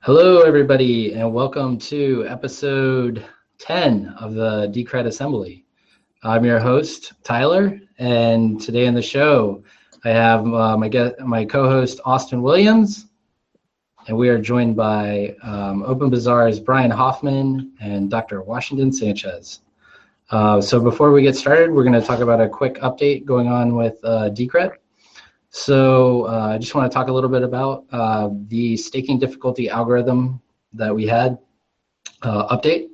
Hello, 0.00 0.40
everybody, 0.40 1.12
and 1.12 1.32
welcome 1.32 1.78
to 1.78 2.24
episode 2.28 3.24
10 3.58 4.14
of 4.20 4.34
the 4.34 4.68
Decred 4.68 5.06
Assembly. 5.06 5.64
I'm 6.22 6.44
your 6.44 6.58
host, 6.58 7.12
Tyler, 7.24 7.78
and 7.98 8.60
today 8.60 8.86
on 8.86 8.94
the 8.94 9.02
show, 9.02 9.62
I 10.04 10.10
have 10.10 10.46
uh, 10.46 10.76
my, 10.76 10.88
guest, 10.88 11.18
my 11.20 11.44
co-host, 11.44 12.00
Austin 12.04 12.42
Williams, 12.42 13.06
and 14.08 14.16
we 14.16 14.28
are 14.28 14.38
joined 14.38 14.76
by 14.76 15.36
um, 15.42 15.82
Open 15.82 16.08
Bazaar's 16.08 16.60
Brian 16.60 16.90
Hoffman 16.90 17.72
and 17.80 18.10
Dr. 18.10 18.42
Washington 18.42 18.92
Sanchez. 18.92 19.60
Uh, 20.30 20.60
so 20.60 20.80
before 20.80 21.12
we 21.12 21.22
get 21.22 21.36
started, 21.36 21.70
we're 21.70 21.84
going 21.84 22.00
to 22.00 22.06
talk 22.06 22.20
about 22.20 22.40
a 22.40 22.48
quick 22.48 22.76
update 22.76 23.24
going 23.24 23.48
on 23.48 23.74
with 23.74 23.98
uh, 24.04 24.30
Decred. 24.30 24.76
So 25.50 26.26
uh, 26.26 26.52
I 26.54 26.58
just 26.58 26.74
want 26.74 26.90
to 26.90 26.94
talk 26.94 27.08
a 27.08 27.12
little 27.12 27.30
bit 27.30 27.42
about 27.42 27.84
uh, 27.90 28.30
the 28.48 28.76
staking 28.76 29.18
difficulty 29.18 29.68
algorithm 29.68 30.40
that 30.72 30.94
we 30.94 31.06
had 31.06 31.38
uh, 32.22 32.56
update 32.56 32.88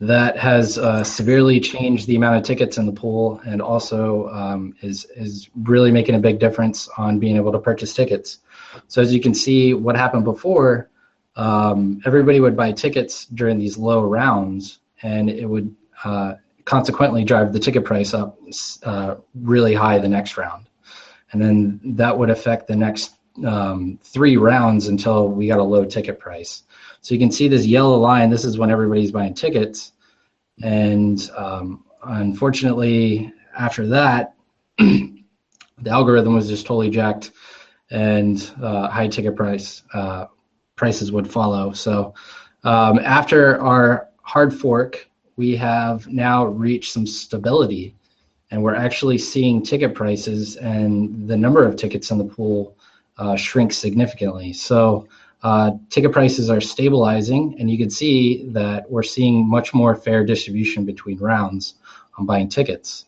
that 0.00 0.36
has 0.36 0.78
uh, 0.78 1.04
severely 1.04 1.60
changed 1.60 2.08
the 2.08 2.16
amount 2.16 2.36
of 2.36 2.42
tickets 2.42 2.76
in 2.76 2.86
the 2.86 2.92
pool 2.92 3.40
and 3.46 3.62
also 3.62 4.28
um, 4.30 4.74
is, 4.82 5.06
is 5.14 5.48
really 5.62 5.92
making 5.92 6.16
a 6.16 6.18
big 6.18 6.40
difference 6.40 6.88
on 6.98 7.20
being 7.20 7.36
able 7.36 7.52
to 7.52 7.58
purchase 7.60 7.94
tickets. 7.94 8.40
So 8.88 9.00
as 9.00 9.14
you 9.14 9.20
can 9.20 9.32
see, 9.32 9.74
what 9.74 9.94
happened 9.94 10.24
before, 10.24 10.90
um, 11.36 12.00
everybody 12.04 12.40
would 12.40 12.56
buy 12.56 12.72
tickets 12.72 13.26
during 13.26 13.60
these 13.60 13.78
low 13.78 14.02
rounds 14.02 14.80
and 15.02 15.30
it 15.30 15.46
would 15.46 15.72
uh, 16.02 16.34
consequently 16.64 17.22
drive 17.22 17.52
the 17.52 17.60
ticket 17.60 17.84
price 17.84 18.12
up 18.12 18.38
uh, 18.82 19.14
really 19.34 19.72
high 19.72 19.98
the 19.98 20.08
next 20.08 20.36
round. 20.36 20.66
And 21.32 21.42
then 21.42 21.80
that 21.96 22.16
would 22.16 22.30
affect 22.30 22.68
the 22.68 22.76
next 22.76 23.16
um, 23.46 23.98
three 24.02 24.36
rounds 24.36 24.88
until 24.88 25.28
we 25.28 25.48
got 25.48 25.58
a 25.58 25.62
low 25.62 25.84
ticket 25.84 26.18
price. 26.18 26.64
So 27.00 27.14
you 27.14 27.18
can 27.18 27.32
see 27.32 27.48
this 27.48 27.66
yellow 27.66 27.98
line, 27.98 28.30
this 28.30 28.44
is 28.44 28.58
when 28.58 28.70
everybody's 28.70 29.10
buying 29.10 29.34
tickets. 29.34 29.92
And 30.62 31.30
um, 31.36 31.84
unfortunately, 32.04 33.32
after 33.56 33.86
that, 33.88 34.34
the 34.78 35.90
algorithm 35.90 36.34
was 36.34 36.48
just 36.48 36.66
totally 36.66 36.90
jacked 36.90 37.32
and 37.90 38.52
uh, 38.62 38.88
high 38.88 39.08
ticket 39.08 39.36
price 39.36 39.82
uh, 39.94 40.26
prices 40.76 41.12
would 41.12 41.30
follow. 41.30 41.72
So 41.72 42.14
um, 42.64 42.98
after 43.00 43.60
our 43.60 44.08
hard 44.22 44.54
fork, 44.54 45.08
we 45.36 45.56
have 45.56 46.06
now 46.08 46.46
reached 46.46 46.92
some 46.92 47.06
stability 47.06 47.96
and 48.52 48.62
we're 48.62 48.74
actually 48.74 49.16
seeing 49.16 49.62
ticket 49.62 49.94
prices 49.94 50.56
and 50.56 51.26
the 51.26 51.36
number 51.36 51.64
of 51.64 51.74
tickets 51.74 52.10
in 52.10 52.18
the 52.18 52.24
pool 52.24 52.76
uh, 53.16 53.34
shrink 53.34 53.72
significantly. 53.72 54.52
So 54.52 55.08
uh, 55.42 55.72
ticket 55.88 56.12
prices 56.12 56.50
are 56.50 56.60
stabilizing, 56.60 57.56
and 57.58 57.70
you 57.70 57.78
can 57.78 57.88
see 57.88 58.46
that 58.50 58.88
we're 58.90 59.02
seeing 59.02 59.48
much 59.48 59.72
more 59.72 59.96
fair 59.96 60.22
distribution 60.22 60.84
between 60.84 61.18
rounds 61.18 61.76
on 62.18 62.26
buying 62.26 62.50
tickets. 62.50 63.06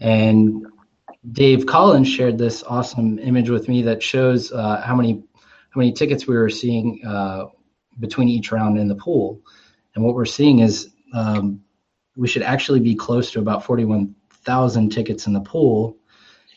And 0.00 0.66
Dave 1.30 1.64
Collins 1.64 2.08
shared 2.08 2.36
this 2.36 2.64
awesome 2.64 3.20
image 3.20 3.50
with 3.50 3.68
me 3.68 3.80
that 3.82 4.02
shows 4.02 4.50
uh, 4.50 4.82
how 4.82 4.96
many 4.96 5.22
how 5.70 5.78
many 5.78 5.92
tickets 5.92 6.26
we 6.26 6.36
were 6.36 6.50
seeing 6.50 7.00
uh, 7.06 7.46
between 8.00 8.28
each 8.28 8.50
round 8.50 8.76
in 8.76 8.88
the 8.88 8.94
pool. 8.94 9.40
And 9.94 10.04
what 10.04 10.14
we're 10.14 10.24
seeing 10.24 10.60
is 10.60 10.90
um, 11.14 11.62
we 12.16 12.26
should 12.26 12.42
actually 12.42 12.80
be 12.80 12.96
close 12.96 13.30
to 13.32 13.38
about 13.38 13.62
41,000 14.44 14.90
tickets 14.90 15.26
in 15.26 15.32
the 15.32 15.40
pool 15.40 15.96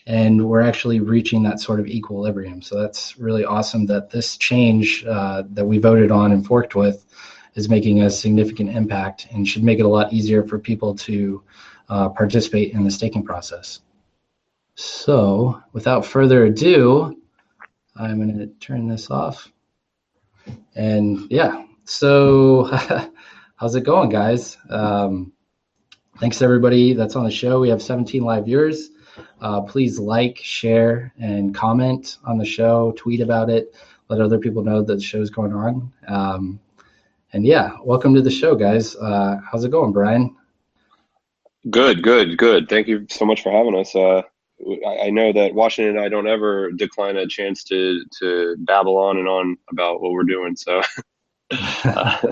and 0.07 0.47
we're 0.47 0.61
actually 0.61 0.99
reaching 0.99 1.43
that 1.43 1.59
sort 1.59 1.79
of 1.79 1.87
equilibrium. 1.87 2.61
So 2.61 2.79
that's 2.79 3.17
really 3.19 3.45
awesome 3.45 3.85
that 3.87 4.09
this 4.09 4.37
change 4.37 5.05
uh, 5.05 5.43
that 5.51 5.65
we 5.65 5.77
voted 5.77 6.11
on 6.11 6.31
and 6.31 6.45
forked 6.45 6.75
with 6.75 7.05
is 7.53 7.69
making 7.69 8.01
a 8.01 8.09
significant 8.09 8.75
impact 8.75 9.27
and 9.31 9.47
should 9.47 9.63
make 9.63 9.79
it 9.79 9.85
a 9.85 9.89
lot 9.89 10.11
easier 10.11 10.43
for 10.43 10.57
people 10.57 10.95
to 10.95 11.43
uh, 11.89 12.09
participate 12.09 12.73
in 12.73 12.83
the 12.83 12.91
staking 12.91 13.23
process. 13.23 13.81
So 14.75 15.61
without 15.73 16.05
further 16.05 16.45
ado, 16.45 17.21
I'm 17.95 18.17
going 18.17 18.37
to 18.39 18.47
turn 18.47 18.87
this 18.87 19.11
off. 19.11 19.51
And 20.75 21.27
yeah, 21.29 21.65
so 21.83 22.63
how's 23.55 23.75
it 23.75 23.83
going, 23.83 24.09
guys? 24.09 24.57
Um, 24.69 25.33
thanks 26.21 26.37
to 26.37 26.45
everybody 26.45 26.93
that's 26.93 27.15
on 27.15 27.25
the 27.25 27.31
show. 27.31 27.59
We 27.59 27.69
have 27.69 27.81
17 27.81 28.23
live 28.23 28.45
viewers. 28.45 28.91
Uh, 29.41 29.61
please 29.61 29.97
like, 29.99 30.37
share, 30.37 31.11
and 31.19 31.53
comment 31.53 32.17
on 32.23 32.37
the 32.37 32.45
show. 32.45 32.93
Tweet 32.95 33.21
about 33.21 33.49
it. 33.49 33.75
Let 34.07 34.21
other 34.21 34.37
people 34.37 34.63
know 34.63 34.83
that 34.83 34.95
the 34.95 35.01
show's 35.01 35.31
going 35.31 35.51
on. 35.51 35.91
Um, 36.07 36.59
and 37.33 37.43
yeah, 37.43 37.71
welcome 37.83 38.13
to 38.13 38.21
the 38.21 38.29
show, 38.29 38.53
guys. 38.55 38.95
Uh, 38.95 39.37
how's 39.51 39.63
it 39.63 39.71
going, 39.71 39.93
Brian? 39.93 40.35
Good, 41.71 42.03
good, 42.03 42.37
good. 42.37 42.69
Thank 42.69 42.87
you 42.87 43.07
so 43.09 43.25
much 43.25 43.41
for 43.41 43.51
having 43.51 43.75
us. 43.75 43.95
Uh, 43.95 44.21
I, 44.85 45.07
I, 45.07 45.09
know 45.09 45.33
that 45.33 45.55
Washington 45.55 45.95
and 45.97 46.05
I 46.05 46.09
don't 46.09 46.27
ever 46.27 46.71
decline 46.71 47.17
a 47.17 47.25
chance 47.25 47.63
to 47.65 48.03
to 48.19 48.55
babble 48.59 48.97
on 48.97 49.17
and 49.17 49.27
on 49.27 49.57
about 49.71 50.01
what 50.01 50.11
we're 50.11 50.23
doing. 50.23 50.55
So. 50.55 50.81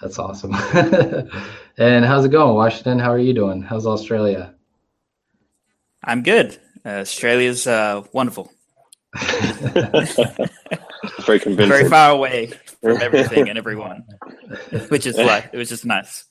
That's 0.00 0.18
awesome. 0.18 0.54
and 1.78 2.04
how's 2.04 2.24
it 2.24 2.30
going, 2.30 2.54
Washington? 2.54 2.98
How 2.98 3.12
are 3.12 3.18
you 3.18 3.34
doing? 3.34 3.62
How's 3.62 3.86
Australia? 3.86 4.54
I'm 6.04 6.22
good. 6.22 6.58
Uh, 6.86 7.00
Australia's 7.00 7.66
uh, 7.66 8.04
wonderful. 8.12 8.52
Very 11.26 11.40
convincing. 11.40 11.68
Very 11.68 11.88
far 11.88 12.12
away 12.12 12.52
from 12.80 13.00
everything 13.00 13.48
and 13.48 13.58
everyone, 13.58 14.04
which 14.88 15.06
is 15.06 15.16
like 15.16 15.50
it 15.52 15.56
was 15.56 15.68
just 15.68 15.84
nice. 15.84 16.24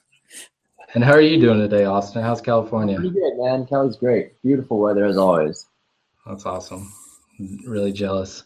And 0.94 1.04
how 1.04 1.12
are 1.12 1.22
you 1.22 1.40
doing 1.40 1.60
today, 1.60 1.84
Austin? 1.84 2.22
How's 2.24 2.40
California? 2.42 2.96
Pretty 2.96 3.14
good, 3.14 3.38
man. 3.38 3.66
Cali's 3.66 3.98
great. 3.98 4.42
Beautiful 4.42 4.80
weather 4.80 5.06
as 5.06 5.18
always. 5.18 5.68
That's 6.26 6.46
awesome. 6.46 6.92
really 7.66 7.92
jealous. 7.92 8.44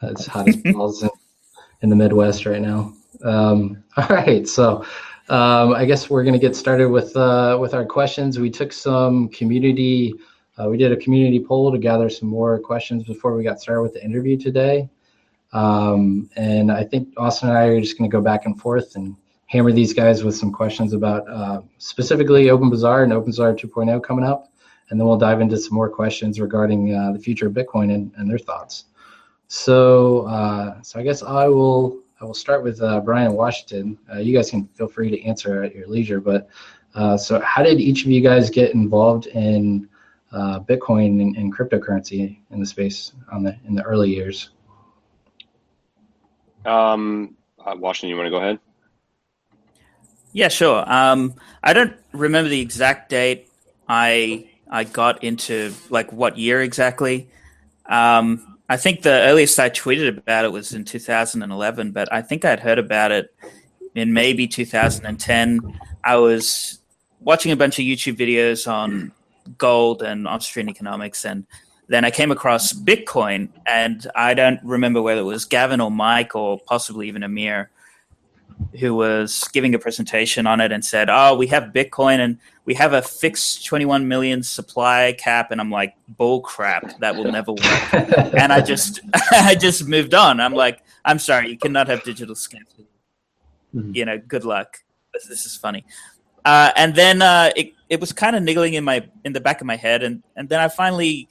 It's 0.00 0.26
hot 0.26 0.48
as 0.48 0.56
balls 0.56 1.02
in, 1.02 1.10
in 1.82 1.90
the 1.90 1.96
Midwest 1.96 2.46
right 2.46 2.62
now. 2.62 2.94
Um, 3.22 3.82
all 3.96 4.08
right, 4.08 4.46
so 4.48 4.84
um, 5.28 5.74
I 5.74 5.84
guess 5.84 6.10
we're 6.10 6.24
going 6.24 6.34
to 6.34 6.40
get 6.40 6.56
started 6.56 6.88
with 6.88 7.16
uh, 7.16 7.56
with 7.60 7.74
our 7.74 7.84
questions. 7.84 8.38
We 8.38 8.50
took 8.50 8.72
some 8.72 9.28
community 9.28 10.14
uh, 10.58 10.68
we 10.68 10.76
did 10.76 10.92
a 10.92 10.96
community 10.96 11.40
poll 11.40 11.72
to 11.72 11.78
gather 11.78 12.10
some 12.10 12.28
more 12.28 12.58
questions 12.58 13.04
before 13.04 13.34
we 13.34 13.42
got 13.42 13.60
started 13.60 13.82
with 13.82 13.94
the 13.94 14.04
interview 14.04 14.36
today. 14.36 14.88
Um, 15.52 16.28
and 16.36 16.70
I 16.70 16.84
think 16.84 17.08
Austin 17.16 17.48
and 17.48 17.58
I 17.58 17.64
are 17.66 17.80
just 17.80 17.98
going 17.98 18.10
to 18.10 18.14
go 18.14 18.22
back 18.22 18.46
and 18.46 18.60
forth 18.60 18.94
and 18.96 19.16
hammer 19.46 19.72
these 19.72 19.92
guys 19.92 20.24
with 20.24 20.36
some 20.36 20.52
questions 20.52 20.92
about 20.92 21.28
uh, 21.28 21.62
specifically 21.78 22.50
Open 22.50 22.70
Bazaar 22.70 23.02
and 23.02 23.12
Open 23.12 23.30
Bazaar 23.30 23.54
2.0 23.54 24.02
coming 24.02 24.24
up. 24.24 24.52
And 24.90 25.00
then 25.00 25.06
we'll 25.06 25.18
dive 25.18 25.40
into 25.40 25.56
some 25.56 25.74
more 25.74 25.88
questions 25.88 26.38
regarding 26.38 26.94
uh, 26.94 27.12
the 27.12 27.18
future 27.18 27.46
of 27.46 27.54
Bitcoin 27.54 27.94
and, 27.94 28.12
and 28.16 28.30
their 28.30 28.38
thoughts. 28.38 28.84
So, 29.48 30.26
uh, 30.26 30.82
so 30.82 31.00
I 31.00 31.02
guess 31.02 31.22
I 31.22 31.48
will 31.48 31.98
I 32.22 32.24
will 32.24 32.34
start 32.34 32.62
with 32.62 32.80
uh, 32.80 33.00
Brian 33.00 33.32
Washington. 33.32 33.98
Uh, 34.12 34.18
you 34.18 34.34
guys 34.34 34.48
can 34.48 34.68
feel 34.68 34.86
free 34.86 35.10
to 35.10 35.20
answer 35.24 35.64
at 35.64 35.74
your 35.74 35.88
leisure. 35.88 36.20
But 36.20 36.48
so, 37.18 37.40
how 37.40 37.64
did 37.64 37.80
each 37.80 38.04
of 38.04 38.10
you 38.12 38.20
guys 38.20 38.48
get 38.48 38.74
involved 38.74 39.26
in 39.26 39.88
uh, 40.30 40.60
Bitcoin 40.60 41.20
and, 41.20 41.36
and, 41.36 41.54
cryptocurrency 41.54 42.38
in 42.50 42.60
the 42.60 42.66
space 42.66 43.12
on 43.32 43.42
the 43.42 43.56
in 43.66 43.74
the 43.74 43.82
early 43.82 44.14
years? 44.14 44.50
Um, 46.64 47.36
uh, 47.58 47.74
Washington, 47.76 48.10
you 48.10 48.16
want 48.16 48.26
to 48.26 48.30
go 48.30 48.36
ahead? 48.36 48.60
Yeah, 50.32 50.48
sure. 50.48 50.90
Um, 50.90 51.34
I 51.62 51.72
don't 51.72 51.94
remember 52.12 52.48
the 52.48 52.60
exact 52.60 53.10
date 53.10 53.50
I 53.88 54.48
I 54.70 54.84
got 54.84 55.24
into 55.24 55.74
like 55.90 56.12
what 56.12 56.38
year 56.38 56.62
exactly. 56.62 57.28
Um, 57.84 58.51
I 58.68 58.76
think 58.76 59.02
the 59.02 59.10
earliest 59.10 59.58
I 59.58 59.70
tweeted 59.70 60.16
about 60.16 60.44
it 60.44 60.52
was 60.52 60.72
in 60.72 60.84
2011, 60.84 61.92
but 61.92 62.12
I 62.12 62.22
think 62.22 62.44
I'd 62.44 62.60
heard 62.60 62.78
about 62.78 63.12
it 63.12 63.34
in 63.94 64.12
maybe 64.12 64.46
2010. 64.46 65.78
I 66.04 66.16
was 66.16 66.78
watching 67.20 67.52
a 67.52 67.56
bunch 67.56 67.78
of 67.78 67.84
YouTube 67.84 68.16
videos 68.16 68.70
on 68.70 69.12
gold 69.58 70.02
and 70.02 70.26
Austrian 70.26 70.68
economics. 70.68 71.24
And 71.24 71.46
then 71.88 72.04
I 72.04 72.10
came 72.10 72.30
across 72.30 72.72
Bitcoin, 72.72 73.48
and 73.66 74.06
I 74.14 74.34
don't 74.34 74.60
remember 74.62 75.02
whether 75.02 75.20
it 75.20 75.24
was 75.24 75.44
Gavin 75.44 75.80
or 75.80 75.90
Mike 75.90 76.34
or 76.34 76.58
possibly 76.58 77.08
even 77.08 77.22
Amir 77.22 77.70
who 78.78 78.94
was 78.94 79.48
giving 79.52 79.74
a 79.74 79.78
presentation 79.78 80.46
on 80.46 80.60
it 80.60 80.72
and 80.72 80.84
said, 80.84 81.08
"Oh, 81.10 81.36
we 81.36 81.46
have 81.48 81.72
Bitcoin 81.72 82.18
and 82.18 82.38
we 82.64 82.74
have 82.74 82.92
a 82.92 83.02
fixed 83.02 83.64
21 83.66 84.08
million 84.08 84.42
supply 84.42 85.14
cap." 85.18 85.50
And 85.50 85.60
I'm 85.60 85.70
like, 85.70 85.94
"Bull 86.08 86.40
crap! 86.40 86.98
That 87.00 87.16
will 87.16 87.30
never 87.30 87.52
work." 87.52 87.92
and 87.92 88.52
I 88.52 88.60
just, 88.60 89.00
I 89.32 89.54
just 89.54 89.86
moved 89.86 90.14
on. 90.14 90.40
I'm 90.40 90.54
like, 90.54 90.82
"I'm 91.04 91.18
sorry, 91.18 91.50
you 91.50 91.58
cannot 91.58 91.88
have 91.88 92.02
digital 92.04 92.34
scarcity. 92.34 92.86
Mm-hmm. 93.74 93.94
You 93.94 94.04
know, 94.04 94.18
good 94.18 94.44
luck. 94.44 94.78
This, 95.12 95.26
this 95.26 95.46
is 95.46 95.56
funny." 95.56 95.84
Uh, 96.44 96.72
and 96.76 96.94
then 96.94 97.22
uh, 97.22 97.50
it 97.56 97.72
it 97.88 98.00
was 98.00 98.12
kind 98.12 98.34
of 98.34 98.42
niggling 98.42 98.74
in 98.74 98.84
my 98.84 99.06
in 99.24 99.32
the 99.32 99.40
back 99.40 99.60
of 99.60 99.66
my 99.66 99.76
head, 99.76 100.02
and 100.02 100.22
and 100.36 100.48
then 100.48 100.60
I 100.60 100.68
finally, 100.68 101.28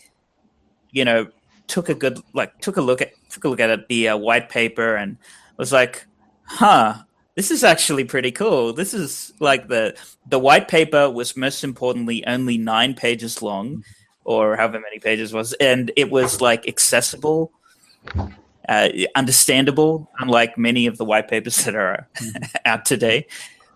you 0.92 1.06
know, 1.06 1.27
took 1.68 1.89
a 1.89 1.95
good 1.95 2.19
like 2.34 2.60
took 2.60 2.77
a 2.77 2.81
look 2.81 3.01
at 3.01 3.12
took 3.30 3.44
a 3.45 3.50
look 3.50 3.60
at 3.60 3.69
it, 3.69 3.88
the 3.88 4.10
uh, 4.10 4.18
white 4.18 4.50
paper 4.50 4.95
and 4.95 5.18
was 5.57 5.72
like, 5.72 6.06
huh, 6.44 6.95
this 7.36 7.51
is 7.51 7.63
actually 7.63 8.04
pretty 8.04 8.31
cool. 8.31 8.74
This 8.74 8.94
is 8.94 9.33
like 9.39 9.68
the 9.68 9.95
the 10.28 10.39
white 10.39 10.68
paper 10.68 11.10
was 11.10 11.38
most 11.38 11.63
importantly 11.63 12.25
only 12.28 12.57
nine 12.57 12.94
pages 12.94 13.42
long, 13.42 13.83
or 14.25 14.57
however 14.57 14.80
many 14.80 15.00
pages 15.00 15.33
was, 15.33 15.54
and 15.54 15.92
it 15.95 16.12
was 16.12 16.42
like 16.42 16.68
accessible, 16.68 17.51
uh, 18.68 18.89
understandable, 19.16 20.10
unlike 20.19 20.57
many 20.57 20.88
of 20.88 20.98
the 20.98 21.06
white 21.06 21.30
papers 21.30 21.63
that 21.63 21.75
are 21.75 22.07
out 22.66 22.86
today. 22.86 23.28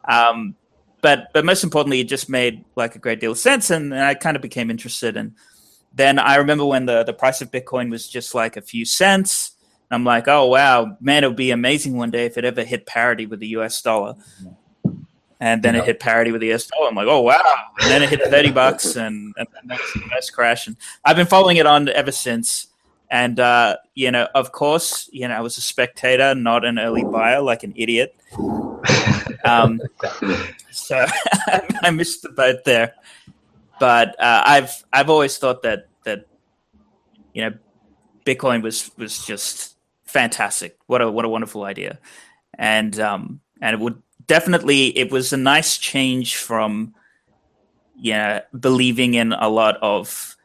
Um, 0.04 0.56
but 1.01 1.30
but 1.34 1.46
most 1.46 1.63
importantly, 1.63 2.01
it 2.01 2.10
just 2.10 2.30
made 2.30 2.66
like 2.75 2.96
a 2.96 3.00
great 3.00 3.22
deal 3.22 3.31
of 3.31 3.38
sense, 3.38 3.69
and, 3.69 3.94
and 3.94 4.04
I 4.04 4.16
kind 4.16 4.36
of 4.36 4.42
became 4.42 4.69
interested. 4.69 5.16
And 5.16 5.34
then 5.94 6.19
I 6.19 6.36
remember 6.36 6.66
when 6.66 6.88
the 6.88 7.04
the 7.04 7.13
price 7.13 7.42
of 7.42 7.51
Bitcoin 7.51 7.90
was 7.90 8.10
just 8.10 8.36
like 8.36 8.58
a 8.58 8.62
few 8.62 8.84
cents 8.84 9.55
I'm 9.92 10.04
like, 10.04 10.28
oh 10.28 10.48
wow, 10.48 10.98
man, 11.00 11.24
it 11.24 11.28
would 11.28 11.36
be 11.36 11.52
amazing 11.52 11.98
one 11.98 12.12
day 12.12 12.26
if 12.26 12.38
it 12.38 12.46
ever 12.46 12.64
hit 12.64 12.86
parity 12.86 13.26
with 13.26 13.40
the 13.40 13.48
US 13.50 13.82
dollar. 13.82 14.16
And 15.40 15.62
then 15.62 15.76
it 15.76 15.84
hit 15.84 16.00
parity 16.00 16.32
with 16.32 16.42
the 16.42 16.52
US 16.54 16.68
dollar. 16.68 16.90
I'm 16.90 16.96
like, 16.96 17.08
oh 17.08 17.22
wow. 17.22 17.42
And 17.82 17.92
then 17.92 18.02
it 18.02 18.10
hit 18.10 18.24
30 18.24 18.52
bucks 18.52 18.96
and, 18.96 19.34
and 19.38 19.48
that's 19.66 19.94
the 19.94 20.02
best 20.10 20.34
crash. 20.34 20.68
And 20.68 20.76
I've 21.04 21.16
been 21.16 21.28
following 21.28 21.58
it 21.58 21.66
on 21.66 21.90
ever 21.90 22.12
since. 22.12 22.68
And 23.12 23.40
uh, 23.40 23.78
you 23.94 24.12
know, 24.12 24.28
of 24.34 24.52
course, 24.52 25.10
you 25.14 25.28
know, 25.28 25.36
I 25.36 25.42
was 25.42 25.58
a 25.58 25.62
spectator, 25.62 26.34
not 26.34 26.66
an 26.66 26.80
early 26.80 27.04
buyer, 27.04 27.42
like 27.42 27.64
an 27.64 27.74
idiot. 27.76 28.16
Um, 29.46 29.80
so 30.72 31.06
I 31.84 31.92
missed 31.92 32.24
the 32.24 32.30
boat 32.30 32.64
there. 32.66 32.96
But 33.80 34.20
uh, 34.20 34.44
I've 34.46 34.84
I've 34.92 35.10
always 35.10 35.38
thought 35.38 35.62
that 35.64 35.88
that 36.04 36.26
you 37.34 37.44
know 37.44 37.58
Bitcoin 38.26 38.62
was 38.64 38.90
was 38.98 39.24
just 39.26 39.75
fantastic. 40.15 40.77
What 40.88 41.01
a 41.01 41.12
what 41.12 41.25
a 41.25 41.29
wonderful 41.29 41.65
idea, 41.65 42.00
and 42.57 42.97
um, 43.01 43.41
and 43.62 43.73
it 43.73 43.81
would 43.81 44.01
definitely 44.27 44.97
it 44.97 45.12
was 45.12 45.33
a 45.33 45.38
nice 45.38 45.77
change 45.77 46.38
from 46.38 46.95
yeah 47.97 48.41
believing 48.57 49.13
in 49.15 49.33
a 49.33 49.50
lot 49.50 49.75
of 49.81 50.38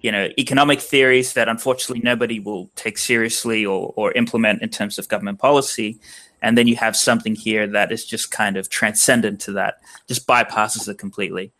you 0.00 0.10
know 0.10 0.28
economic 0.38 0.80
theories 0.80 1.34
that 1.34 1.48
unfortunately 1.48 2.02
nobody 2.02 2.40
will 2.40 2.68
take 2.74 2.98
seriously 2.98 3.64
or, 3.64 3.92
or 3.94 4.10
implement 4.12 4.60
in 4.60 4.68
terms 4.68 4.98
of 4.98 5.06
government 5.08 5.38
policy. 5.38 6.00
And 6.44 6.58
then 6.58 6.66
you 6.66 6.74
have 6.74 6.96
something 6.96 7.36
here 7.36 7.68
that 7.68 7.92
is 7.92 8.04
just 8.04 8.32
kind 8.32 8.56
of 8.56 8.68
transcendent 8.68 9.40
to 9.42 9.52
that 9.52 9.74
just 10.08 10.26
bypasses 10.26 10.88
it 10.88 10.98
completely. 10.98 11.52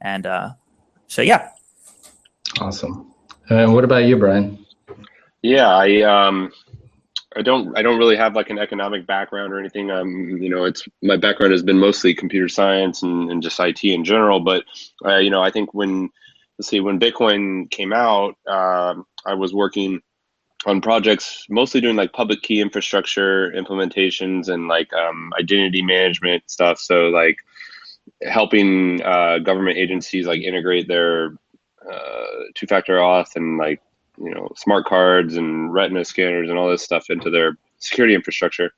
And 0.00 0.24
uh, 0.24 0.50
so 1.08 1.22
yeah. 1.22 1.50
Awesome. 2.60 3.12
And 3.50 3.74
what 3.74 3.82
about 3.82 4.04
you 4.04 4.16
brian? 4.16 4.64
Yeah 5.42 5.74
i 5.74 6.02
um 6.02 6.52
I 7.36 7.42
don't 7.42 7.76
I 7.76 7.82
don't 7.82 7.98
really 7.98 8.16
have 8.16 8.34
like 8.34 8.50
an 8.50 8.58
economic 8.58 9.06
background 9.06 9.52
or 9.52 9.58
anything. 9.58 9.90
Um, 9.90 10.38
you 10.40 10.48
know, 10.48 10.64
it's 10.64 10.82
my 11.02 11.16
background 11.16 11.52
has 11.52 11.62
been 11.62 11.78
mostly 11.78 12.14
computer 12.14 12.48
science 12.48 13.02
and, 13.02 13.30
and 13.30 13.42
just 13.42 13.60
IT 13.60 13.84
in 13.84 14.04
general. 14.04 14.40
But 14.40 14.64
uh, 15.04 15.18
you 15.18 15.30
know, 15.30 15.42
I 15.42 15.50
think 15.50 15.74
when 15.74 16.08
let's 16.58 16.68
see 16.68 16.80
when 16.80 16.98
Bitcoin 16.98 17.70
came 17.70 17.92
out, 17.92 18.36
um, 18.46 19.06
I 19.26 19.34
was 19.34 19.52
working 19.52 20.00
on 20.64 20.80
projects 20.80 21.44
mostly 21.50 21.80
doing 21.80 21.96
like 21.96 22.12
public 22.12 22.42
key 22.42 22.60
infrastructure 22.60 23.52
implementations 23.52 24.48
and 24.48 24.66
like 24.66 24.92
um, 24.94 25.32
identity 25.38 25.82
management 25.82 26.50
stuff. 26.50 26.78
So 26.78 27.08
like 27.08 27.36
helping 28.22 29.02
uh, 29.02 29.38
government 29.38 29.76
agencies 29.76 30.26
like 30.26 30.40
integrate 30.40 30.88
their 30.88 31.34
uh, 31.90 32.26
two-factor 32.54 32.96
auth 32.96 33.36
and 33.36 33.58
like 33.58 33.80
you 34.18 34.34
know 34.34 34.48
smart 34.56 34.86
cards 34.86 35.36
and 35.36 35.72
retina 35.72 36.04
scanners 36.04 36.48
and 36.48 36.58
all 36.58 36.70
this 36.70 36.82
stuff 36.82 37.10
into 37.10 37.30
their 37.30 37.56
security 37.78 38.14
infrastructure. 38.14 38.72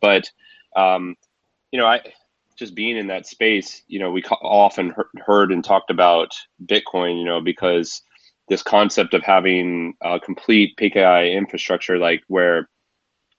But 0.00 0.30
um, 0.76 1.16
you 1.72 1.78
know 1.78 1.86
i 1.86 2.00
just 2.56 2.76
being 2.76 2.96
in 2.96 3.08
that 3.08 3.26
space 3.26 3.82
you 3.88 3.98
know 3.98 4.12
we 4.12 4.22
often 4.42 4.94
heard 5.26 5.50
and 5.50 5.64
talked 5.64 5.90
about 5.90 6.32
bitcoin 6.66 7.18
you 7.18 7.24
know 7.24 7.40
because 7.40 8.02
this 8.48 8.62
concept 8.62 9.14
of 9.14 9.22
having 9.22 9.94
a 10.02 10.20
complete 10.20 10.76
PKI 10.76 11.32
infrastructure 11.32 11.98
like 11.98 12.22
where 12.28 12.68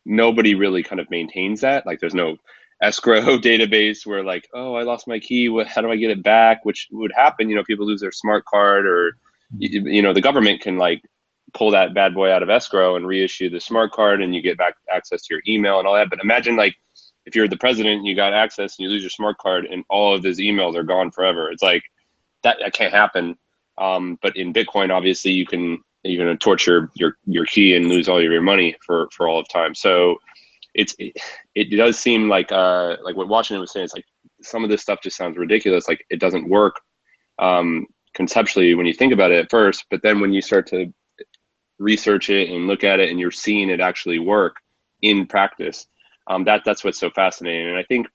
nobody 0.05 0.55
really 0.55 0.83
kind 0.83 0.99
of 0.99 1.09
maintains 1.09 1.61
that. 1.61 1.85
Like 1.85 1.99
there's 1.99 2.15
no 2.15 2.37
escrow 2.81 3.21
database 3.37 4.05
where 4.05 4.23
like 4.23 4.47
oh 4.53 4.75
i 4.75 4.83
lost 4.83 5.07
my 5.07 5.19
key. 5.19 5.49
What 5.49 5.67
how 5.67 5.81
do 5.81 5.91
i 5.91 5.95
get 5.95 6.11
it 6.11 6.23
back? 6.23 6.65
Which 6.65 6.87
would 6.91 7.11
happen 7.15 7.49
you 7.49 7.55
know 7.55 7.63
people 7.63 7.85
lose 7.85 8.01
their 8.01 8.11
smart 8.11 8.45
card 8.45 8.85
or 8.85 9.17
you 9.57 10.01
know 10.01 10.13
the 10.13 10.21
government 10.21 10.61
can 10.61 10.77
like 10.77 11.03
pull 11.53 11.71
that 11.71 11.93
bad 11.93 12.13
boy 12.13 12.31
out 12.31 12.43
of 12.43 12.49
escrow 12.49 12.95
and 12.95 13.07
reissue 13.07 13.49
the 13.49 13.59
smart 13.59 13.91
card 13.91 14.21
and 14.21 14.35
you 14.35 14.41
get 14.41 14.57
back 14.57 14.75
access 14.91 15.23
to 15.23 15.33
your 15.33 15.41
email 15.47 15.79
and 15.79 15.87
all 15.87 15.93
that. 15.93 16.09
But 16.09 16.19
imagine 16.21 16.55
like 16.55 16.75
if 17.25 17.35
you're 17.35 17.47
the 17.47 17.57
president, 17.57 18.05
you 18.05 18.15
got 18.15 18.33
access 18.33 18.77
and 18.77 18.83
you 18.83 18.89
lose 18.89 19.01
your 19.01 19.09
smart 19.09 19.37
card 19.37 19.65
and 19.65 19.83
all 19.89 20.13
of 20.13 20.21
those 20.21 20.39
emails 20.39 20.75
are 20.75 20.83
gone 20.83 21.11
forever. 21.11 21.49
It's 21.49 21.63
like 21.63 21.83
that, 22.43 22.57
that 22.59 22.73
can't 22.73 22.93
happen. 22.93 23.37
Um, 23.77 24.17
but 24.21 24.35
in 24.35 24.53
Bitcoin, 24.53 24.91
obviously 24.91 25.31
you 25.31 25.45
can 25.45 25.79
you're 26.03 26.23
going 26.23 26.37
to 26.37 26.43
torture 26.43 26.91
your 26.93 27.17
your 27.25 27.45
key 27.45 27.75
and 27.75 27.87
lose 27.87 28.07
all 28.07 28.17
of 28.17 28.23
your 28.23 28.41
money 28.41 28.75
for 28.85 29.07
for 29.11 29.27
all 29.27 29.39
of 29.39 29.49
time. 29.49 29.73
So 29.73 30.17
it's 30.75 30.93
it, 30.99 31.15
it 31.55 31.75
does 31.75 31.97
seem 31.97 32.29
like 32.29 32.51
uh 32.51 32.97
like 33.03 33.15
what 33.15 33.27
Washington 33.27 33.61
was 33.61 33.71
saying. 33.71 33.85
It's 33.85 33.95
like 33.95 34.05
some 34.41 34.63
of 34.63 34.69
this 34.69 34.81
stuff 34.81 34.99
just 35.01 35.17
sounds 35.17 35.37
ridiculous. 35.37 35.87
Like 35.87 36.05
it 36.09 36.19
doesn't 36.19 36.47
work 36.47 36.79
um, 37.39 37.87
conceptually 38.13 38.75
when 38.75 38.85
you 38.85 38.93
think 38.93 39.13
about 39.13 39.31
it 39.31 39.43
at 39.43 39.51
first, 39.51 39.85
but 39.89 40.01
then 40.01 40.19
when 40.19 40.33
you 40.33 40.41
start 40.41 40.67
to 40.67 40.93
research 41.79 42.29
it 42.29 42.49
and 42.49 42.67
look 42.67 42.83
at 42.83 42.99
it 42.99 43.09
and 43.09 43.19
you're 43.19 43.31
seeing 43.31 43.69
it 43.69 43.79
actually 43.79 44.19
work 44.19 44.57
in 45.01 45.25
practice. 45.25 45.87
Um, 46.27 46.43
that 46.45 46.63
that's 46.65 46.83
what's 46.83 46.99
so 46.99 47.09
fascinating. 47.09 47.69
And 47.69 47.77
i 47.77 47.83
think 47.83 48.07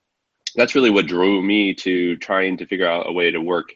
that's 0.55 0.75
really 0.75 0.89
what 0.89 1.07
drew 1.07 1.41
me 1.41 1.73
to 1.73 2.17
trying 2.17 2.57
to 2.57 2.65
figure 2.65 2.87
out 2.87 3.09
a 3.09 3.11
way 3.11 3.31
to 3.31 3.39
work 3.39 3.73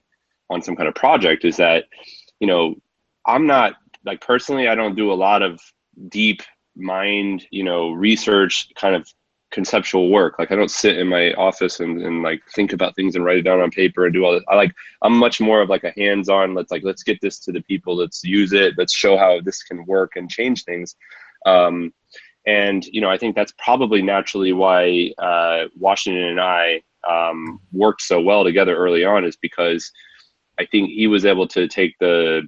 on 0.50 0.62
some 0.62 0.76
kind 0.76 0.88
of 0.88 0.96
project 0.96 1.46
is 1.46 1.58
that 1.58 1.86
you 2.40 2.48
know 2.48 2.76
i'm 3.26 3.48
not 3.48 3.74
like 4.06 4.22
personally 4.22 4.68
i 4.68 4.76
don't 4.76 4.96
do 4.96 5.12
a 5.12 5.14
lot 5.14 5.42
of 5.42 5.60
deep 6.10 6.42
mind 6.76 7.46
you 7.52 7.64
know 7.64 7.92
research 7.92 8.68
kind 8.76 8.96
of 8.96 9.08
conceptual 9.56 10.10
work. 10.10 10.38
Like 10.38 10.52
I 10.52 10.56
don't 10.56 10.70
sit 10.70 11.00
in 11.00 11.08
my 11.08 11.34
office 11.34 11.80
and, 11.80 12.02
and 12.04 12.22
like 12.22 12.44
think 12.54 12.74
about 12.74 12.94
things 12.94 13.16
and 13.16 13.24
write 13.24 13.38
it 13.38 13.44
down 13.44 13.62
on 13.62 13.72
paper 13.72 14.04
and 14.04 14.14
do 14.14 14.26
all 14.26 14.34
this. 14.34 14.44
I 14.50 14.56
like 14.56 14.76
I'm 15.02 15.18
much 15.18 15.40
more 15.40 15.62
of 15.62 15.70
like 15.70 15.86
a 15.86 15.94
hands-on. 15.96 16.54
Let's 16.54 16.72
like 16.72 16.84
let's 16.84 17.04
get 17.04 17.20
this 17.22 17.40
to 17.40 17.54
the 17.54 17.62
people. 17.62 17.96
Let's 17.96 18.22
use 18.22 18.52
it. 18.52 18.74
Let's 18.78 18.94
show 18.94 19.18
how 19.18 19.40
this 19.40 19.64
can 19.64 19.86
work 19.86 20.18
and 20.18 20.30
change 20.30 20.66
things. 20.66 20.98
Um, 21.46 21.94
and 22.46 22.86
you 22.86 23.00
know 23.00 23.10
I 23.10 23.18
think 23.18 23.34
that's 23.34 23.54
probably 23.58 24.02
naturally 24.02 24.52
why 24.52 25.14
uh, 25.18 25.70
Washington 25.80 26.26
and 26.26 26.42
I 26.42 26.82
um, 27.10 27.62
worked 27.72 28.02
so 28.02 28.20
well 28.22 28.44
together 28.44 28.76
early 28.76 29.06
on 29.06 29.24
is 29.24 29.38
because 29.38 29.90
I 30.60 30.66
think 30.66 30.90
he 30.90 31.08
was 31.08 31.26
able 31.26 31.48
to 31.48 31.68
take 31.70 31.98
the 32.00 32.44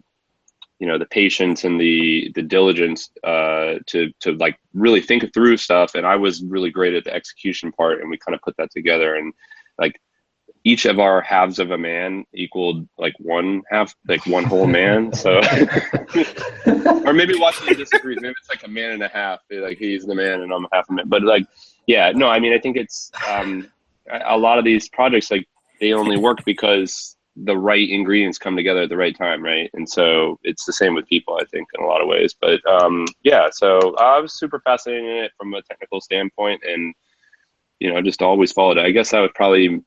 you 0.80 0.88
know 0.88 0.98
the 0.98 1.06
patience 1.06 1.64
and 1.64 1.80
the 1.80 2.32
the 2.36 2.42
diligence 2.42 3.10
uh, 3.24 3.76
to 3.88 4.12
to 4.20 4.34
like 4.34 4.58
really 4.74 5.02
think 5.02 5.34
through 5.34 5.58
stuff. 5.58 5.96
And 5.96 6.06
i 6.06 6.16
was 6.16 6.44
really 6.44 6.70
great 6.70 6.94
at 6.94 7.04
the 7.04 7.14
execution 7.14 7.72
part 7.72 8.02
and 8.02 8.10
we 8.10 8.18
kind 8.18 8.36
of 8.36 8.42
put 8.42 8.56
that 8.58 8.72
together. 8.72 9.16
And 9.16 9.34
like 9.80 10.00
each 10.64 10.86
of 10.86 11.00
our 11.00 11.22
halves 11.22 11.60
of 11.60 11.72
a 11.72 11.78
man 11.78 12.26
equaled 12.34 12.88
like 12.98 13.14
one 13.20 13.62
half 13.72 13.96
like 14.08 14.26
one 14.28 14.44
whole 14.44 14.68
man. 14.68 15.14
So 15.14 15.40
or 17.06 17.14
maybe 17.14 17.40
Washington 17.40 17.78
disagrees. 17.78 18.20
Maybe 18.22 18.36
it's 18.40 18.50
like 18.50 18.64
a 18.64 18.70
man 18.70 18.92
and 18.92 19.04
a 19.04 19.08
half. 19.08 19.40
Like 19.50 19.78
he's 19.78 20.06
the 20.06 20.16
man 20.16 20.42
and 20.42 20.54
i'm 20.54 20.68
half 20.72 20.90
a 20.90 20.94
man. 20.94 21.08
But 21.08 21.24
like 21.24 21.46
yeah 21.88 22.12
no 22.14 22.28
i 22.28 22.40
mean 22.40 22.54
i 22.54 22.60
think 22.60 22.78
it's 22.78 23.12
um 23.28 23.68
a 24.30 24.38
lot 24.38 24.60
of 24.60 24.66
these 24.66 24.88
projects 24.90 25.32
like 25.32 25.48
they 25.80 25.94
only 25.94 26.18
work 26.18 26.44
because 26.46 27.17
the 27.44 27.58
right 27.58 27.90
ingredients 27.90 28.38
come 28.38 28.56
together 28.56 28.82
at 28.82 28.90
the 28.90 28.98
right 28.98 29.16
time, 29.16 29.44
right? 29.44 29.70
And 29.74 29.88
so 29.88 30.40
it's 30.44 30.66
the 30.66 30.74
same 30.74 30.96
with 30.96 31.08
people, 31.08 31.38
I 31.40 31.46
think, 31.46 31.68
in 31.76 31.84
a 31.84 31.88
lot 31.88 32.02
of 32.02 32.08
ways. 32.08 32.36
But 32.40 32.66
um, 32.66 33.06
yeah, 33.24 33.50
so 33.52 33.96
I 33.98 34.20
was 34.20 34.34
super 34.34 34.60
fascinated 34.62 35.04
in 35.04 35.24
it 35.26 35.32
from 35.38 35.54
a 35.54 35.62
technical 35.62 36.02
standpoint, 36.02 36.62
and 36.66 36.94
you 37.80 37.94
know, 37.94 38.02
just 38.02 38.22
always 38.22 38.52
followed 38.52 38.78
it. 38.78 38.86
I 38.86 38.92
guess 38.92 39.14
I 39.14 39.20
was 39.20 39.32
probably 39.36 39.84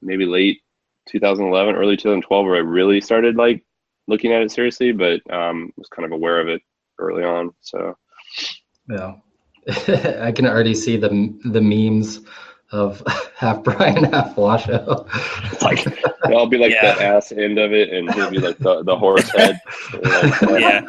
maybe 0.00 0.24
late 0.24 0.60
2011, 1.08 1.74
early 1.74 1.96
2012, 1.96 2.46
where 2.46 2.56
I 2.56 2.60
really 2.60 3.00
started 3.00 3.36
like 3.36 3.62
looking 4.08 4.32
at 4.32 4.42
it 4.42 4.50
seriously, 4.50 4.92
but 4.92 5.20
um, 5.30 5.72
was 5.76 5.88
kind 5.88 6.06
of 6.06 6.12
aware 6.12 6.40
of 6.40 6.48
it 6.48 6.62
early 6.98 7.22
on. 7.22 7.50
So 7.60 7.96
yeah, 8.88 9.14
I 10.20 10.32
can 10.32 10.46
already 10.46 10.74
see 10.74 10.96
the 10.96 11.38
the 11.44 11.60
memes 11.60 12.20
of 12.72 13.02
half 13.36 13.62
Brian, 13.62 14.04
half 14.04 14.36
Washoe. 14.36 15.06
like 15.62 15.86
I'll 16.24 16.46
be 16.46 16.58
like 16.58 16.72
yeah. 16.72 16.94
the 16.94 17.02
ass 17.02 17.32
end 17.32 17.58
of 17.58 17.72
it, 17.72 17.90
and 17.90 18.12
he'll 18.14 18.30
be 18.30 18.38
like 18.38 18.58
the, 18.58 18.82
the 18.82 18.96
horse 18.96 19.30
head. 19.30 19.60
yeah. 20.42 20.86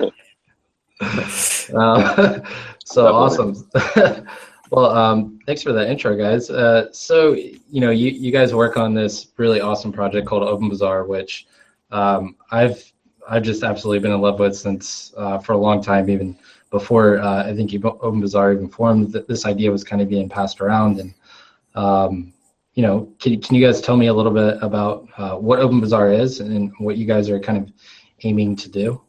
Uh, 1.74 2.40
so 2.84 3.08
awesome. 3.08 3.70
well, 4.72 4.92
um, 4.92 5.40
thanks 5.46 5.64
for 5.64 5.74
that 5.74 5.90
intro, 5.90 6.16
guys. 6.16 6.50
Uh, 6.50 6.92
so 6.92 7.34
you 7.34 7.82
know, 7.82 7.92
you 7.92 8.12
you 8.12 8.32
guys 8.32 8.54
work 8.54 8.78
on 8.78 8.94
this 8.94 9.28
really 9.38 9.62
awesome 9.62 9.92
project 9.92 10.28
called 10.28 10.44
Open 10.44 10.70
Bazaar, 10.70 11.06
which 11.06 11.48
um, 11.92 12.36
I've 12.52 12.92
I've 13.28 13.44
just 13.44 13.64
absolutely 13.64 14.00
been 14.00 14.12
in 14.12 14.22
love 14.22 14.40
with 14.40 14.56
since 14.56 15.14
uh, 15.18 15.40
for 15.40 15.54
a 15.54 15.58
long 15.58 15.82
time, 15.82 16.10
even 16.10 16.38
before 16.70 17.20
uh, 17.20 17.48
I 17.48 17.56
think 17.56 17.74
Open 17.84 18.22
Bazaar 18.22 18.54
even 18.54 18.70
formed. 18.70 19.12
That 19.12 19.28
this 19.28 19.46
idea 19.46 19.72
was 19.72 19.84
kind 19.84 20.02
of 20.02 20.10
being 20.10 20.30
passed 20.30 20.62
around, 20.62 21.00
and 21.00 21.14
um, 21.75 22.34
you 22.74 22.84
know, 22.84 23.13
can 23.20 23.42
can 23.42 23.56
you 23.56 23.66
guys 23.66 23.82
tell 23.82 23.98
me 23.98 24.08
a 24.08 24.13
little 24.13 24.32
bit 24.32 24.58
about 24.62 25.08
uh, 25.18 25.36
what 25.36 25.60
Open 25.60 25.82
Bazaar 25.82 26.12
is 26.12 26.40
and 26.40 26.72
what 26.80 26.98
you 26.98 27.06
guys 27.06 27.30
are 27.30 27.40
kind 27.40 27.58
of 27.58 27.74
aiming 28.24 28.56
to 28.58 28.70
do? 28.70 29.01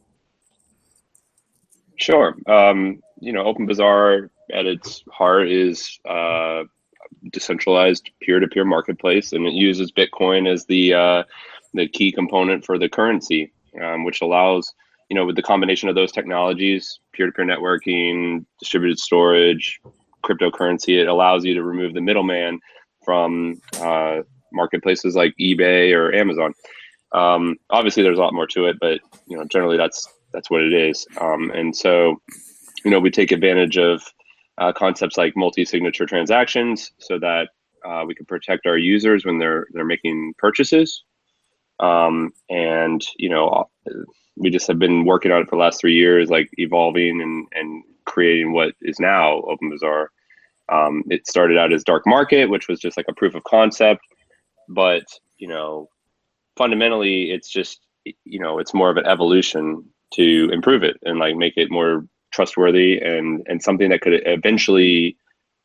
Sure. 1.97 2.35
Um, 2.47 3.01
you 3.21 3.33
know, 3.33 3.45
Open 3.45 3.67
Bazaar 3.67 4.31
at 4.53 4.67
its 4.67 5.05
heart 5.11 5.49
is 5.49 6.01
uh, 6.09 6.65
decentralized 7.31 8.11
peer-to-peer 8.21 8.65
marketplace, 8.65 9.33
and 9.33 9.47
it 9.47 9.53
uses 9.53 9.93
Bitcoin 9.93 10.53
as 10.53 10.67
the 10.67 10.95
uh, 10.95 11.23
the 11.75 11.89
key 11.89 12.11
component 12.11 12.65
for 12.65 12.79
the 12.79 12.89
currency, 12.89 13.53
um, 13.81 14.05
which 14.05 14.23
allows 14.23 14.75
you 15.09 15.15
know 15.15 15.25
with 15.25 15.37
the 15.37 15.43
combination 15.43 15.89
of 15.89 15.95
those 15.95 16.11
technologies, 16.11 16.99
peer-to-peer 17.13 17.45
networking, 17.45 18.45
distributed 18.59 18.99
storage, 18.99 19.81
cryptocurrency, 20.23 21.01
it 21.01 21.09
allows 21.09 21.45
you 21.45 21.55
to 21.55 21.63
remove 21.63 21.95
the 21.95 22.01
middleman 22.01 22.61
from 23.05 23.61
uh, 23.81 24.23
marketplaces 24.53 25.15
like 25.15 25.35
eBay 25.41 25.95
or 25.95 26.15
Amazon. 26.15 26.55
Um, 27.13 27.57
obviously, 27.71 28.03
there's 28.03 28.19
a 28.19 28.23
lot 28.23 28.35
more 28.35 28.47
to 28.49 28.67
it, 28.67 28.77
but 28.81 29.01
you 29.27 29.37
know 29.37 29.45
generally 29.45 29.77
that's 29.77 30.09
that's 30.33 30.51
what 30.51 30.63
it 30.63 30.73
is. 30.73 31.07
Um, 31.21 31.51
and 31.55 31.77
so, 31.77 32.21
you 32.85 32.91
know, 32.91 33.01
we 33.01 33.11
take 33.11 33.33
advantage 33.33 33.77
of 33.77 34.03
uh, 34.59 34.73
concepts 34.73 35.17
like 35.17 35.37
multi-signature 35.37 36.07
transactions 36.07 36.93
so 36.99 37.19
that 37.19 37.49
uh, 37.85 38.05
we 38.07 38.15
can 38.15 38.27
protect 38.27 38.67
our 38.67 38.79
users 38.79 39.25
when 39.25 39.39
they're 39.39 39.67
they're 39.73 39.85
making 39.85 40.35
purchases. 40.39 41.05
Um, 41.81 42.33
and 42.49 43.05
you 43.19 43.29
know, 43.29 43.69
we 44.37 44.51
just 44.51 44.69
have 44.69 44.79
been 44.79 45.05
working 45.05 45.33
on 45.33 45.43
it 45.43 45.49
for 45.49 45.57
the 45.57 45.63
last 45.63 45.81
three 45.81 45.95
years, 45.95 46.31
like 46.31 46.49
evolving 46.59 47.21
and 47.21 47.47
and 47.53 47.83
creating 48.05 48.53
what 48.53 48.75
is 48.81 48.99
now 49.01 49.43
Open 49.43 49.71
Bazaar. 49.71 50.11
Um, 50.69 51.03
it 51.11 51.27
started 51.27 51.59
out 51.59 51.73
as 51.73 51.85
dark 51.85 52.07
market, 52.07 52.49
which 52.49 52.69
was 52.69 52.81
just 52.81 52.97
like 52.97 53.07
a 53.09 53.15
proof 53.15 53.35
of 53.35 53.45
concept, 53.45 54.01
but 54.69 55.05
you 55.39 55.49
know, 55.49 55.89
fundamentally, 56.57 57.31
it's 57.31 57.51
just 57.51 57.81
you 58.05 58.41
know, 58.41 58.59
it's 58.59 58.75
more 58.75 58.91
of 58.91 58.97
an 58.97 59.07
evolution 59.07 59.85
to 60.15 60.51
improve 60.53 60.83
it 60.83 60.97
and 61.05 61.19
like 61.19 61.37
make 61.37 61.57
it 61.57 61.71
more 61.71 62.07
trustworthy 62.33 62.99
and 63.01 63.43
and 63.47 63.63
something 63.63 63.91
that 63.91 64.01
could 64.01 64.23
eventually 64.27 65.17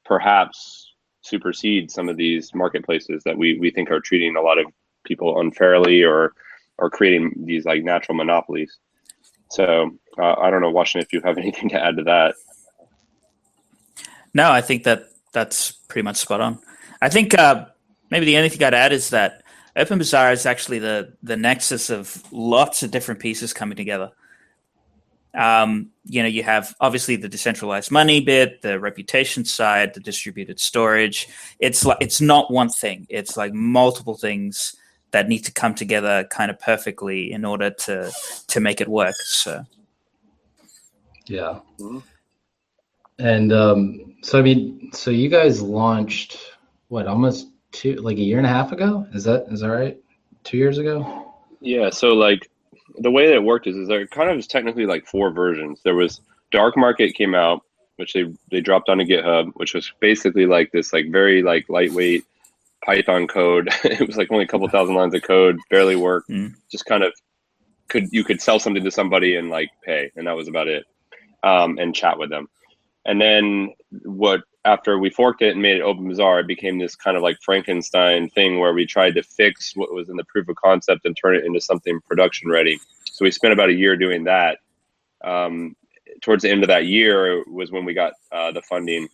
perhaps 0.06 0.94
supersede 1.22 1.92
some 1.92 2.08
of 2.10 2.18
these 2.18 2.54
marketplaces 2.54 3.24
that 3.24 3.38
we 3.38 3.60
we 3.60 3.72
think 3.72 3.92
are 3.92 4.00
treating 4.00 4.36
a 4.36 4.42
lot 4.42 4.58
of 4.58 4.66
people 5.04 5.40
unfairly 5.40 6.04
or 6.04 6.34
or 6.78 6.90
creating 6.90 7.34
these 7.46 7.66
like 7.66 7.84
natural 7.84 8.16
monopolies. 8.16 8.78
So 9.50 9.98
uh, 10.18 10.36
I 10.40 10.50
don't 10.50 10.62
know, 10.62 10.72
Washington, 10.72 11.06
if 11.06 11.14
you 11.14 11.22
have 11.28 11.38
anything 11.44 11.70
to 11.70 11.84
add 11.84 11.98
to 11.98 12.04
that. 12.04 12.36
No, 14.34 14.52
I 14.52 14.62
think 14.62 14.84
that 14.84 15.10
that's 15.32 15.72
pretty 15.72 16.04
much 16.04 16.18
spot 16.18 16.42
on. 16.42 16.60
I 17.02 17.10
think 17.10 17.38
uh, 17.38 17.66
maybe 18.10 18.26
the 18.26 18.38
only 18.38 18.50
thing 18.50 18.64
I'd 18.64 18.74
add 18.74 18.94
is 18.94 19.10
that 19.12 19.44
Open 19.76 20.00
Bazaar 20.00 20.32
is 20.32 20.46
actually 20.46 20.80
the 20.80 21.14
the 21.22 21.38
nexus 21.38 21.90
of 21.90 22.24
lots 22.32 22.82
of 22.82 22.92
different 22.92 23.20
pieces 23.20 23.54
coming 23.54 23.76
together. 23.76 24.12
Um, 25.36 25.92
you 26.06 26.24
know, 26.24 26.28
you 26.28 26.42
have 26.42 26.76
obviously 26.80 27.16
the 27.16 27.30
decentralized 27.30 27.92
money 27.92 28.22
bit, 28.22 28.64
the 28.64 28.80
reputation 28.80 29.46
side, 29.46 29.94
the 29.94 30.00
distributed 30.00 30.60
storage. 30.60 31.28
It's 31.60 31.86
like 31.86 31.98
it's 32.02 32.20
not 32.20 32.52
one 32.52 32.70
thing. 32.70 33.06
It's 33.10 33.38
like 33.38 33.54
multiple 33.54 34.18
things 34.18 34.76
that 35.12 35.28
need 35.28 35.40
to 35.40 35.52
come 35.52 35.74
together 35.74 36.26
kind 36.30 36.52
of 36.52 36.60
perfectly 36.60 37.32
in 37.32 37.46
order 37.46 37.70
to 37.70 38.12
to 38.48 38.60
make 38.60 38.82
it 38.82 38.88
work. 38.88 39.16
So, 39.16 39.64
yeah. 41.26 41.60
Mm-hmm. 41.80 42.00
And 43.20 43.52
um, 43.52 44.16
so 44.22 44.40
I 44.40 44.42
mean, 44.42 44.92
so 44.94 45.10
you 45.12 45.30
guys 45.30 45.62
launched 45.62 46.38
what 46.90 47.08
almost 47.08 47.48
two 47.72 47.96
like 47.96 48.18
a 48.18 48.22
year 48.22 48.38
and 48.38 48.46
a 48.46 48.50
half 48.50 48.72
ago? 48.72 49.08
Is 49.14 49.24
that 49.24 49.46
is 49.52 49.62
that 49.62 49.70
right? 49.70 49.98
Two 50.44 50.58
years 50.58 50.78
ago? 50.78 51.34
Yeah. 51.60 51.90
So 51.90 52.10
like 52.10 52.50
the 53.00 53.12
way 53.12 53.28
that 53.28 53.36
it 53.36 53.44
worked 53.44 53.68
is, 53.68 53.76
is 53.76 53.88
there 53.88 54.06
kind 54.08 54.30
of 54.30 54.36
was 54.36 54.48
technically 54.48 54.86
like 54.86 55.06
four 55.06 55.32
versions. 55.32 55.82
There 55.84 55.96
was 55.96 56.22
Dark 56.52 56.78
Market 56.78 57.14
came 57.14 57.36
out, 57.36 57.62
which 57.98 58.14
they 58.14 58.32
they 58.52 58.62
dropped 58.62 58.90
onto 58.90 59.04
GitHub, 59.04 59.52
which 59.56 59.74
was 59.74 59.92
basically 60.00 60.46
like 60.46 60.72
this 60.72 60.94
like 60.94 61.12
very 61.12 61.42
like 61.44 61.66
lightweight 61.70 62.24
Python 62.86 63.28
code. 63.28 63.70
it 63.84 64.06
was 64.06 64.18
like 64.18 64.32
only 64.32 64.46
a 64.46 64.48
couple 64.48 64.68
thousand 64.70 64.96
lines 64.96 65.14
of 65.14 65.24
code, 65.24 65.58
barely 65.70 65.96
worked. 65.96 66.30
Mm. 66.30 66.56
Just 66.72 66.86
kind 66.86 67.04
of 67.04 67.14
could 67.88 68.08
you 68.12 68.24
could 68.24 68.42
sell 68.42 68.60
something 68.60 68.84
to 68.84 68.92
somebody 68.92 69.36
and 69.36 69.50
like 69.50 69.70
pay, 69.84 70.12
and 70.16 70.28
that 70.28 70.36
was 70.36 70.48
about 70.48 70.68
it, 70.68 70.86
um, 71.44 71.78
and 71.78 71.96
chat 71.96 72.18
with 72.18 72.30
them. 72.30 72.48
And 73.06 73.22
then 73.22 73.74
what 74.04 74.42
after 74.66 75.00
we 75.00 75.10
forked 75.10 75.42
it 75.42 75.54
and 75.54 75.62
made 75.62 75.78
it 75.78 75.82
open 75.82 76.08
bazaar, 76.10 76.42
it 76.42 76.48
became 76.48 76.78
this 76.78 76.96
kind 76.96 77.16
of 77.16 77.24
like 77.24 77.38
Frankenstein 77.42 78.30
thing 78.30 78.60
where 78.60 78.74
we 78.74 78.86
tried 78.86 79.16
to 79.16 79.24
fix 79.24 79.74
what 79.76 79.94
was 79.94 80.10
in 80.10 80.18
the 80.18 80.26
proof 80.26 80.50
of 80.50 80.58
concept 80.58 81.06
and 81.06 81.16
turn 81.16 81.36
it 81.36 81.46
into 81.46 81.62
something 81.62 82.02
production 82.02 82.50
ready. 82.50 82.78
So 83.06 83.24
we 83.24 83.32
spent 83.32 83.54
about 83.54 83.70
a 83.70 83.74
year 83.74 83.96
doing 83.96 84.26
that. 84.26 84.60
Um, 85.24 85.76
towards 86.22 86.44
the 86.44 86.52
end 86.52 86.64
of 86.64 86.68
that 86.68 86.86
year 86.86 87.44
was 87.48 87.72
when 87.72 87.86
we 87.86 87.94
got 87.94 88.14
uh, 88.32 88.52
the 88.52 88.62
funding 88.62 89.08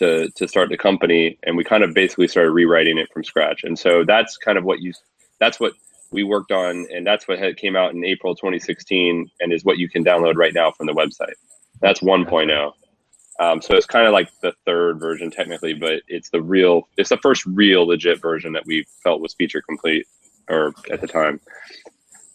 to 0.00 0.30
to 0.30 0.48
start 0.48 0.70
the 0.70 0.76
company, 0.76 1.38
and 1.44 1.56
we 1.56 1.62
kind 1.62 1.84
of 1.84 1.94
basically 1.94 2.26
started 2.26 2.50
rewriting 2.50 2.98
it 2.98 3.12
from 3.12 3.22
scratch. 3.22 3.64
And 3.64 3.78
so 3.78 4.04
that's 4.04 4.36
kind 4.36 4.58
of 4.58 4.64
what 4.64 4.80
you 4.80 4.92
that's 5.38 5.60
what 5.60 5.74
we 6.10 6.24
worked 6.24 6.50
on, 6.50 6.86
and 6.92 7.06
that's 7.06 7.28
what 7.28 7.38
had, 7.38 7.56
came 7.56 7.76
out 7.76 7.94
in 7.94 8.04
April 8.04 8.34
2016, 8.34 9.30
and 9.40 9.52
is 9.52 9.64
what 9.64 9.78
you 9.78 9.88
can 9.88 10.04
download 10.04 10.36
right 10.36 10.54
now 10.54 10.72
from 10.72 10.86
the 10.86 10.92
website. 10.92 11.34
That's 11.80 12.00
1.0. 12.00 12.72
Um, 13.38 13.62
so 13.62 13.74
it's 13.74 13.86
kind 13.86 14.06
of 14.06 14.12
like 14.12 14.28
the 14.42 14.52
third 14.66 14.98
version 14.98 15.30
technically, 15.30 15.72
but 15.72 16.02
it's 16.08 16.28
the 16.30 16.42
real, 16.42 16.88
it's 16.98 17.08
the 17.08 17.16
first 17.18 17.46
real 17.46 17.86
legit 17.86 18.20
version 18.20 18.52
that 18.52 18.66
we 18.66 18.84
felt 19.02 19.22
was 19.22 19.34
feature 19.34 19.62
complete 19.62 20.06
or 20.48 20.74
at 20.90 21.00
the 21.00 21.06
time. 21.06 21.40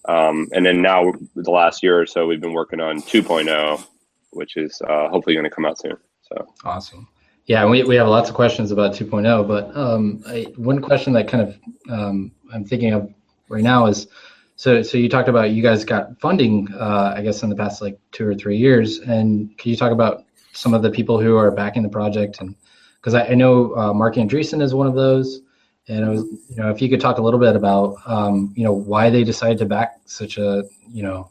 Um, 0.07 0.48
and 0.53 0.65
then 0.65 0.81
now 0.81 1.12
the 1.36 1.51
last 1.51 1.84
year 1.84 2.00
or 2.00 2.05
so, 2.05 2.25
we've 2.25 2.41
been 2.41 2.53
working 2.53 2.79
on 2.79 3.01
2.0, 3.01 3.86
which 4.31 4.57
is 4.57 4.81
uh, 4.81 5.10
hopefully 5.10 5.36
going 5.36 5.43
to 5.43 5.50
come 5.50 5.65
out 5.65 5.77
soon. 5.77 5.98
So 6.22 6.48
awesome. 6.63 7.07
Yeah, 7.45 7.65
we, 7.65 7.83
we 7.83 7.95
have 7.95 8.07
lots 8.07 8.29
of 8.29 8.35
questions 8.35 8.71
about 8.71 8.93
2.0, 8.93 9.47
but 9.47 9.75
um, 9.77 10.23
I, 10.25 10.47
one 10.55 10.81
question 10.81 11.13
that 11.13 11.27
kind 11.27 11.43
of 11.43 11.59
um, 11.89 12.31
I'm 12.51 12.65
thinking 12.65 12.93
of 12.93 13.13
right 13.49 13.63
now 13.63 13.85
is, 13.85 14.07
so 14.55 14.81
so 14.81 14.97
you 14.97 15.09
talked 15.09 15.27
about 15.27 15.51
you 15.51 15.61
guys 15.61 15.83
got 15.83 16.19
funding, 16.19 16.69
uh, 16.73 17.13
I 17.15 17.21
guess 17.21 17.43
in 17.43 17.49
the 17.49 17.55
past 17.55 17.81
like 17.81 17.99
two 18.11 18.25
or 18.25 18.33
three 18.33 18.57
years, 18.57 18.99
and 18.99 19.55
can 19.57 19.69
you 19.69 19.77
talk 19.77 19.91
about 19.91 20.23
some 20.53 20.73
of 20.73 20.81
the 20.81 20.89
people 20.89 21.19
who 21.19 21.35
are 21.35 21.51
backing 21.51 21.83
the 21.83 21.89
project 21.89 22.39
and 22.39 22.55
because 22.95 23.13
I, 23.13 23.27
I, 23.27 23.33
know 23.35 23.75
uh, 23.75 23.93
Marc 23.93 24.15
Andreessen 24.15 24.61
is 24.61 24.73
one 24.73 24.87
of 24.87 24.95
those 24.95 25.41
and 25.87 26.09
was 26.09 26.23
you 26.49 26.55
know 26.55 26.71
if 26.71 26.81
you 26.81 26.89
could 26.89 27.01
talk 27.01 27.17
a 27.17 27.21
little 27.21 27.39
bit 27.39 27.55
about 27.55 27.97
um, 28.07 28.53
you 28.55 28.63
know 28.63 28.73
why 28.73 29.09
they 29.09 29.23
decided 29.23 29.57
to 29.59 29.65
back 29.65 29.99
such 30.05 30.37
a 30.37 30.63
you 30.89 31.03
know 31.03 31.29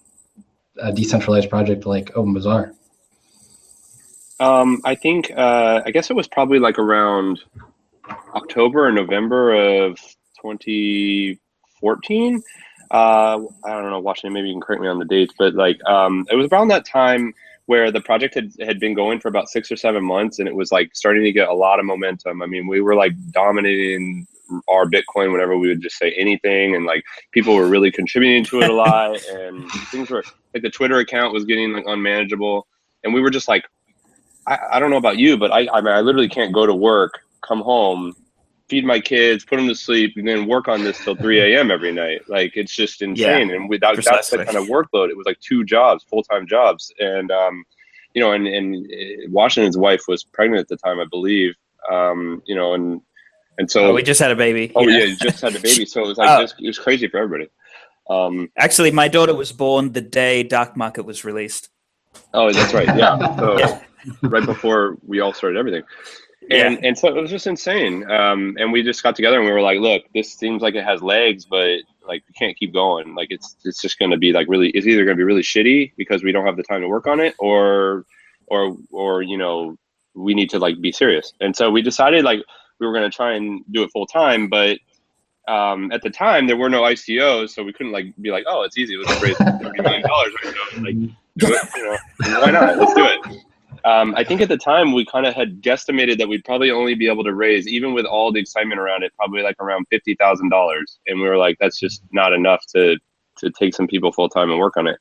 a 0.76 0.92
decentralized 0.92 1.50
project 1.50 1.86
like 1.86 2.16
Open 2.16 2.34
Bazaar. 2.34 2.72
Um, 4.40 4.80
I 4.84 4.94
think 4.94 5.30
uh, 5.36 5.82
I 5.84 5.90
guess 5.90 6.10
it 6.10 6.16
was 6.16 6.28
probably 6.28 6.58
like 6.58 6.78
around 6.78 7.40
October 8.34 8.86
or 8.86 8.92
November 8.92 9.84
of 9.84 9.96
2014. 10.42 12.42
Uh, 12.90 12.94
I 12.94 13.38
don't 13.64 13.90
know, 13.90 14.00
Washington. 14.00 14.34
Maybe 14.34 14.48
you 14.48 14.54
can 14.54 14.60
correct 14.60 14.82
me 14.82 14.88
on 14.88 14.98
the 14.98 15.04
dates, 15.04 15.34
but 15.38 15.54
like 15.54 15.82
um, 15.84 16.26
it 16.30 16.36
was 16.36 16.48
around 16.52 16.68
that 16.68 16.84
time 16.84 17.32
where 17.66 17.90
the 17.90 18.00
project 18.00 18.34
had, 18.34 18.52
had 18.60 18.78
been 18.78 18.94
going 18.94 19.18
for 19.18 19.28
about 19.28 19.48
six 19.48 19.72
or 19.72 19.76
seven 19.76 20.04
months 20.04 20.38
and 20.38 20.46
it 20.46 20.54
was 20.54 20.70
like 20.70 20.94
starting 20.94 21.24
to 21.24 21.32
get 21.32 21.48
a 21.48 21.54
lot 21.54 21.78
of 21.78 21.86
momentum. 21.86 22.42
I 22.42 22.46
mean, 22.46 22.66
we 22.66 22.80
were 22.80 22.94
like 22.94 23.12
dominating 23.30 24.26
r/Bitcoin 24.68 25.32
whenever 25.32 25.56
we 25.56 25.68
would 25.68 25.80
just 25.80 25.96
say 25.96 26.12
anything 26.18 26.76
and 26.76 26.84
like 26.84 27.02
people 27.32 27.54
were 27.54 27.66
really 27.66 27.90
contributing 27.90 28.44
to 28.44 28.60
it 28.60 28.68
a 28.68 28.72
lot 28.72 29.18
and 29.30 29.70
things 29.90 30.10
were 30.10 30.22
like 30.52 30.62
the 30.62 30.70
Twitter 30.70 30.98
account 30.98 31.32
was 31.32 31.46
getting 31.46 31.72
like 31.72 31.84
unmanageable. 31.86 32.66
And 33.02 33.14
we 33.14 33.20
were 33.20 33.30
just 33.30 33.48
like, 33.48 33.64
I, 34.46 34.58
I 34.72 34.80
don't 34.80 34.90
know 34.90 34.96
about 34.96 35.18
you, 35.18 35.36
but 35.36 35.52
I, 35.52 35.68
I 35.72 35.80
mean, 35.80 35.92
I 35.92 36.00
literally 36.00 36.28
can't 36.28 36.52
go 36.52 36.66
to 36.66 36.74
work, 36.74 37.20
come 37.42 37.60
home, 37.60 38.14
feed 38.68 38.84
my 38.84 39.00
kids, 39.00 39.44
put 39.44 39.56
them 39.56 39.68
to 39.68 39.74
sleep, 39.74 40.14
and 40.16 40.26
then 40.26 40.46
work 40.46 40.68
on 40.68 40.82
this 40.82 41.02
till 41.02 41.14
3 41.14 41.54
a.m. 41.54 41.70
every 41.70 41.92
night. 41.92 42.22
Like 42.28 42.56
it's 42.56 42.74
just 42.74 43.02
insane. 43.02 43.48
Yeah, 43.48 43.56
and 43.56 43.68
without 43.68 44.02
that's 44.02 44.30
the 44.30 44.44
kind 44.44 44.56
of 44.56 44.66
workload, 44.66 45.10
it 45.10 45.16
was 45.16 45.26
like 45.26 45.40
two 45.40 45.64
jobs, 45.64 46.04
full 46.04 46.22
time 46.22 46.46
jobs. 46.46 46.92
And 46.98 47.30
um, 47.30 47.64
you 48.14 48.20
know, 48.20 48.32
and 48.32 48.46
and 48.46 48.86
uh, 48.86 49.30
Washington's 49.30 49.78
wife 49.78 50.02
was 50.08 50.24
pregnant 50.24 50.60
at 50.60 50.68
the 50.68 50.76
time, 50.76 51.00
I 51.00 51.04
believe. 51.04 51.54
Um, 51.90 52.42
you 52.46 52.54
know, 52.54 52.74
and 52.74 53.00
and 53.58 53.70
so 53.70 53.86
oh, 53.86 53.94
we 53.94 54.02
just 54.02 54.20
had 54.20 54.30
a 54.30 54.36
baby. 54.36 54.72
Oh 54.74 54.86
yeah, 54.88 55.04
yeah 55.04 55.14
just 55.20 55.40
had 55.40 55.54
a 55.54 55.60
baby. 55.60 55.84
So 55.84 56.04
it 56.04 56.08
was 56.08 56.18
like 56.18 56.30
oh. 56.30 56.42
just, 56.42 56.60
it 56.60 56.66
was 56.66 56.78
crazy 56.78 57.08
for 57.08 57.18
everybody. 57.18 57.50
Um, 58.08 58.50
Actually, 58.56 58.90
my 58.90 59.08
daughter 59.08 59.34
was 59.34 59.52
born 59.52 59.92
the 59.92 60.00
day 60.00 60.42
Dark 60.42 60.76
Market 60.76 61.04
was 61.04 61.24
released. 61.24 61.70
Oh, 62.32 62.52
that's 62.52 62.74
right. 62.74 62.86
Yeah. 62.96 63.16
So, 63.38 63.80
right 64.22 64.46
before 64.46 64.96
we 65.06 65.20
all 65.20 65.32
started 65.32 65.58
everything 65.58 65.82
and 66.50 66.74
yeah. 66.74 66.88
and 66.88 66.98
so 66.98 67.08
it 67.08 67.20
was 67.20 67.30
just 67.30 67.46
insane. 67.46 68.08
Um, 68.10 68.56
and 68.58 68.72
we 68.72 68.82
just 68.82 69.02
got 69.02 69.16
together 69.16 69.38
and 69.38 69.46
we 69.46 69.52
were 69.52 69.62
like, 69.62 69.78
look, 69.78 70.02
this 70.14 70.32
seems 70.32 70.62
like 70.62 70.74
it 70.74 70.84
has 70.84 71.02
legs, 71.02 71.44
but 71.44 71.78
like 72.06 72.22
we 72.28 72.34
can't 72.34 72.56
keep 72.56 72.72
going. 72.72 73.14
Like 73.14 73.28
it's 73.30 73.56
it's 73.64 73.80
just 73.80 73.98
going 73.98 74.10
to 74.10 74.16
be 74.16 74.32
like 74.32 74.48
really. 74.48 74.70
It's 74.70 74.86
either 74.86 75.04
going 75.04 75.16
to 75.16 75.20
be 75.20 75.24
really 75.24 75.42
shitty 75.42 75.92
because 75.96 76.22
we 76.22 76.32
don't 76.32 76.46
have 76.46 76.56
the 76.56 76.62
time 76.62 76.82
to 76.82 76.88
work 76.88 77.06
on 77.06 77.20
it, 77.20 77.34
or 77.38 78.04
or 78.46 78.76
or 78.90 79.22
you 79.22 79.38
know 79.38 79.76
we 80.14 80.34
need 80.34 80.50
to 80.50 80.58
like 80.58 80.80
be 80.80 80.92
serious. 80.92 81.32
And 81.40 81.56
so 81.56 81.70
we 81.70 81.82
decided 81.82 82.24
like 82.24 82.40
we 82.78 82.86
were 82.86 82.92
going 82.92 83.10
to 83.10 83.16
try 83.16 83.34
and 83.34 83.64
do 83.70 83.82
it 83.82 83.90
full 83.90 84.06
time, 84.06 84.48
but 84.48 84.78
um, 85.48 85.92
at 85.92 86.02
the 86.02 86.10
time 86.10 86.46
there 86.46 86.56
were 86.56 86.70
no 86.70 86.82
ICOs, 86.82 87.50
so 87.50 87.62
we 87.62 87.72
couldn't 87.72 87.92
like 87.92 88.14
be 88.20 88.30
like, 88.30 88.44
oh, 88.46 88.62
it's 88.62 88.76
easy. 88.76 88.96
Let's 88.96 89.22
raise 89.22 89.36
thirty 89.36 89.80
million 89.80 90.02
dollars 90.02 90.32
right 90.44 90.54
now. 90.54 90.82
Like, 90.82 90.94
it, 91.36 91.70
you 91.76 91.84
know, 91.84 92.40
why 92.40 92.50
not? 92.50 92.76
Let's 92.76 92.94
do 92.94 93.04
it. 93.04 93.44
Um, 93.84 94.14
I 94.16 94.24
think 94.24 94.40
at 94.40 94.48
the 94.48 94.56
time 94.56 94.92
we 94.92 95.04
kind 95.04 95.26
of 95.26 95.34
had 95.34 95.60
guesstimated 95.60 96.16
that 96.18 96.28
we'd 96.28 96.44
probably 96.44 96.70
only 96.70 96.94
be 96.94 97.06
able 97.06 97.22
to 97.24 97.34
raise, 97.34 97.68
even 97.68 97.92
with 97.92 98.06
all 98.06 98.32
the 98.32 98.40
excitement 98.40 98.80
around 98.80 99.02
it, 99.02 99.12
probably 99.16 99.42
like 99.42 99.56
around 99.60 99.86
fifty 99.90 100.14
thousand 100.14 100.48
dollars, 100.48 100.98
and 101.06 101.20
we 101.20 101.28
were 101.28 101.36
like, 101.36 101.56
that's 101.60 101.78
just 101.78 102.02
not 102.10 102.32
enough 102.32 102.64
to 102.74 102.96
to 103.38 103.50
take 103.50 103.74
some 103.74 103.86
people 103.86 104.12
full 104.12 104.28
time 104.28 104.50
and 104.50 104.58
work 104.58 104.76
on 104.76 104.86
it. 104.86 104.98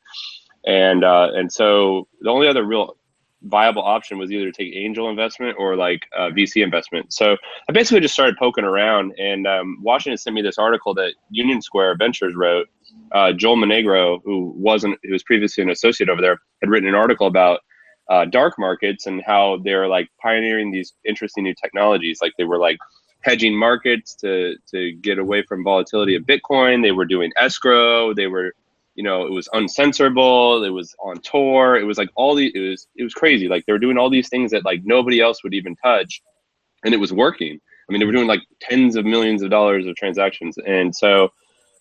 And 0.65 1.03
uh, 1.05 1.29
and 1.33 1.51
so 1.51 2.07
the 2.21 2.29
only 2.29 2.47
other 2.47 2.65
real 2.65 2.97
viable 3.43 3.81
option 3.81 4.17
was 4.17 4.31
either 4.31 4.45
to 4.45 4.51
take 4.51 4.73
angel 4.75 5.09
investment 5.09 5.55
or 5.59 5.75
like 5.75 6.01
uh, 6.17 6.29
VC 6.29 6.63
investment. 6.63 7.11
So 7.13 7.37
I 7.69 7.73
basically 7.73 7.99
just 7.99 8.13
started 8.13 8.37
poking 8.37 8.63
around, 8.63 9.13
and 9.17 9.47
um, 9.47 9.77
Washington 9.81 10.17
sent 10.17 10.33
me 10.33 10.41
this 10.41 10.57
article 10.57 10.93
that 10.95 11.13
Union 11.29 11.61
Square 11.61 11.97
Ventures 11.97 12.35
wrote. 12.35 12.67
Uh, 13.11 13.31
Joel 13.31 13.55
Monegro, 13.55 14.19
who 14.23 14.53
wasn't 14.57 14.99
who 15.03 15.13
was 15.13 15.23
previously 15.23 15.63
an 15.63 15.69
associate 15.69 16.09
over 16.09 16.21
there, 16.21 16.39
had 16.61 16.69
written 16.69 16.89
an 16.89 16.95
article 16.95 17.27
about 17.27 17.61
uh, 18.09 18.25
dark 18.25 18.55
markets 18.57 19.07
and 19.07 19.21
how 19.25 19.57
they're 19.63 19.87
like 19.87 20.09
pioneering 20.21 20.71
these 20.71 20.93
interesting 21.05 21.43
new 21.43 21.53
technologies. 21.55 22.19
Like 22.21 22.33
they 22.37 22.43
were 22.43 22.57
like 22.57 22.77
hedging 23.21 23.55
markets 23.55 24.15
to 24.15 24.55
to 24.71 24.93
get 24.93 25.17
away 25.17 25.43
from 25.43 25.63
volatility 25.63 26.15
of 26.15 26.23
Bitcoin. 26.23 26.83
They 26.83 26.91
were 26.91 27.05
doing 27.05 27.31
escrow. 27.37 28.13
They 28.13 28.27
were, 28.27 28.53
you 28.95 29.03
know, 29.03 29.25
it 29.25 29.31
was 29.31 29.47
uncensorable. 29.49 30.65
It 30.65 30.71
was 30.71 30.95
on 31.03 31.17
Tor. 31.17 31.77
It 31.77 31.85
was 31.85 31.97
like 31.97 32.09
all 32.15 32.35
the 32.35 32.51
it 32.53 32.69
was 32.69 32.87
it 32.95 33.03
was 33.03 33.13
crazy. 33.13 33.47
Like 33.47 33.65
they 33.65 33.73
were 33.73 33.79
doing 33.79 33.97
all 33.97 34.09
these 34.09 34.29
things 34.29 34.51
that 34.51 34.65
like 34.65 34.81
nobody 34.83 35.21
else 35.21 35.43
would 35.43 35.53
even 35.53 35.75
touch, 35.77 36.21
and 36.83 36.93
it 36.93 36.97
was 36.97 37.13
working. 37.13 37.59
I 37.89 37.91
mean, 37.91 37.99
they 37.99 38.05
were 38.05 38.13
doing 38.13 38.27
like 38.27 38.41
tens 38.61 38.95
of 38.95 39.05
millions 39.05 39.41
of 39.43 39.49
dollars 39.49 39.85
of 39.85 39.95
transactions, 39.95 40.57
and 40.65 40.95
so 40.95 41.29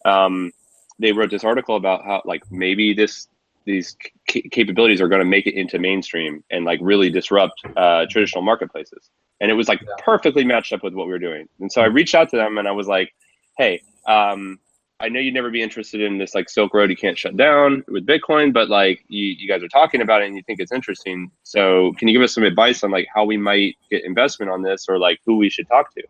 um, 0.05 0.53
they 0.99 1.13
wrote 1.13 1.31
this 1.31 1.45
article 1.45 1.77
about 1.77 2.05
how 2.05 2.23
like 2.25 2.43
maybe 2.51 2.95
this 2.95 3.29
these 3.65 3.97
c- 4.29 4.49
capabilities 4.51 5.01
are 5.01 5.09
going 5.09 5.21
to 5.21 5.27
make 5.27 5.47
it 5.47 5.55
into 5.55 5.79
mainstream 5.79 6.43
and 6.51 6.65
like 6.65 6.79
really 6.83 7.11
disrupt 7.11 7.61
uh, 7.77 8.07
traditional 8.11 8.43
marketplaces. 8.43 9.11
And 9.41 9.51
it 9.51 9.55
was 9.55 9.69
like 9.69 9.81
yeah. 9.83 9.95
perfectly 9.99 10.45
matched 10.45 10.73
up 10.73 10.83
with 10.83 10.95
what 10.95 11.07
we 11.07 11.13
were 11.13 11.19
doing. 11.19 11.49
And 11.61 11.71
so 11.71 11.81
I 11.83 11.87
reached 11.87 12.15
out 12.15 12.31
to 12.31 12.37
them 12.37 12.59
and 12.59 12.69
I 12.69 12.73
was 12.73 12.87
like, 12.87 13.13
"Hey, 13.59 13.83
um, 14.07 14.59
I 15.01 15.09
know 15.09 15.19
you'd 15.19 15.35
never 15.35 15.51
be 15.51 15.63
interested 15.63 16.01
in 16.01 16.19
this 16.19 16.35
like 16.35 16.49
Silk 16.49 16.73
Road 16.73 16.89
you 16.89 16.97
can't 16.97 17.19
shut 17.19 17.37
down 17.37 17.83
with 17.89 18.07
Bitcoin, 18.07 18.53
but 18.53 18.69
like 18.69 19.05
you, 19.09 19.27
you 19.27 19.49
guys 19.49 19.63
are 19.63 19.69
talking 19.69 20.01
about 20.01 20.23
it 20.23 20.27
and 20.27 20.37
you 20.37 20.43
think 20.45 20.61
it's 20.61 20.71
interesting. 20.71 21.31
So 21.43 21.93
can 21.99 22.07
you 22.07 22.15
give 22.15 22.23
us 22.23 22.33
some 22.33 22.45
advice 22.45 22.85
on 22.85 22.93
like 22.93 23.09
how 23.13 23.25
we 23.25 23.37
might 23.37 23.77
get 23.91 24.05
investment 24.05 24.51
on 24.53 24.63
this 24.63 24.87
or 24.89 24.99
like 24.99 25.19
who 25.27 25.37
we 25.37 25.51
should 25.51 25.67
talk 25.67 25.93
to?" 25.95 26.03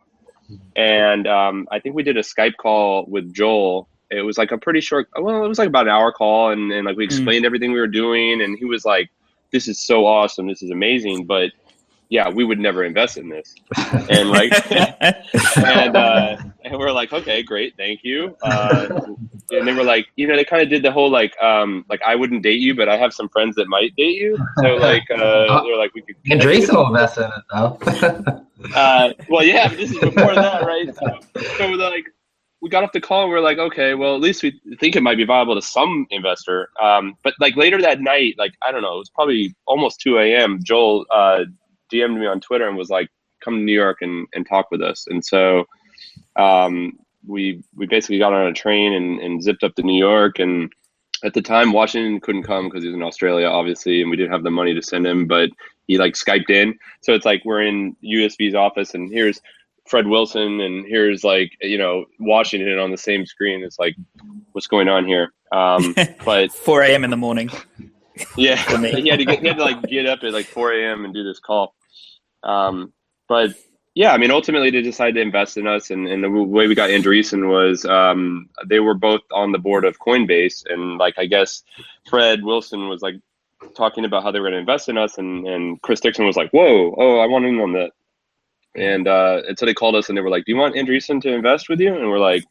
Mm-hmm. 0.50 0.56
And 0.76 1.26
um, 1.26 1.68
I 1.71 1.78
think 1.78 1.94
we 1.94 2.02
did 2.02 2.18
a 2.18 2.23
Skype 2.23 2.56
call 2.56 3.06
with 3.06 3.32
Joel 3.32 3.88
it 4.12 4.23
was 4.23 4.38
like 4.38 4.52
a 4.52 4.59
pretty 4.59 4.81
short 4.81 5.09
well 5.21 5.45
it 5.45 5.49
was 5.49 5.59
like 5.59 5.69
about 5.69 5.87
an 5.87 5.92
hour 5.92 6.12
call 6.12 6.50
and, 6.50 6.71
and 6.73 6.87
like 6.87 6.97
we 6.97 7.04
hmm. 7.04 7.11
explained 7.11 7.42
mm. 7.45 7.47
everything 7.47 7.73
we 7.73 7.81
were 7.81 7.87
doing 7.87 8.42
and 8.42 8.59
he 8.59 8.64
was 8.64 8.85
like 8.85 9.11
this 9.52 9.69
is 9.69 9.78
so 9.78 10.07
awesome. 10.07 10.49
This 10.49 10.62
is 10.62 10.71
amazing. 10.71 11.26
But 11.26 11.52
yeah 12.09 12.28
we 12.28 12.45
would 12.45 12.59
never 12.59 12.85
invest 12.85 13.16
in 13.16 13.28
this. 13.31 13.54
And 14.11 14.28
like 14.28 14.52
and 15.57 15.97
uh 15.97 16.37
and 16.64 16.78
we're 16.78 16.90
like 16.90 17.12
okay 17.12 17.42
great. 17.42 17.75
Thank 17.76 18.00
you. 18.02 18.37
Uh 18.42 19.00
and 19.50 19.69
they 19.69 19.73
were 19.73 19.85
like 19.85 20.09
you 20.16 20.26
know 20.26 20.37
they 20.37 20.45
kind 20.45 20.62
of 20.62 20.69
did 20.69 20.83
the 20.83 20.92
whole 20.92 21.11
like 21.11 21.40
um 21.40 21.85
like 21.88 22.00
i 22.04 22.14
wouldn't 22.14 22.42
date 22.42 22.61
you 22.61 22.75
but 22.75 22.88
i 22.88 22.97
have 22.97 23.12
some 23.12 23.28
friends 23.28 23.54
that 23.57 23.69
might 23.69 23.95
date 23.97 24.19
you. 24.19 24.37
So 24.62 24.75
like 24.76 25.04
uh, 25.11 25.14
uh 25.14 25.62
they're 25.62 25.78
like 25.78 25.95
we 25.95 26.02
could 26.02 26.16
Andreessen 26.25 26.75
will 26.75 26.88
invest 26.88 27.19
in 27.19 27.25
it 27.25 27.45
though. 27.52 28.38
Uh 28.76 29.12
well 29.28 29.42
yeah 29.42 29.66
this 29.66 29.90
is 29.90 29.98
before 29.98 30.37
that 30.37 30.62
right? 30.62 30.94
So, 30.94 31.18
so 31.59 31.66
like 31.66 32.07
we 32.62 32.68
got 32.70 32.85
off 32.85 32.92
the 32.92 33.01
call 33.01 33.25
and 33.25 33.31
we 33.31 33.37
are 33.37 33.42
like, 33.42 33.59
okay, 33.59 33.94
well, 33.94 34.14
at 34.14 34.20
least 34.20 34.44
we 34.44 34.59
think 34.79 34.94
it 34.94 35.03
might 35.03 35.16
be 35.16 35.25
viable 35.25 35.57
to 35.57 35.61
some 35.61 36.07
investor. 36.11 36.70
Um, 36.81 37.16
but 37.25 37.35
like 37.40 37.57
later 37.57 37.83
that 37.83 38.01
night, 38.01 38.37
like 38.38 38.53
I 38.62 38.70
don't 38.70 38.83
know, 38.83 38.94
it 38.94 38.98
was 38.98 39.11
probably 39.11 39.55
almost 39.66 40.01
2 40.01 40.18
a.m. 40.18 40.61
Joel 40.62 41.05
uh, 41.12 41.40
DM'd 41.92 42.18
me 42.18 42.27
on 42.27 42.40
Twitter 42.40 42.68
and 42.68 42.77
was 42.79 42.88
like, 42.88 43.09
come 43.42 43.55
to 43.55 43.62
New 43.64 43.75
York 43.75 43.98
and, 44.01 44.29
and 44.33 44.46
talk 44.46 44.70
with 44.70 44.81
us. 44.81 45.09
And 45.09 45.25
so 45.25 45.64
um, 46.37 46.98
we 47.27 47.64
we 47.75 47.87
basically 47.87 48.18
got 48.18 48.33
on 48.33 48.46
a 48.46 48.53
train 48.53 48.92
and, 48.92 49.18
and 49.18 49.42
zipped 49.42 49.64
up 49.64 49.75
to 49.75 49.83
New 49.83 49.98
York. 49.98 50.38
And 50.38 50.72
at 51.25 51.35
the 51.35 51.42
time, 51.42 51.72
Washington 51.72 52.20
couldn't 52.20 52.44
come 52.44 52.68
because 52.68 52.85
he 52.85 52.88
was 52.88 52.94
in 52.94 53.03
Australia, 53.03 53.48
obviously, 53.48 54.03
and 54.03 54.11
we 54.11 54.16
didn't 54.16 54.33
have 54.33 54.44
the 54.44 54.51
money 54.51 54.72
to 54.72 54.83
send 54.83 55.05
him. 55.05 55.27
But 55.27 55.51
he 55.88 55.98
like 55.98 56.14
Skyped 56.14 56.51
in. 56.51 56.79
So 57.01 57.12
it's 57.12 57.27
like 57.27 57.42
we're 57.44 57.62
in 57.62 57.96
USV's 58.05 58.55
office, 58.55 58.94
and 58.94 59.11
here's 59.11 59.40
Fred 59.87 60.07
Wilson 60.07 60.61
and 60.61 60.87
here's 60.87 61.25
like 61.25 61.53
you 61.61 61.79
know 61.79 62.05
Washington 62.21 62.79
on 62.79 62.90
the 62.90 62.99
same 62.99 63.27
screen. 63.27 63.62
It's 63.62 63.79
like 63.79 63.97
what's 64.53 64.66
going 64.66 64.88
on 64.88 65.07
here? 65.07 65.33
Um, 65.53 65.95
but 66.25 66.53
4 66.53 66.83
a.m. 66.83 67.05
in 67.05 67.11
the 67.11 67.16
morning. 67.16 67.51
Yeah, 68.37 68.57
he 68.81 69.09
had 69.09 69.18
to 69.18 69.25
get, 69.25 69.40
he 69.40 69.49
had 69.49 69.57
to 69.57 69.64
like 69.64 69.83
get 69.83 70.07
up 70.07 70.23
at 70.23 70.33
like 70.33 70.47
4 70.47 70.73
a.m. 70.75 71.05
and 71.05 71.14
do 71.14 71.25
this 71.25 71.40
call. 71.40 71.75
Um, 72.42 72.92
but 73.29 73.55
yeah, 73.95 74.12
I 74.12 74.18
mean, 74.18 74.31
ultimately 74.31 74.71
they 74.71 74.81
decided 74.81 75.16
to 75.16 75.21
invest 75.21 75.59
in 75.59 75.66
us, 75.66 75.90
and, 75.90 76.09
and 76.09 76.25
the 76.25 76.31
way 76.31 76.66
we 76.66 76.75
got 76.75 76.88
Andreessen 76.88 77.49
was 77.51 77.85
um, 77.85 78.49
they 78.66 78.81
were 78.81 78.95
both 78.95 79.21
on 79.33 79.53
the 79.53 79.59
board 79.59 79.85
of 79.85 79.99
Coinbase, 79.99 80.64
and 80.71 80.97
like 80.97 81.14
I 81.18 81.27
guess 81.27 81.62
Fred 82.09 82.42
Wilson 82.42 82.88
was 82.88 83.03
like 83.03 83.16
talking 83.77 84.05
about 84.05 84.23
how 84.23 84.31
they 84.31 84.40
were 84.40 84.47
going 84.47 84.55
to 84.55 84.61
invest 84.61 84.88
in 84.88 84.97
us, 84.97 85.18
and 85.18 85.47
and 85.47 85.81
Chris 85.83 86.01
Dixon 86.01 86.27
was 86.27 86.37
like, 86.37 86.51
"Whoa, 86.53 86.95
oh, 86.97 87.18
I 87.18 87.27
want 87.27 87.45
in 87.45 87.61
on 87.61 87.73
that." 87.75 87.90
And 88.74 89.06
uh, 89.06 89.42
and 89.46 89.58
so 89.58 89.66
they 89.66 89.74
called 89.74 89.96
us 89.96 90.08
and 90.08 90.16
they 90.16 90.22
were 90.22 90.30
like, 90.30 90.44
"Do 90.46 90.52
you 90.52 90.58
want 90.58 90.74
Andreessen 90.76 91.20
to 91.22 91.32
invest 91.32 91.68
with 91.68 91.78
you?" 91.80 91.94
And 91.94 92.08
we're 92.08 92.18
like, 92.18 92.44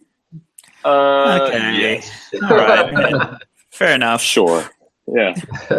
uh, 0.85 1.39
"Okay, 1.41 1.77
yes, 1.79 2.31
all 2.43 2.57
right, 2.57 3.37
fair 3.71 3.95
enough, 3.95 4.21
sure." 4.21 4.69
Yeah. 5.07 5.33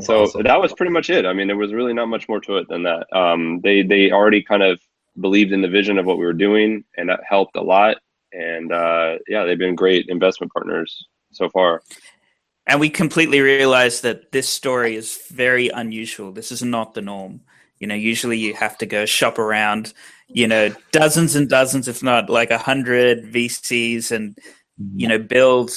so 0.00 0.22
awesome. 0.22 0.42
that 0.42 0.60
was 0.60 0.72
pretty 0.72 0.92
much 0.92 1.10
it. 1.10 1.26
I 1.26 1.32
mean, 1.32 1.46
there 1.46 1.56
was 1.56 1.72
really 1.72 1.92
not 1.92 2.06
much 2.06 2.28
more 2.28 2.40
to 2.40 2.56
it 2.56 2.68
than 2.68 2.82
that. 2.84 3.06
Um, 3.14 3.60
they 3.62 3.82
they 3.82 4.10
already 4.10 4.42
kind 4.42 4.62
of 4.62 4.80
believed 5.20 5.52
in 5.52 5.62
the 5.62 5.68
vision 5.68 5.98
of 5.98 6.06
what 6.06 6.18
we 6.18 6.24
were 6.24 6.32
doing, 6.32 6.84
and 6.96 7.08
that 7.08 7.20
helped 7.28 7.56
a 7.56 7.62
lot. 7.62 7.98
And 8.32 8.72
uh, 8.72 9.16
yeah, 9.28 9.44
they've 9.44 9.58
been 9.58 9.74
great 9.74 10.06
investment 10.08 10.52
partners 10.52 11.06
so 11.32 11.48
far. 11.48 11.82
And 12.66 12.80
we 12.80 12.90
completely 12.90 13.40
realized 13.40 14.02
that 14.02 14.32
this 14.32 14.48
story 14.48 14.96
is 14.96 15.20
very 15.30 15.68
unusual. 15.68 16.32
This 16.32 16.50
is 16.50 16.62
not 16.62 16.94
the 16.94 17.02
norm. 17.02 17.42
You 17.80 17.86
know, 17.86 17.94
usually 17.94 18.38
you 18.38 18.54
have 18.54 18.78
to 18.78 18.86
go 18.86 19.04
shop 19.04 19.38
around, 19.38 19.92
you 20.28 20.48
know, 20.48 20.74
dozens 20.92 21.36
and 21.36 21.48
dozens, 21.48 21.88
if 21.88 22.02
not 22.02 22.30
like 22.30 22.50
a 22.50 22.58
hundred 22.58 23.32
VCs, 23.32 24.10
and 24.12 24.36
mm-hmm. 24.80 25.00
you 25.00 25.08
know, 25.08 25.18
build 25.18 25.70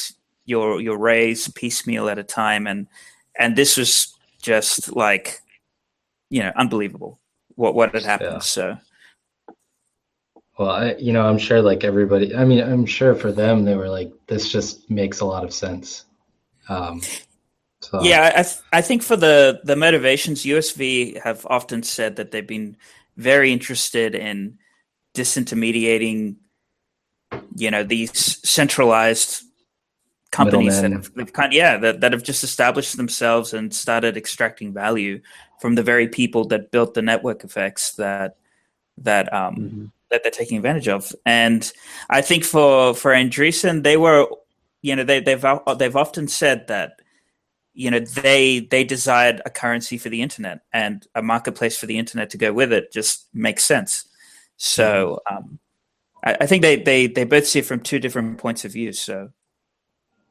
your 0.45 0.81
your 0.81 0.97
raise 0.97 1.47
piecemeal 1.49 2.09
at 2.09 2.17
a 2.17 2.23
time. 2.23 2.67
And 2.67 2.87
and 3.37 3.55
this 3.55 3.77
was 3.77 4.15
just 4.41 4.95
like, 4.95 5.41
you 6.29 6.41
know, 6.41 6.51
unbelievable 6.55 7.19
what 7.55 7.75
what 7.75 7.93
had 7.93 8.03
happened. 8.03 8.33
Yeah. 8.33 8.39
So. 8.39 8.77
Well, 10.57 10.71
I, 10.71 10.95
you 10.95 11.13
know, 11.13 11.25
I'm 11.25 11.37
sure 11.37 11.61
like 11.61 11.85
everybody, 11.85 12.35
I 12.35 12.43
mean, 12.43 12.61
I'm 12.61 12.85
sure 12.85 13.15
for 13.15 13.31
them, 13.31 13.63
they 13.63 13.75
were 13.75 13.87
like, 13.87 14.11
this 14.27 14.51
just 14.51 14.89
makes 14.89 15.21
a 15.21 15.25
lot 15.25 15.45
of 15.45 15.53
sense. 15.53 16.03
Um, 16.67 17.01
so. 17.81 18.01
Yeah, 18.03 18.31
I, 18.35 18.43
th- 18.43 18.57
I 18.73 18.81
think 18.81 19.03
for 19.03 19.15
the 19.15 19.61
the 19.63 19.75
motivations, 19.75 20.43
USV 20.43 21.21
have 21.21 21.45
often 21.49 21.83
said 21.83 22.17
that 22.17 22.31
they've 22.31 22.45
been 22.45 22.75
very 23.17 23.51
interested 23.51 24.15
in 24.15 24.57
disintermediating, 25.13 26.35
you 27.55 27.71
know, 27.71 27.83
these 27.83 28.47
centralized 28.47 29.43
companies 30.31 30.81
that 30.81 30.91
have, 30.91 31.13
kind 31.33 31.51
of, 31.51 31.53
yeah 31.53 31.77
that, 31.77 32.01
that 32.01 32.11
have 32.11 32.23
just 32.23 32.43
established 32.43 32.97
themselves 32.97 33.53
and 33.53 33.73
started 33.73 34.15
extracting 34.15 34.71
value 34.71 35.19
from 35.59 35.75
the 35.75 35.81
very 35.81 36.07
people 36.07 36.45
that 36.45 36.71
built 36.71 36.93
the 36.93 37.01
network 37.01 37.43
effects 37.43 37.93
that 37.93 38.35
that 38.97 39.31
um 39.33 39.55
mm-hmm. 39.55 39.85
that 40.11 40.21
they're 40.21 40.31
taking 40.31 40.57
advantage 40.57 40.87
of 40.87 41.11
and 41.25 41.73
i 42.11 42.21
think 42.21 42.43
for 42.43 42.93
for 42.93 43.11
andreessen 43.11 43.81
they 43.81 43.97
were 43.97 44.27
you 44.83 44.95
know 44.95 45.03
they, 45.03 45.19
they've 45.19 45.45
they've 45.77 45.95
often 45.95 46.27
said 46.27 46.67
that 46.67 46.99
you 47.73 47.91
know 47.91 47.99
they 47.99 48.59
they 48.59 48.83
desired 48.83 49.41
a 49.45 49.49
currency 49.49 49.97
for 49.97 50.09
the 50.09 50.21
internet 50.21 50.61
and 50.73 51.07
a 51.15 51.21
marketplace 51.21 51.77
for 51.77 51.85
the 51.85 51.97
internet 51.97 52.29
to 52.29 52.37
go 52.37 52.51
with 52.51 52.73
it 52.73 52.91
just 52.91 53.27
makes 53.33 53.63
sense 53.63 54.07
so 54.57 55.21
mm-hmm. 55.29 55.37
um, 55.37 55.59
I, 56.23 56.37
I, 56.41 56.45
think 56.45 56.61
they, 56.61 56.75
they 56.77 57.07
they 57.07 57.23
both 57.23 57.47
see 57.47 57.59
it 57.59 57.65
from 57.65 57.79
two 57.79 57.99
different 57.99 58.37
points 58.37 58.65
of 58.65 58.73
view 58.73 58.91
so 58.93 59.29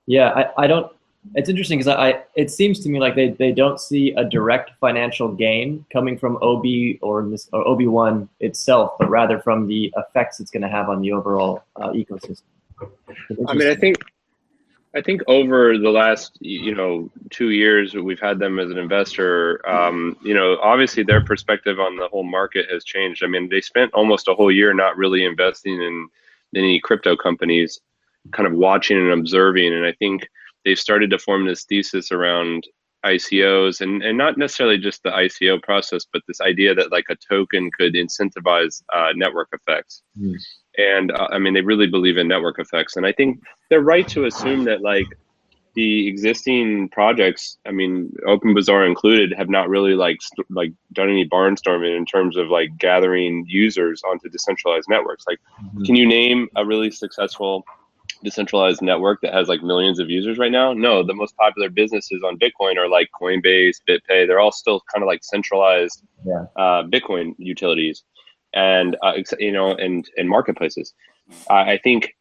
yeah 0.07 0.31
i, 0.31 0.65
I 0.65 0.67
don't 0.67 0.93
it's 1.35 1.49
interesting 1.49 1.79
because 1.79 1.95
I, 1.95 2.23
it 2.37 2.51
seems 2.51 2.81
to 2.81 2.89
me 2.89 3.01
like 3.01 3.15
they, 3.15 3.31
they 3.31 3.53
don't 3.53 3.79
see 3.81 4.13
a 4.13 4.25
direct 4.25 4.71
financial 4.81 5.29
gain 5.29 5.85
coming 5.93 6.17
from 6.17 6.37
OB 6.43 6.65
or 7.03 7.29
this 7.29 7.49
or 7.53 7.65
OB1 7.65 8.29
itself, 8.41 8.93
but 8.99 9.11
rather 9.11 9.39
from 9.41 9.67
the 9.67 9.93
effects 9.97 10.41
it's 10.41 10.51
going 10.51 10.63
to 10.63 10.69
have 10.69 10.89
on 10.89 11.01
the 11.03 11.13
overall 11.13 11.65
uh, 11.77 11.91
ecosystem. 11.91 12.43
I 13.49 13.55
mean, 13.55 13.69
I 13.69 13.75
think 13.75 13.99
I 14.95 15.03
think 15.03 15.23
over 15.27 15.77
the 15.77 15.91
last 15.91 16.39
you 16.41 16.75
know 16.75 17.11
two 17.31 17.51
years 17.51 17.95
we've 17.95 18.21
had 18.21 18.39
them 18.39 18.59
as 18.59 18.71
an 18.71 18.79
investor. 18.79 19.67
Um, 19.69 20.17
you 20.23 20.35
know, 20.35 20.59
obviously 20.63 21.03
their 21.03 21.23
perspective 21.23 21.79
on 21.79 21.97
the 21.97 22.09
whole 22.09 22.25
market 22.25 22.71
has 22.71 22.85
changed. 22.85 23.23
I 23.23 23.27
mean, 23.27 23.49
they 23.49 23.61
spent 23.61 23.93
almost 23.93 24.29
a 24.29 24.35
whole 24.35 24.51
year 24.51 24.73
not 24.73 24.97
really 24.97 25.25
investing 25.25 25.81
in 25.81 26.09
any 26.55 26.81
crypto 26.81 27.17
companies, 27.17 27.81
kind 28.33 28.47
of 28.47 28.55
watching 28.55 28.97
and 28.97 29.13
observing. 29.13 29.75
And 29.75 29.85
I 29.85 29.93
think 29.93 30.29
they've 30.65 30.79
started 30.79 31.11
to 31.11 31.19
form 31.19 31.47
this 31.47 31.65
thesis 31.65 32.11
around 32.11 32.67
ICOs 33.05 33.81
and, 33.81 34.03
and 34.03 34.19
not 34.19 34.39
necessarily 34.39 34.79
just 34.79 35.03
the 35.03 35.11
ICO 35.11 35.63
process, 35.63 36.07
but 36.13 36.23
this 36.27 36.41
idea 36.41 36.75
that 36.75 36.93
like 36.93 37.07
a 37.11 37.17
token 37.17 37.71
could 37.79 37.95
incentivize 37.95 38.83
uh, 38.93 39.11
network 39.15 39.49
effects. 39.53 40.03
Mm. 40.21 40.35
And 40.79 41.13
uh, 41.13 41.29
I 41.31 41.39
mean, 41.39 41.55
they 41.55 41.61
really 41.61 41.87
believe 41.87 42.19
in 42.19 42.29
network 42.29 42.59
effects. 42.59 42.97
And 42.97 43.07
I 43.07 43.13
think 43.13 43.41
they're 43.71 43.81
right 43.81 44.07
to 44.09 44.27
assume 44.27 44.65
that 44.65 44.83
like 44.83 45.07
the 45.75 46.09
existing 46.09 46.89
projects, 46.89 47.59
I 47.67 47.71
mean, 47.71 48.13
Open 48.27 48.53
Bazaar 48.53 48.85
included, 48.85 49.33
have 49.37 49.49
not 49.49 49.69
really 49.69 49.95
like 49.95 50.21
st- 50.21 50.51
like 50.51 50.73
done 50.93 51.09
any 51.09 51.29
barnstorming 51.29 51.97
in 51.97 52.05
terms 52.05 52.37
of 52.37 52.49
like 52.49 52.77
gathering 52.79 53.45
users 53.47 54.03
onto 54.03 54.29
decentralized 54.29 54.87
networks. 54.89 55.25
Like, 55.29 55.39
mm-hmm. 55.63 55.85
can 55.85 55.95
you 55.95 56.07
name 56.07 56.49
a 56.57 56.67
really 56.67 56.91
successful 56.91 57.65
decentralized 58.23 58.83
network 58.83 59.21
that 59.23 59.33
has 59.33 59.49
like 59.49 59.63
millions 59.63 59.99
of 59.99 60.11
users 60.11 60.39
right 60.39 60.53
now? 60.53 60.73
No, 60.73 61.03
the 61.03 61.15
most 61.15 61.37
popular 61.37 61.69
businesses 61.69 62.23
on 62.25 62.39
Bitcoin 62.39 62.77
are 62.77 62.89
like 62.89 63.09
Coinbase, 63.21 63.77
BitPay. 63.89 64.27
They're 64.27 64.41
all 64.41 64.53
still 64.53 64.83
kind 64.93 65.03
of 65.03 65.07
like 65.07 65.25
centralized 65.25 66.03
yeah. 66.25 66.47
uh, 66.57 66.85
Bitcoin 66.85 67.35
utilities, 67.39 68.03
and 68.55 68.97
uh, 69.03 69.15
you 69.39 69.53
know, 69.53 69.73
and 69.73 70.09
and 70.17 70.29
marketplaces. 70.29 70.95
I, 71.51 71.73
I 71.73 71.79
think 71.79 72.15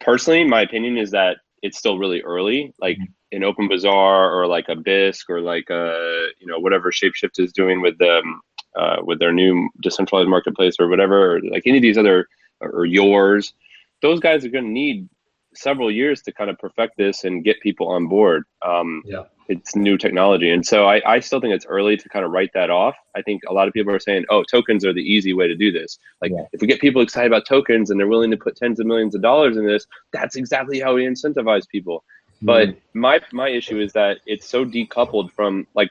personally, 0.00 0.44
my 0.44 0.62
opinion 0.62 0.96
is 0.96 1.10
that 1.12 1.38
it's 1.62 1.78
still 1.78 1.98
really 1.98 2.22
early. 2.22 2.74
Like 2.78 2.96
mm-hmm. 2.96 3.12
in 3.32 3.44
Open 3.44 3.68
Bazaar 3.68 4.32
or 4.32 4.46
like 4.46 4.68
a 4.68 4.76
Bisq 4.76 5.28
or 5.28 5.40
like 5.40 5.70
a 5.70 6.28
you 6.40 6.46
know 6.46 6.58
whatever 6.58 6.90
Shapeshift 6.90 7.38
is 7.38 7.52
doing 7.52 7.80
with 7.80 7.98
them 7.98 8.40
uh, 8.76 8.96
with 9.02 9.18
their 9.18 9.32
new 9.32 9.68
decentralized 9.80 10.28
marketplace 10.28 10.76
or 10.78 10.88
whatever, 10.88 11.36
or 11.36 11.40
like 11.42 11.62
any 11.66 11.78
of 11.78 11.82
these 11.82 11.98
other 11.98 12.28
or 12.60 12.84
yours, 12.84 13.54
those 14.02 14.20
guys 14.20 14.44
are 14.44 14.50
going 14.50 14.64
to 14.64 14.70
need 14.70 15.08
several 15.56 15.90
years 15.90 16.22
to 16.22 16.32
kind 16.32 16.50
of 16.50 16.58
perfect 16.58 16.96
this 16.96 17.24
and 17.24 17.44
get 17.44 17.60
people 17.60 17.88
on 17.88 18.06
board. 18.08 18.44
Um, 18.62 19.02
yeah. 19.04 19.24
It's 19.46 19.76
new 19.76 19.98
technology. 19.98 20.50
And 20.50 20.64
so 20.64 20.86
I, 20.86 21.02
I 21.06 21.20
still 21.20 21.38
think 21.38 21.52
it's 21.52 21.66
early 21.66 21.98
to 21.98 22.08
kind 22.08 22.24
of 22.24 22.30
write 22.30 22.50
that 22.54 22.70
off. 22.70 22.96
I 23.14 23.20
think 23.20 23.42
a 23.46 23.52
lot 23.52 23.68
of 23.68 23.74
people 23.74 23.92
are 23.92 23.98
saying, 23.98 24.24
oh, 24.30 24.42
tokens 24.42 24.86
are 24.86 24.92
the 24.94 25.02
easy 25.02 25.34
way 25.34 25.46
to 25.48 25.54
do 25.54 25.70
this. 25.70 25.98
Like, 26.22 26.32
yeah. 26.32 26.44
if 26.54 26.62
we 26.62 26.66
get 26.66 26.80
people 26.80 27.02
excited 27.02 27.30
about 27.30 27.46
tokens 27.46 27.90
and 27.90 28.00
they're 28.00 28.06
willing 28.06 28.30
to 28.30 28.38
put 28.38 28.56
tens 28.56 28.80
of 28.80 28.86
millions 28.86 29.14
of 29.14 29.20
dollars 29.20 29.58
in 29.58 29.66
this, 29.66 29.86
that's 30.12 30.36
exactly 30.36 30.80
how 30.80 30.94
we 30.94 31.04
incentivize 31.04 31.68
people. 31.68 32.04
Mm-hmm. 32.36 32.46
But 32.46 32.76
my, 32.94 33.20
my 33.32 33.50
issue 33.50 33.80
is 33.80 33.92
that 33.92 34.20
it's 34.24 34.48
so 34.48 34.64
decoupled 34.64 35.30
from 35.32 35.66
like 35.74 35.90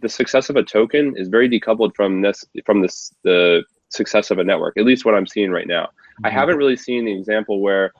the 0.00 0.08
success 0.08 0.48
of 0.48 0.56
a 0.56 0.62
token 0.62 1.14
is 1.18 1.28
very 1.28 1.48
decoupled 1.48 1.94
from 1.94 2.22
this, 2.22 2.42
from 2.64 2.80
this, 2.80 3.12
the 3.22 3.64
success 3.90 4.30
of 4.30 4.38
a 4.38 4.44
network, 4.44 4.78
at 4.78 4.86
least 4.86 5.04
what 5.04 5.14
I'm 5.14 5.26
seeing 5.26 5.50
right 5.50 5.66
now. 5.66 5.84
Mm-hmm. 5.84 6.26
I 6.26 6.30
haven't 6.30 6.56
really 6.56 6.76
seen 6.76 7.04
the 7.04 7.12
example 7.12 7.60
where 7.60 7.92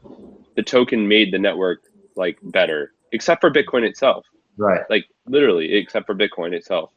the 0.57 0.63
token 0.63 1.07
made 1.07 1.33
the 1.33 1.39
network 1.39 1.83
like 2.17 2.39
better, 2.43 2.93
except 3.13 3.41
for 3.41 3.51
Bitcoin 3.51 3.87
itself. 3.87 4.27
Right. 4.57 4.83
Like 4.89 5.07
literally, 5.27 5.75
except 5.75 6.07
for 6.07 6.15
Bitcoin 6.15 6.53
itself. 6.53 6.91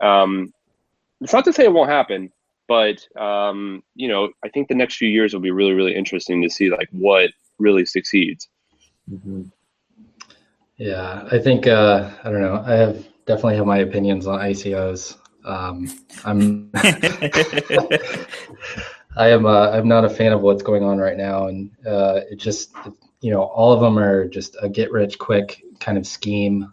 Um, 0.00 0.52
it's 1.20 1.32
not 1.32 1.44
to 1.44 1.52
say 1.52 1.64
it 1.64 1.72
won't 1.72 1.90
happen, 1.90 2.32
but 2.68 3.06
um, 3.20 3.82
you 3.94 4.08
know, 4.08 4.30
I 4.44 4.48
think 4.48 4.68
the 4.68 4.74
next 4.74 4.96
few 4.96 5.08
years 5.08 5.32
will 5.32 5.40
be 5.40 5.50
really, 5.50 5.72
really 5.72 5.94
interesting 5.94 6.42
to 6.42 6.50
see 6.50 6.70
like 6.70 6.88
what 6.92 7.30
really 7.58 7.84
succeeds. 7.84 8.48
Mm-hmm. 9.10 9.42
Yeah, 10.76 11.28
I 11.30 11.38
think 11.38 11.66
uh, 11.66 12.10
I 12.24 12.30
don't 12.30 12.40
know. 12.40 12.62
I 12.66 12.72
have 12.72 13.06
definitely 13.26 13.56
have 13.56 13.66
my 13.66 13.78
opinions 13.78 14.26
on 14.26 14.40
ICOs. 14.40 15.16
Um, 15.44 15.90
I'm 16.24 16.70
I 19.16 19.28
am 19.28 19.46
uh, 19.46 19.70
I'm 19.70 19.88
not 19.88 20.04
a 20.04 20.10
fan 20.10 20.32
of 20.32 20.40
what's 20.40 20.62
going 20.62 20.84
on 20.84 20.98
right 20.98 21.16
now, 21.16 21.48
and 21.48 21.70
uh, 21.86 22.20
it 22.30 22.36
just 22.36 22.74
you 23.20 23.30
know 23.30 23.42
all 23.42 23.72
of 23.72 23.80
them 23.80 23.98
are 23.98 24.28
just 24.28 24.56
a 24.62 24.68
get 24.68 24.92
rich 24.92 25.18
quick 25.18 25.62
kind 25.80 25.98
of 25.98 26.06
scheme. 26.06 26.72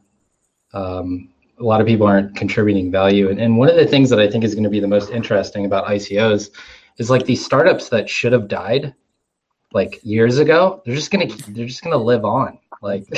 Um, 0.73 1.29
a 1.59 1.63
lot 1.63 1.81
of 1.81 1.87
people 1.87 2.05
aren't 2.05 2.35
contributing 2.35 2.91
value, 2.91 3.29
and, 3.29 3.39
and 3.39 3.57
one 3.57 3.69
of 3.69 3.75
the 3.75 3.87
things 3.87 4.09
that 4.11 4.19
I 4.19 4.29
think 4.29 4.43
is 4.43 4.53
going 4.53 4.63
to 4.63 4.69
be 4.69 4.79
the 4.79 4.87
most 4.87 5.09
interesting 5.09 5.65
about 5.65 5.85
ICOs 5.85 6.51
is 6.97 7.09
like 7.09 7.25
these 7.25 7.43
startups 7.43 7.89
that 7.89 8.09
should 8.09 8.33
have 8.33 8.47
died 8.47 8.93
like 9.73 9.99
years 10.03 10.37
ago. 10.37 10.81
They're 10.85 10.95
just 10.95 11.11
gonna 11.11 11.27
they're 11.49 11.65
just 11.65 11.83
gonna 11.83 11.97
live 11.97 12.25
on 12.25 12.59
like. 12.81 13.05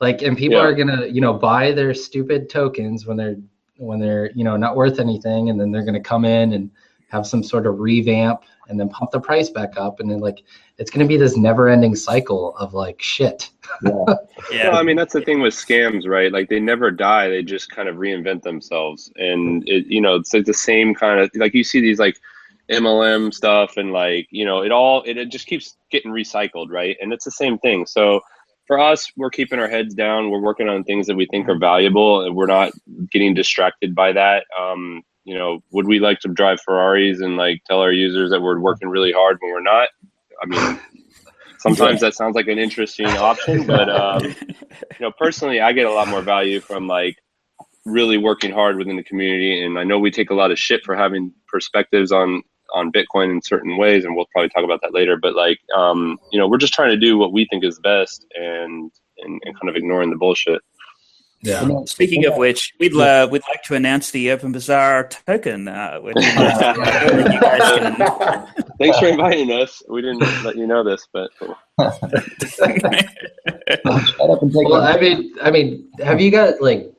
like 0.00 0.22
and 0.22 0.36
people 0.36 0.58
yeah. 0.58 0.64
are 0.64 0.74
gonna 0.74 1.06
you 1.06 1.20
know 1.20 1.32
buy 1.32 1.72
their 1.72 1.94
stupid 1.94 2.50
tokens 2.50 3.06
when 3.06 3.16
they're 3.16 3.36
when 3.76 3.98
they're 3.98 4.30
you 4.32 4.44
know 4.44 4.56
not 4.56 4.76
worth 4.76 4.98
anything 4.98 5.50
and 5.50 5.58
then 5.58 5.70
they're 5.70 5.84
gonna 5.84 6.00
come 6.00 6.24
in 6.24 6.52
and 6.52 6.70
have 7.14 7.26
some 7.26 7.42
sort 7.42 7.66
of 7.66 7.78
revamp 7.78 8.42
and 8.68 8.78
then 8.78 8.88
pump 8.88 9.10
the 9.12 9.20
price 9.20 9.48
back 9.50 9.76
up. 9.76 10.00
And 10.00 10.10
then 10.10 10.18
like 10.18 10.42
it's 10.78 10.90
going 10.90 11.06
to 11.06 11.08
be 11.08 11.16
this 11.16 11.36
never 11.36 11.68
ending 11.68 11.94
cycle 11.94 12.56
of 12.56 12.74
like 12.74 13.00
shit. 13.00 13.50
Yeah. 13.82 14.04
yeah. 14.50 14.68
Well, 14.70 14.78
i 14.78 14.82
mean 14.82 14.96
that's 14.96 15.12
the 15.12 15.20
thing 15.20 15.40
with 15.40 15.54
scams 15.54 16.06
right? 16.06 16.32
Like 16.32 16.48
they 16.48 16.60
never 16.60 16.90
die. 16.90 17.28
They 17.28 17.42
just 17.42 17.70
kind 17.70 17.88
of 17.88 17.96
reinvent 17.96 18.42
themselves. 18.42 19.12
And 19.16 19.66
it 19.68 19.86
you 19.86 20.00
know 20.00 20.16
it's 20.16 20.34
like 20.34 20.44
the 20.44 20.54
same 20.54 20.94
kind 20.94 21.20
of 21.20 21.30
like 21.36 21.54
you 21.54 21.64
see 21.64 21.80
these 21.80 21.98
like 21.98 22.18
mlm 22.70 23.32
stuff 23.32 23.76
and 23.76 23.92
like 23.92 24.26
you 24.30 24.42
know 24.42 24.62
it 24.62 24.72
all 24.72 25.02
it, 25.02 25.18
it 25.18 25.28
just 25.28 25.46
keeps 25.46 25.76
getting 25.90 26.10
recycled 26.10 26.70
right? 26.70 26.96
And 27.00 27.12
it's 27.12 27.24
the 27.24 27.30
same 27.30 27.58
thing. 27.58 27.86
So 27.86 28.20
for 28.66 28.78
us, 28.78 29.12
we're 29.16 29.30
keeping 29.30 29.58
our 29.58 29.68
heads 29.68 29.94
down. 29.94 30.30
We're 30.30 30.40
working 30.40 30.68
on 30.68 30.84
things 30.84 31.06
that 31.06 31.16
we 31.16 31.26
think 31.26 31.48
are 31.48 31.58
valuable, 31.58 32.22
and 32.22 32.34
we're 32.34 32.46
not 32.46 32.72
getting 33.10 33.34
distracted 33.34 33.94
by 33.94 34.12
that. 34.12 34.44
Um, 34.58 35.02
you 35.24 35.34
know, 35.34 35.62
would 35.72 35.86
we 35.86 35.98
like 35.98 36.20
to 36.20 36.28
drive 36.28 36.60
Ferraris 36.60 37.20
and 37.20 37.36
like 37.36 37.62
tell 37.64 37.80
our 37.80 37.92
users 37.92 38.30
that 38.30 38.40
we're 38.40 38.58
working 38.58 38.88
really 38.88 39.12
hard 39.12 39.38
when 39.40 39.52
we're 39.52 39.60
not? 39.60 39.88
I 40.42 40.46
mean, 40.46 40.80
sometimes 41.58 42.00
that 42.00 42.14
sounds 42.14 42.36
like 42.36 42.48
an 42.48 42.58
interesting 42.58 43.06
option, 43.06 43.66
but 43.66 43.88
um, 43.88 44.24
you 44.24 45.00
know, 45.00 45.12
personally, 45.18 45.60
I 45.60 45.72
get 45.72 45.86
a 45.86 45.92
lot 45.92 46.08
more 46.08 46.22
value 46.22 46.60
from 46.60 46.86
like 46.86 47.16
really 47.84 48.18
working 48.18 48.52
hard 48.52 48.76
within 48.76 48.96
the 48.96 49.02
community. 49.02 49.62
And 49.62 49.78
I 49.78 49.84
know 49.84 49.98
we 49.98 50.10
take 50.10 50.30
a 50.30 50.34
lot 50.34 50.50
of 50.50 50.58
shit 50.58 50.84
for 50.84 50.94
having 50.94 51.32
perspectives 51.48 52.12
on 52.12 52.42
on 52.74 52.90
Bitcoin 52.90 53.30
in 53.30 53.40
certain 53.40 53.76
ways, 53.76 54.04
and 54.04 54.16
we'll 54.16 54.26
probably 54.32 54.48
talk 54.48 54.64
about 54.64 54.80
that 54.82 54.94
later. 54.94 55.16
But 55.16 55.34
like, 55.34 55.60
um, 55.76 56.18
you 56.32 56.38
know, 56.38 56.48
we're 56.48 56.58
just 56.58 56.74
trying 56.74 56.90
to 56.90 56.96
do 56.96 57.16
what 57.16 57.32
we 57.32 57.46
think 57.50 57.64
is 57.64 57.78
best, 57.78 58.26
and 58.34 58.90
and, 59.18 59.40
and 59.44 59.60
kind 59.60 59.68
of 59.68 59.76
ignoring 59.76 60.10
the 60.10 60.16
bullshit. 60.16 60.60
Yeah. 61.44 61.84
Speaking 61.84 62.24
of 62.24 62.36
which, 62.38 62.72
we'd 62.80 62.96
uh, 62.96 63.28
we'd 63.30 63.42
like 63.48 63.62
to 63.64 63.74
announce 63.74 64.10
the 64.10 64.30
Open 64.30 64.50
Bazaar 64.52 65.08
token. 65.26 65.68
Uh, 65.68 65.98
which, 65.98 66.16
can... 66.20 67.96
Thanks 68.78 68.98
for 68.98 69.06
inviting 69.08 69.52
us. 69.52 69.82
We 69.88 70.00
didn't 70.00 70.22
let 70.42 70.56
you 70.56 70.66
know 70.66 70.82
this, 70.82 71.06
but. 71.12 71.30
well, 71.38 71.54
I 74.82 74.98
mean, 74.98 75.34
I 75.42 75.50
mean, 75.50 75.90
have 76.02 76.18
you 76.18 76.30
got 76.30 76.62
like, 76.62 76.90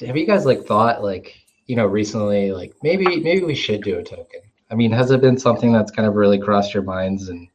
have 0.00 0.18
you 0.18 0.26
guys 0.26 0.44
like 0.44 0.64
thought 0.64 1.02
like, 1.02 1.34
you 1.66 1.74
know, 1.74 1.86
recently 1.86 2.52
like 2.52 2.74
maybe 2.82 3.04
maybe 3.20 3.42
we 3.42 3.54
should 3.54 3.82
do 3.82 3.98
a 3.98 4.02
token? 4.02 4.40
I 4.70 4.74
mean, 4.74 4.92
has 4.92 5.10
it 5.12 5.22
been 5.22 5.38
something 5.38 5.72
that's 5.72 5.90
kind 5.90 6.06
of 6.06 6.14
really 6.14 6.38
crossed 6.38 6.74
your 6.74 6.82
minds? 6.82 7.30
And 7.30 7.48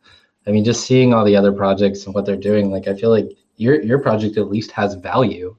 I 0.48 0.52
mean, 0.52 0.64
just 0.64 0.88
seeing 0.88 1.14
all 1.14 1.26
the 1.26 1.36
other 1.36 1.52
projects 1.52 2.06
and 2.08 2.16
what 2.16 2.26
they're 2.26 2.36
doing, 2.36 2.72
like 2.72 2.88
I 2.88 2.96
feel 2.96 3.12
like 3.12 3.30
your 3.58 3.84
your 3.84 4.00
project 4.00 4.38
at 4.38 4.50
least 4.50 4.72
has 4.72 4.96
value. 4.96 5.56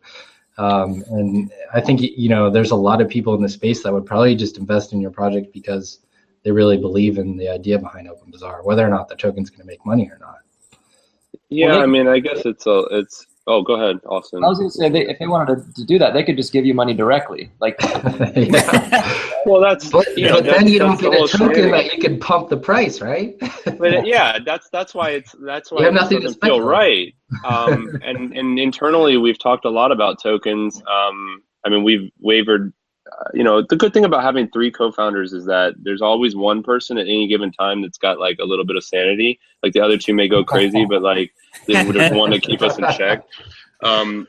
Um, 0.61 1.03
and 1.09 1.51
I 1.73 1.81
think 1.81 2.03
you 2.03 2.29
know 2.29 2.51
there's 2.51 2.70
a 2.70 2.77
lot 2.77 3.01
of 3.01 3.09
people 3.09 3.35
in 3.35 3.40
the 3.40 3.49
space 3.49 3.83
that 3.83 3.92
would 3.92 4.05
probably 4.05 4.35
just 4.35 4.59
invest 4.59 4.92
in 4.92 5.01
your 5.01 5.11
project 5.11 5.55
because 5.55 6.01
they 6.42 6.51
really 6.51 6.77
believe 6.77 7.16
in 7.16 7.38
the 7.38 7.49
idea 7.49 7.79
behind 7.79 8.09
Open 8.09 8.31
Bazaar, 8.31 8.62
whether 8.62 8.87
or 8.87 8.90
not 8.90 9.09
the 9.09 9.16
token's 9.16 9.49
going 9.49 9.62
to 9.62 9.66
make 9.66 9.85
money 9.87 10.11
or 10.11 10.18
not. 10.20 10.40
Yeah, 11.49 11.68
well, 11.68 11.79
they, 11.79 11.83
I 11.85 11.87
mean, 11.87 12.09
I 12.09 12.18
guess 12.18 12.44
it's 12.44 12.66
a 12.66 12.81
it's. 12.90 13.27
Oh, 13.51 13.63
go 13.63 13.75
ahead, 13.75 13.99
Austin. 14.07 14.45
I 14.45 14.49
was 14.49 14.59
going 14.59 14.71
to 14.71 14.77
say 14.77 14.89
they, 14.89 15.09
if 15.09 15.19
they 15.19 15.27
wanted 15.27 15.57
to, 15.57 15.75
to, 15.75 15.85
do 15.85 15.99
that, 15.99 16.15
they 16.15 16.23
could 16.23 16.37
just 16.37 16.53
give 16.53 16.65
you 16.65 16.73
money 16.73 16.95
directly. 16.95 17.51
Like, 17.59 17.77
well, 19.45 19.61
that's 19.61 19.91
but, 19.91 20.07
you 20.17 20.27
know, 20.27 20.37
but 20.37 20.45
then 20.45 20.69
you 20.69 20.79
don't 20.79 21.01
get 21.01 21.13
a 21.13 21.27
token 21.27 21.73
that 21.73 21.93
you 21.93 22.01
can 22.01 22.21
pump 22.21 22.49
the 22.49 22.57
price, 22.57 23.01
right? 23.01 23.37
but 23.77 24.07
yeah, 24.07 24.39
that's 24.45 24.69
that's 24.71 24.95
why 24.95 25.11
it's 25.11 25.35
that's 25.41 25.73
why 25.73 25.89
it 25.89 25.93
doesn't 25.93 26.41
feel 26.41 26.61
right. 26.61 27.13
Um, 27.45 27.99
and 28.05 28.37
and 28.37 28.59
internally, 28.59 29.17
we've 29.17 29.39
talked 29.39 29.65
a 29.65 29.71
lot 29.71 29.91
about 29.91 30.23
tokens. 30.23 30.81
Um, 30.87 31.43
I 31.67 31.71
mean, 31.71 31.83
we've 31.83 32.09
wavered 32.21 32.73
you 33.35 33.44
know, 33.44 33.62
the 33.62 33.76
good 33.76 33.92
thing 33.92 34.04
about 34.04 34.22
having 34.22 34.48
three 34.50 34.70
co-founders 34.70 35.33
is 35.33 35.44
that 35.46 35.74
there's 35.78 36.02
always 36.02 36.35
one 36.35 36.62
person 36.62 36.98
at 36.98 37.06
any 37.06 37.26
given 37.26 37.52
time 37.52 37.83
that's 37.83 37.98
got 37.98 38.18
like 38.18 38.38
a 38.40 38.44
little 38.44 38.64
bit 38.64 38.76
of 38.76 38.85
sanity. 38.85 39.38
Like 39.62 39.72
the 39.72 39.80
other 39.80 39.98
two 39.98 40.14
may 40.14 40.28
go 40.28 40.42
crazy, 40.52 40.85
but 40.85 41.02
like 41.02 41.33
there's 41.66 42.12
one 42.12 42.30
to 42.30 42.40
keep 42.40 42.62
us 42.62 42.78
in 42.78 42.85
check. 42.96 43.22
Um, 43.83 44.26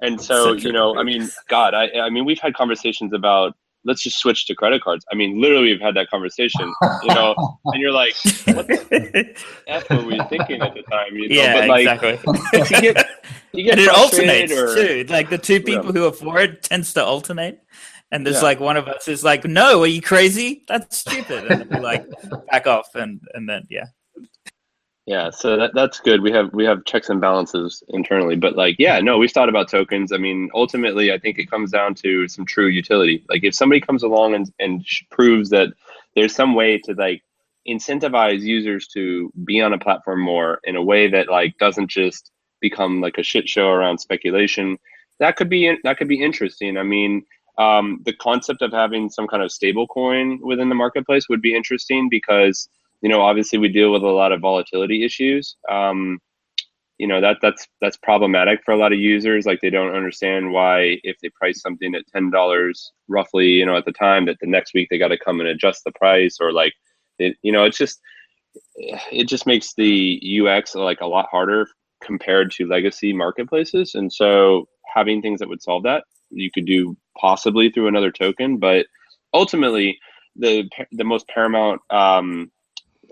And 0.00 0.20
so, 0.20 0.52
you 0.52 0.72
know, 0.72 0.98
I 0.98 1.02
mean, 1.02 1.30
God, 1.48 1.72
I, 1.72 1.88
I 2.00 2.10
mean, 2.10 2.24
we've 2.26 2.40
had 2.40 2.54
conversations 2.54 3.12
about 3.14 3.56
let's 3.86 4.02
just 4.02 4.18
switch 4.18 4.46
to 4.46 4.54
credit 4.54 4.82
cards. 4.82 5.04
I 5.12 5.14
mean, 5.14 5.40
literally, 5.40 5.72
we've 5.72 5.80
had 5.80 5.94
that 5.96 6.08
conversation, 6.10 6.72
you 7.02 7.14
know, 7.14 7.34
and 7.66 7.80
you're 7.80 7.92
like, 7.92 8.14
what 8.46 8.66
the 8.66 9.34
f 9.66 9.88
were 9.90 10.02
we 10.04 10.20
thinking 10.28 10.62
at 10.62 10.74
the 10.74 10.82
time? 10.90 11.14
You 11.14 11.28
know? 11.28 11.34
yeah, 11.34 11.60
but 11.60 11.68
like, 11.68 11.86
exactly. 11.86 12.32
you 12.52 12.92
get, 12.92 13.06
you 13.52 13.64
get 13.64 13.72
and 13.72 13.80
it 13.80 13.88
alternates 13.88 14.52
or, 14.52 14.74
too. 14.74 15.04
Like 15.08 15.30
the 15.30 15.38
two 15.38 15.60
people 15.60 15.86
Yeah. 15.86 15.92
who 15.92 16.06
are 16.06 16.12
for 16.12 16.40
it 16.40 16.62
tends 16.62 16.92
to 16.94 17.04
alternate. 17.04 17.62
And 18.12 18.24
there's 18.24 18.36
Yeah. 18.36 18.42
like 18.42 18.60
one 18.60 18.76
of 18.76 18.86
us 18.86 19.08
is 19.08 19.24
like, 19.24 19.44
"No, 19.44 19.82
are 19.82 19.86
you 19.86 20.00
crazy? 20.02 20.64
That's 20.68 20.98
stupid." 20.98 21.44
And 21.46 21.68
we 21.68 21.80
like 21.80 22.04
back 22.50 22.66
off, 22.66 22.94
and 22.94 23.20
and 23.34 23.48
then 23.48 23.66
yeah, 23.70 23.86
Yeah, 25.06 25.30
so 25.30 25.56
that 25.56 25.72
that's 25.74 26.00
good. 26.00 26.22
We 26.22 26.30
have 26.32 26.52
we 26.54 26.64
have 26.64 26.84
checks 26.84 27.10
and 27.10 27.20
balances 27.20 27.82
internally, 27.88 28.36
but 28.36 28.56
like, 28.56 28.76
yeah, 28.78 29.00
no, 29.00 29.18
we've 29.18 29.32
thought 29.32 29.48
about 29.48 29.68
tokens. 29.68 30.12
I 30.12 30.16
mean, 30.18 30.48
ultimately, 30.54 31.12
I 31.12 31.18
think 31.18 31.38
it 31.38 31.50
comes 31.50 31.70
down 31.72 31.94
to 31.96 32.26
some 32.28 32.46
true 32.46 32.68
utility. 32.68 33.24
Like, 33.28 33.44
if 33.44 33.54
somebody 33.54 33.80
comes 33.80 34.02
along 34.02 34.34
and 34.34 34.50
and 34.60 34.84
proves 35.10 35.50
that 35.50 35.68
there's 36.14 36.34
some 36.34 36.54
way 36.54 36.78
to 36.78 36.94
like 36.94 37.22
incentivize 37.68 38.40
users 38.40 38.86
to 38.88 39.32
be 39.44 39.60
on 39.60 39.72
a 39.72 39.78
platform 39.78 40.20
more 40.20 40.60
in 40.64 40.76
a 40.76 40.82
way 40.82 41.08
that 41.08 41.28
like 41.28 41.56
doesn't 41.58 41.88
just 41.88 42.30
become 42.60 43.00
like 43.00 43.18
a 43.18 43.22
shit 43.22 43.48
show 43.48 43.68
around 43.70 43.98
speculation, 43.98 44.78
that 45.18 45.36
could 45.36 45.48
be 45.50 45.76
that 45.84 45.98
could 45.98 46.08
be 46.08 46.22
interesting. 46.22 46.78
I 46.78 46.82
mean, 46.82 47.24
um, 47.58 48.00
the 48.04 48.14
concept 48.14 48.62
of 48.62 48.72
having 48.72 49.10
some 49.10 49.26
kind 49.26 49.42
of 49.42 49.52
stable 49.52 49.86
coin 49.86 50.40
within 50.42 50.68
the 50.68 50.74
marketplace 50.74 51.28
would 51.28 51.42
be 51.42 51.54
interesting 51.54 52.08
because 52.08 52.68
you 53.00 53.08
know 53.08 53.20
obviously 53.20 53.58
we 53.58 53.68
deal 53.68 53.92
with 53.92 54.02
a 54.02 54.08
lot 54.08 54.32
of 54.32 54.40
volatility 54.40 55.04
issues. 55.04 55.56
Um, 55.68 56.18
you 56.98 57.08
know 57.08 57.20
that 57.20 57.38
that's 57.42 57.66
that's 57.80 57.96
problematic 57.96 58.60
for 58.64 58.72
a 58.72 58.76
lot 58.76 58.92
of 58.92 58.98
users. 58.98 59.46
Like 59.46 59.60
they 59.60 59.70
don't 59.70 59.94
understand 59.94 60.52
why 60.52 60.98
if 61.02 61.16
they 61.20 61.30
price 61.30 61.60
something 61.60 61.94
at 61.94 62.04
$10 62.14 62.90
roughly 63.08 63.48
you 63.48 63.66
know 63.66 63.76
at 63.76 63.84
the 63.84 63.92
time 63.92 64.26
that 64.26 64.38
the 64.40 64.46
next 64.46 64.74
week 64.74 64.88
they 64.90 64.98
got 64.98 65.08
to 65.08 65.18
come 65.18 65.40
and 65.40 65.48
adjust 65.48 65.82
the 65.84 65.92
price 65.92 66.38
or 66.40 66.52
like 66.52 66.72
it, 67.18 67.36
you 67.42 67.52
know 67.52 67.64
it's 67.64 67.76
just 67.76 68.00
it 68.76 69.24
just 69.28 69.46
makes 69.46 69.74
the 69.74 70.40
ux 70.40 70.74
like 70.74 71.00
a 71.00 71.06
lot 71.06 71.26
harder 71.30 71.66
compared 72.04 72.50
to 72.52 72.66
legacy 72.66 73.12
marketplaces. 73.12 73.94
And 73.94 74.12
so 74.12 74.68
having 74.94 75.22
things 75.22 75.40
that 75.40 75.48
would 75.48 75.62
solve 75.62 75.82
that 75.84 76.04
you 76.30 76.50
could 76.52 76.66
do 76.66 76.96
possibly 77.20 77.70
through 77.70 77.88
another 77.88 78.10
token 78.10 78.56
but 78.56 78.86
ultimately 79.32 79.98
the 80.36 80.68
the 80.92 81.04
most 81.04 81.26
paramount 81.28 81.80
um, 81.90 82.50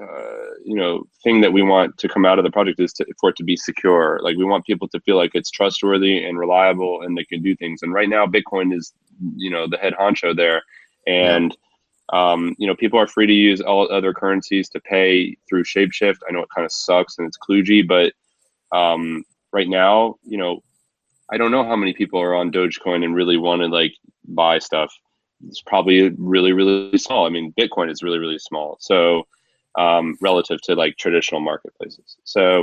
uh, 0.01 0.55
you 0.65 0.75
know 0.75 1.05
thing 1.23 1.41
that 1.41 1.53
we 1.53 1.63
want 1.63 1.97
to 1.99 2.09
come 2.09 2.25
out 2.25 2.39
of 2.39 2.45
the 2.45 2.51
project 2.51 2.81
is 2.81 2.93
to, 2.93 3.07
for 3.21 3.31
it 3.31 3.37
to 3.37 3.45
be 3.45 3.57
secure. 3.57 4.21
Like 4.23 4.37
we 4.37 4.45
want 4.45 4.65
people 4.65 4.89
to 4.89 5.01
feel 5.01 5.17
like 5.17 5.33
it's 5.35 5.51
trustworthy 5.51 6.25
and 6.25 6.39
reliable 6.39 7.03
and 7.03 7.17
they 7.17 7.25
can 7.25 7.43
do 7.43 7.55
things. 7.57 7.83
And 7.83 7.93
right 7.93 8.09
now 8.09 8.27
bitcoin 8.27 8.75
is 8.75 8.93
you 9.37 9.51
know 9.51 9.69
the 9.69 9.77
head 9.77 9.95
honcho 9.99 10.35
there. 10.35 10.63
And 11.07 11.57
um, 12.13 12.55
you 12.59 12.67
know 12.67 12.75
people 12.75 12.99
are 12.99 13.07
free 13.07 13.27
to 13.27 13.33
use 13.33 13.61
all 13.61 13.91
other 13.93 14.13
currencies 14.13 14.69
to 14.71 14.81
pay 14.81 15.37
through 15.49 15.65
shapeshift. 15.65 16.19
I 16.29 16.33
know 16.33 16.41
it 16.41 16.49
kind 16.55 16.65
of 16.65 16.73
sucks 16.73 17.19
and 17.19 17.27
it's 17.27 17.39
kludgy 17.39 17.87
but 17.87 18.13
um, 18.77 19.25
right 19.53 19.69
now 19.69 20.17
you 20.25 20.39
know 20.39 20.63
i 21.31 21.37
don't 21.37 21.51
know 21.51 21.65
how 21.65 21.77
many 21.77 21.93
people 21.93 22.21
are 22.21 22.35
on 22.35 22.51
dogecoin 22.51 23.05
and 23.05 23.15
really 23.15 23.37
want 23.37 23.63
to 23.63 23.69
like 23.69 23.95
buy 24.29 24.59
stuff 24.59 24.93
it's 25.47 25.63
probably 25.63 26.11
really 26.19 26.53
really 26.53 26.97
small 26.99 27.27
i 27.27 27.31
mean 27.31 27.53
bitcoin 27.59 27.91
is 27.91 28.03
really 28.03 28.19
really 28.19 28.39
small 28.39 28.77
so 28.81 29.27
um, 29.77 30.17
relative 30.21 30.61
to 30.63 30.75
like 30.75 30.97
traditional 30.97 31.41
marketplaces. 31.41 32.17
So, 32.25 32.63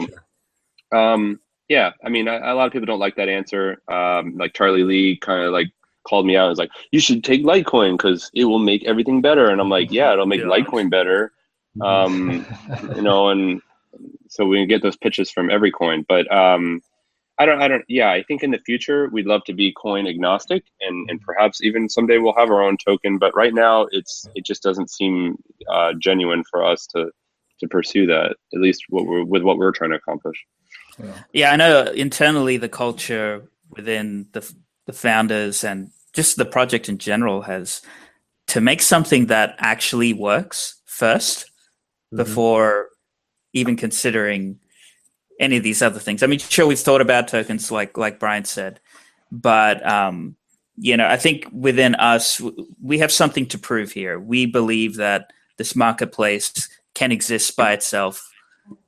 um, 0.91 1.39
yeah, 1.67 1.91
I 2.03 2.09
mean, 2.09 2.27
a, 2.27 2.37
a 2.37 2.55
lot 2.55 2.67
of 2.67 2.73
people 2.73 2.87
don't 2.87 2.99
like 2.99 3.15
that 3.15 3.29
answer. 3.29 3.81
Um, 3.87 4.37
like 4.37 4.53
Charlie 4.53 4.83
Lee 4.83 5.17
kind 5.17 5.43
of 5.43 5.51
like 5.51 5.67
called 6.03 6.25
me 6.25 6.35
out. 6.35 6.45
and 6.45 6.51
was 6.51 6.59
like, 6.59 6.71
you 6.91 6.99
should 6.99 7.23
take 7.23 7.43
Litecoin 7.43 7.97
because 7.97 8.31
it 8.33 8.45
will 8.45 8.59
make 8.59 8.83
everything 8.85 9.21
better. 9.21 9.49
And 9.49 9.61
I'm 9.61 9.69
like, 9.69 9.91
yeah, 9.91 10.13
it'll 10.13 10.25
make 10.25 10.41
Yeah. 10.41 10.47
Litecoin 10.47 10.89
better. 10.89 11.31
Um, 11.81 12.45
you 12.95 13.01
know, 13.01 13.29
and 13.29 13.61
so 14.27 14.45
we 14.45 14.65
get 14.65 14.81
those 14.81 14.97
pitches 14.97 15.29
from 15.29 15.49
every 15.49 15.71
coin. 15.71 16.05
But 16.07 16.31
um, 16.35 16.81
I 17.39 17.45
don't, 17.45 17.61
I 17.61 17.69
don't, 17.69 17.85
yeah, 17.87 18.11
I 18.11 18.21
think 18.23 18.43
in 18.43 18.51
the 18.51 18.59
future 18.59 19.07
we'd 19.09 19.25
love 19.25 19.45
to 19.45 19.53
be 19.53 19.71
coin 19.71 20.07
agnostic, 20.07 20.65
and 20.81 21.09
and 21.09 21.21
perhaps 21.21 21.63
even 21.63 21.87
someday 21.87 22.17
we'll 22.17 22.35
have 22.35 22.49
our 22.49 22.61
own 22.61 22.77
token. 22.77 23.17
But 23.17 23.33
right 23.33 23.53
now, 23.53 23.87
it's 23.91 24.27
it 24.35 24.45
just 24.45 24.61
doesn't 24.61 24.91
seem 24.91 25.37
uh, 25.69 25.93
genuine 25.97 26.43
for 26.51 26.63
us 26.63 26.85
to 26.87 27.09
to 27.61 27.67
pursue 27.67 28.05
that. 28.07 28.35
At 28.53 28.59
least 28.59 28.83
what 28.89 29.05
we're 29.05 29.23
with 29.23 29.43
what 29.43 29.57
we're 29.57 29.71
trying 29.71 29.91
to 29.91 29.95
accomplish. 29.95 30.45
yeah. 31.31 31.51
I 31.51 31.55
know 31.55 31.83
internally 31.83 32.57
the 32.57 32.69
culture 32.69 33.49
within 33.69 34.27
the 34.33 34.53
the 34.85 34.93
founders 34.93 35.63
and 35.63 35.91
just 36.13 36.35
the 36.35 36.45
project 36.45 36.89
in 36.89 36.97
general 36.97 37.43
has 37.43 37.81
to 38.47 38.59
make 38.59 38.81
something 38.81 39.27
that 39.27 39.55
actually 39.59 40.11
works 40.11 40.81
1st 40.89 41.45
before 42.15 42.89
even 43.53 43.75
considering 43.75 44.59
any 45.39 45.57
of 45.57 45.63
these 45.63 45.81
other 45.81 45.99
things. 45.99 46.21
I 46.21 46.27
mean, 46.27 46.39
sure, 46.39 46.67
we've 46.67 46.79
thought 46.79 47.01
about 47.01 47.27
tokens, 47.27 47.71
like 47.71 47.97
like 47.97 48.19
Brian 48.19 48.45
said, 48.45 48.79
but 49.31 49.85
um, 49.87 50.35
you 50.77 50.97
know, 50.97 51.07
I 51.07 51.17
think 51.17 51.47
within 51.51 51.95
us, 51.95 52.41
we 52.81 52.99
have 52.99 53.11
something 53.11 53.45
to 53.47 53.57
prove 53.57 53.91
here. 53.91 54.19
We 54.19 54.45
believe 54.45 54.95
that 54.97 55.31
this 55.57 55.75
marketplace 55.75 56.69
can 56.93 57.11
exist 57.11 57.55
by 57.55 57.73
itself, 57.73 58.29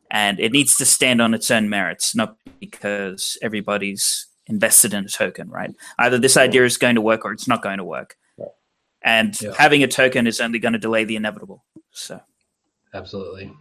and 0.10 0.40
it 0.40 0.52
needs 0.52 0.76
to 0.78 0.86
stand 0.86 1.22
on 1.22 1.34
its 1.34 1.50
own 1.52 1.70
merits, 1.70 2.16
not 2.16 2.38
because 2.60 3.38
everybody's 3.42 4.28
invested 4.48 4.94
in 4.94 5.06
a 5.06 5.10
token. 5.10 5.50
Right? 5.50 5.74
Either 5.98 6.18
this 6.18 6.38
idea 6.38 6.66
is 6.66 6.78
going 6.78 6.96
to 6.96 7.02
work 7.02 7.26
or 7.26 7.32
it's 7.32 7.48
not 7.48 7.62
going 7.62 7.78
to 7.78 7.86
work. 7.86 8.18
And 9.04 9.40
Yeah. 9.42 9.54
having 9.58 9.82
a 9.82 9.88
token 9.88 10.28
is 10.28 10.40
only 10.40 10.60
going 10.60 10.74
to 10.74 10.80
delay 10.80 11.06
the 11.06 11.16
inevitable. 11.16 11.64
So. 11.90 12.22
Absolutely. 12.94 13.52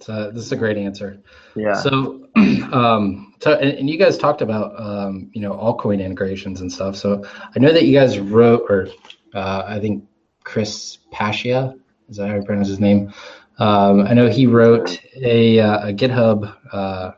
So 0.00 0.30
this 0.30 0.44
is 0.44 0.52
a 0.52 0.56
great 0.56 0.76
answer. 0.76 1.18
Yeah. 1.56 1.74
So, 1.74 2.28
um, 2.36 3.34
so 3.40 3.54
and, 3.54 3.70
and 3.70 3.90
you 3.90 3.98
guys 3.98 4.16
talked 4.16 4.42
about 4.42 4.78
um, 4.80 5.30
you 5.32 5.40
know 5.40 5.52
altcoin 5.52 6.04
integrations 6.04 6.60
and 6.60 6.72
stuff. 6.72 6.96
So 6.96 7.24
I 7.54 7.58
know 7.58 7.72
that 7.72 7.84
you 7.84 7.92
guys 7.92 8.18
wrote, 8.18 8.64
or 8.68 8.88
uh, 9.34 9.64
I 9.66 9.80
think 9.80 10.04
Chris 10.44 10.98
Pacia 11.12 11.74
is 12.08 12.16
that 12.16 12.28
how 12.28 12.36
you 12.36 12.42
pronounce 12.42 12.68
his 12.68 12.80
name? 12.80 13.12
Um, 13.58 14.00
I 14.02 14.14
know 14.14 14.28
he 14.28 14.46
wrote 14.46 15.00
a, 15.16 15.60
uh, 15.60 15.88
a 15.88 15.92
GitHub 15.92 16.54
uh, 16.72 17.12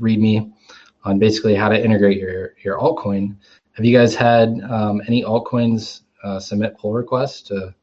README 0.00 0.52
on 1.04 1.18
basically 1.18 1.54
how 1.54 1.68
to 1.68 1.82
integrate 1.82 2.18
your 2.18 2.54
your 2.62 2.78
altcoin. 2.78 3.36
Have 3.72 3.84
you 3.84 3.96
guys 3.96 4.14
had 4.14 4.60
um, 4.68 5.02
any 5.06 5.22
altcoins 5.22 6.02
uh, 6.22 6.38
submit 6.38 6.78
pull 6.78 6.92
requests 6.92 7.42
to 7.42 7.74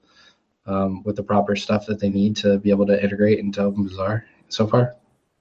um, 0.66 1.04
with 1.04 1.16
the 1.16 1.24
proper 1.24 1.56
stuff 1.56 1.86
that 1.88 2.00
they 2.00 2.10
need 2.10 2.36
to 2.38 2.60
be 2.60 2.70
able 2.70 2.86
to 2.86 3.04
integrate 3.04 3.40
into 3.40 3.62
OpenBazaar 3.62 4.24
so 4.54 4.68
far? 4.68 4.96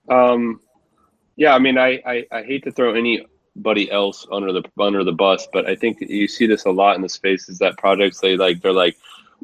Um, 0.09 0.61
yeah, 1.37 1.55
I 1.55 1.59
mean, 1.59 1.79
I, 1.79 2.03
I, 2.07 2.27
I 2.33 2.43
hate 2.43 2.65
to 2.65 2.73
throw 2.73 2.95
anybody 2.95 3.91
else 3.91 4.27
under 4.31 4.53
the 4.53 4.63
under 4.79 5.05
the 5.05 5.13
bus, 5.13 5.49
but 5.53 5.67
I 5.67 5.77
think 5.77 5.99
you 6.01 6.29
see 6.29 6.47
this 6.47 6.65
a 6.65 6.71
lot 6.71 6.97
in 6.97 7.03
the 7.03 7.09
space 7.09 7.49
is 7.49 7.59
that 7.59 7.77
projects 7.79 8.21
they 8.21 8.37
like 8.37 8.61
they're 8.61 8.73
like, 8.73 8.97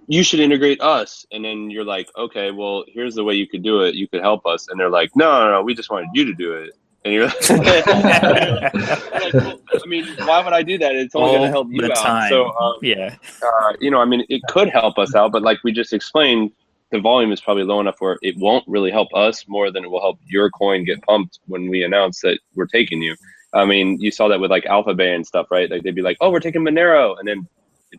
you 0.06 0.22
should 0.22 0.40
integrate 0.40 0.80
us, 0.80 1.26
and 1.32 1.44
then 1.44 1.70
you're 1.70 1.84
like, 1.84 2.08
okay, 2.16 2.50
well, 2.50 2.84
here's 2.88 3.14
the 3.14 3.24
way 3.24 3.34
you 3.34 3.46
could 3.46 3.62
do 3.62 3.82
it. 3.82 3.94
You 3.94 4.08
could 4.08 4.20
help 4.22 4.46
us, 4.46 4.68
and 4.68 4.78
they're 4.78 4.90
like, 4.90 5.10
no, 5.14 5.44
no, 5.44 5.50
no, 5.52 5.62
we 5.62 5.74
just 5.74 5.90
wanted 5.90 6.10
you 6.12 6.24
to 6.24 6.34
do 6.34 6.52
it, 6.52 6.70
and 7.04 7.14
you're 7.14 7.26
like, 7.26 7.50
like, 7.50 7.86
well, 9.34 9.60
I 9.82 9.86
mean, 9.86 10.04
why 10.24 10.42
would 10.42 10.52
I 10.52 10.62
do 10.62 10.78
that? 10.78 10.94
It's 10.94 11.14
only 11.14 11.30
going 11.30 11.42
to 11.42 11.46
All 11.48 11.52
help 11.52 11.68
you 11.70 11.80
the 11.80 11.92
out. 11.92 12.02
time. 12.04 12.30
So, 12.30 12.52
um, 12.56 12.74
Yeah. 12.82 13.14
uh, 13.42 13.72
you 13.80 13.90
know, 13.90 14.00
I 14.00 14.04
mean, 14.04 14.24
it 14.28 14.42
could 14.48 14.68
help 14.68 14.98
us 14.98 15.14
out, 15.14 15.32
but 15.32 15.42
like 15.42 15.62
we 15.64 15.72
just 15.72 15.92
explained, 15.92 16.52
the 16.92 17.00
volume 17.00 17.32
is 17.32 17.40
probably 17.40 17.64
low 17.64 17.80
enough 17.80 17.96
where 17.98 18.18
it 18.22 18.36
won't 18.38 18.64
really 18.68 18.90
help 18.90 19.08
us 19.14 19.46
more 19.48 19.70
than 19.70 19.84
it 19.84 19.90
will 19.90 20.00
help 20.00 20.18
your 20.24 20.50
coin 20.50 20.84
get 20.84 21.02
pumped 21.02 21.40
when 21.46 21.68
we 21.68 21.82
announce 21.82 22.20
that 22.20 22.38
we're 22.54 22.66
taking 22.66 23.02
you. 23.02 23.16
I 23.52 23.64
mean, 23.64 23.98
you 24.00 24.10
saw 24.10 24.28
that 24.28 24.40
with 24.40 24.50
like 24.50 24.64
Alphabay 24.64 25.14
and 25.14 25.26
stuff, 25.26 25.48
right? 25.50 25.70
Like 25.70 25.82
they'd 25.82 25.94
be 25.94 26.02
like, 26.02 26.18
"Oh, 26.20 26.30
we're 26.30 26.40
taking 26.40 26.62
Monero," 26.62 27.18
and 27.18 27.26
then 27.26 27.48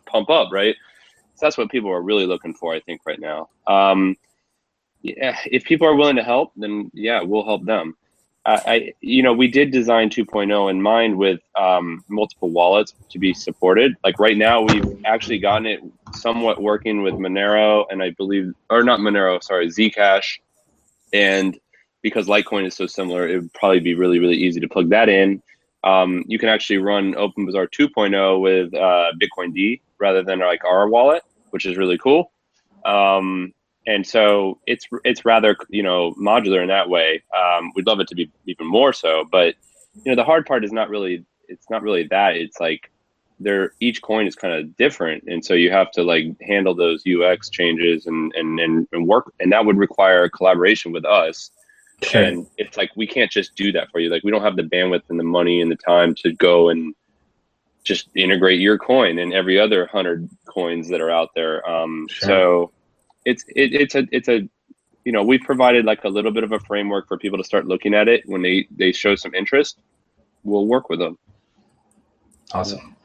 pump 0.06 0.30
up, 0.30 0.50
right? 0.52 0.74
So 1.34 1.46
that's 1.46 1.58
what 1.58 1.70
people 1.70 1.90
are 1.90 2.02
really 2.02 2.26
looking 2.26 2.54
for, 2.54 2.74
I 2.74 2.80
think, 2.80 3.02
right 3.06 3.20
now. 3.20 3.48
Um, 3.66 4.16
yeah, 5.02 5.38
if 5.46 5.64
people 5.64 5.86
are 5.86 5.94
willing 5.94 6.16
to 6.16 6.24
help, 6.24 6.52
then 6.56 6.90
yeah, 6.94 7.22
we'll 7.22 7.44
help 7.44 7.64
them. 7.64 7.96
I, 8.44 8.62
I 8.66 8.92
you 9.00 9.22
know, 9.22 9.32
we 9.32 9.48
did 9.48 9.70
design 9.70 10.10
2.0 10.10 10.70
in 10.70 10.82
mind 10.82 11.16
with 11.16 11.40
um, 11.56 12.04
multiple 12.08 12.50
wallets 12.50 12.94
to 13.10 13.18
be 13.18 13.34
supported. 13.34 13.94
Like 14.02 14.18
right 14.18 14.36
now, 14.36 14.62
we've 14.62 15.04
actually 15.04 15.38
gotten 15.38 15.66
it 15.66 15.80
somewhat 16.14 16.60
working 16.60 17.02
with 17.02 17.14
Monero, 17.14 17.84
and 17.90 18.02
I 18.02 18.10
believe, 18.10 18.52
or 18.70 18.82
not 18.82 19.00
Monero, 19.00 19.42
sorry, 19.42 19.68
Zcash, 19.68 20.38
and 21.12 21.58
because 22.02 22.26
Litecoin 22.26 22.66
is 22.66 22.74
so 22.74 22.86
similar, 22.86 23.28
it 23.28 23.40
would 23.40 23.52
probably 23.54 23.80
be 23.80 23.94
really, 23.94 24.18
really 24.18 24.36
easy 24.36 24.60
to 24.60 24.68
plug 24.68 24.90
that 24.90 25.08
in. 25.08 25.42
Um, 25.84 26.24
you 26.26 26.38
can 26.38 26.48
actually 26.48 26.78
run 26.78 27.14
OpenBazaar 27.14 27.68
2.0 27.70 28.40
with 28.40 28.74
uh, 28.74 29.12
Bitcoin 29.20 29.54
D 29.54 29.80
rather 29.98 30.22
than 30.22 30.40
like 30.40 30.64
our 30.64 30.88
wallet, 30.88 31.22
which 31.50 31.66
is 31.66 31.76
really 31.76 31.98
cool. 31.98 32.32
Um, 32.84 33.52
and 33.86 34.06
so 34.06 34.58
it's 34.66 34.86
it's 35.04 35.24
rather 35.24 35.56
you 35.70 35.82
know 35.82 36.12
modular 36.12 36.60
in 36.60 36.68
that 36.68 36.88
way. 36.88 37.22
Um, 37.36 37.72
we'd 37.74 37.86
love 37.86 38.00
it 38.00 38.08
to 38.08 38.14
be 38.14 38.30
even 38.46 38.66
more 38.66 38.92
so, 38.92 39.24
but 39.30 39.54
you 40.04 40.12
know 40.12 40.16
the 40.16 40.24
hard 40.24 40.46
part 40.46 40.64
is 40.64 40.72
not 40.72 40.90
really 40.90 41.24
it's 41.48 41.70
not 41.70 41.82
really 41.82 42.04
that. 42.08 42.36
It's 42.36 42.60
like 42.60 42.90
they're 43.40 43.72
each 43.80 44.02
coin 44.02 44.26
is 44.26 44.34
kind 44.34 44.54
of 44.54 44.76
different, 44.76 45.24
and 45.26 45.44
so 45.44 45.54
you 45.54 45.70
have 45.70 45.90
to 45.92 46.02
like 46.02 46.40
handle 46.40 46.74
those 46.74 47.04
UX 47.06 47.50
changes 47.50 48.06
and 48.06 48.32
and 48.34 48.58
and, 48.60 48.88
and 48.92 49.06
work, 49.06 49.32
and 49.40 49.52
that 49.52 49.64
would 49.64 49.76
require 49.76 50.28
collaboration 50.28 50.92
with 50.92 51.04
us. 51.04 51.50
Sure. 52.02 52.22
And 52.22 52.46
it's 52.56 52.76
like 52.76 52.90
we 52.96 53.06
can't 53.06 53.30
just 53.30 53.56
do 53.56 53.72
that 53.72 53.90
for 53.90 53.98
you. 53.98 54.08
Like 54.08 54.22
we 54.22 54.30
don't 54.30 54.42
have 54.42 54.56
the 54.56 54.62
bandwidth 54.62 55.02
and 55.08 55.18
the 55.18 55.24
money 55.24 55.60
and 55.60 55.70
the 55.70 55.76
time 55.76 56.14
to 56.16 56.32
go 56.32 56.68
and 56.68 56.94
just 57.82 58.08
integrate 58.14 58.60
your 58.60 58.78
coin 58.78 59.18
and 59.18 59.32
every 59.32 59.58
other 59.58 59.86
hundred 59.86 60.28
coins 60.46 60.88
that 60.88 61.00
are 61.00 61.10
out 61.10 61.30
there. 61.34 61.68
Um, 61.68 62.06
sure. 62.08 62.28
So 62.28 62.72
it's 63.24 63.44
it, 63.48 63.74
it's 63.74 63.94
a 63.94 64.06
it's 64.12 64.28
a 64.28 64.48
you 65.04 65.12
know 65.12 65.22
we've 65.22 65.40
provided 65.40 65.84
like 65.84 66.04
a 66.04 66.08
little 66.08 66.30
bit 66.30 66.44
of 66.44 66.52
a 66.52 66.60
framework 66.60 67.08
for 67.08 67.18
people 67.18 67.38
to 67.38 67.44
start 67.44 67.66
looking 67.66 67.94
at 67.94 68.08
it 68.08 68.22
when 68.26 68.42
they 68.42 68.68
they 68.70 68.92
show 68.92 69.14
some 69.14 69.34
interest. 69.34 69.78
We'll 70.44 70.66
work 70.66 70.88
with 70.88 70.98
them. 70.98 71.18
Awesome. 72.52 72.96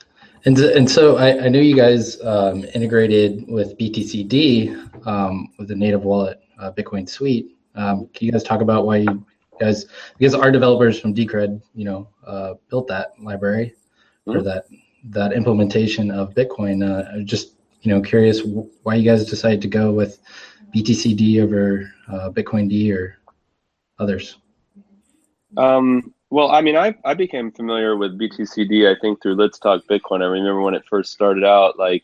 And, 0.46 0.58
and 0.60 0.90
so 0.90 1.18
I, 1.18 1.46
I 1.46 1.48
know 1.48 1.60
you 1.60 1.76
guys 1.76 2.22
um, 2.22 2.66
integrated 2.74 3.46
with 3.48 3.78
BTCD 3.78 5.08
um, 5.08 5.50
with 5.58 5.70
the 5.70 5.76
native 5.76 6.04
wallet 6.04 6.42
uh, 6.60 6.72
Bitcoin 6.72 7.08
suite. 7.08 7.56
Um, 7.76 8.10
can 8.14 8.26
you 8.26 8.32
guys 8.32 8.44
talk 8.44 8.62
about 8.62 8.86
why 8.86 8.98
you 8.98 9.26
guys, 9.60 9.86
because 10.18 10.36
our 10.36 10.52
developers 10.52 11.00
from 11.00 11.14
Decred, 11.16 11.62
you 11.74 11.86
know, 11.86 12.10
uh, 12.26 12.56
built 12.70 12.88
that 12.88 13.12
library 13.20 13.74
mm-hmm. 14.28 14.38
or 14.38 14.42
that 14.44 14.66
that 15.06 15.34
implementation 15.34 16.12
of 16.12 16.34
Bitcoin. 16.34 16.82
Uh, 16.84 17.24
just 17.24 17.56
you 17.82 17.94
know, 17.94 18.02
curious 18.02 18.42
why 18.84 18.96
you 18.96 19.04
guys 19.04 19.26
decided 19.26 19.62
to 19.62 19.68
go 19.68 19.92
with 19.92 20.20
BTCD 20.74 21.44
over 21.44 21.92
uh, 22.08 22.30
bitcoind 22.30 22.94
or 22.94 23.18
others. 24.00 24.38
Um, 25.58 26.14
well, 26.34 26.50
I 26.50 26.62
mean, 26.62 26.76
I 26.76 26.96
I 27.06 27.14
became 27.14 27.52
familiar 27.52 27.96
with 27.96 28.18
BTCD. 28.20 28.92
I 28.92 29.00
think 29.00 29.22
through 29.22 29.36
Let's 29.36 29.60
Talk 29.60 29.84
Bitcoin. 29.88 30.24
I 30.24 30.26
remember 30.26 30.62
when 30.62 30.74
it 30.74 30.84
first 30.90 31.12
started 31.12 31.44
out, 31.44 31.78
like 31.78 32.04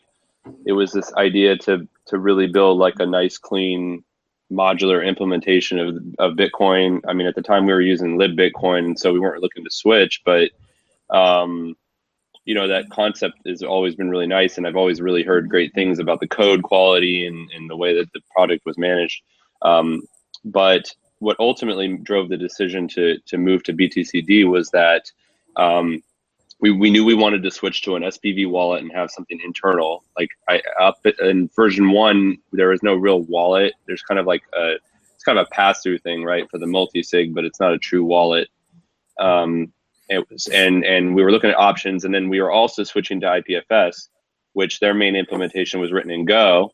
it 0.64 0.72
was 0.72 0.92
this 0.92 1.12
idea 1.14 1.56
to 1.58 1.88
to 2.06 2.18
really 2.18 2.46
build 2.46 2.78
like 2.78 2.94
a 3.00 3.06
nice, 3.06 3.38
clean, 3.38 4.04
modular 4.52 5.04
implementation 5.04 5.80
of 5.80 5.96
of 6.20 6.36
Bitcoin. 6.36 7.00
I 7.08 7.12
mean, 7.12 7.26
at 7.26 7.34
the 7.34 7.42
time 7.42 7.66
we 7.66 7.72
were 7.72 7.80
using 7.80 8.18
libBitcoin, 8.18 8.96
so 9.00 9.12
we 9.12 9.18
weren't 9.18 9.42
looking 9.42 9.64
to 9.64 9.70
switch, 9.70 10.22
but 10.24 10.50
um, 11.10 11.74
you 12.44 12.54
know 12.54 12.68
that 12.68 12.88
concept 12.90 13.34
has 13.48 13.64
always 13.64 13.96
been 13.96 14.10
really 14.10 14.26
nice 14.26 14.56
and 14.56 14.66
i've 14.66 14.74
always 14.74 15.00
really 15.00 15.22
heard 15.22 15.48
great 15.48 15.72
things 15.74 15.98
about 15.98 16.20
the 16.20 16.26
code 16.26 16.62
quality 16.62 17.26
and, 17.26 17.50
and 17.52 17.68
the 17.68 17.76
way 17.76 17.94
that 17.94 18.10
the 18.12 18.20
product 18.34 18.64
was 18.64 18.78
managed 18.78 19.22
um, 19.62 20.02
but 20.44 20.90
what 21.20 21.38
ultimately 21.38 21.96
drove 21.98 22.28
the 22.28 22.36
decision 22.36 22.88
to 22.88 23.18
to 23.26 23.38
move 23.38 23.62
to 23.62 23.72
btcd 23.72 24.48
was 24.48 24.70
that 24.70 25.10
um, 25.56 26.02
we, 26.60 26.70
we 26.70 26.90
knew 26.90 27.04
we 27.04 27.14
wanted 27.14 27.42
to 27.42 27.50
switch 27.50 27.82
to 27.82 27.96
an 27.96 28.02
spv 28.02 28.48
wallet 28.50 28.82
and 28.82 28.92
have 28.92 29.10
something 29.10 29.40
internal. 29.44 30.04
Like 30.18 30.30
i 30.48 30.60
up 30.80 31.04
in 31.20 31.48
version 31.54 31.90
one 31.90 32.38
there 32.52 32.68
was 32.68 32.82
no 32.82 32.94
real 32.94 33.20
wallet. 33.22 33.74
There's 33.86 34.02
kind 34.02 34.18
of 34.18 34.26
like 34.26 34.42
a 34.54 34.74
it's 35.14 35.24
kind 35.24 35.38
of 35.38 35.46
a 35.46 35.54
pass-through 35.54 35.98
thing 35.98 36.24
right 36.24 36.50
for 36.50 36.58
the 36.58 36.66
multi-sig 36.66 37.34
but 37.34 37.44
it's 37.44 37.60
not 37.60 37.72
a 37.72 37.78
true 37.78 38.04
wallet. 38.04 38.48
Um, 39.18 39.72
was, 40.30 40.48
and 40.48 40.84
and 40.84 41.14
we 41.14 41.22
were 41.22 41.30
looking 41.30 41.50
at 41.50 41.56
options, 41.56 42.04
and 42.04 42.12
then 42.12 42.28
we 42.28 42.40
were 42.40 42.50
also 42.50 42.82
switching 42.82 43.20
to 43.20 43.26
IPFS, 43.26 44.08
which 44.54 44.80
their 44.80 44.94
main 44.94 45.14
implementation 45.14 45.80
was 45.80 45.92
written 45.92 46.10
in 46.10 46.24
Go, 46.24 46.72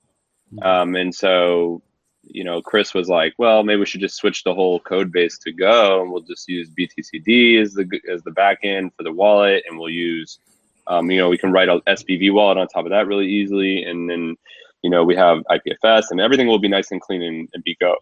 um, 0.62 0.96
and 0.96 1.14
so 1.14 1.82
you 2.28 2.44
know 2.44 2.60
Chris 2.60 2.94
was 2.94 3.08
like, 3.08 3.34
well, 3.38 3.62
maybe 3.62 3.80
we 3.80 3.86
should 3.86 4.00
just 4.00 4.16
switch 4.16 4.44
the 4.44 4.54
whole 4.54 4.80
code 4.80 5.12
base 5.12 5.38
to 5.38 5.52
Go, 5.52 6.02
and 6.02 6.10
we'll 6.10 6.22
just 6.22 6.48
use 6.48 6.70
BTCD 6.70 7.60
as 7.60 7.74
the 7.74 7.88
as 8.10 8.22
the 8.22 8.30
backend 8.30 8.94
for 8.96 9.02
the 9.02 9.12
wallet, 9.12 9.64
and 9.68 9.78
we'll 9.78 9.90
use 9.90 10.38
um, 10.86 11.10
you 11.10 11.18
know 11.18 11.28
we 11.28 11.38
can 11.38 11.52
write 11.52 11.68
a 11.68 11.80
SPV 11.86 12.32
wallet 12.32 12.58
on 12.58 12.68
top 12.68 12.84
of 12.84 12.90
that 12.90 13.06
really 13.06 13.26
easily, 13.26 13.84
and 13.84 14.08
then 14.08 14.36
you 14.82 14.90
know 14.90 15.04
we 15.04 15.16
have 15.16 15.42
IPFS, 15.50 16.10
and 16.10 16.20
everything 16.20 16.46
will 16.46 16.58
be 16.58 16.68
nice 16.68 16.90
and 16.90 17.00
clean 17.00 17.22
and, 17.22 17.48
and 17.54 17.64
be 17.64 17.76
Go, 17.80 17.96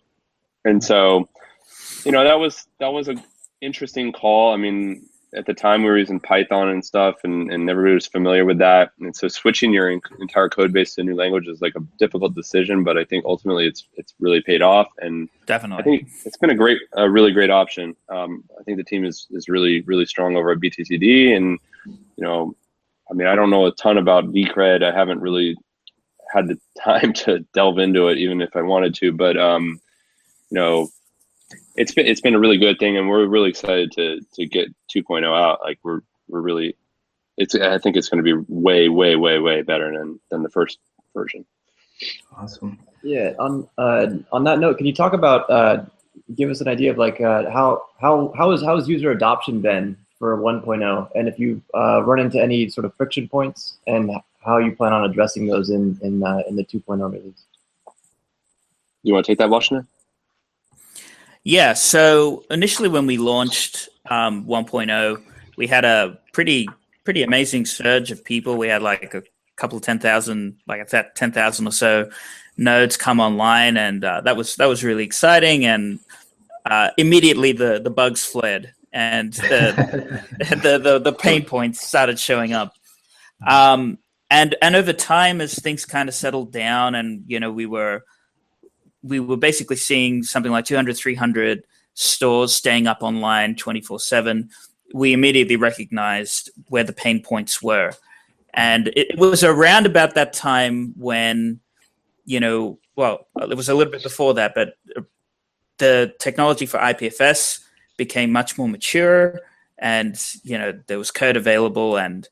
and 0.64 0.82
so 0.82 1.28
you 2.04 2.12
know 2.12 2.24
that 2.24 2.38
was 2.38 2.66
that 2.80 2.92
was 2.92 3.08
a 3.08 3.16
interesting 3.60 4.12
call. 4.12 4.52
I 4.52 4.56
mean, 4.56 5.08
at 5.34 5.46
the 5.46 5.54
time 5.54 5.82
we 5.82 5.88
were 5.88 5.98
using 5.98 6.20
Python 6.20 6.68
and 6.68 6.84
stuff, 6.84 7.16
and, 7.24 7.52
and 7.52 7.68
everybody 7.68 7.94
was 7.94 8.06
familiar 8.06 8.44
with 8.44 8.58
that. 8.58 8.92
And 9.00 9.14
so 9.14 9.28
switching 9.28 9.72
your 9.72 9.90
entire 10.20 10.48
code 10.48 10.72
base 10.72 10.94
to 10.94 11.00
a 11.00 11.04
new 11.04 11.14
language 11.14 11.48
is 11.48 11.60
like 11.60 11.74
a 11.76 11.80
difficult 11.98 12.34
decision, 12.34 12.84
but 12.84 12.96
I 12.96 13.04
think 13.04 13.24
ultimately 13.24 13.66
it's 13.66 13.86
it's 13.94 14.14
really 14.20 14.40
paid 14.40 14.62
off. 14.62 14.88
And 14.98 15.28
definitely, 15.46 15.80
I 15.80 15.82
think 15.82 16.08
it's 16.24 16.36
been 16.36 16.50
a 16.50 16.54
great, 16.54 16.80
a 16.94 17.08
really 17.10 17.32
great 17.32 17.50
option. 17.50 17.96
Um, 18.08 18.44
I 18.58 18.62
think 18.62 18.78
the 18.78 18.84
team 18.84 19.04
is 19.04 19.26
is 19.30 19.48
really 19.48 19.82
really 19.82 20.06
strong 20.06 20.36
over 20.36 20.50
at 20.52 20.58
BTCD, 20.58 21.36
and 21.36 21.58
you 21.86 22.24
know, 22.24 22.54
I 23.10 23.14
mean, 23.14 23.26
I 23.26 23.34
don't 23.34 23.50
know 23.50 23.66
a 23.66 23.72
ton 23.72 23.98
about 23.98 24.32
Decred. 24.32 24.82
I 24.82 24.96
haven't 24.96 25.20
really 25.20 25.56
had 26.32 26.48
the 26.48 26.58
time 26.82 27.12
to 27.12 27.40
delve 27.54 27.78
into 27.78 28.08
it, 28.08 28.18
even 28.18 28.40
if 28.40 28.54
I 28.56 28.62
wanted 28.62 28.94
to. 28.96 29.12
But 29.12 29.36
um, 29.36 29.80
you 30.50 30.54
know, 30.56 30.88
it's 31.76 31.92
been 31.92 32.06
it's 32.06 32.20
been 32.20 32.34
a 32.34 32.38
really 32.38 32.58
good 32.58 32.78
thing, 32.78 32.96
and 32.96 33.08
we're 33.08 33.26
really 33.26 33.50
excited 33.50 33.92
to 33.92 34.20
to 34.34 34.46
get 34.46 34.68
2.0 34.94 35.24
out. 35.24 35.60
Like 35.62 35.78
we're 35.82 36.00
we're 36.28 36.40
really, 36.40 36.76
it's 37.36 37.54
I 37.54 37.78
think 37.78 37.96
it's 37.96 38.08
going 38.08 38.24
to 38.24 38.36
be 38.36 38.44
way 38.48 38.88
way 38.88 39.16
way 39.16 39.38
way 39.38 39.62
better 39.62 39.96
than 39.96 40.20
than 40.30 40.42
the 40.42 40.50
first 40.50 40.78
version. 41.14 41.44
Awesome. 42.36 42.78
Yeah. 43.02 43.32
On 43.38 43.68
uh, 43.78 44.06
on 44.32 44.44
that 44.44 44.58
note, 44.58 44.78
can 44.78 44.86
you 44.86 44.94
talk 44.94 45.12
about 45.12 45.48
uh, 45.50 45.84
give 46.34 46.50
us 46.50 46.60
an 46.60 46.68
idea 46.68 46.90
of 46.90 46.98
like 46.98 47.20
uh, 47.20 47.50
how 47.50 47.82
how 48.00 48.32
how 48.36 48.50
is 48.52 48.62
how 48.62 48.76
has 48.76 48.88
user 48.88 49.10
adoption 49.10 49.60
been 49.60 49.96
for 50.18 50.38
1.0, 50.38 51.10
and 51.16 51.28
if 51.28 51.38
you 51.38 51.60
uh, 51.74 52.02
run 52.04 52.20
into 52.20 52.40
any 52.40 52.68
sort 52.68 52.84
of 52.84 52.94
friction 52.94 53.28
points, 53.28 53.78
and 53.86 54.10
how 54.44 54.58
you 54.58 54.74
plan 54.74 54.92
on 54.92 55.04
addressing 55.10 55.46
those 55.46 55.70
in 55.70 55.98
in 56.02 56.22
uh, 56.22 56.42
in 56.48 56.56
the 56.56 56.64
2.0 56.64 57.12
release. 57.12 57.44
You 59.02 59.12
want 59.12 59.26
to 59.26 59.32
take 59.32 59.38
that, 59.38 59.50
Washington? 59.50 59.86
Yeah. 61.44 61.74
So 61.74 62.44
initially, 62.50 62.88
when 62.88 63.06
we 63.06 63.18
launched 63.18 63.88
um, 64.10 64.46
1.0, 64.46 65.22
we 65.56 65.66
had 65.66 65.84
a 65.84 66.18
pretty 66.32 66.68
pretty 67.04 67.22
amazing 67.22 67.66
surge 67.66 68.10
of 68.10 68.24
people. 68.24 68.56
We 68.56 68.68
had 68.68 68.82
like 68.82 69.14
a 69.14 69.22
couple 69.56 69.76
of 69.76 69.84
ten 69.84 69.98
thousand, 69.98 70.56
like 70.66 70.80
I 70.80 70.86
said, 70.86 71.14
ten 71.14 71.32
thousand 71.32 71.68
or 71.68 71.72
so 71.72 72.10
nodes 72.56 72.96
come 72.96 73.20
online, 73.20 73.76
and 73.76 74.04
uh, 74.04 74.22
that 74.22 74.36
was 74.36 74.56
that 74.56 74.66
was 74.66 74.82
really 74.82 75.04
exciting. 75.04 75.64
And 75.64 76.00
uh, 76.64 76.90
immediately 76.96 77.52
the 77.52 77.78
the 77.78 77.90
bugs 77.90 78.24
fled, 78.24 78.72
and 78.92 79.32
the, 79.34 80.22
the, 80.62 80.78
the 80.78 80.98
the 80.98 81.12
pain 81.12 81.44
points 81.44 81.86
started 81.86 82.18
showing 82.18 82.52
up. 82.52 82.74
Um, 83.46 83.98
and 84.30 84.56
and 84.62 84.74
over 84.74 84.92
time, 84.92 85.40
as 85.40 85.54
things 85.54 85.84
kind 85.84 86.08
of 86.08 86.14
settled 86.14 86.52
down, 86.52 86.94
and 86.94 87.24
you 87.26 87.38
know 87.38 87.52
we 87.52 87.66
were 87.66 88.04
we 89.04 89.20
were 89.20 89.36
basically 89.36 89.76
seeing 89.76 90.22
something 90.22 90.50
like 90.50 90.64
200, 90.64 90.96
300 90.96 91.64
stores 91.92 92.54
staying 92.54 92.86
up 92.86 93.02
online 93.02 93.54
24 93.54 94.00
7. 94.00 94.48
We 94.94 95.12
immediately 95.12 95.56
recognized 95.56 96.50
where 96.68 96.84
the 96.84 96.92
pain 96.92 97.22
points 97.22 97.62
were. 97.62 97.92
And 98.54 98.88
it 98.96 99.18
was 99.18 99.44
around 99.44 99.86
about 99.86 100.14
that 100.14 100.32
time 100.32 100.94
when, 100.96 101.60
you 102.24 102.40
know, 102.40 102.78
well, 102.96 103.26
it 103.40 103.56
was 103.56 103.68
a 103.68 103.74
little 103.74 103.92
bit 103.92 104.02
before 104.02 104.34
that, 104.34 104.54
but 104.54 104.74
the 105.78 106.14
technology 106.20 106.64
for 106.64 106.78
IPFS 106.78 107.60
became 107.96 108.30
much 108.30 108.56
more 108.56 108.68
mature 108.68 109.40
and, 109.78 110.16
you 110.44 110.56
know, 110.56 110.72
there 110.86 110.98
was 110.98 111.10
code 111.10 111.36
available 111.36 111.96
and, 111.98 112.28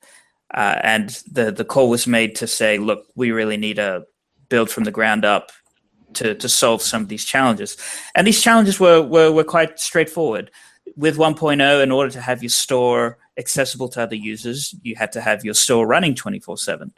uh, 0.55 0.79
and 0.83 1.23
the, 1.31 1.51
the 1.51 1.65
call 1.65 1.91
was 1.91 2.07
made 2.07 2.37
to 2.37 2.47
say, 2.47 2.79
look, 2.79 3.07
we 3.17 3.33
really 3.33 3.57
need 3.57 3.77
to 3.77 4.05
build 4.49 4.71
from 4.71 4.85
the 4.85 4.93
ground 4.93 5.25
up 5.25 5.51
to, 6.15 6.35
to 6.35 6.49
solve 6.49 6.83
some 6.83 7.03
of 7.03 7.09
these 7.09 7.25
challenges. 7.25 7.77
And 8.15 8.27
these 8.27 8.43
challenges 8.43 8.79
were, 8.79 9.03
were, 9.03 9.33
were 9.33 9.45
quite 9.45 9.79
straightforward. 9.79 10.51
With 10.97 11.17
1.0, 11.17 11.83
in 11.83 11.91
order 11.91 12.11
to 12.11 12.21
have 12.21 12.43
your 12.43 12.51
store 12.51 13.19
accessible 13.39 13.89
to 13.91 14.03
other 14.03 14.17
users, 14.17 14.75
you 14.83 14.95
had 14.97 15.13
to 15.13 15.21
have 15.21 15.45
your 15.45 15.55
store 15.55 15.87
running 15.87 16.15
24 16.15 16.59
7. 16.59 16.93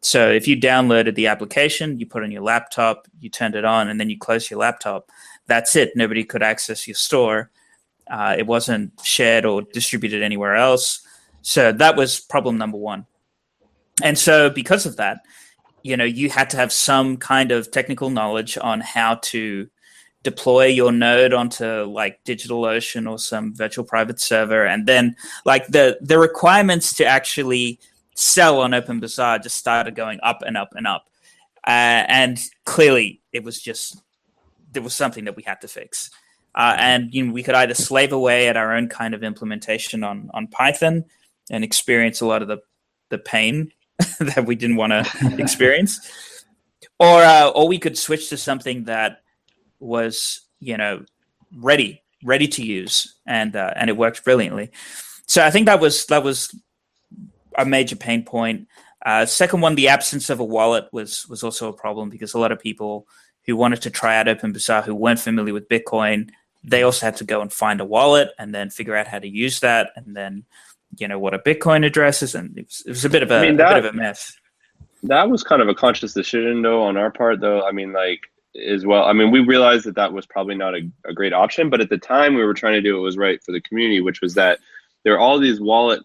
So 0.00 0.30
if 0.30 0.46
you 0.46 0.56
downloaded 0.56 1.14
the 1.14 1.28
application, 1.28 1.98
you 1.98 2.06
put 2.06 2.22
on 2.22 2.30
your 2.30 2.42
laptop, 2.42 3.08
you 3.20 3.30
turned 3.30 3.54
it 3.54 3.64
on, 3.64 3.88
and 3.88 3.98
then 3.98 4.10
you 4.10 4.18
close 4.18 4.50
your 4.50 4.60
laptop, 4.60 5.10
that's 5.46 5.76
it. 5.76 5.96
Nobody 5.96 6.24
could 6.24 6.42
access 6.42 6.86
your 6.86 6.94
store. 6.94 7.50
Uh, 8.10 8.36
it 8.38 8.46
wasn't 8.46 8.92
shared 9.02 9.46
or 9.46 9.62
distributed 9.62 10.22
anywhere 10.22 10.56
else. 10.56 11.00
So 11.40 11.72
that 11.72 11.96
was 11.96 12.20
problem 12.20 12.58
number 12.58 12.76
one. 12.76 13.06
And 14.02 14.18
so 14.18 14.50
because 14.50 14.86
of 14.86 14.96
that, 14.96 15.20
you 15.84 15.96
know 15.96 16.04
you 16.04 16.30
had 16.30 16.50
to 16.50 16.56
have 16.56 16.72
some 16.72 17.16
kind 17.18 17.52
of 17.52 17.70
technical 17.70 18.10
knowledge 18.10 18.58
on 18.60 18.80
how 18.80 19.16
to 19.16 19.68
deploy 20.24 20.64
your 20.64 20.90
node 20.90 21.34
onto 21.34 21.84
like 21.84 22.24
DigitalOcean 22.24 23.08
or 23.08 23.18
some 23.18 23.54
virtual 23.54 23.84
private 23.84 24.18
server, 24.18 24.66
and 24.66 24.86
then 24.86 25.14
like 25.44 25.68
the 25.68 25.98
the 26.00 26.18
requirements 26.18 26.94
to 26.94 27.04
actually 27.04 27.78
sell 28.16 28.60
on 28.60 28.70
OpenBazaar 28.72 29.42
just 29.42 29.56
started 29.56 29.94
going 29.94 30.18
up 30.22 30.42
and 30.42 30.56
up 30.56 30.70
and 30.74 30.86
up, 30.86 31.06
uh, 31.66 32.02
and 32.08 32.40
clearly 32.64 33.20
it 33.32 33.44
was 33.44 33.60
just 33.60 34.02
there 34.72 34.82
was 34.82 34.94
something 34.94 35.26
that 35.26 35.36
we 35.36 35.44
had 35.44 35.60
to 35.60 35.68
fix. 35.68 36.10
Uh, 36.56 36.76
and 36.78 37.12
you 37.12 37.26
know, 37.26 37.32
we 37.32 37.42
could 37.42 37.54
either 37.56 37.74
slave 37.74 38.12
away 38.12 38.48
at 38.48 38.56
our 38.56 38.74
own 38.74 38.88
kind 38.88 39.12
of 39.12 39.22
implementation 39.22 40.02
on 40.02 40.30
on 40.32 40.46
Python, 40.46 41.04
and 41.50 41.62
experience 41.62 42.22
a 42.22 42.26
lot 42.26 42.40
of 42.40 42.48
the 42.48 42.58
the 43.10 43.18
pain 43.18 43.70
that 44.20 44.44
we 44.46 44.54
didn't 44.54 44.76
want 44.76 44.92
to 44.92 45.36
experience, 45.38 46.00
or 46.98 47.22
uh, 47.22 47.48
or 47.48 47.68
we 47.68 47.78
could 47.78 47.96
switch 47.96 48.28
to 48.30 48.36
something 48.36 48.84
that 48.84 49.22
was 49.78 50.40
you 50.60 50.76
know 50.76 51.04
ready 51.56 52.02
ready 52.24 52.48
to 52.48 52.64
use 52.64 53.14
and 53.26 53.54
uh, 53.54 53.72
and 53.76 53.88
it 53.88 53.96
worked 53.96 54.24
brilliantly. 54.24 54.70
So 55.26 55.44
I 55.44 55.50
think 55.50 55.66
that 55.66 55.80
was 55.80 56.06
that 56.06 56.24
was 56.24 56.54
a 57.56 57.64
major 57.64 57.96
pain 57.96 58.24
point. 58.24 58.66
Uh, 59.04 59.26
second 59.26 59.60
one, 59.60 59.74
the 59.74 59.88
absence 59.88 60.30
of 60.30 60.40
a 60.40 60.44
wallet 60.44 60.86
was 60.92 61.28
was 61.28 61.42
also 61.42 61.68
a 61.68 61.76
problem 61.76 62.10
because 62.10 62.34
a 62.34 62.38
lot 62.38 62.52
of 62.52 62.58
people 62.58 63.06
who 63.46 63.56
wanted 63.56 63.82
to 63.82 63.90
try 63.90 64.16
out 64.16 64.26
OpenBazaar 64.26 64.84
who 64.84 64.94
weren't 64.94 65.20
familiar 65.20 65.52
with 65.52 65.68
Bitcoin, 65.68 66.30
they 66.64 66.82
also 66.82 67.06
had 67.06 67.16
to 67.16 67.24
go 67.24 67.42
and 67.42 67.52
find 67.52 67.80
a 67.80 67.84
wallet 67.84 68.30
and 68.38 68.54
then 68.54 68.70
figure 68.70 68.96
out 68.96 69.06
how 69.06 69.18
to 69.18 69.28
use 69.28 69.60
that 69.60 69.90
and 69.96 70.16
then 70.16 70.44
you 70.98 71.08
know 71.08 71.18
what 71.18 71.34
a 71.34 71.38
Bitcoin 71.38 71.84
address 71.84 72.22
is, 72.22 72.34
and 72.34 72.56
it 72.58 72.66
was, 72.66 72.82
it 72.86 72.90
was 72.90 73.04
a 73.04 73.10
bit 73.10 73.22
of 73.22 73.30
a, 73.30 73.36
I 73.36 73.42
mean, 73.42 73.56
that, 73.56 73.72
a 73.72 73.74
bit 73.76 73.84
of 73.86 73.94
a 73.94 73.96
mess. 73.96 74.36
That 75.02 75.28
was 75.28 75.42
kind 75.42 75.60
of 75.60 75.68
a 75.68 75.74
conscious 75.74 76.14
decision, 76.14 76.62
though, 76.62 76.82
on 76.82 76.96
our 76.96 77.10
part. 77.10 77.40
Though 77.40 77.66
I 77.66 77.72
mean, 77.72 77.92
like 77.92 78.20
as 78.62 78.86
well. 78.86 79.04
I 79.04 79.12
mean, 79.12 79.30
we 79.30 79.40
realized 79.40 79.84
that 79.86 79.96
that 79.96 80.12
was 80.12 80.26
probably 80.26 80.54
not 80.54 80.74
a, 80.74 80.88
a 81.06 81.12
great 81.12 81.32
option, 81.32 81.70
but 81.70 81.80
at 81.80 81.90
the 81.90 81.98
time 81.98 82.34
we 82.34 82.44
were 82.44 82.54
trying 82.54 82.74
to 82.74 82.80
do 82.80 82.94
what 82.94 83.02
was 83.02 83.16
right 83.16 83.42
for 83.42 83.52
the 83.52 83.60
community, 83.60 84.00
which 84.00 84.20
was 84.20 84.34
that 84.34 84.60
there 85.02 85.14
are 85.14 85.18
all 85.18 85.38
these 85.38 85.60
wallet 85.60 86.02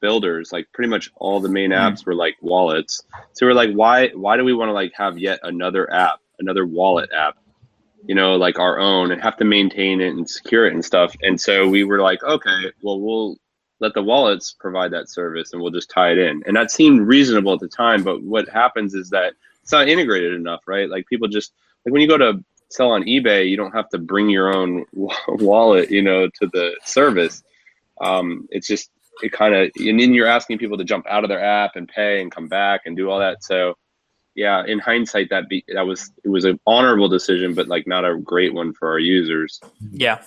builders 0.00 0.52
like 0.52 0.66
pretty 0.72 0.88
much 0.88 1.10
all 1.16 1.40
the 1.40 1.48
main 1.48 1.70
mm-hmm. 1.70 1.94
apps 1.94 2.04
were 2.04 2.14
like 2.14 2.36
wallets 2.42 3.02
so 3.32 3.46
we're 3.46 3.54
like 3.54 3.72
why 3.72 4.08
why 4.08 4.36
do 4.36 4.44
we 4.44 4.52
want 4.52 4.68
to 4.68 4.72
like 4.72 4.92
have 4.94 5.18
yet 5.18 5.38
another 5.42 5.90
app 5.92 6.20
another 6.40 6.66
wallet 6.66 7.10
app 7.16 7.36
you 8.06 8.14
know 8.14 8.36
like 8.36 8.58
our 8.58 8.78
own 8.78 9.12
and 9.12 9.22
have 9.22 9.36
to 9.36 9.44
maintain 9.44 10.00
it 10.00 10.08
and 10.08 10.28
secure 10.28 10.66
it 10.66 10.74
and 10.74 10.84
stuff 10.84 11.14
and 11.22 11.40
so 11.40 11.68
we 11.68 11.84
were 11.84 12.00
like 12.00 12.22
okay 12.22 12.70
well 12.82 13.00
we'll 13.00 13.36
let 13.80 13.94
the 13.94 14.02
wallets 14.02 14.54
provide 14.58 14.92
that 14.92 15.08
service 15.08 15.52
and 15.52 15.62
we'll 15.62 15.70
just 15.70 15.90
tie 15.90 16.10
it 16.12 16.18
in. 16.18 16.42
And 16.46 16.56
that 16.56 16.70
seemed 16.70 17.06
reasonable 17.06 17.52
at 17.54 17.60
the 17.60 17.68
time 17.68 18.02
but 18.02 18.22
what 18.22 18.48
happens 18.48 18.94
is 18.94 19.10
that 19.10 19.34
it's 19.62 19.72
not 19.72 19.88
integrated 19.88 20.34
enough 20.34 20.62
right? 20.66 20.88
Like 20.88 21.06
people 21.06 21.28
just 21.28 21.52
like 21.84 21.92
when 21.92 22.02
you 22.02 22.08
go 22.08 22.18
to 22.18 22.44
sell 22.70 22.90
on 22.90 23.04
ebay 23.04 23.48
you 23.48 23.56
don't 23.56 23.72
have 23.72 23.88
to 23.90 23.98
bring 23.98 24.28
your 24.28 24.54
own 24.54 24.84
wallet 25.28 25.90
you 25.90 26.02
know 26.02 26.28
to 26.28 26.46
the 26.52 26.76
service. 26.84 27.42
Um, 28.00 28.46
it's 28.50 28.66
just 28.66 28.90
it 29.22 29.32
kind 29.32 29.54
of 29.54 29.70
and 29.76 30.00
then 30.00 30.14
you're 30.14 30.26
asking 30.26 30.58
people 30.58 30.78
to 30.78 30.84
jump 30.84 31.06
out 31.08 31.24
of 31.24 31.28
their 31.28 31.42
app 31.42 31.76
and 31.76 31.88
pay 31.88 32.20
and 32.20 32.30
come 32.30 32.48
back 32.48 32.82
and 32.84 32.96
do 32.96 33.10
all 33.10 33.18
that. 33.18 33.42
So 33.44 33.74
yeah 34.34 34.64
in 34.66 34.78
hindsight 34.78 35.30
that 35.30 35.48
be 35.48 35.64
that 35.74 35.86
was 35.86 36.12
it 36.24 36.28
was 36.28 36.44
an 36.44 36.60
honorable 36.64 37.08
decision 37.08 37.54
but 37.54 37.66
like 37.66 37.88
not 37.88 38.04
a 38.04 38.16
great 38.16 38.54
one 38.54 38.72
for 38.72 38.88
our 38.88 38.98
users. 38.98 39.60
Yeah 39.90 40.22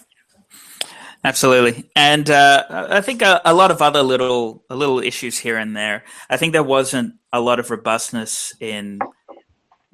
absolutely. 1.23 1.89
And 1.95 2.29
uh, 2.29 2.87
i 2.89 3.01
think 3.01 3.21
a, 3.21 3.41
a, 3.45 3.53
lot 3.53 3.71
of 3.71 3.81
other 3.81 4.03
little 4.03 4.63
little 4.69 4.99
issues 4.99 5.37
here 5.37 5.57
and 5.57 5.75
there. 5.75 6.03
I 6.29 6.37
think 6.37 6.53
there 6.53 6.63
wasn't 6.63 7.15
a 7.33 7.41
lot 7.41 7.59
of 7.59 7.69
robustness 7.69 8.53
in 8.59 8.99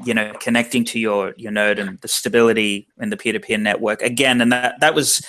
you 0.06 0.14
know 0.14 0.32
connecting 0.40 0.86
to 0.86 1.00
your 1.00 1.34
your 1.38 1.52
node 1.52 1.80
and 1.80 2.00
the 2.02 2.08
stability 2.08 2.88
in 3.00 3.10
the 3.10 3.18
peer-to-peer 3.18 3.58
network. 3.58 4.02
Again 4.02 4.42
and 4.42 4.52
that 4.52 4.80
that 4.80 4.94
was 4.94 5.26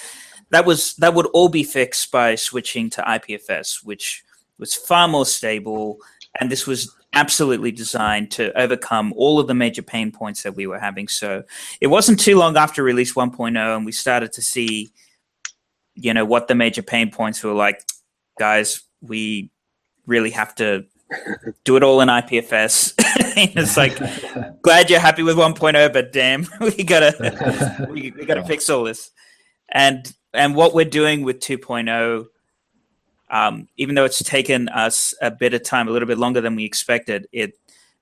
that 0.51 0.64
was 0.64 0.94
that 0.96 1.14
would 1.14 1.26
all 1.26 1.49
be 1.49 1.62
fixed 1.62 2.11
by 2.11 2.34
switching 2.34 2.90
to 2.90 3.03
IPFS, 3.03 3.84
which 3.84 4.24
was 4.59 4.74
far 4.74 5.09
more 5.09 5.26
stable, 5.26 5.99
and 6.40 6.51
this 6.51 6.66
was 6.66 6.94
absolutely 7.14 7.72
designed 7.72 8.30
to 8.30 8.57
overcome 8.59 9.14
all 9.16 9.38
of 9.38 9.46
the 9.46 9.55
major 9.55 9.82
pain 9.82 10.12
points 10.12 10.42
that 10.42 10.55
we 10.55 10.66
were 10.66 10.78
having. 10.78 11.09
So 11.09 11.42
it 11.80 11.86
wasn't 11.86 12.20
too 12.20 12.36
long 12.36 12.57
after 12.57 12.82
release 12.82 13.14
1.0, 13.14 13.76
and 13.76 13.86
we 13.86 13.92
started 13.92 14.32
to 14.32 14.42
see, 14.42 14.90
you 16.01 16.14
know, 16.14 16.24
what 16.24 16.49
the 16.49 16.55
major 16.55 16.82
pain 16.82 17.11
points 17.11 17.42
were 17.42 17.53
like. 17.53 17.82
Guys, 18.38 18.82
we 19.01 19.51
really 20.07 20.30
have 20.30 20.55
to 20.57 20.84
do 21.64 21.76
it 21.76 21.82
all 21.82 22.01
in 22.01 22.09
IPFS. 22.09 22.94
it's 22.99 23.76
like, 23.76 23.99
glad 24.62 24.90
you're 24.90 25.01
happy 25.01 25.22
with 25.22 25.36
1.0, 25.36 25.92
but 25.92 26.12
damn, 26.12 26.46
we 26.61 26.84
gotta 26.84 27.88
we, 27.90 28.12
we 28.12 28.24
gotta 28.24 28.44
fix 28.44 28.68
all 28.70 28.84
this. 28.84 29.11
And 29.70 30.12
and 30.32 30.55
what 30.55 30.74
we're 30.74 30.84
doing 30.84 31.22
with 31.22 31.40
2.0 31.40 32.26
um, 33.30 33.68
even 33.76 33.94
though 33.94 34.05
it's 34.05 34.22
taken 34.22 34.68
us 34.70 35.14
a 35.20 35.30
bit 35.30 35.53
of 35.55 35.62
time 35.62 35.88
a 35.88 35.90
little 35.90 36.09
bit 36.09 36.18
longer 36.18 36.40
than 36.40 36.55
we 36.57 36.64
expected 36.64 37.26
it 37.32 37.53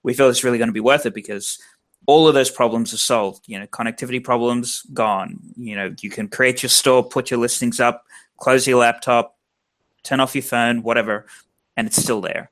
we 0.03 0.14
feel 0.14 0.28
it's 0.28 0.44
really 0.44 0.59
going 0.59 0.68
to 0.68 0.72
be 0.72 0.80
worth 0.80 1.07
it 1.07 1.14
because 1.14 1.59
all 2.07 2.28
of 2.28 2.34
those 2.34 2.50
problems 2.50 2.94
are 2.94 2.98
solved. 2.98 3.44
You 3.46 3.59
know 3.61 3.66
connectivity 3.66 4.22
problems 4.22 4.82
gone. 4.92 5.38
You 5.57 5.76
know 5.76 5.94
you 6.00 6.11
can 6.11 6.28
create 6.28 6.62
your 6.62 6.70
store 6.70 7.04
put 7.04 7.30
your 7.30 7.40
listings 7.40 7.80
up 7.80 8.04
close 8.38 8.66
your 8.66 8.78
laptop 8.78 9.36
turn 10.02 10.20
off 10.20 10.34
your 10.34 10.42
phone 10.42 10.82
whatever 10.82 11.26
and 11.76 11.86
it's 11.86 11.96
still 11.96 12.20
there. 12.20 12.50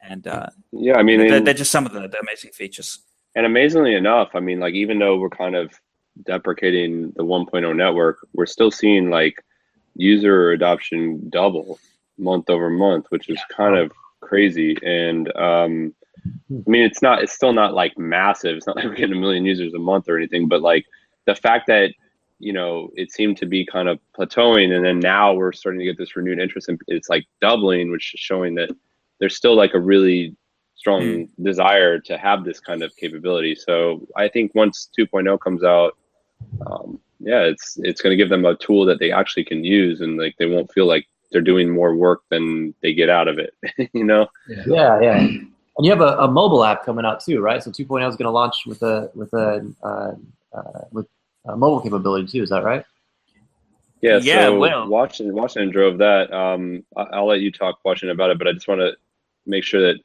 And 0.00 0.26
uh, 0.26 0.48
yeah 0.72 0.96
i 0.98 1.02
mean 1.02 1.20
they're, 1.20 1.40
they're 1.40 1.54
just 1.54 1.70
some 1.70 1.86
of 1.86 1.92
the, 1.92 2.08
the 2.08 2.18
amazing 2.18 2.50
features. 2.50 2.98
And 3.34 3.46
amazingly 3.46 3.94
enough 3.94 4.30
i 4.34 4.40
mean 4.40 4.58
like 4.58 4.74
even 4.74 4.98
though 4.98 5.16
we're 5.16 5.30
kind 5.30 5.54
of 5.54 5.72
deprecating 6.24 7.12
the 7.16 7.24
1.0 7.24 7.74
network, 7.74 8.26
we're 8.32 8.46
still 8.46 8.70
seeing 8.70 9.10
like 9.10 9.42
user 9.94 10.52
adoption 10.52 11.28
double 11.30 11.78
month 12.18 12.50
over 12.50 12.70
month, 12.70 13.06
which 13.10 13.28
is 13.28 13.40
kind 13.50 13.76
of 13.76 13.92
crazy. 14.20 14.76
And 14.84 15.34
um, 15.36 15.94
I 16.26 16.70
mean, 16.70 16.82
it's 16.82 17.02
not, 17.02 17.22
it's 17.22 17.32
still 17.32 17.52
not 17.52 17.74
like 17.74 17.96
massive. 17.98 18.56
It's 18.56 18.66
not 18.66 18.76
like 18.76 18.86
we're 18.86 18.94
getting 18.94 19.16
a 19.16 19.20
million 19.20 19.44
users 19.44 19.74
a 19.74 19.78
month 19.78 20.08
or 20.08 20.16
anything, 20.16 20.48
but 20.48 20.62
like 20.62 20.86
the 21.26 21.34
fact 21.34 21.66
that, 21.68 21.92
you 22.38 22.52
know, 22.52 22.90
it 22.94 23.12
seemed 23.12 23.36
to 23.38 23.46
be 23.46 23.64
kind 23.64 23.88
of 23.88 23.98
plateauing 24.18 24.74
and 24.74 24.84
then 24.84 24.98
now 24.98 25.32
we're 25.32 25.52
starting 25.52 25.78
to 25.78 25.84
get 25.84 25.96
this 25.96 26.16
renewed 26.16 26.40
interest 26.40 26.68
and 26.68 26.80
it's 26.88 27.08
like 27.08 27.24
doubling, 27.40 27.90
which 27.90 28.14
is 28.14 28.20
showing 28.20 28.54
that 28.56 28.70
there's 29.20 29.36
still 29.36 29.54
like 29.54 29.74
a 29.74 29.80
really 29.80 30.36
strong 30.74 31.02
mm. 31.02 31.28
desire 31.44 32.00
to 32.00 32.18
have 32.18 32.44
this 32.44 32.58
kind 32.58 32.82
of 32.82 32.94
capability. 32.96 33.54
So 33.54 34.06
I 34.16 34.28
think 34.28 34.52
once 34.54 34.88
2.0 34.98 35.40
comes 35.40 35.62
out, 35.62 35.96
um, 36.66 36.98
yeah, 37.20 37.42
it's 37.42 37.78
it's 37.82 38.00
going 38.00 38.10
to 38.10 38.16
give 38.16 38.28
them 38.28 38.44
a 38.44 38.56
tool 38.56 38.84
that 38.86 38.98
they 38.98 39.12
actually 39.12 39.44
can 39.44 39.62
use, 39.64 40.00
and 40.00 40.18
like 40.18 40.34
they 40.38 40.46
won't 40.46 40.72
feel 40.72 40.86
like 40.86 41.06
they're 41.30 41.40
doing 41.40 41.70
more 41.70 41.94
work 41.94 42.22
than 42.30 42.74
they 42.82 42.92
get 42.92 43.08
out 43.08 43.28
of 43.28 43.38
it. 43.38 43.54
you 43.92 44.04
know? 44.04 44.26
Yeah, 44.48 44.64
yeah. 44.66 45.20
yeah. 45.20 45.38
And 45.76 45.86
you 45.86 45.90
have 45.90 46.00
a, 46.00 46.18
a, 46.18 46.30
mobile 46.30 46.64
app 46.64 46.84
coming 46.84 47.04
out 47.04 47.20
too, 47.20 47.40
right? 47.40 47.62
So 47.62 47.70
2.0 47.70 48.08
is 48.08 48.16
going 48.16 48.26
to 48.26 48.30
launch 48.30 48.66
with 48.66 48.82
a 48.82 49.10
with 49.14 49.32
a 49.32 49.72
uh, 49.82 50.12
uh, 50.56 50.84
with 50.90 51.06
a 51.46 51.56
mobile 51.56 51.80
capability 51.80 52.26
too. 52.26 52.42
Is 52.42 52.50
that 52.50 52.62
right? 52.62 52.84
Yeah. 54.02 54.18
Yeah. 54.22 54.46
So 54.46 54.58
well. 54.58 54.88
Washington, 54.88 55.34
Washington 55.34 55.70
drove 55.70 55.98
that. 55.98 56.32
Um, 56.32 56.84
I'll 56.96 57.26
let 57.26 57.40
you 57.40 57.50
talk 57.50 57.78
Washington 57.84 58.14
about 58.14 58.30
it, 58.30 58.38
but 58.38 58.48
I 58.48 58.52
just 58.52 58.68
want 58.68 58.80
to 58.80 58.94
make 59.46 59.64
sure 59.64 59.80
that 59.80 60.00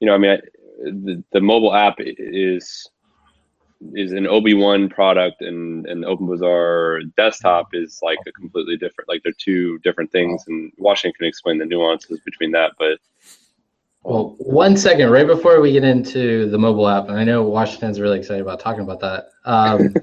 you 0.00 0.06
know. 0.06 0.14
I 0.14 0.18
mean, 0.18 0.30
I, 0.30 0.40
the, 0.84 1.22
the 1.32 1.40
mobile 1.40 1.74
app 1.74 1.96
is 1.98 2.88
is 3.94 4.12
an 4.12 4.24
OB1 4.24 4.90
product 4.90 5.42
and 5.42 5.86
and 5.86 6.04
OpenBazaar 6.04 7.12
desktop 7.16 7.74
is 7.74 7.98
like 8.02 8.18
a 8.26 8.32
completely 8.32 8.76
different 8.76 9.08
like 9.08 9.22
they're 9.22 9.32
two 9.38 9.78
different 9.80 10.10
things 10.12 10.44
and 10.46 10.72
Washington 10.78 11.16
can 11.18 11.26
explain 11.26 11.58
the 11.58 11.66
nuances 11.66 12.20
between 12.20 12.52
that 12.52 12.72
but 12.78 12.98
well 14.02 14.34
one 14.38 14.76
second 14.76 15.10
right 15.10 15.26
before 15.26 15.60
we 15.60 15.72
get 15.72 15.84
into 15.84 16.48
the 16.50 16.58
mobile 16.58 16.88
app 16.88 17.08
and 17.08 17.18
I 17.18 17.24
know 17.24 17.42
Washington's 17.42 18.00
really 18.00 18.18
excited 18.18 18.42
about 18.42 18.60
talking 18.60 18.82
about 18.82 19.00
that 19.00 19.28
um, 19.44 19.94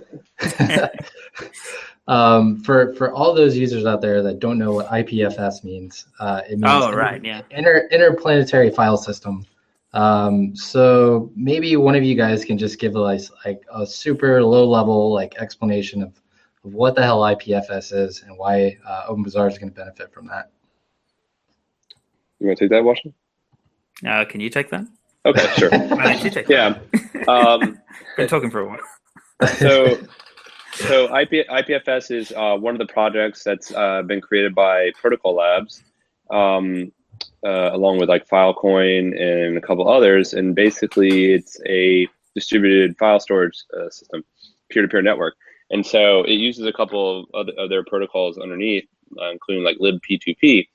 um, 2.08 2.64
for 2.64 2.94
for 2.96 3.12
all 3.12 3.34
those 3.34 3.58
users 3.58 3.86
out 3.86 4.02
there 4.02 4.22
that 4.24 4.40
don't 4.40 4.58
know 4.58 4.74
what 4.74 4.88
IPFS 4.88 5.64
means 5.64 6.06
uh, 6.20 6.42
it 6.50 6.60
means 6.60 6.66
oh 6.68 6.92
right 6.92 7.24
yeah 7.24 7.42
inter 7.52 7.88
interplanetary 7.92 8.70
file 8.70 8.98
system 8.98 9.46
um, 9.94 10.56
so 10.56 11.32
maybe 11.36 11.76
one 11.76 11.96
of 11.96 12.04
you 12.04 12.16
guys 12.16 12.46
can 12.46 12.58
just 12.58 12.80
give 12.80 12.94
like, 12.94 13.22
like 13.46 13.62
a 13.74 13.86
super 13.86 14.44
low 14.44 14.68
level 14.68 15.12
like 15.12 15.36
explanation 15.38 16.04
of, 16.04 16.10
of 16.64 16.74
what 16.74 16.96
the 16.96 17.02
hell 17.02 17.22
IPFS 17.22 17.94
is 17.94 18.24
and 18.24 18.38
why 18.38 18.78
uh, 18.88 19.08
OpenBazaar 19.10 19.50
is 19.50 19.58
going 19.58 19.70
to 19.70 19.76
benefit 19.76 20.14
from 20.14 20.28
that. 20.28 20.52
You 22.40 22.48
want 22.48 22.60
to 22.60 22.66
take 22.66 22.72
that, 22.72 22.84
Washington? 22.84 23.14
Uh, 24.08 24.26
can 24.26 24.40
you 24.42 24.50
take 24.50 24.70
that? 24.70 24.86
Okay, 25.26 25.48
sure. 25.58 25.70
yeah. 26.50 26.80
Um, 27.28 27.80
Been 28.18 28.28
talking 28.28 28.50
for 28.50 28.62
a 28.62 28.68
while. 28.68 28.80
so, 29.58 29.98
so 30.74 31.18
IP, 31.18 31.48
IPFS 31.48 32.12
is 32.12 32.32
uh, 32.36 32.56
one 32.56 32.74
of 32.74 32.80
the 32.80 32.92
projects 32.92 33.44
that's 33.44 33.72
uh, 33.74 34.02
been 34.04 34.22
created 34.22 34.56
by 34.56 34.92
Protocol 35.02 35.36
Labs. 35.36 35.84
Um, 36.30 36.92
uh, 37.46 37.72
along 37.74 37.98
with 37.98 38.10
like 38.10 38.28
Filecoin 38.28 39.20
and 39.20 39.58
a 39.58 39.62
couple 39.62 39.88
others. 39.90 40.34
And 40.34 40.56
basically, 40.56 41.34
it's 41.34 41.60
a 41.66 42.08
distributed 42.36 42.98
file 42.98 43.20
storage 43.20 43.64
uh, 43.78 43.90
system, 43.90 44.24
peer-to-peer 44.70 45.02
network. 45.02 45.36
And 45.72 45.86
so 45.86 46.24
it 46.24 46.34
uses 46.34 46.66
a 46.66 46.74
couple 46.74 47.28
of 47.34 47.50
other, 47.58 47.84
protocols 47.84 48.38
underneath, 48.38 48.88
uh, 49.22 49.30
including 49.32 49.64
like 49.64 49.78
libp2p. 49.78 50.68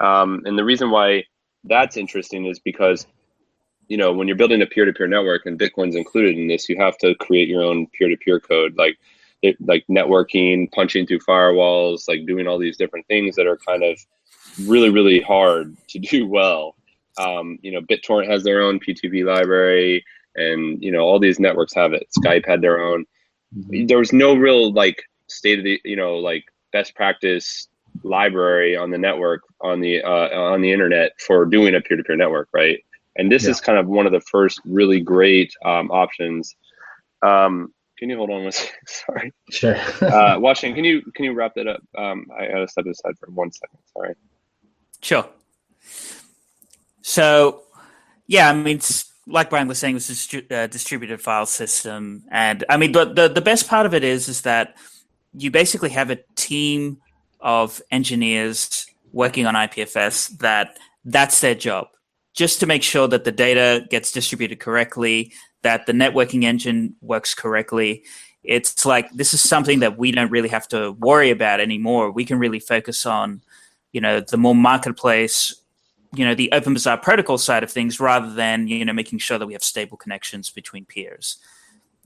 Um, 0.00 0.42
and 0.44 0.58
the 0.58 0.64
reason 0.64 0.90
why 0.90 1.24
that's 1.64 1.96
interesting 1.96 2.46
is 2.46 2.58
because 2.58 3.06
you 3.88 3.96
know 3.96 4.12
when 4.12 4.28
you're 4.28 4.36
building 4.36 4.62
a 4.62 4.66
peer-to-peer 4.66 5.06
network 5.06 5.46
and 5.46 5.58
Bitcoin's 5.58 5.96
included 5.96 6.36
in 6.36 6.48
this, 6.48 6.68
you 6.68 6.76
have 6.76 6.96
to 6.98 7.14
create 7.16 7.48
your 7.48 7.62
own 7.62 7.86
peer-to-peer 7.88 8.40
code, 8.40 8.76
like 8.76 8.98
it, 9.42 9.56
like 9.60 9.84
networking, 9.90 10.70
punching 10.72 11.06
through 11.06 11.20
firewalls, 11.20 12.08
like 12.08 12.26
doing 12.26 12.46
all 12.46 12.58
these 12.58 12.76
different 12.76 13.06
things 13.06 13.36
that 13.36 13.46
are 13.46 13.58
kind 13.58 13.82
of 13.82 13.98
really 14.66 14.90
really 14.90 15.20
hard 15.20 15.76
to 15.88 15.98
do 15.98 16.26
well. 16.38 16.76
Um, 17.16 17.58
you 17.62 17.70
know, 17.70 17.80
BitTorrent 17.80 18.28
has 18.28 18.42
their 18.42 18.62
own 18.62 18.80
PTP 18.80 19.24
library, 19.24 20.04
and 20.34 20.82
you 20.82 20.90
know 20.90 21.00
all 21.00 21.18
these 21.18 21.40
networks 21.40 21.74
have 21.74 21.92
it. 21.92 22.08
Skype 22.18 22.46
had 22.46 22.60
their 22.60 22.80
own. 22.80 23.04
Mm-hmm. 23.56 23.86
There 23.86 23.98
was 23.98 24.12
no 24.12 24.34
real 24.34 24.72
like 24.72 25.02
state 25.28 25.58
of 25.58 25.64
the 25.64 25.80
you 25.84 25.96
know 25.96 26.16
like 26.16 26.44
best 26.72 26.94
practice 26.94 27.68
library 28.02 28.76
on 28.76 28.90
the 28.90 28.98
network 28.98 29.42
on 29.60 29.80
the 29.80 30.02
uh, 30.02 30.28
on 30.52 30.60
the 30.60 30.72
internet 30.72 31.12
for 31.20 31.46
doing 31.46 31.74
a 31.74 31.80
peer-to-peer 31.80 32.16
network, 32.16 32.48
right? 32.52 32.84
And 33.16 33.30
this 33.30 33.44
yeah. 33.44 33.50
is 33.50 33.60
kind 33.60 33.78
of 33.78 33.86
one 33.86 34.06
of 34.06 34.12
the 34.12 34.20
first 34.20 34.60
really 34.64 35.00
great 35.00 35.52
um, 35.64 35.90
options. 35.90 36.56
Um, 37.22 37.72
can 37.98 38.10
you 38.10 38.16
hold 38.16 38.30
on 38.30 38.42
one 38.42 38.52
second? 38.52 38.74
Sorry. 38.86 39.32
Sure. 39.50 39.76
uh, 40.02 40.38
Washington, 40.40 40.74
can 40.74 40.84
you 40.84 41.02
can 41.14 41.24
you 41.24 41.32
wrap 41.32 41.54
that 41.54 41.66
up? 41.66 41.80
Um, 41.96 42.26
I 42.36 42.48
gotta 42.48 42.68
step 42.68 42.86
aside 42.86 43.14
for 43.18 43.30
one 43.30 43.52
second. 43.52 43.78
Sorry. 43.92 44.14
Sure. 45.00 45.28
So, 47.02 47.64
yeah, 48.26 48.48
I 48.48 48.54
mean, 48.54 48.80
like 49.26 49.50
Brian 49.50 49.68
was 49.68 49.78
saying, 49.78 49.96
it's 49.96 50.32
a 50.32 50.54
uh, 50.54 50.66
distributed 50.66 51.20
file 51.20 51.44
system, 51.44 52.24
and 52.30 52.64
I 52.68 52.78
mean, 52.78 52.92
the, 52.92 53.04
the 53.04 53.28
the 53.28 53.42
best 53.42 53.68
part 53.68 53.86
of 53.86 53.94
it 53.94 54.02
is 54.02 54.28
is 54.28 54.40
that 54.42 54.76
you 55.34 55.50
basically 55.50 55.90
have 55.90 56.10
a 56.10 56.18
team 56.36 56.98
of 57.44 57.80
engineers 57.90 58.86
working 59.12 59.46
on 59.46 59.54
IPFS 59.54 60.38
that 60.38 60.78
that's 61.04 61.40
their 61.40 61.54
job, 61.54 61.86
just 62.32 62.58
to 62.60 62.66
make 62.66 62.82
sure 62.82 63.06
that 63.06 63.24
the 63.24 63.30
data 63.30 63.86
gets 63.90 64.10
distributed 64.10 64.58
correctly, 64.58 65.32
that 65.62 65.86
the 65.86 65.92
networking 65.92 66.42
engine 66.42 66.96
works 67.00 67.34
correctly. 67.34 68.02
It's 68.42 68.84
like 68.84 69.10
this 69.12 69.32
is 69.32 69.40
something 69.40 69.80
that 69.80 69.96
we 69.96 70.10
don't 70.10 70.30
really 70.30 70.48
have 70.48 70.66
to 70.68 70.92
worry 70.92 71.30
about 71.30 71.60
anymore. 71.60 72.10
We 72.10 72.24
can 72.24 72.38
really 72.38 72.60
focus 72.60 73.06
on, 73.06 73.42
you 73.92 74.00
know, 74.00 74.20
the 74.20 74.36
more 74.36 74.54
marketplace, 74.54 75.54
you 76.14 76.24
know, 76.24 76.34
the 76.34 76.50
open 76.52 76.74
bazaar 76.74 76.98
protocol 76.98 77.38
side 77.38 77.62
of 77.62 77.70
things, 77.70 78.00
rather 78.00 78.32
than 78.32 78.68
you 78.68 78.84
know 78.84 78.92
making 78.92 79.18
sure 79.18 79.38
that 79.38 79.46
we 79.46 79.52
have 79.52 79.62
stable 79.62 79.96
connections 79.96 80.50
between 80.50 80.84
peers. 80.84 81.38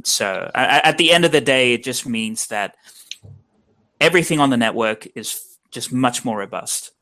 So 0.05 0.51
at 0.55 0.97
the 0.97 1.13
end 1.13 1.25
of 1.25 1.33
the 1.33 1.41
day, 1.41 1.73
it 1.75 1.83
just 1.83 2.07
means 2.07 2.47
that 2.49 2.77
everything 4.01 4.41
on 4.41 4.51
the 4.51 4.57
network 4.57 5.07
is 5.17 5.41
just 5.71 5.93
much 5.93 6.25
more 6.25 6.39
robust. 6.39 6.93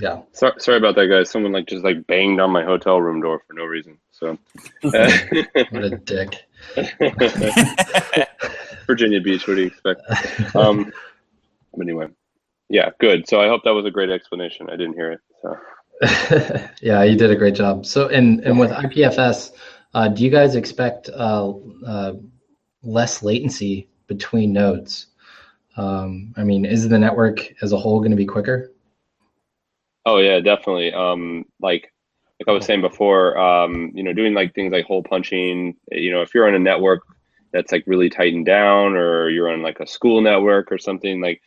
Yeah. 0.00 0.22
Sorry, 0.32 0.54
sorry 0.58 0.78
about 0.78 0.96
that, 0.96 1.06
guys. 1.06 1.30
Someone 1.30 1.52
like 1.52 1.66
just 1.66 1.84
like 1.84 2.06
banged 2.06 2.40
on 2.40 2.50
my 2.50 2.64
hotel 2.64 3.00
room 3.00 3.20
door 3.20 3.42
for 3.46 3.52
no 3.54 3.64
reason. 3.64 3.98
So. 4.10 4.38
what 4.80 5.84
a 5.84 6.00
dick. 6.04 6.46
Virginia 8.86 9.20
Beach. 9.20 9.46
What 9.46 9.54
do 9.54 9.60
you 9.62 9.66
expect? 9.68 10.00
Um, 10.56 10.92
anyway, 11.80 12.08
yeah, 12.68 12.90
good. 12.98 13.28
So 13.28 13.40
I 13.40 13.48
hope 13.48 13.62
that 13.64 13.74
was 13.74 13.86
a 13.86 13.90
great 13.90 14.10
explanation. 14.10 14.68
I 14.68 14.76
didn't 14.76 14.94
hear 14.94 15.12
it. 15.12 15.20
So. 15.42 15.56
yeah, 16.82 17.02
you 17.02 17.16
did 17.16 17.30
a 17.30 17.36
great 17.36 17.54
job. 17.54 17.86
So, 17.86 18.08
and 18.08 18.40
and 18.40 18.58
with 18.58 18.70
IPFS, 18.70 19.52
uh, 19.94 20.08
do 20.08 20.24
you 20.24 20.30
guys 20.30 20.56
expect 20.56 21.08
uh, 21.10 21.52
uh, 21.86 22.14
less 22.82 23.22
latency 23.22 23.88
between 24.06 24.52
nodes? 24.52 25.06
Um, 25.76 26.32
I 26.36 26.44
mean, 26.44 26.64
is 26.64 26.88
the 26.88 26.98
network 26.98 27.40
as 27.62 27.72
a 27.72 27.78
whole 27.78 27.98
going 27.98 28.10
to 28.10 28.16
be 28.16 28.26
quicker? 28.26 28.72
Oh 30.06 30.18
yeah, 30.18 30.40
definitely. 30.40 30.92
Um, 30.92 31.46
like 31.60 31.92
like 32.40 32.48
I 32.48 32.52
was 32.52 32.66
saying 32.66 32.80
before, 32.80 33.38
um, 33.38 33.92
you 33.94 34.02
know, 34.02 34.12
doing 34.12 34.34
like 34.34 34.54
things 34.54 34.72
like 34.72 34.84
hole 34.84 35.02
punching. 35.02 35.76
You 35.90 36.12
know, 36.12 36.22
if 36.22 36.34
you're 36.34 36.48
on 36.48 36.54
a 36.54 36.58
network 36.58 37.02
that's 37.52 37.72
like 37.72 37.84
really 37.86 38.10
tightened 38.10 38.46
down, 38.46 38.94
or 38.94 39.28
you're 39.30 39.50
on 39.50 39.62
like 39.62 39.80
a 39.80 39.86
school 39.86 40.20
network 40.20 40.70
or 40.70 40.78
something, 40.78 41.20
like 41.20 41.40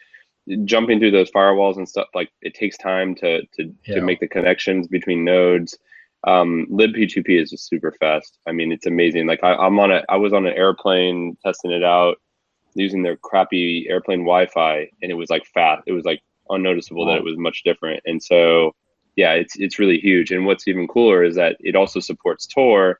jumping 0.63 0.99
through 0.99 1.11
those 1.11 1.31
firewalls 1.31 1.77
and 1.77 1.87
stuff, 1.87 2.07
like 2.15 2.31
it 2.41 2.53
takes 2.53 2.77
time 2.77 3.15
to 3.15 3.45
to 3.45 3.73
yeah. 3.85 3.95
to 3.95 4.01
make 4.01 4.19
the 4.19 4.27
connections 4.27 4.87
between 4.87 5.23
nodes. 5.23 5.77
Um, 6.23 6.67
libp2p 6.71 7.41
is 7.41 7.51
just 7.51 7.69
super 7.69 7.91
fast. 7.99 8.39
I 8.47 8.51
mean, 8.51 8.71
it's 8.71 8.87
amazing. 8.87 9.27
Like 9.27 9.43
I, 9.43 9.53
I'm 9.53 9.79
on 9.79 9.91
a, 9.91 10.03
I 10.09 10.17
was 10.17 10.33
on 10.33 10.47
an 10.47 10.53
airplane 10.53 11.37
testing 11.45 11.71
it 11.71 11.83
out 11.83 12.17
using 12.77 13.03
their 13.03 13.17
crappy 13.17 13.87
airplane 13.89 14.19
Wi-Fi, 14.19 14.89
and 15.01 15.11
it 15.11 15.15
was 15.15 15.29
like 15.29 15.45
fast. 15.45 15.83
It 15.87 15.93
was 15.93 16.05
like 16.05 16.21
unnoticeable 16.49 17.05
wow. 17.05 17.13
that 17.13 17.19
it 17.19 17.23
was 17.23 17.37
much 17.37 17.63
different. 17.63 18.01
And 18.05 18.21
so, 18.21 18.73
yeah, 19.15 19.33
it's 19.33 19.55
it's 19.57 19.79
really 19.79 19.99
huge. 19.99 20.31
And 20.31 20.45
what's 20.45 20.67
even 20.67 20.87
cooler 20.87 21.23
is 21.23 21.35
that 21.35 21.57
it 21.59 21.75
also 21.75 21.99
supports 21.99 22.47
Tor, 22.47 22.99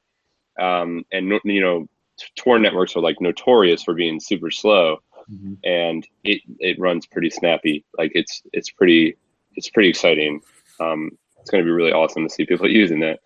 um, 0.60 1.06
and 1.12 1.32
you 1.44 1.62
know, 1.62 1.88
Tor 2.36 2.60
networks 2.60 2.96
are 2.96 3.02
like 3.02 3.22
notorious 3.22 3.84
for 3.84 3.94
being 3.94 4.20
super 4.20 4.52
slow, 4.52 4.98
mm-hmm. 5.32 5.54
and 5.64 6.08
it 6.24 6.42
it 6.60 6.80
runs 6.80 7.06
pretty 7.06 7.30
snappy. 7.30 7.86
Like 7.98 8.12
it's 8.16 8.42
it's 8.54 8.70
pretty 8.70 9.16
it's 9.56 9.70
pretty 9.70 9.90
exciting. 9.90 10.42
Um, 10.80 11.18
it's 11.40 11.50
going 11.50 11.64
to 11.64 11.68
be 11.68 11.72
really 11.72 11.94
awesome 11.94 12.24
to 12.24 12.30
see 12.34 12.46
people 12.46 12.70
using 12.70 13.00
that. 13.02 13.20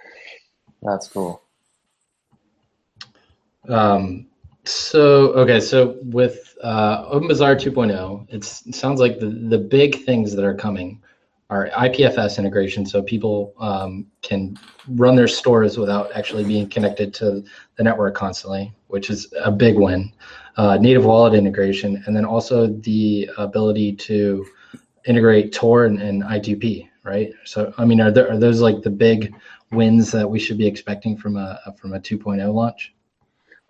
That's 0.81 1.07
cool. 1.07 1.41
Um, 3.67 4.27
so 4.65 5.33
okay, 5.33 5.59
so 5.59 5.97
with 6.03 6.55
uh, 6.63 7.09
OpenBazaar 7.11 7.55
2.0, 7.55 8.27
it 8.29 8.43
sounds 8.43 8.99
like 8.99 9.19
the 9.19 9.27
the 9.27 9.57
big 9.57 10.03
things 10.05 10.35
that 10.35 10.45
are 10.45 10.53
coming 10.53 11.01
are 11.49 11.69
IPFS 11.69 12.37
integration, 12.37 12.85
so 12.85 13.01
people 13.03 13.53
um, 13.59 14.07
can 14.21 14.57
run 14.87 15.15
their 15.15 15.27
stores 15.27 15.77
without 15.77 16.09
actually 16.13 16.45
being 16.45 16.69
connected 16.69 17.13
to 17.15 17.43
the 17.75 17.83
network 17.83 18.15
constantly, 18.15 18.73
which 18.87 19.09
is 19.09 19.31
a 19.43 19.51
big 19.51 19.75
win. 19.77 20.13
Uh, 20.57 20.77
native 20.77 21.05
wallet 21.05 21.33
integration, 21.33 22.01
and 22.05 22.15
then 22.15 22.25
also 22.25 22.67
the 22.67 23.29
ability 23.37 23.93
to 23.93 24.45
integrate 25.05 25.51
Tor 25.51 25.85
and, 25.85 26.01
and 26.01 26.23
I2P, 26.23 26.87
right? 27.03 27.31
So, 27.45 27.73
I 27.77 27.85
mean, 27.85 27.99
are 27.99 28.11
there 28.11 28.31
are 28.31 28.37
those 28.37 28.61
like 28.61 28.81
the 28.81 28.89
big 28.89 29.33
wins 29.71 30.11
that 30.11 30.29
we 30.29 30.39
should 30.39 30.57
be 30.57 30.67
expecting 30.67 31.17
from 31.17 31.35
a 31.35 31.59
from 31.77 31.93
a 31.93 31.99
2.0 31.99 32.53
launch? 32.53 32.93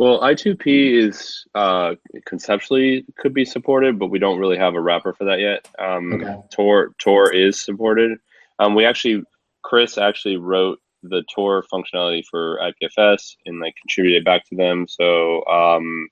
Well, 0.02 0.20
I2P 0.22 0.98
is 0.98 1.46
uh, 1.54 1.94
conceptually 2.26 3.06
could 3.20 3.36
be 3.36 3.46
supported, 3.46 4.00
but 4.00 4.08
we 4.08 4.18
don't 4.18 4.40
really 4.40 4.58
have 4.58 4.74
a 4.74 4.82
wrapper 4.82 5.14
for 5.14 5.26
that 5.26 5.40
yet. 5.40 5.68
Um, 5.78 6.14
okay. 6.14 6.38
Tor 6.52 6.96
Tor 7.00 7.32
is 7.32 7.64
supported. 7.64 8.18
Um, 8.58 8.74
we 8.74 8.84
actually, 8.84 9.22
Chris 9.64 10.00
actually 10.00 10.38
wrote 10.38 10.80
the 11.04 11.24
Tor 11.32 11.64
functionality 11.72 12.24
for 12.32 12.60
IPFS 12.64 13.36
and 13.46 13.60
like 13.60 13.76
contributed 13.80 14.26
back 14.26 14.44
to 14.50 14.56
them. 14.56 14.88
So 14.88 15.46
um, 15.46 16.10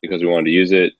because 0.00 0.22
we 0.22 0.28
wanted 0.28 0.44
to 0.44 0.52
use 0.52 0.70
it, 0.70 0.92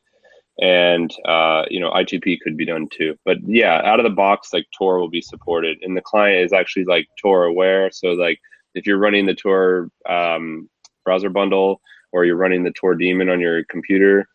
and 0.61 1.15
uh, 1.29 1.67
you 1.71 1.79
know 1.79 1.93
I2P 1.93 2.41
could 2.41 2.57
be 2.57 2.67
done 2.67 2.89
too. 2.89 3.17
But 3.25 3.37
yeah, 3.47 3.81
out 3.85 4.01
of 4.01 4.05
the 4.05 4.11
box, 4.11 4.53
like 4.53 4.67
Tor 4.77 4.99
will 4.99 5.09
be 5.09 5.23
supported, 5.23 5.79
and 5.83 5.97
the 5.97 6.03
client 6.03 6.45
is 6.45 6.53
actually 6.53 6.87
like 6.87 7.07
Tor 7.23 7.45
aware. 7.45 7.93
So 7.93 8.09
like 8.09 8.41
if 8.75 8.89
you're 8.89 8.99
running 8.99 9.25
the 9.25 9.37
Tor 9.37 9.89
um, 10.09 10.69
browser 11.05 11.31
bundle 11.31 11.81
or 12.15 12.25
you're 12.25 12.37
running 12.37 12.63
the 12.63 12.71
Tor 12.71 12.95
daemon 12.95 13.29
on 13.29 13.41
your 13.41 13.65
computer 13.65 14.27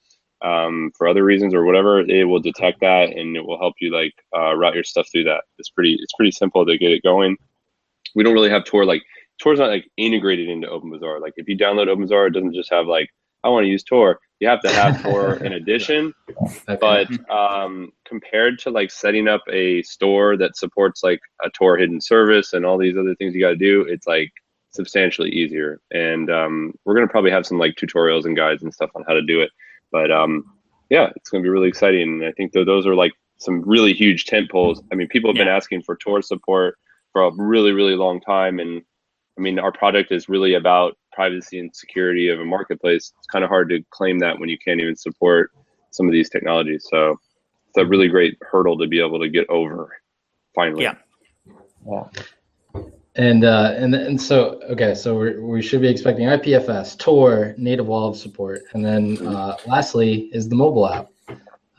um, 0.42 0.92
for 0.98 1.08
other 1.08 1.24
reasons 1.24 1.54
or 1.54 1.64
whatever, 1.64 2.02
it 2.02 2.26
will 2.26 2.42
detect 2.42 2.82
that 2.82 3.16
and 3.16 3.38
it 3.38 3.46
will 3.46 3.58
help 3.58 3.76
you 3.80 3.92
like 3.92 4.14
uh, 4.36 4.54
route 4.54 4.76
your 4.76 4.84
stuff 4.84 5.08
through 5.10 5.24
that. 5.24 5.44
It's 5.58 5.70
pretty 5.70 5.98
it's 6.02 6.14
pretty 6.14 6.32
simple 6.32 6.66
to 6.66 6.78
get 6.78 6.92
it 6.92 7.04
going. 7.04 7.38
We 8.16 8.24
don't 8.24 8.34
really 8.34 8.50
have 8.50 8.66
Tor 8.66 8.86
like 8.86 9.02
Tor's 9.42 9.60
not 9.60 9.70
like 9.70 9.90
integrated 9.96 10.50
into 10.50 10.68
OpenBazaar. 10.68 11.22
Like 11.22 11.34
if 11.38 11.48
you 11.48 11.58
download 11.58 11.88
OpenBazaar, 11.88 12.28
it 12.28 12.34
doesn't 12.34 12.54
just 12.54 12.70
have 12.70 12.86
like 12.86 13.10
I 13.46 13.48
want 13.48 13.64
to 13.64 13.70
use 13.70 13.84
Tor. 13.84 14.20
You 14.42 14.50
have 14.50 14.62
to 14.62 14.70
have 14.70 15.02
Tor 15.02 15.36
in 15.46 15.54
addition. 15.54 16.14
Okay. 16.30 16.78
But 16.80 17.08
um, 17.30 17.92
compared 18.06 18.60
to 18.60 18.72
like 18.72 18.92
setting 18.92 19.30
up 19.30 19.42
a 19.50 19.82
store 19.84 20.36
that 20.36 20.58
supports 20.58 21.02
like 21.02 21.22
a 21.44 21.50
Tor 21.52 21.78
hidden 21.78 22.02
service 22.02 22.52
and 22.52 22.66
all 22.66 22.78
these 22.78 22.98
other 22.98 23.16
things 23.16 23.34
you 23.34 23.42
got 23.42 23.52
to 23.52 23.56
do, 23.56 23.84
it's 23.84 24.08
like 24.08 24.32
substantially 24.72 25.30
easier. 25.30 25.82
And 25.92 26.30
um, 26.30 26.74
we're 26.86 26.96
going 26.96 27.08
to 27.08 27.12
probably 27.12 27.32
have 27.32 27.46
some 27.46 27.58
like 27.58 27.76
tutorials 27.76 28.26
and 28.26 28.36
guides 28.36 28.64
and 28.64 28.74
stuff 28.74 28.92
on 28.96 29.04
how 29.08 29.14
to 29.14 29.22
do 29.22 29.42
it. 29.42 29.52
But 29.92 30.12
um, 30.12 30.44
yeah, 30.90 31.10
it's 31.16 31.30
going 31.30 31.44
to 31.44 31.46
be 31.46 31.52
really 31.52 31.68
exciting. 31.68 32.22
And 32.22 32.26
I 32.26 32.32
think 32.34 32.52
that 32.54 32.66
those 32.66 32.86
are 32.86 32.96
like 32.96 33.14
some 33.38 33.62
really 33.62 33.94
huge 33.94 34.26
tent 34.26 34.52
poles. 34.52 34.82
I 34.92 34.96
mean, 34.96 35.08
people 35.08 35.30
have 35.30 35.38
yeah. 35.38 35.46
been 35.46 35.54
asking 35.54 35.84
for 35.84 35.96
Tor 35.96 36.22
support 36.22 36.78
for 37.12 37.24
a 37.24 37.32
really, 37.36 37.72
really 37.72 37.96
long 37.96 38.22
time. 38.22 38.60
And 38.60 38.82
I 39.38 39.42
mean, 39.42 39.58
our 39.60 39.72
product 39.72 40.12
is 40.12 40.30
really 40.30 40.54
about 40.56 40.98
privacy 41.14 41.60
and 41.60 41.76
security 41.76 42.30
of 42.30 42.40
a 42.40 42.46
marketplace. 42.46 43.14
It's 43.18 43.28
kind 43.28 43.44
of 43.44 43.50
hard 43.50 43.70
to 43.70 43.84
claim 43.90 44.20
that 44.20 44.40
when 44.40 44.50
you 44.50 44.58
can't 44.58 44.80
even 44.80 44.96
support 44.96 45.52
some 45.92 46.06
of 46.06 46.12
these 46.12 46.30
technologies. 46.30 46.86
So 46.90 47.20
it's 47.68 47.78
a 47.78 47.86
really 47.86 48.08
great 48.08 48.38
hurdle 48.42 48.78
to 48.78 48.88
be 48.88 49.00
able 49.00 49.20
to 49.20 49.30
get 49.30 49.50
over 49.50 49.98
finally. 50.54 50.84
Yeah. 50.84 50.96
Yeah. 51.90 52.04
And 53.16 53.44
uh, 53.44 53.74
and 53.76 53.94
and 53.96 54.22
so 54.22 54.62
okay, 54.70 54.94
so 54.94 55.18
we 55.18 55.40
we 55.40 55.62
should 55.62 55.82
be 55.82 55.88
expecting 55.88 56.28
IPFS, 56.28 56.98
Tor, 57.00 57.56
native 57.58 57.88
wallet 57.88 58.18
support, 58.18 58.62
and 58.74 58.86
then 58.86 59.26
uh, 59.28 59.58
lastly 59.66 60.30
is 60.32 60.48
the 60.48 60.56
mobile 60.56 60.88
app. 60.88 61.10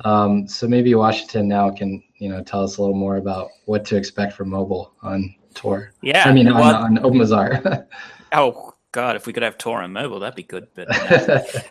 Um, 0.04 0.48
so 0.48 0.66
maybe 0.66 0.94
Washington 0.94 1.46
now 1.46 1.70
can 1.70 2.02
you 2.18 2.28
know 2.28 2.42
tell 2.42 2.64
us 2.64 2.78
a 2.78 2.80
little 2.82 2.96
more 2.96 3.16
about 3.16 3.50
what 3.66 3.84
to 3.86 3.96
expect 3.96 4.32
from 4.32 4.50
mobile 4.50 4.92
on 5.02 5.34
Tor. 5.54 5.92
Yeah, 6.02 6.24
I 6.26 6.32
mean 6.32 6.48
on, 6.48 6.60
well, 6.60 6.74
on 6.74 6.96
OpenBazaar. 6.98 7.86
oh 8.32 8.74
God, 8.92 9.16
if 9.16 9.26
we 9.26 9.32
could 9.32 9.42
have 9.42 9.56
Tor 9.56 9.82
on 9.82 9.92
mobile, 9.92 10.20
that'd 10.20 10.34
be 10.34 10.42
good. 10.42 10.66
But 10.74 10.88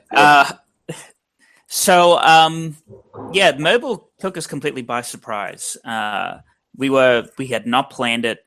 uh, 0.11 0.51
so 1.67 2.17
um, 2.19 2.77
yeah, 3.33 3.57
mobile 3.57 4.09
took 4.19 4.37
us 4.37 4.47
completely 4.47 4.83
by 4.83 5.01
surprise. 5.01 5.75
Uh, 5.83 6.39
we 6.77 6.89
were 6.89 7.27
we 7.37 7.47
had 7.47 7.67
not 7.67 7.89
planned 7.89 8.25
it. 8.25 8.45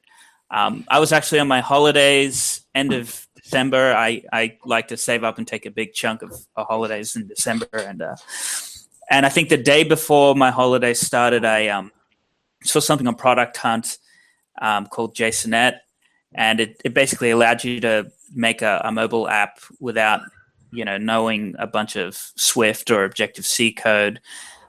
Um, 0.53 0.85
I 0.89 1.01
was 1.01 1.13
actually 1.13 1.41
on 1.41 1.49
my 1.49 1.61
holidays 1.61 2.61
end 2.75 2.93
of 2.93 3.27
December. 3.43 3.95
I, 3.95 4.23
I 4.33 4.59
like 4.67 4.89
to 4.89 4.99
save 4.99 5.25
up 5.25 5.39
and 5.39 5.49
take 5.49 5.65
a 5.65 5.71
big 5.71 5.95
chunk 5.95 6.23
of, 6.23 6.33
holidays 6.57 7.17
in 7.17 7.27
December, 7.27 7.67
and 7.73 8.03
uh, 8.03 8.17
and 9.11 9.25
I 9.27 9.31
think 9.31 9.49
the 9.49 9.57
day 9.57 9.83
before 9.83 10.35
my 10.35 10.51
holiday 10.51 10.95
started, 10.95 11.45
I 11.45 11.69
um, 11.69 11.91
saw 12.63 12.81
something 12.81 13.07
on 13.07 13.15
Product 13.15 13.57
Hunt 13.57 13.99
um, 14.61 14.87
called 14.87 15.17
Jasonette, 15.17 15.79
and 16.35 16.61
it, 16.61 16.81
it 16.85 16.95
basically 16.95 17.31
allowed 17.31 17.65
you 17.65 17.81
to 17.81 18.13
make 18.35 18.63
a, 18.63 18.83
a 18.85 18.93
mobile 18.93 19.29
app 19.29 19.59
without 19.81 20.21
you 20.71 20.85
know 20.85 20.99
knowing 20.99 21.55
a 21.59 21.67
bunch 21.67 21.97
of 21.97 22.15
Swift 22.37 22.91
or 22.91 23.05
Objective 23.05 23.47
C 23.47 23.73
code 23.73 24.21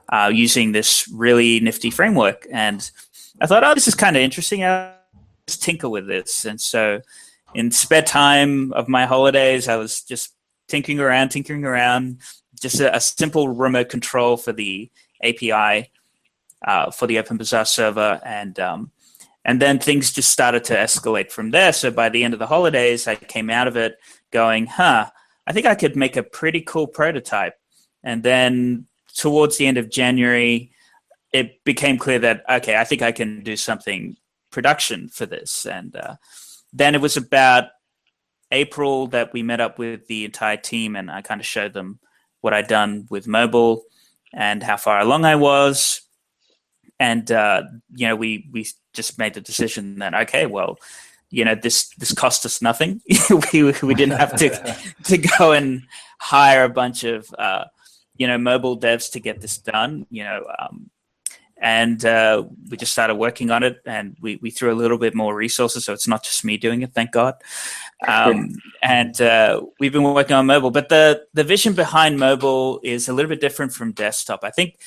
uh, 0.08 0.30
using 0.32 0.72
this 0.72 1.06
really 1.12 1.60
nifty 1.60 1.90
framework. 1.90 2.46
And 2.50 2.90
I 3.42 3.46
thought, 3.46 3.64
oh, 3.64 3.74
this 3.74 3.86
is 3.86 3.94
kind 3.94 4.16
of 4.16 4.22
interesting. 4.22 4.64
I'll 4.64 4.94
just 5.46 5.62
tinker 5.62 5.88
with 5.88 6.06
this. 6.06 6.44
And 6.44 6.60
so 6.60 7.00
in 7.54 7.70
spare 7.70 8.02
time 8.02 8.72
of 8.72 8.88
my 8.88 9.06
holidays, 9.06 9.68
I 9.68 9.76
was 9.76 10.02
just 10.02 10.34
tinkering 10.68 11.00
around, 11.00 11.30
tinkering 11.30 11.64
around, 11.64 12.18
just 12.60 12.80
a, 12.80 12.94
a 12.94 13.00
simple 13.00 13.48
remote 13.48 13.88
control 13.88 14.36
for 14.36 14.52
the 14.52 14.90
API 15.22 15.90
uh, 16.66 16.90
for 16.90 17.06
the 17.06 17.16
OpenBazaar 17.16 17.66
server, 17.66 18.20
and 18.24 18.58
um, 18.58 18.90
and 19.44 19.60
then 19.60 19.78
things 19.78 20.12
just 20.12 20.30
started 20.30 20.64
to 20.64 20.74
escalate 20.74 21.30
from 21.30 21.50
there. 21.50 21.72
So 21.72 21.90
by 21.90 22.08
the 22.08 22.24
end 22.24 22.32
of 22.32 22.40
the 22.40 22.46
holidays, 22.46 23.06
I 23.06 23.16
came 23.16 23.50
out 23.50 23.68
of 23.68 23.76
it 23.76 23.96
going, 24.30 24.66
"Huh, 24.66 25.10
I 25.46 25.52
think 25.52 25.66
I 25.66 25.74
could 25.74 25.96
make 25.96 26.16
a 26.16 26.22
pretty 26.22 26.62
cool 26.62 26.86
prototype." 26.86 27.54
And 28.02 28.22
then 28.22 28.86
towards 29.14 29.58
the 29.58 29.66
end 29.66 29.76
of 29.78 29.90
January, 29.90 30.72
it 31.32 31.62
became 31.64 31.98
clear 31.98 32.18
that 32.20 32.44
okay, 32.48 32.76
I 32.76 32.84
think 32.84 33.02
I 33.02 33.12
can 33.12 33.42
do 33.42 33.56
something 33.56 34.16
production 34.54 35.08
for 35.08 35.26
this, 35.26 35.66
and 35.66 35.94
uh, 35.94 36.16
then 36.72 36.94
it 36.94 37.00
was 37.00 37.16
about 37.16 37.64
April 38.50 39.08
that 39.08 39.32
we 39.32 39.42
met 39.42 39.60
up 39.60 39.78
with 39.78 40.06
the 40.06 40.24
entire 40.24 40.56
team 40.56 40.96
and 40.96 41.10
I 41.10 41.22
kind 41.22 41.40
of 41.40 41.46
showed 41.46 41.72
them 41.72 41.98
what 42.40 42.54
I'd 42.54 42.68
done 42.68 43.06
with 43.10 43.26
mobile 43.26 43.84
and 44.32 44.62
how 44.62 44.76
far 44.76 45.00
along 45.00 45.24
I 45.24 45.36
was. 45.36 46.02
And 47.00 47.30
uh, 47.30 47.62
you 47.94 48.06
know, 48.06 48.16
we 48.16 48.48
we 48.52 48.66
just 48.92 49.18
made 49.18 49.34
the 49.34 49.40
decision 49.40 49.98
that 49.98 50.14
okay, 50.14 50.46
well, 50.46 50.78
you 51.30 51.44
know, 51.44 51.56
this 51.56 51.88
this 51.96 52.12
cost 52.12 52.46
us 52.46 52.62
nothing. 52.62 53.00
we 53.52 53.72
we 53.82 53.94
didn't 53.94 54.18
have 54.18 54.36
to 54.36 54.76
to 55.04 55.18
go 55.18 55.52
and 55.52 55.82
hire 56.20 56.64
a 56.64 56.68
bunch 56.68 57.02
of 57.02 57.34
uh, 57.36 57.64
you 58.16 58.28
know 58.28 58.38
mobile 58.38 58.78
devs 58.78 59.10
to 59.12 59.20
get 59.20 59.40
this 59.40 59.58
done. 59.58 60.06
You 60.10 60.24
know, 60.24 60.44
um, 60.60 60.90
and 61.64 62.04
uh, 62.04 62.44
we 62.68 62.76
just 62.76 62.92
started 62.92 63.14
working 63.14 63.50
on 63.50 63.62
it 63.62 63.80
and 63.86 64.18
we, 64.20 64.36
we 64.36 64.50
threw 64.50 64.70
a 64.70 64.76
little 64.76 64.98
bit 64.98 65.14
more 65.14 65.34
resources 65.34 65.86
so 65.86 65.94
it's 65.94 66.06
not 66.06 66.22
just 66.22 66.44
me 66.44 66.58
doing 66.58 66.82
it 66.82 66.92
thank 66.92 67.10
god. 67.10 67.34
Um, 68.06 68.50
and 68.82 69.18
uh, 69.22 69.62
we've 69.80 69.92
been 69.92 70.02
working 70.02 70.36
on 70.36 70.44
mobile 70.44 70.70
but 70.70 70.90
the, 70.90 71.24
the 71.32 71.42
vision 71.42 71.72
behind 71.72 72.18
mobile 72.18 72.80
is 72.82 73.08
a 73.08 73.14
little 73.14 73.30
bit 73.30 73.40
different 73.40 73.72
from 73.72 73.92
desktop. 73.92 74.40
I 74.44 74.50
think 74.50 74.78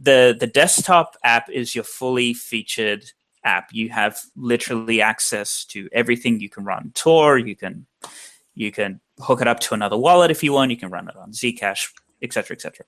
the, 0.00 0.34
the 0.40 0.46
desktop 0.46 1.18
app 1.22 1.50
is 1.50 1.74
your 1.74 1.84
fully 1.84 2.32
featured 2.32 3.04
app. 3.44 3.68
You 3.74 3.90
have 3.90 4.18
literally 4.34 5.02
access 5.02 5.66
to 5.66 5.90
everything. 5.92 6.40
You 6.40 6.48
can 6.48 6.64
run 6.64 6.92
tor 6.94 7.36
you 7.36 7.54
can 7.54 7.84
you 8.54 8.72
can 8.72 9.00
hook 9.18 9.42
it 9.42 9.48
up 9.48 9.60
to 9.60 9.74
another 9.74 9.98
wallet 9.98 10.30
if 10.30 10.42
you 10.42 10.54
want 10.54 10.70
you 10.70 10.76
can 10.76 10.90
run 10.90 11.08
it 11.08 11.16
on 11.16 11.32
zcash 11.32 11.90
etc 12.20 12.54
etc 12.54 12.84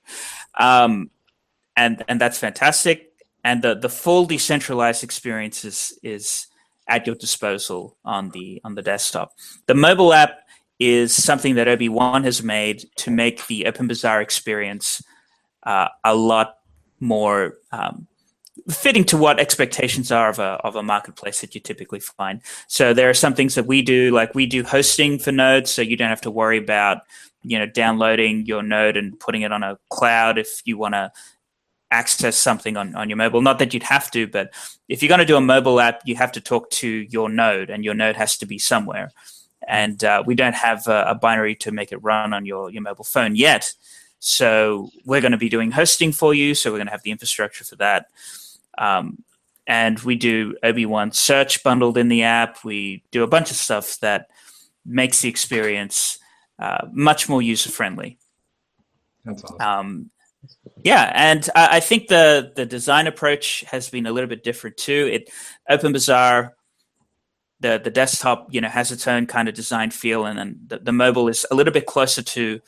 um, 0.59 1.09
and 1.75 2.03
and 2.07 2.19
that's 2.21 2.37
fantastic 2.37 3.14
and 3.45 3.61
the 3.61 3.75
the 3.75 3.89
full 3.89 4.25
decentralized 4.25 5.03
experience 5.03 5.63
is 5.63 5.97
is 6.03 6.47
at 6.87 7.05
your 7.07 7.15
disposal 7.15 7.95
on 8.03 8.31
the 8.31 8.59
on 8.65 8.75
the 8.75 8.81
desktop. 8.81 9.33
The 9.67 9.75
mobile 9.75 10.13
app 10.13 10.39
is 10.79 11.13
something 11.13 11.55
that 11.55 11.67
OB1 11.67 12.25
has 12.25 12.43
made 12.43 12.83
to 12.97 13.11
make 13.11 13.47
the 13.47 13.65
OpenBazaar 13.65 14.21
experience 14.21 15.01
uh, 15.63 15.87
a 16.03 16.13
lot 16.13 16.57
more 16.99 17.53
um, 17.71 18.07
fitting 18.69 19.05
to 19.05 19.15
what 19.15 19.39
expectations 19.39 20.11
are 20.11 20.29
of 20.29 20.39
a 20.39 20.59
of 20.63 20.75
a 20.75 20.83
marketplace 20.83 21.39
that 21.41 21.53
you 21.53 21.61
typically 21.61 21.99
find. 21.99 22.41
So 22.67 22.93
there 22.93 23.09
are 23.11 23.13
some 23.13 23.35
things 23.35 23.53
that 23.55 23.67
we 23.67 23.83
do, 23.83 24.11
like 24.11 24.33
we 24.33 24.47
do 24.47 24.63
hosting 24.63 25.19
for 25.19 25.31
nodes, 25.31 25.69
so 25.71 25.83
you 25.83 25.95
don't 25.95 26.09
have 26.09 26.21
to 26.21 26.31
worry 26.31 26.57
about 26.57 27.01
you 27.43 27.59
know 27.59 27.67
downloading 27.67 28.47
your 28.47 28.63
node 28.63 28.97
and 28.97 29.19
putting 29.19 29.43
it 29.43 29.51
on 29.51 29.61
a 29.61 29.77
cloud 29.89 30.39
if 30.39 30.61
you 30.65 30.79
want 30.79 30.95
to 30.95 31.11
access 31.91 32.37
something 32.37 32.77
on, 32.77 32.95
on 32.95 33.09
your 33.09 33.17
mobile. 33.17 33.41
Not 33.41 33.59
that 33.59 33.73
you'd 33.73 33.83
have 33.83 34.11
to, 34.11 34.27
but 34.27 34.53
if 34.87 35.01
you're 35.01 35.09
going 35.09 35.19
to 35.19 35.25
do 35.25 35.37
a 35.37 35.41
mobile 35.41 35.79
app, 35.79 36.01
you 36.05 36.15
have 36.15 36.31
to 36.33 36.41
talk 36.41 36.69
to 36.71 36.87
your 36.87 37.29
node, 37.29 37.69
and 37.69 37.83
your 37.83 37.93
node 37.93 38.15
has 38.15 38.37
to 38.37 38.45
be 38.45 38.57
somewhere. 38.57 39.11
And 39.67 40.03
uh, 40.03 40.23
we 40.25 40.35
don't 40.35 40.55
have 40.55 40.87
a, 40.87 41.05
a, 41.07 41.15
binary 41.15 41.55
to 41.55 41.71
make 41.71 41.91
it 41.91 41.97
run 41.97 42.33
on 42.33 42.45
your, 42.45 42.69
your 42.69 42.83
mobile 42.83 43.03
phone 43.03 43.35
yet. 43.35 43.73
So 44.19 44.89
we're 45.05 45.21
going 45.21 45.31
to 45.31 45.37
be 45.37 45.49
doing 45.49 45.71
hosting 45.71 46.11
for 46.11 46.33
you. 46.33 46.53
So 46.53 46.71
we're 46.71 46.77
going 46.77 46.87
to 46.87 46.91
have 46.91 47.03
the 47.03 47.11
infrastructure 47.11 47.63
for 47.63 47.75
that. 47.77 48.07
Um, 48.77 49.23
and 49.67 49.99
we 49.99 50.15
do 50.15 50.55
OB1 50.63 51.15
search 51.15 51.63
bundled 51.63 51.97
in 51.97 52.09
the 52.09 52.23
app. 52.23 52.63
We 52.63 53.03
do 53.11 53.23
a 53.23 53.27
bunch 53.27 53.49
of 53.49 53.57
stuff 53.57 53.99
that 53.99 54.29
makes 54.85 55.21
the 55.21 55.29
experience 55.29 56.19
uh, 56.59 56.87
much 56.91 57.27
more 57.27 57.41
user 57.41 57.69
friendly. 57.69 58.17
That's 59.23 59.43
awesome. 59.43 59.61
Um, 59.61 60.11
yeah, 60.83 61.11
and 61.15 61.49
I, 61.55 61.79
think 61.79 62.09
the 62.09 62.51
the 62.55 62.65
design 62.65 63.07
approach 63.07 63.61
has 63.67 63.89
been 63.89 64.05
a 64.05 64.11
little 64.11 64.29
bit 64.29 64.43
different 64.43 64.77
too. 64.77 65.09
It 65.11 65.31
OpenBazaar, 65.69 66.51
the 67.59 67.81
the 67.83 67.89
desktop, 67.89 68.53
you 68.53 68.61
know, 68.61 68.67
has 68.67 68.91
its 68.91 69.07
own 69.07 69.25
kind 69.25 69.49
of 69.49 69.55
design 69.55 69.91
feel, 69.91 70.25
and 70.25 70.37
then 70.37 70.59
the, 70.67 70.79
the 70.79 70.91
mobile 70.91 71.27
is 71.27 71.45
a 71.49 71.55
little 71.55 71.73
bit 71.73 71.85
closer 71.85 72.21
to 72.21 72.61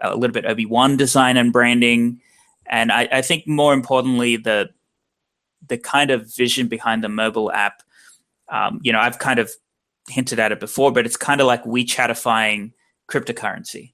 a 0.00 0.16
little 0.16 0.34
bit 0.34 0.44
OB1 0.44 0.98
design 0.98 1.36
and 1.36 1.52
branding. 1.52 2.20
And 2.66 2.92
I, 2.92 3.08
I 3.10 3.22
think 3.22 3.46
more 3.46 3.72
importantly, 3.72 4.36
the 4.36 4.70
the 5.66 5.78
kind 5.78 6.10
of 6.10 6.34
vision 6.34 6.68
behind 6.68 7.02
the 7.02 7.08
mobile 7.08 7.50
app. 7.52 7.82
Um, 8.50 8.80
you 8.82 8.92
know, 8.92 8.98
I've 9.00 9.18
kind 9.18 9.38
of 9.38 9.50
hinted 10.08 10.38
at 10.38 10.52
it 10.52 10.60
before, 10.60 10.92
but 10.92 11.06
it's 11.06 11.16
kind 11.16 11.40
of 11.40 11.46
like 11.46 11.64
WeChatifying 11.64 12.72
cryptocurrency, 13.08 13.92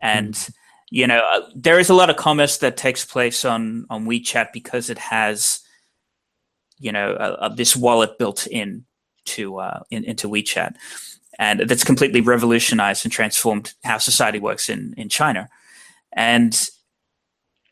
and 0.00 0.34
mm 0.34 0.54
you 0.90 1.06
know, 1.06 1.20
uh, 1.20 1.48
there 1.54 1.78
is 1.78 1.88
a 1.88 1.94
lot 1.94 2.10
of 2.10 2.16
commerce 2.16 2.58
that 2.58 2.76
takes 2.76 3.04
place 3.04 3.44
on 3.44 3.86
on 3.90 4.06
WeChat 4.06 4.52
because 4.52 4.90
it 4.90 4.98
has, 4.98 5.60
you 6.78 6.90
know, 6.90 7.12
uh, 7.12 7.48
this 7.48 7.76
wallet 7.76 8.18
built 8.18 8.46
in 8.48 8.84
to 9.26 9.58
uh, 9.58 9.80
in, 9.90 10.04
into 10.04 10.28
WeChat, 10.28 10.74
and 11.38 11.60
that's 11.60 11.84
completely 11.84 12.20
revolutionized 12.20 13.04
and 13.04 13.12
transformed 13.12 13.72
how 13.84 13.98
society 13.98 14.40
works 14.40 14.68
in 14.68 14.92
in 14.96 15.08
China, 15.08 15.48
and 16.12 16.68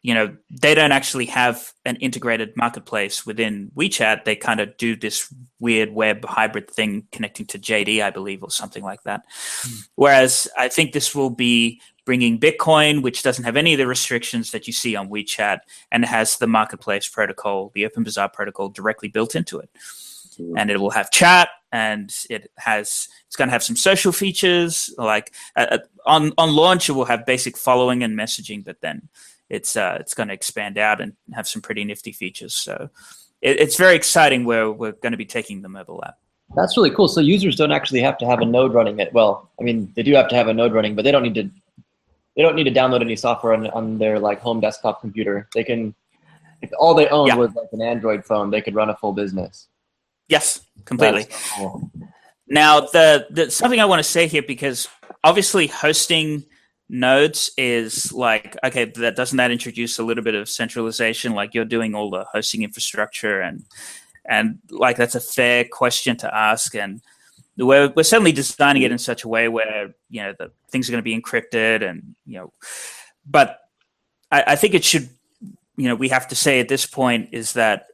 you 0.03 0.15
know 0.15 0.37
they 0.49 0.77
don't 0.77 0.93
actually 0.93 1.27
have 1.27 1.73
an 1.85 1.97
integrated 1.97 2.57
marketplace 2.57 3.27
within 3.27 3.73
WeChat. 3.75 4.27
They 4.27 4.37
kind 4.37 4.61
of 4.61 4.77
do 4.77 4.95
this 4.95 5.35
weird 5.59 5.93
web 5.93 6.25
hybrid 6.25 6.71
thing 6.71 7.09
connecting 7.11 7.47
to 7.47 7.59
JD, 7.59 8.01
I 8.01 8.11
believe, 8.11 8.45
or 8.45 8.51
something 8.53 8.85
like 8.85 9.03
that. 9.03 9.23
Mm. 9.63 9.89
Whereas 9.97 10.47
I 10.57 10.69
think 10.69 10.93
this 10.93 11.17
will 11.17 11.31
be 11.31 11.81
bringing 12.09 12.41
Bitcoin, 12.41 13.03
which 13.03 13.23
doesn't 13.23 13.45
have 13.45 13.55
any 13.55 13.75
of 13.75 13.79
the 13.79 13.87
restrictions 13.87 14.51
that 14.53 14.67
you 14.67 14.73
see 14.73 14.97
on 14.97 15.11
WeChat, 15.11 15.59
and 15.93 16.07
has 16.07 16.39
the 16.39 16.47
marketplace 16.47 17.07
protocol, 17.07 17.71
the 17.75 17.83
OpenBazaar 17.83 18.33
protocol, 18.33 18.71
directly 18.71 19.09
built 19.09 19.37
into 19.37 19.59
it. 19.59 19.69
Mm-hmm. 20.41 20.57
And 20.57 20.71
it 20.71 20.81
will 20.81 20.89
have 20.89 21.11
chat, 21.11 21.51
and 21.71 22.11
it 22.31 22.51
has 22.57 23.09
it's 23.27 23.37
going 23.37 23.49
to 23.49 23.53
have 23.53 23.63
some 23.63 23.77
social 23.77 24.11
features. 24.11 24.91
Like 24.97 25.35
uh, 25.55 25.67
uh, 25.71 25.79
on 26.07 26.33
on 26.39 26.57
launch, 26.57 26.89
it 26.89 26.93
will 26.93 27.05
have 27.05 27.27
basic 27.27 27.59
following 27.59 28.03
and 28.03 28.19
messaging, 28.19 28.65
but 28.65 28.81
then 28.81 29.11
it's 29.51 29.77
uh, 29.77 29.99
it's 30.01 30.15
going 30.15 30.29
to 30.29 30.35
expand 30.35 30.79
out 30.79 31.03
and 31.03 31.13
have 31.35 31.47
some 31.47 31.61
pretty 31.61 31.85
nifty 31.85 32.13
features. 32.13 32.55
So 32.55 32.89
it, 33.43 33.61
it's 33.61 33.77
very 33.77 33.97
exciting 33.97 34.47
where 34.47 34.73
we're 34.73 34.93
going 34.93 35.13
to 35.13 35.19
be 35.19 35.27
taking 35.27 35.61
the 35.61 35.69
mobile 35.69 36.03
app. 36.07 36.17
That's 36.57 36.75
really 36.79 36.91
cool. 36.91 37.09
So 37.09 37.21
users 37.21 37.55
don't 37.55 37.73
actually 37.73 38.01
have 38.01 38.17
to 38.17 38.27
have 38.27 38.41
a 38.41 38.47
node 38.47 38.73
running 38.73 38.99
it. 38.99 39.13
Well, 39.13 39.51
I 39.61 39.63
mean, 39.63 39.93
they 39.95 40.03
do 40.03 40.15
have 40.15 40.29
to 40.29 40.37
have 40.37 40.49
a 40.49 40.55
node 40.55 40.73
running, 40.73 40.95
but 40.95 41.05
they 41.05 41.13
don't 41.13 41.23
need 41.23 41.35
to 41.35 41.51
they 42.39 42.45
don't 42.45 42.55
need 42.55 42.65
to 42.65 42.71
download 42.71 43.01
any 43.01 43.17
software 43.17 43.53
on, 43.53 43.67
on 43.71 43.99
their 43.99 44.21
like 44.21 44.41
home 44.41 44.61
desktop 44.61 45.01
computer. 45.01 45.49
They 45.55 45.65
can, 45.65 45.93
if 46.63 46.71
all 46.79 46.95
they 46.95 47.09
own 47.09 47.27
yeah. 47.27 47.35
was 47.35 47.53
like 47.57 47.67
an 47.73 47.83
Android 47.83 48.25
phone, 48.25 48.49
they 48.53 48.63
could 48.63 48.77
run 48.77 48.91
a 48.91 48.97
full 48.97 49.13
business. 49.13 49.67
Yes, 50.29 50.61
completely. 50.85 51.27
Cool. 51.57 51.91
Now, 52.47 52.81
the, 52.81 53.27
the 53.31 53.51
something 53.51 53.81
I 53.81 53.87
want 53.87 53.99
to 53.99 54.09
say 54.09 54.29
here 54.29 54.43
because 54.43 54.89
obviously 55.25 55.67
hosting 55.67 56.45
nodes 56.89 57.51
is 57.59 58.13
like 58.13 58.57
okay, 58.63 58.85
that 58.85 59.17
doesn't 59.17 59.37
that 59.37 59.51
introduce 59.51 59.99
a 59.99 60.05
little 60.05 60.23
bit 60.23 60.37
of 60.37 60.49
centralization? 60.49 61.33
Like 61.33 61.55
you're 61.55 61.65
doing 61.65 61.97
all 61.97 62.09
the 62.09 62.25
hosting 62.33 62.63
infrastructure 62.63 63.41
and 63.41 63.65
and 64.25 64.61
like 64.71 64.97
that's 64.97 65.17
a 65.17 65.21
fair 65.21 65.65
question 65.65 66.17
to 66.19 66.33
ask 66.33 66.77
and 66.77 67.01
we're, 67.59 67.93
we're 67.97 68.03
certainly 68.03 68.33
designing 68.33 68.83
it 68.83 68.89
mm. 68.89 68.93
in 68.93 68.99
such 68.99 69.25
a 69.25 69.29
way 69.29 69.49
where 69.49 69.95
you 70.11 70.23
know 70.23 70.35
the 70.39 70.51
things 70.71 70.89
are 70.89 70.93
going 70.93 71.03
to 71.03 71.11
be 71.11 71.21
encrypted 71.21 71.89
and 71.89 72.15
you 72.25 72.39
know 72.39 72.53
but 73.27 73.61
I, 74.31 74.45
I 74.49 74.57
think 74.57 74.75
it 74.75 74.85
should 74.85 75.09
you 75.77 75.89
know 75.89 75.95
we 75.95 76.09
have 76.09 76.29
to 76.29 76.35
say 76.35 76.61
at 76.61 76.69
this 76.69 76.87
point 76.87 77.31
is 77.33 77.55
that 77.55 77.87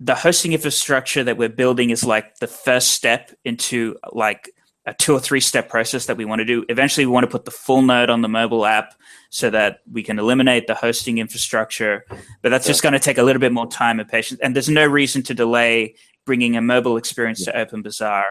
the 0.00 0.14
hosting 0.14 0.52
infrastructure 0.52 1.22
that 1.22 1.36
we're 1.36 1.48
building 1.48 1.90
is 1.90 2.04
like 2.04 2.36
the 2.38 2.48
first 2.48 2.90
step 2.90 3.30
into 3.44 3.96
like 4.12 4.50
a 4.84 4.94
two 4.94 5.14
or 5.14 5.20
three 5.20 5.40
step 5.40 5.68
process 5.68 6.06
that 6.06 6.16
we 6.16 6.24
want 6.24 6.40
to 6.40 6.44
do. 6.44 6.64
Eventually, 6.68 7.06
we 7.06 7.12
want 7.12 7.22
to 7.22 7.30
put 7.30 7.44
the 7.44 7.52
full 7.52 7.82
node 7.82 8.10
on 8.10 8.20
the 8.20 8.28
mobile 8.28 8.66
app 8.66 8.94
so 9.30 9.48
that 9.50 9.78
we 9.90 10.02
can 10.02 10.18
eliminate 10.18 10.66
the 10.66 10.74
hosting 10.74 11.18
infrastructure. 11.18 12.04
But 12.42 12.48
that's 12.48 12.66
yeah. 12.66 12.70
just 12.70 12.82
going 12.82 12.94
to 12.94 12.98
take 12.98 13.18
a 13.18 13.22
little 13.22 13.38
bit 13.38 13.52
more 13.52 13.68
time 13.68 14.00
and 14.00 14.08
patience. 14.08 14.40
And 14.40 14.56
there's 14.56 14.68
no 14.68 14.84
reason 14.84 15.22
to 15.24 15.34
delay 15.34 15.94
bringing 16.24 16.56
a 16.56 16.60
mobile 16.60 16.96
experience 16.96 17.46
yeah. 17.46 17.64
to 17.64 17.76
OpenBazaar 17.76 18.24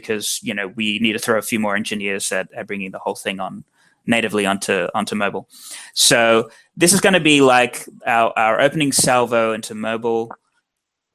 because 0.00 0.40
you 0.42 0.52
know 0.52 0.68
we 0.68 0.98
need 0.98 1.14
to 1.14 1.18
throw 1.18 1.38
a 1.38 1.42
few 1.42 1.58
more 1.58 1.74
engineers 1.74 2.30
at, 2.32 2.52
at 2.52 2.66
bringing 2.66 2.90
the 2.90 2.98
whole 2.98 3.14
thing 3.14 3.40
on 3.40 3.64
natively 4.06 4.44
onto 4.46 4.88
onto 4.94 5.14
mobile. 5.14 5.48
So 5.94 6.50
this 6.76 6.92
is 6.92 7.00
going 7.00 7.14
to 7.14 7.20
be 7.20 7.40
like 7.40 7.84
our, 8.06 8.32
our 8.36 8.60
opening 8.60 8.92
salvo 8.92 9.52
into 9.52 9.74
mobile, 9.74 10.30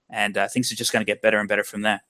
and 0.09 0.38
uh, 0.38 0.47
things 0.47 0.71
are 0.71 0.75
just 0.75 0.91
going 0.91 1.05
to 1.05 1.11
get 1.11 1.21
better 1.21 1.39
and 1.39 1.47
better 1.47 1.63
from 1.63 1.82
there. 1.82 2.01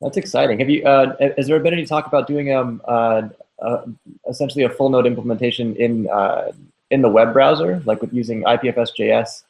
That's 0.00 0.16
exciting. 0.16 0.60
Have 0.60 0.70
you? 0.70 0.84
Uh, 0.84 1.16
has 1.36 1.48
there 1.48 1.58
been 1.60 1.72
any 1.72 1.86
talk 1.86 2.06
about 2.06 2.26
doing 2.26 2.54
um 2.54 2.80
uh, 2.86 3.22
uh, 3.60 3.82
essentially 4.28 4.64
a 4.64 4.70
full 4.70 4.90
node 4.90 5.06
implementation 5.06 5.74
in 5.76 6.08
uh, 6.10 6.52
in 6.90 7.02
the 7.02 7.08
web 7.08 7.32
browser, 7.32 7.82
like 7.86 8.00
with 8.00 8.12
using 8.12 8.42
IPFS.js, 8.44 9.42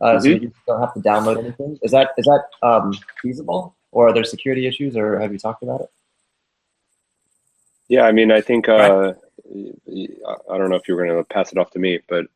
uh, 0.00 0.06
mm-hmm. 0.06 0.20
so 0.20 0.28
you 0.28 0.52
don't 0.66 0.80
have 0.80 0.94
to 0.94 1.00
download 1.00 1.38
anything? 1.38 1.78
Is 1.82 1.92
that 1.92 2.10
is 2.18 2.24
that 2.26 2.44
um, 2.62 2.92
feasible, 3.22 3.74
or 3.90 4.08
are 4.08 4.12
there 4.12 4.24
security 4.24 4.66
issues, 4.66 4.96
or 4.96 5.18
have 5.18 5.32
you 5.32 5.38
talked 5.38 5.62
about 5.62 5.82
it? 5.82 5.90
Yeah, 7.88 8.02
I 8.02 8.12
mean, 8.12 8.30
I 8.30 8.40
think 8.40 8.68
uh, 8.68 9.14
I 9.50 10.58
don't 10.58 10.70
know 10.70 10.76
if 10.76 10.88
you 10.88 10.94
were 10.94 11.04
going 11.04 11.16
to 11.16 11.24
pass 11.24 11.52
it 11.52 11.58
off 11.58 11.70
to 11.70 11.78
me, 11.78 12.00
but 12.08 12.26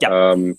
yeah. 0.00 0.08
Um, 0.08 0.58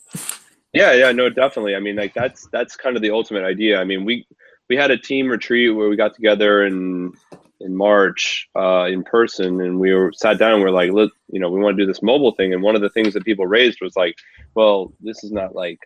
yeah, 0.73 0.93
yeah, 0.93 1.11
no, 1.13 1.29
definitely. 1.29 1.75
I 1.75 1.79
mean, 1.79 1.95
like 1.95 2.13
that's 2.13 2.47
that's 2.47 2.75
kind 2.75 2.95
of 2.95 3.01
the 3.01 3.11
ultimate 3.11 3.45
idea. 3.45 3.79
I 3.79 3.85
mean, 3.85 4.03
we 4.03 4.27
we 4.69 4.75
had 4.75 4.91
a 4.91 4.97
team 4.97 5.29
retreat 5.29 5.73
where 5.73 5.87
we 5.87 5.95
got 5.95 6.13
together 6.15 6.65
in 6.65 7.13
in 7.61 7.75
March 7.75 8.49
uh, 8.55 8.85
in 8.85 9.03
person, 9.03 9.61
and 9.61 9.79
we 9.79 9.93
were 9.93 10.11
sat 10.13 10.37
down. 10.37 10.55
And 10.55 10.63
we 10.63 10.67
are 10.67 10.73
like, 10.73 10.91
look, 10.91 11.13
you 11.29 11.39
know, 11.39 11.49
we 11.49 11.61
want 11.61 11.77
to 11.77 11.83
do 11.83 11.87
this 11.87 12.03
mobile 12.03 12.33
thing. 12.33 12.53
And 12.53 12.61
one 12.61 12.75
of 12.75 12.81
the 12.81 12.89
things 12.89 13.13
that 13.13 13.23
people 13.23 13.47
raised 13.47 13.79
was 13.81 13.95
like, 13.95 14.17
well, 14.53 14.91
this 14.99 15.23
is 15.23 15.31
not 15.31 15.55
like 15.55 15.79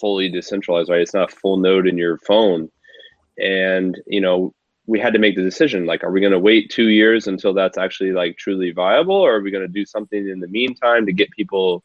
fully 0.00 0.28
decentralized, 0.28 0.90
right? 0.90 1.00
It's 1.00 1.14
not 1.14 1.30
full 1.30 1.56
node 1.56 1.86
in 1.86 1.96
your 1.96 2.18
phone. 2.18 2.70
And 3.38 4.00
you 4.06 4.20
know, 4.20 4.54
we 4.86 4.98
had 4.98 5.12
to 5.12 5.18
make 5.18 5.36
the 5.36 5.42
decision 5.42 5.86
like, 5.86 6.04
are 6.04 6.10
we 6.10 6.20
going 6.20 6.32
to 6.32 6.38
wait 6.38 6.70
two 6.70 6.88
years 6.88 7.26
until 7.26 7.54
that's 7.54 7.78
actually 7.78 8.12
like 8.12 8.36
truly 8.36 8.72
viable, 8.72 9.14
or 9.14 9.36
are 9.36 9.40
we 9.40 9.50
going 9.50 9.66
to 9.66 9.72
do 9.72 9.84
something 9.84 10.28
in 10.28 10.40
the 10.40 10.48
meantime 10.48 11.06
to 11.06 11.12
get 11.12 11.30
people, 11.30 11.82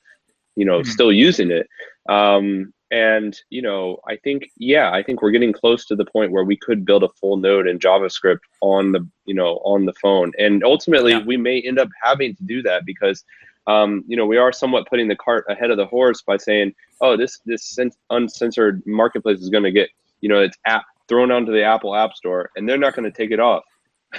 you 0.55 0.65
know, 0.65 0.79
mm-hmm. 0.79 0.89
still 0.89 1.11
using 1.11 1.51
it? 1.51 1.67
Um, 2.09 2.73
and 2.91 3.41
you 3.49 3.61
know 3.61 3.97
i 4.07 4.15
think 4.15 4.49
yeah 4.57 4.91
i 4.91 5.03
think 5.03 5.21
we're 5.21 5.31
getting 5.31 5.51
close 5.51 5.85
to 5.85 5.95
the 5.95 6.05
point 6.05 6.31
where 6.31 6.45
we 6.45 6.55
could 6.55 6.85
build 6.85 7.03
a 7.03 7.09
full 7.09 7.35
node 7.35 7.67
in 7.67 7.77
javascript 7.79 8.39
on 8.61 8.91
the 8.91 9.05
you 9.25 9.33
know 9.33 9.55
on 9.65 9.85
the 9.85 9.93
phone 9.93 10.31
and 10.39 10.63
ultimately 10.63 11.11
yeah. 11.11 11.23
we 11.23 11.35
may 11.35 11.61
end 11.61 11.79
up 11.79 11.89
having 12.01 12.35
to 12.35 12.43
do 12.43 12.61
that 12.61 12.85
because 12.85 13.23
um, 13.67 14.05
you 14.07 14.15
know 14.15 14.25
we 14.25 14.37
are 14.37 14.53
somewhat 14.53 14.87
putting 14.87 15.09
the 15.09 15.15
cart 15.17 15.43
ahead 15.49 15.71
of 15.71 15.77
the 15.77 15.85
horse 15.85 16.21
by 16.21 16.37
saying 16.37 16.73
oh 17.01 17.17
this 17.17 17.41
this 17.45 17.77
uncensored 18.09 18.81
marketplace 18.85 19.41
is 19.41 19.49
going 19.49 19.65
to 19.65 19.71
get 19.71 19.89
you 20.21 20.29
know 20.29 20.39
its 20.39 20.57
app 20.65 20.85
thrown 21.07 21.31
onto 21.31 21.51
the 21.51 21.63
apple 21.63 21.95
app 21.95 22.13
store 22.13 22.49
and 22.55 22.67
they're 22.67 22.77
not 22.77 22.95
going 22.95 23.09
to 23.09 23.15
take 23.15 23.31
it 23.31 23.39
off 23.39 23.63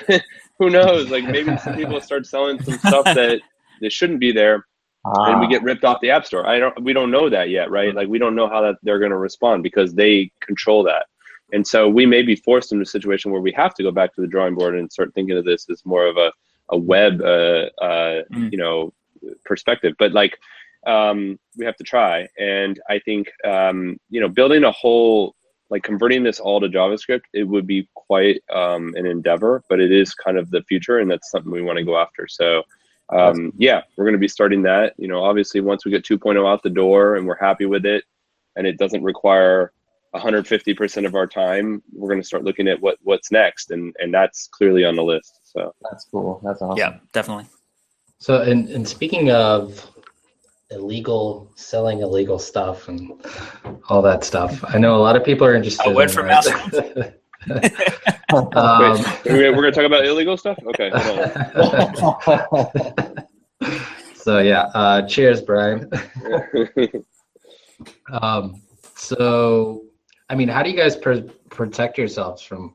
who 0.59 0.71
knows 0.71 1.11
like 1.11 1.25
maybe 1.25 1.57
some 1.59 1.75
people 1.75 2.01
start 2.09 2.27
selling 2.27 2.63
some 2.63 2.79
stuff 2.79 3.05
that 3.05 3.41
that 3.81 3.93
shouldn't 3.93 4.21
be 4.21 4.33
there 4.33 4.65
and 5.05 5.41
we 5.41 5.47
ah. 5.47 5.49
get 5.49 5.63
ripped 5.63 5.85
off 5.85 6.01
the 6.01 6.11
app 6.11 6.27
store. 6.27 6.47
I 6.47 6.59
don't. 6.59 6.83
We 6.83 6.93
don't 6.93 7.11
know 7.11 7.31
that 7.31 7.51
yet, 7.51 7.71
right? 7.71 7.95
Like 7.95 8.09
we 8.09 8.19
don't 8.19 8.35
know 8.35 8.49
how 8.49 8.61
that 8.63 8.77
they're 8.83 8.99
going 8.99 9.11
to 9.11 9.17
respond 9.17 9.63
because 9.63 9.95
they 9.95 10.31
control 10.41 10.83
that. 10.85 11.07
And 11.53 11.67
so 11.67 11.89
we 11.89 12.05
may 12.05 12.23
be 12.23 12.37
forced 12.37 12.73
into 12.73 12.83
a 12.83 12.87
situation 12.87 13.31
where 13.31 13.41
we 13.41 13.53
have 13.53 13.75
to 13.75 13.83
go 13.83 13.91
back 13.91 14.15
to 14.15 14.21
the 14.21 14.27
drawing 14.27 14.55
board 14.55 14.79
and 14.79 14.93
start 14.93 15.15
thinking 15.15 15.39
of 15.39 15.45
this 15.45 15.69
as 15.71 15.85
more 15.87 16.07
of 16.07 16.17
a 16.17 16.33
a 16.71 16.77
web, 16.77 17.23
uh, 17.23 17.71
uh, 17.81 18.23
mm. 18.31 18.53
you 18.53 18.59
know, 18.59 18.93
perspective. 19.47 19.95
But 19.99 20.13
like, 20.13 20.39
um, 20.87 21.39
we 21.57 21.65
have 21.65 21.77
to 21.77 21.85
try. 21.85 22.29
And 22.39 22.79
I 22.91 22.99
think, 22.99 23.31
um, 23.47 23.99
you 24.11 24.21
know, 24.21 24.29
building 24.29 24.65
a 24.65 24.73
whole 24.73 25.35
like 25.71 25.83
converting 25.83 26.23
this 26.23 26.41
all 26.41 26.61
to 26.61 26.69
JavaScript, 26.69 27.23
it 27.33 27.45
would 27.45 27.67
be 27.67 27.89
quite 27.95 28.43
um, 28.53 28.95
an 28.97 29.07
endeavor, 29.07 29.63
but 29.69 29.81
it 29.81 29.93
is 29.93 30.15
kind 30.15 30.39
of 30.39 30.51
the 30.51 30.63
future, 30.63 30.99
and 30.99 31.11
that's 31.11 31.31
something 31.31 31.53
we 31.53 31.63
want 31.63 31.79
to 31.79 31.85
go 31.85 31.99
after. 31.99 32.27
So 32.27 32.63
um, 33.11 33.53
yeah, 33.57 33.83
we're 33.97 34.05
going 34.05 34.15
to 34.15 34.19
be 34.19 34.29
starting 34.29 34.63
that. 34.63 34.95
You 34.99 35.09
know, 35.09 35.23
obviously, 35.23 35.61
once 35.61 35.85
we 35.85 35.91
get 35.91 36.05
2.0 36.05 36.47
out 36.51 36.63
the 36.63 36.71
door 36.71 37.17
and 37.17 37.27
we're 37.27 37.39
happy 37.39 37.67
with 37.67 37.87
it, 37.87 38.05
and 38.57 38.67
it 38.67 38.79
doesn't 38.79 39.03
require 39.03 39.73
150% 40.15 41.07
of 41.07 41.15
our 41.15 41.27
time, 41.27 41.83
we're 41.93 42.09
going 42.09 42.21
to 42.21 42.27
start 42.27 42.45
looking 42.45 42.69
at 42.69 42.81
what 42.81 42.99
what's 43.03 43.31
next, 43.31 43.71
and 43.71 43.95
and 43.99 44.13
that's 44.13 44.49
clearly 44.49 44.85
on 44.85 44.97
the 44.97 45.05
list. 45.05 45.41
So 45.45 45.75
that's 45.83 46.05
cool. 46.05 46.41
That's 46.45 46.61
awesome. 46.61 46.79
Yeah, 46.79 46.97
definitely. 47.13 47.47
So, 48.19 48.43
and 48.43 48.69
and 48.69 48.87
speaking 48.87 49.31
of 49.31 49.91
illegal 50.71 51.51
selling 51.57 52.01
illegal 52.01 52.39
stuff 52.39 52.89
and 52.89 53.13
all 53.89 54.03
that 54.03 54.25
stuff, 54.25 54.63
I 54.69 54.79
know 54.79 54.97
a 54.97 55.03
lot 55.03 55.17
of 55.17 55.25
people 55.25 55.47
are 55.47 55.55
interested. 55.55 55.91
A 55.91 55.95
word 55.95 56.11
from 56.11 56.27
right? 56.27 57.15
um, 58.31 59.03
Wait, 59.25 59.51
we're 59.51 59.53
going 59.53 59.65
to 59.65 59.73
talk 59.73 59.85
about 59.85 60.05
illegal 60.05 60.37
stuff? 60.37 60.59
Okay. 60.67 60.91
so, 64.15 64.41
yeah. 64.41 64.63
Uh, 64.75 65.07
cheers, 65.07 65.41
Brian. 65.41 65.91
um, 68.11 68.63
so, 68.95 69.85
I 70.29 70.35
mean, 70.35 70.49
how 70.49 70.63
do 70.63 70.71
you 70.71 70.77
guys 70.77 70.97
pr- 70.97 71.29
protect 71.51 71.97
yourselves 71.97 72.43
from 72.43 72.75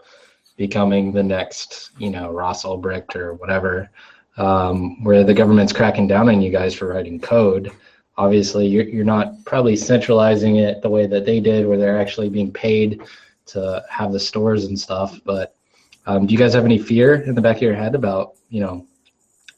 becoming 0.57 1.11
the 1.11 1.23
next, 1.23 1.91
you 1.97 2.09
know, 2.09 2.31
Ross 2.31 2.63
Ulbricht 2.63 3.15
or 3.15 3.35
whatever, 3.35 3.89
um, 4.37 5.03
where 5.03 5.23
the 5.23 5.33
government's 5.33 5.73
cracking 5.73 6.07
down 6.07 6.29
on 6.29 6.41
you 6.41 6.49
guys 6.49 6.73
for 6.73 6.87
writing 6.87 7.19
code? 7.19 7.71
Obviously, 8.17 8.67
you're, 8.67 8.85
you're 8.85 9.05
not 9.05 9.43
probably 9.45 9.75
centralizing 9.75 10.57
it 10.57 10.81
the 10.81 10.89
way 10.89 11.07
that 11.07 11.25
they 11.25 11.39
did, 11.39 11.65
where 11.65 11.77
they're 11.77 11.99
actually 11.99 12.29
being 12.29 12.51
paid 12.51 13.01
to 13.47 13.83
have 13.89 14.11
the 14.11 14.19
stores 14.19 14.65
and 14.65 14.79
stuff. 14.79 15.19
But 15.25 15.55
um, 16.05 16.25
do 16.25 16.33
you 16.33 16.37
guys 16.37 16.53
have 16.53 16.65
any 16.65 16.77
fear 16.77 17.15
in 17.15 17.35
the 17.35 17.41
back 17.41 17.57
of 17.57 17.61
your 17.61 17.75
head 17.75 17.95
about 17.95 18.33
you 18.49 18.61
know 18.61 18.85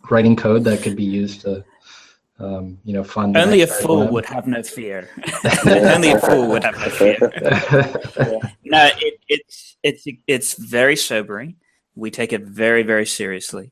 writing 0.10 0.36
code 0.36 0.64
that 0.64 0.82
could 0.82 0.96
be 0.96 1.04
used 1.04 1.42
to 1.42 1.64
um, 2.40 2.78
you 2.84 2.94
know 2.94 3.04
fund? 3.04 3.36
Only 3.36 3.62
a 3.62 3.68
fool 3.68 4.02
web? 4.02 4.12
would 4.12 4.26
have 4.26 4.48
no 4.48 4.64
fear. 4.64 5.10
Only 5.66 6.12
a 6.12 6.20
fool 6.20 6.48
would 6.48 6.64
have 6.64 6.78
no 6.78 6.90
fear. 6.90 7.18
no, 8.64 8.90
it, 9.02 9.20
it's 9.28 9.78
it's 9.84 10.08
it's 10.28 10.54
very 10.54 10.96
sobering. 10.96 11.56
We 11.96 12.12
take 12.12 12.32
it 12.32 12.44
very 12.44 12.84
very 12.84 13.06
seriously. 13.06 13.72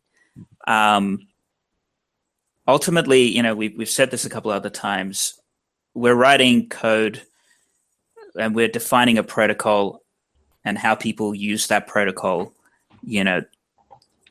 Um, 0.67 1.27
ultimately, 2.67 3.23
you 3.23 3.41
know, 3.41 3.55
we've 3.55 3.77
we've 3.77 3.89
said 3.89 4.11
this 4.11 4.25
a 4.25 4.29
couple 4.29 4.51
other 4.51 4.69
times. 4.69 5.39
We're 5.93 6.15
writing 6.15 6.69
code 6.69 7.21
and 8.35 8.55
we're 8.55 8.67
defining 8.67 9.17
a 9.17 9.23
protocol 9.23 10.01
and 10.65 10.77
how 10.77 10.95
people 10.95 11.35
use 11.35 11.67
that 11.67 11.87
protocol. 11.87 12.53
You 13.03 13.23
know, 13.23 13.43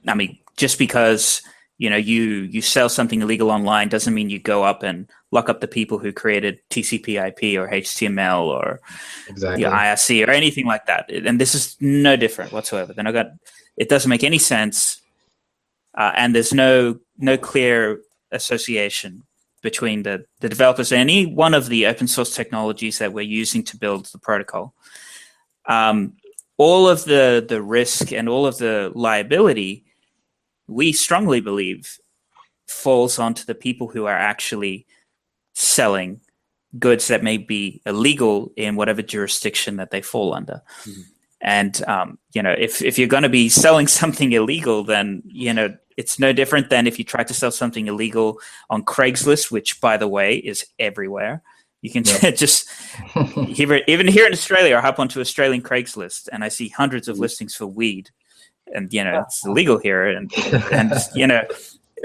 I 0.09 0.15
mean, 0.15 0.39
just 0.57 0.79
because 0.79 1.43
you 1.79 1.91
know 1.91 1.97
you 1.97 2.23
you 2.23 2.63
sell 2.63 2.89
something 2.89 3.23
illegal 3.23 3.51
online 3.51 3.89
doesn't 3.89 4.15
mean 4.15 4.31
you 4.31 4.39
go 4.39 4.63
up 4.63 4.83
and 4.83 5.09
lock 5.31 5.49
up 5.49 5.61
the 5.61 5.69
people 5.69 5.99
who 5.99 6.13
created 6.13 6.61
TCP/IP 6.71 7.59
or 7.59 7.69
HTML 7.69 8.45
or 8.45 8.81
exactly. 9.29 9.65
IRC 9.65 10.27
or 10.27 10.31
anything 10.31 10.67
like 10.67 10.87
that. 10.87 11.11
And 11.11 11.41
this 11.41 11.55
is 11.55 11.77
no 11.81 12.17
different 12.17 12.53
whatsoever. 12.53 12.93
Then 12.93 13.07
I 13.07 13.13
got 13.13 13.31
it 13.77 13.89
doesn't 13.89 14.11
make 14.11 14.25
any 14.25 14.39
sense, 14.39 15.01
uh, 15.97 16.13
and 16.17 16.35
there's 16.35 16.53
no 16.53 16.99
no 17.19 17.37
clear 17.37 18.01
association 18.33 19.23
between 19.63 20.03
the, 20.03 20.25
the 20.41 20.49
developers 20.49 20.91
and 20.93 21.01
any 21.01 21.25
one 21.25 21.55
of 21.55 21.69
the 21.69 21.87
open 21.87 22.09
source 22.09 22.35
technologies 22.35 22.99
that 22.99 23.13
we're 23.13 23.21
using 23.21 23.63
to 23.63 23.77
build 23.77 24.07
the 24.07 24.19
protocol. 24.19 24.75
Um, 25.67 26.15
all 26.59 26.89
of 26.89 27.05
the 27.05 27.45
the 27.49 27.63
risk 27.63 28.13
and 28.13 28.29
all 28.29 28.47
of 28.47 28.59
the 28.59 28.93
liability, 28.95 29.85
we 30.67 30.93
strongly 30.93 31.41
believe, 31.41 31.99
falls 32.67 33.19
onto 33.19 33.45
the 33.45 33.55
people 33.55 33.89
who 33.89 34.07
are 34.07 34.17
actually 34.17 34.87
selling 35.55 36.21
goods 36.79 37.09
that 37.09 37.23
may 37.23 37.37
be 37.37 37.83
illegal 37.87 38.53
in 38.57 38.77
whatever 38.77 39.03
jurisdiction 39.03 39.77
that 39.77 39.91
they 39.91 40.03
fall 40.03 40.35
under. 40.35 40.63
Mm-hmm. 40.85 41.03
And 41.43 41.83
um, 41.89 42.19
you 42.33 42.43
know, 42.43 42.55
if 42.57 42.81
if 42.81 42.99
you're 42.99 43.09
going 43.09 43.25
to 43.25 43.29
be 43.29 43.49
selling 43.49 43.87
something 44.01 44.33
illegal, 44.33 44.85
then 44.85 45.23
you 45.27 45.53
know 45.53 45.77
it's 45.97 46.19
no 46.19 46.33
different 46.33 46.71
than 46.71 46.87
if 46.87 46.99
you 46.99 47.05
try 47.05 47.25
to 47.25 47.35
sell 47.35 47.51
something 47.51 47.87
illegal 47.87 48.41
on 48.71 48.83
Craigslist, 48.85 49.51
which, 49.51 49.81
by 49.81 49.97
the 49.97 50.09
way, 50.09 50.37
is 50.37 50.65
everywhere. 50.79 51.43
You 51.83 51.91
can 51.91 52.05
yep. 52.05 52.37
just 52.37 52.69
even 53.37 54.07
here 54.07 54.27
in 54.27 54.33
Australia, 54.33 54.77
I 54.77 54.81
hop 54.81 54.99
onto 54.99 55.21
Australian 55.21 55.63
Craigslist 55.63 56.29
and 56.33 56.45
I 56.45 56.49
see 56.49 56.69
hundreds 56.69 57.09
of 57.09 57.19
listings 57.19 57.55
for 57.55 57.67
weed, 57.67 58.11
and 58.73 58.93
you 58.93 59.03
know 59.03 59.21
it's 59.27 59.45
illegal 59.45 59.79
here, 59.79 60.07
and 60.07 60.33
and 60.73 60.93
you 61.15 61.27
know 61.27 61.43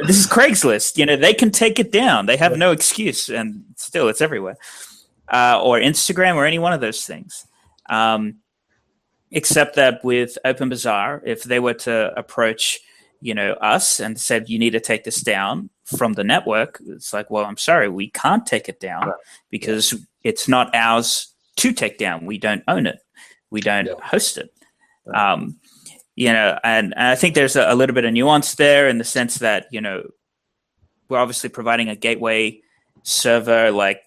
this 0.06 0.18
is 0.18 0.28
Craigslist. 0.28 0.98
You 0.98 1.06
know 1.06 1.16
they 1.16 1.34
can 1.34 1.52
take 1.52 1.78
it 1.80 1.92
down; 1.92 2.26
they 2.26 2.38
have 2.38 2.58
no 2.58 2.72
excuse, 2.72 3.30
and 3.30 3.64
still 3.76 4.10
it's 4.10 4.22
everywhere. 4.22 4.58
Uh, 5.32 5.62
or 5.62 5.78
Instagram 5.78 6.36
or 6.36 6.46
any 6.46 6.58
one 6.58 6.72
of 6.72 6.80
those 6.80 7.06
things. 7.06 7.46
Um, 7.90 8.36
except 9.32 9.76
that 9.76 10.04
with 10.04 10.38
OpenBazaar, 10.46 11.22
if 11.26 11.44
they 11.44 11.60
were 11.60 11.74
to 11.74 12.18
approach, 12.18 12.80
you 13.22 13.34
know, 13.34 13.54
us 13.54 14.00
and 14.00 14.20
said 14.20 14.50
you 14.50 14.60
need 14.60 14.72
to 14.72 14.80
take 14.80 15.04
this 15.04 15.22
down 15.22 15.70
from 15.86 16.14
the 16.14 16.24
network, 16.24 16.82
it's 16.88 17.14
like, 17.14 17.30
well, 17.30 17.46
I'm 17.46 17.58
sorry, 17.58 17.90
we 17.90 18.10
can't 18.10 18.46
take 18.46 18.70
it 18.70 18.80
down 18.80 19.12
because 19.50 19.96
it's 20.24 20.48
not 20.48 20.74
ours 20.76 21.34
to 21.58 21.74
take 21.74 21.98
down. 21.98 22.26
We 22.26 22.38
don't 22.38 22.64
own 22.68 22.86
it. 22.88 23.00
We 23.50 23.62
don't 23.62 23.88
yeah. 23.88 23.94
host 24.02 24.38
it. 24.38 24.50
Um, 25.14 25.60
you 26.16 26.34
know, 26.34 26.60
and, 26.64 26.94
and, 26.98 27.08
I 27.08 27.16
think 27.16 27.36
there's 27.36 27.56
a, 27.56 27.72
a 27.72 27.76
little 27.76 27.94
bit 27.94 28.04
of 28.04 28.12
nuance 28.12 28.56
there 28.56 28.90
in 28.90 28.98
the 28.98 29.04
sense 29.04 29.36
that 29.40 29.68
you 29.72 29.80
know 29.80 30.04
we're 31.10 31.20
obviously 31.20 31.50
providing 31.50 31.88
a 31.88 31.96
gateway 31.96 32.60
server 33.04 33.72
like 33.72 34.02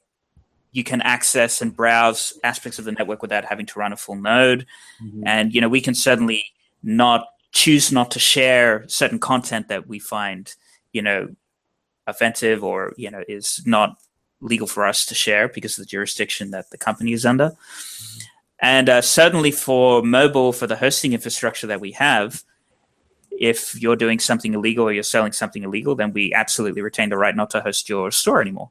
you 0.72 0.84
can 0.84 1.00
access 1.02 1.60
and 1.60 1.74
browse 1.74 2.38
aspects 2.44 2.78
of 2.78 2.84
the 2.84 2.92
network 2.92 3.22
without 3.22 3.44
having 3.44 3.66
to 3.66 3.78
run 3.78 3.92
a 3.92 3.96
full 3.96 4.16
node. 4.16 4.66
Mm-hmm. 5.02 5.22
And 5.26 5.54
you 5.54 5.60
know, 5.60 5.68
we 5.68 5.80
can 5.80 5.94
certainly 5.94 6.44
not 6.82 7.26
choose 7.52 7.90
not 7.90 8.10
to 8.12 8.18
share 8.18 8.84
certain 8.88 9.18
content 9.18 9.68
that 9.68 9.88
we 9.88 9.98
find, 9.98 10.54
you 10.92 11.02
know, 11.02 11.28
offensive 12.06 12.64
or 12.64 12.92
you 12.96 13.10
know 13.10 13.22
is 13.28 13.62
not 13.66 13.96
legal 14.40 14.66
for 14.66 14.86
us 14.86 15.04
to 15.06 15.14
share 15.14 15.48
because 15.48 15.76
of 15.78 15.84
the 15.84 15.90
jurisdiction 15.90 16.50
that 16.50 16.70
the 16.70 16.78
company 16.78 17.12
is 17.12 17.26
under. 17.26 17.50
Mm-hmm. 17.50 18.20
And 18.62 18.88
uh, 18.90 19.00
certainly 19.00 19.50
for 19.50 20.02
mobile, 20.02 20.52
for 20.52 20.66
the 20.66 20.76
hosting 20.76 21.14
infrastructure 21.14 21.66
that 21.66 21.80
we 21.80 21.92
have, 21.92 22.44
if 23.30 23.80
you're 23.80 23.96
doing 23.96 24.18
something 24.18 24.52
illegal 24.52 24.86
or 24.86 24.92
you're 24.92 25.02
selling 25.02 25.32
something 25.32 25.62
illegal, 25.62 25.94
then 25.94 26.12
we 26.12 26.32
absolutely 26.34 26.82
retain 26.82 27.08
the 27.08 27.16
right 27.16 27.34
not 27.34 27.48
to 27.50 27.60
host 27.60 27.88
your 27.88 28.10
store 28.10 28.40
anymore. 28.40 28.70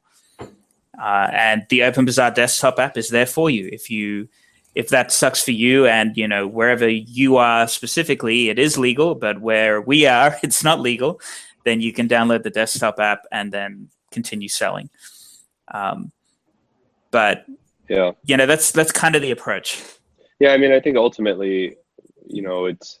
Uh, 1.00 1.30
and 1.32 1.66
the 1.70 1.80
OpenBazaar 1.80 2.34
desktop 2.34 2.78
app 2.78 2.96
is 2.98 3.08
there 3.08 3.26
for 3.26 3.48
you. 3.48 3.68
If 3.72 3.90
you 3.90 4.28
if 4.74 4.90
that 4.90 5.10
sucks 5.10 5.42
for 5.42 5.50
you, 5.50 5.86
and 5.86 6.16
you 6.16 6.28
know 6.28 6.46
wherever 6.46 6.88
you 6.88 7.38
are 7.38 7.66
specifically, 7.66 8.50
it 8.50 8.58
is 8.58 8.76
legal, 8.76 9.14
but 9.14 9.40
where 9.40 9.80
we 9.80 10.06
are, 10.06 10.36
it's 10.42 10.62
not 10.62 10.80
legal. 10.80 11.20
Then 11.64 11.80
you 11.80 11.92
can 11.92 12.08
download 12.08 12.42
the 12.42 12.50
desktop 12.50 13.00
app 13.00 13.22
and 13.32 13.50
then 13.50 13.88
continue 14.10 14.48
selling. 14.48 14.90
Um, 15.72 16.12
but 17.10 17.46
yeah, 17.88 18.12
you 18.24 18.36
know 18.36 18.46
that's 18.46 18.70
that's 18.70 18.92
kind 18.92 19.16
of 19.16 19.22
the 19.22 19.30
approach. 19.30 19.82
Yeah, 20.38 20.50
I 20.50 20.58
mean, 20.58 20.72
I 20.72 20.80
think 20.80 20.98
ultimately, 20.98 21.76
you 22.26 22.42
know, 22.42 22.66
it's 22.66 23.00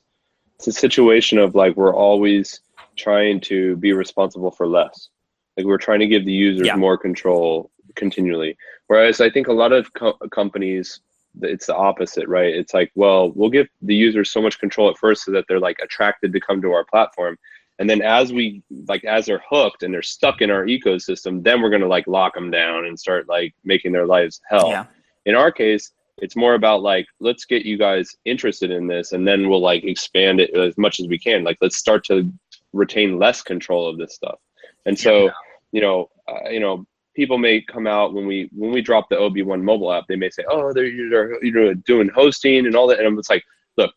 it's 0.56 0.68
a 0.68 0.72
situation 0.72 1.38
of 1.38 1.54
like 1.54 1.76
we're 1.76 1.94
always 1.94 2.60
trying 2.96 3.40
to 3.40 3.76
be 3.76 3.92
responsible 3.92 4.50
for 4.50 4.66
less. 4.66 5.10
Like 5.56 5.66
we're 5.66 5.78
trying 5.78 6.00
to 6.00 6.06
give 6.06 6.24
the 6.24 6.32
users 6.32 6.66
yeah. 6.66 6.76
more 6.76 6.96
control 6.96 7.70
continually. 8.00 8.56
Whereas 8.88 9.20
I 9.20 9.30
think 9.30 9.46
a 9.46 9.52
lot 9.52 9.72
of 9.72 9.92
co- 9.94 10.18
companies, 10.32 11.00
it's 11.42 11.66
the 11.66 11.76
opposite, 11.76 12.26
right? 12.26 12.52
It's 12.52 12.74
like, 12.74 12.90
well, 12.96 13.30
we'll 13.36 13.50
give 13.50 13.68
the 13.82 13.94
users 13.94 14.32
so 14.32 14.42
much 14.42 14.58
control 14.58 14.90
at 14.90 14.98
first 14.98 15.24
so 15.24 15.30
that 15.30 15.44
they're 15.46 15.60
like 15.60 15.78
attracted 15.80 16.32
to 16.32 16.40
come 16.40 16.60
to 16.62 16.72
our 16.72 16.84
platform. 16.84 17.38
And 17.78 17.88
then 17.88 18.02
as 18.02 18.32
we 18.32 18.62
like, 18.88 19.04
as 19.04 19.26
they're 19.26 19.42
hooked 19.48 19.84
and 19.84 19.94
they're 19.94 20.02
stuck 20.02 20.42
in 20.42 20.50
our 20.50 20.64
ecosystem, 20.66 21.42
then 21.42 21.62
we're 21.62 21.70
going 21.70 21.82
to 21.82 21.88
like 21.96 22.06
lock 22.08 22.34
them 22.34 22.50
down 22.50 22.86
and 22.86 22.98
start 22.98 23.28
like 23.28 23.54
making 23.64 23.92
their 23.92 24.06
lives 24.06 24.40
hell. 24.50 24.68
Yeah. 24.68 24.86
In 25.24 25.34
our 25.34 25.52
case, 25.52 25.92
it's 26.18 26.36
more 26.36 26.54
about 26.54 26.82
like, 26.82 27.06
let's 27.20 27.44
get 27.46 27.64
you 27.64 27.78
guys 27.78 28.16
interested 28.24 28.70
in 28.70 28.86
this 28.86 29.12
and 29.12 29.26
then 29.26 29.48
we'll 29.48 29.62
like 29.62 29.84
expand 29.84 30.40
it 30.40 30.50
as 30.54 30.76
much 30.76 31.00
as 31.00 31.06
we 31.06 31.18
can. 31.18 31.44
Like, 31.44 31.58
let's 31.62 31.78
start 31.78 32.04
to 32.06 32.30
retain 32.72 33.18
less 33.18 33.40
control 33.40 33.88
of 33.88 33.96
this 33.98 34.14
stuff. 34.14 34.38
And 34.84 34.98
so, 34.98 35.24
yeah. 35.24 35.30
you 35.72 35.80
know, 35.80 36.10
uh, 36.28 36.50
you 36.50 36.60
know, 36.60 36.86
people 37.14 37.38
may 37.38 37.60
come 37.60 37.86
out 37.86 38.14
when 38.14 38.26
we 38.26 38.48
when 38.52 38.70
we 38.70 38.82
drop 38.82 39.08
the 39.08 39.16
OB1 39.16 39.62
mobile 39.62 39.92
app, 39.92 40.04
they 40.08 40.16
may 40.16 40.30
say, 40.30 40.44
"Oh, 40.48 40.72
they're 40.72 40.86
you're, 40.86 41.42
you're 41.44 41.74
doing 41.74 42.08
hosting 42.08 42.66
and 42.66 42.76
all 42.76 42.86
that," 42.88 42.98
and 42.98 43.06
I'm 43.06 43.18
it's 43.18 43.30
like, 43.30 43.44
look, 43.76 43.92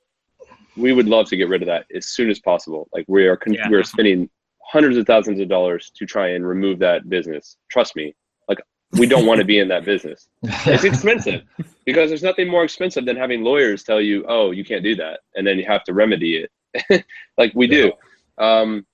we 0.75 0.93
would 0.93 1.07
love 1.07 1.27
to 1.29 1.37
get 1.37 1.49
rid 1.49 1.61
of 1.61 1.67
that 1.67 1.85
as 1.95 2.07
soon 2.07 2.29
as 2.29 2.39
possible. 2.39 2.89
Like 2.93 3.05
we 3.07 3.27
are 3.27 3.37
con- 3.37 3.53
yeah. 3.53 3.69
we're 3.69 3.83
spending 3.83 4.29
hundreds 4.65 4.97
of 4.97 5.05
thousands 5.05 5.39
of 5.39 5.47
dollars 5.49 5.91
to 5.95 6.05
try 6.05 6.29
and 6.29 6.47
remove 6.47 6.79
that 6.79 7.09
business. 7.09 7.57
Trust 7.69 7.95
me, 7.95 8.15
like 8.49 8.61
we 8.93 9.05
don't 9.05 9.25
want 9.25 9.39
to 9.39 9.45
be 9.45 9.59
in 9.59 9.67
that 9.69 9.85
business. 9.85 10.27
It's 10.65 10.83
expensive 10.83 11.43
because 11.85 12.09
there's 12.09 12.23
nothing 12.23 12.49
more 12.49 12.63
expensive 12.63 13.05
than 13.05 13.17
having 13.17 13.43
lawyers 13.43 13.83
tell 13.83 14.01
you, 14.01 14.25
"Oh, 14.27 14.51
you 14.51 14.65
can't 14.65 14.83
do 14.83 14.95
that," 14.95 15.21
and 15.35 15.45
then 15.45 15.57
you 15.57 15.65
have 15.65 15.83
to 15.85 15.93
remedy 15.93 16.47
it, 16.89 17.05
like 17.37 17.53
we 17.53 17.67
do. 17.67 17.91
Um, 18.37 18.85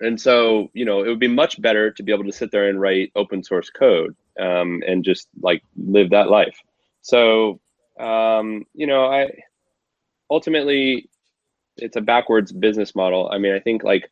and 0.00 0.20
so, 0.20 0.70
you 0.74 0.84
know, 0.84 1.04
it 1.04 1.08
would 1.08 1.20
be 1.20 1.28
much 1.28 1.60
better 1.60 1.90
to 1.90 2.02
be 2.02 2.12
able 2.12 2.24
to 2.24 2.32
sit 2.32 2.50
there 2.50 2.68
and 2.68 2.80
write 2.80 3.12
open 3.14 3.42
source 3.42 3.70
code 3.70 4.16
um, 4.40 4.82
and 4.86 5.04
just 5.04 5.28
like 5.40 5.62
live 5.76 6.10
that 6.10 6.30
life. 6.30 6.56
So, 7.02 7.60
um, 7.98 8.64
you 8.74 8.86
know, 8.86 9.06
I 9.06 9.30
ultimately 10.30 11.08
it's 11.76 11.96
a 11.96 12.00
backwards 12.00 12.52
business 12.52 12.94
model. 12.94 13.28
I 13.32 13.38
mean, 13.38 13.54
I 13.54 13.60
think 13.60 13.82
like 13.84 14.10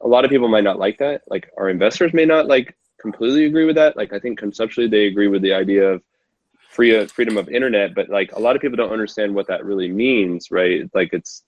a 0.00 0.08
lot 0.08 0.24
of 0.24 0.30
people 0.30 0.48
might 0.48 0.64
not 0.64 0.78
like 0.78 0.98
that. 0.98 1.22
Like 1.28 1.50
our 1.56 1.68
investors 1.68 2.12
may 2.12 2.24
not 2.24 2.46
like 2.46 2.76
completely 3.00 3.44
agree 3.44 3.64
with 3.64 3.76
that. 3.76 3.96
Like 3.96 4.12
I 4.12 4.18
think 4.18 4.38
conceptually 4.38 4.88
they 4.88 5.06
agree 5.06 5.28
with 5.28 5.42
the 5.42 5.52
idea 5.54 5.88
of 5.88 6.02
free 6.70 7.06
freedom 7.06 7.36
of 7.36 7.48
internet, 7.48 7.94
but 7.94 8.08
like 8.08 8.32
a 8.32 8.40
lot 8.40 8.56
of 8.56 8.62
people 8.62 8.76
don't 8.76 8.92
understand 8.92 9.34
what 9.34 9.46
that 9.48 9.64
really 9.64 9.88
means, 9.88 10.50
right? 10.50 10.88
Like 10.94 11.12
it's 11.12 11.42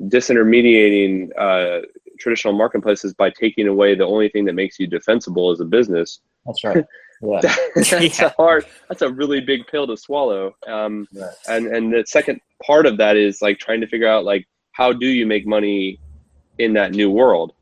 disintermediating 0.00 1.30
uh, 1.36 1.82
traditional 2.22 2.54
marketplaces 2.54 3.12
by 3.14 3.30
taking 3.30 3.68
away 3.68 3.94
the 3.94 4.06
only 4.06 4.28
thing 4.28 4.44
that 4.46 4.54
makes 4.54 4.78
you 4.78 4.86
defensible 4.86 5.50
as 5.50 5.60
a 5.60 5.64
business. 5.64 6.20
That's 6.46 6.64
right. 6.64 6.84
Yeah. 7.22 7.40
that's 7.74 7.92
yeah. 7.92 8.26
a 8.26 8.28
hard. 8.30 8.66
That's 8.88 9.02
a 9.02 9.10
really 9.10 9.40
big 9.40 9.66
pill 9.66 9.86
to 9.86 9.96
swallow. 9.96 10.56
Um, 10.66 11.06
right. 11.14 11.30
And 11.48 11.66
and 11.68 11.92
the 11.92 12.04
second 12.06 12.40
part 12.64 12.86
of 12.86 12.96
that 12.98 13.16
is 13.16 13.42
like 13.42 13.58
trying 13.58 13.80
to 13.80 13.86
figure 13.86 14.08
out 14.08 14.24
like 14.24 14.46
how 14.72 14.92
do 14.92 15.06
you 15.06 15.26
make 15.26 15.46
money 15.46 16.00
in 16.58 16.72
that 16.74 16.92
new 16.92 17.10
world. 17.10 17.52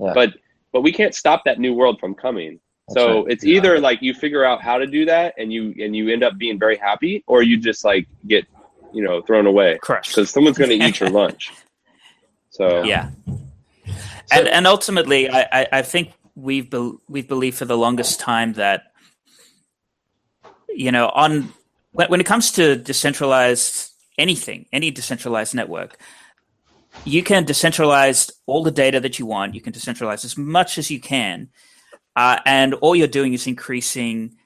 Yeah. 0.00 0.12
But 0.14 0.34
but 0.72 0.82
we 0.82 0.92
can't 0.92 1.14
stop 1.14 1.42
that 1.44 1.58
new 1.58 1.74
world 1.74 1.98
from 1.98 2.14
coming. 2.14 2.60
That's 2.88 3.00
so 3.00 3.22
right. 3.22 3.32
it's 3.32 3.44
yeah. 3.44 3.56
either 3.56 3.80
like 3.80 4.02
you 4.02 4.14
figure 4.14 4.44
out 4.44 4.62
how 4.62 4.78
to 4.78 4.86
do 4.86 5.04
that 5.06 5.34
and 5.36 5.52
you 5.52 5.74
and 5.82 5.94
you 5.96 6.10
end 6.10 6.22
up 6.22 6.38
being 6.38 6.58
very 6.58 6.76
happy, 6.76 7.24
or 7.26 7.42
you 7.42 7.58
just 7.58 7.84
like 7.84 8.06
get 8.26 8.46
you 8.92 9.02
know 9.02 9.20
thrown 9.22 9.46
away 9.46 9.78
because 9.82 10.30
someone's 10.30 10.58
going 10.58 10.78
to 10.78 10.86
eat 10.86 11.00
your 11.00 11.10
lunch. 11.22 11.52
So 12.50 12.82
yeah, 12.84 13.10
and 14.30 14.48
and 14.48 14.66
ultimately, 14.66 15.30
I, 15.30 15.66
I 15.72 15.82
think 15.82 16.12
we've 16.34 16.70
be, 16.70 16.92
we've 17.08 17.28
believed 17.28 17.58
for 17.58 17.64
the 17.64 17.76
longest 17.76 18.20
time 18.20 18.54
that 18.54 18.92
you 20.68 20.92
know 20.92 21.08
on 21.08 21.52
when, 21.92 22.08
when 22.08 22.20
it 22.20 22.26
comes 22.26 22.52
to 22.52 22.76
decentralized 22.76 23.92
anything, 24.16 24.66
any 24.72 24.90
decentralized 24.90 25.54
network, 25.54 25.98
you 27.04 27.22
can 27.22 27.44
decentralize 27.44 28.30
all 28.46 28.62
the 28.62 28.70
data 28.70 29.00
that 29.00 29.18
you 29.18 29.26
want. 29.26 29.54
You 29.54 29.60
can 29.60 29.72
decentralize 29.72 30.24
as 30.24 30.36
much 30.36 30.78
as 30.78 30.90
you 30.90 31.00
can, 31.00 31.48
uh, 32.16 32.38
and 32.44 32.74
all 32.74 32.94
you're 32.94 33.08
doing 33.08 33.32
is 33.32 33.46
increasing 33.46 34.36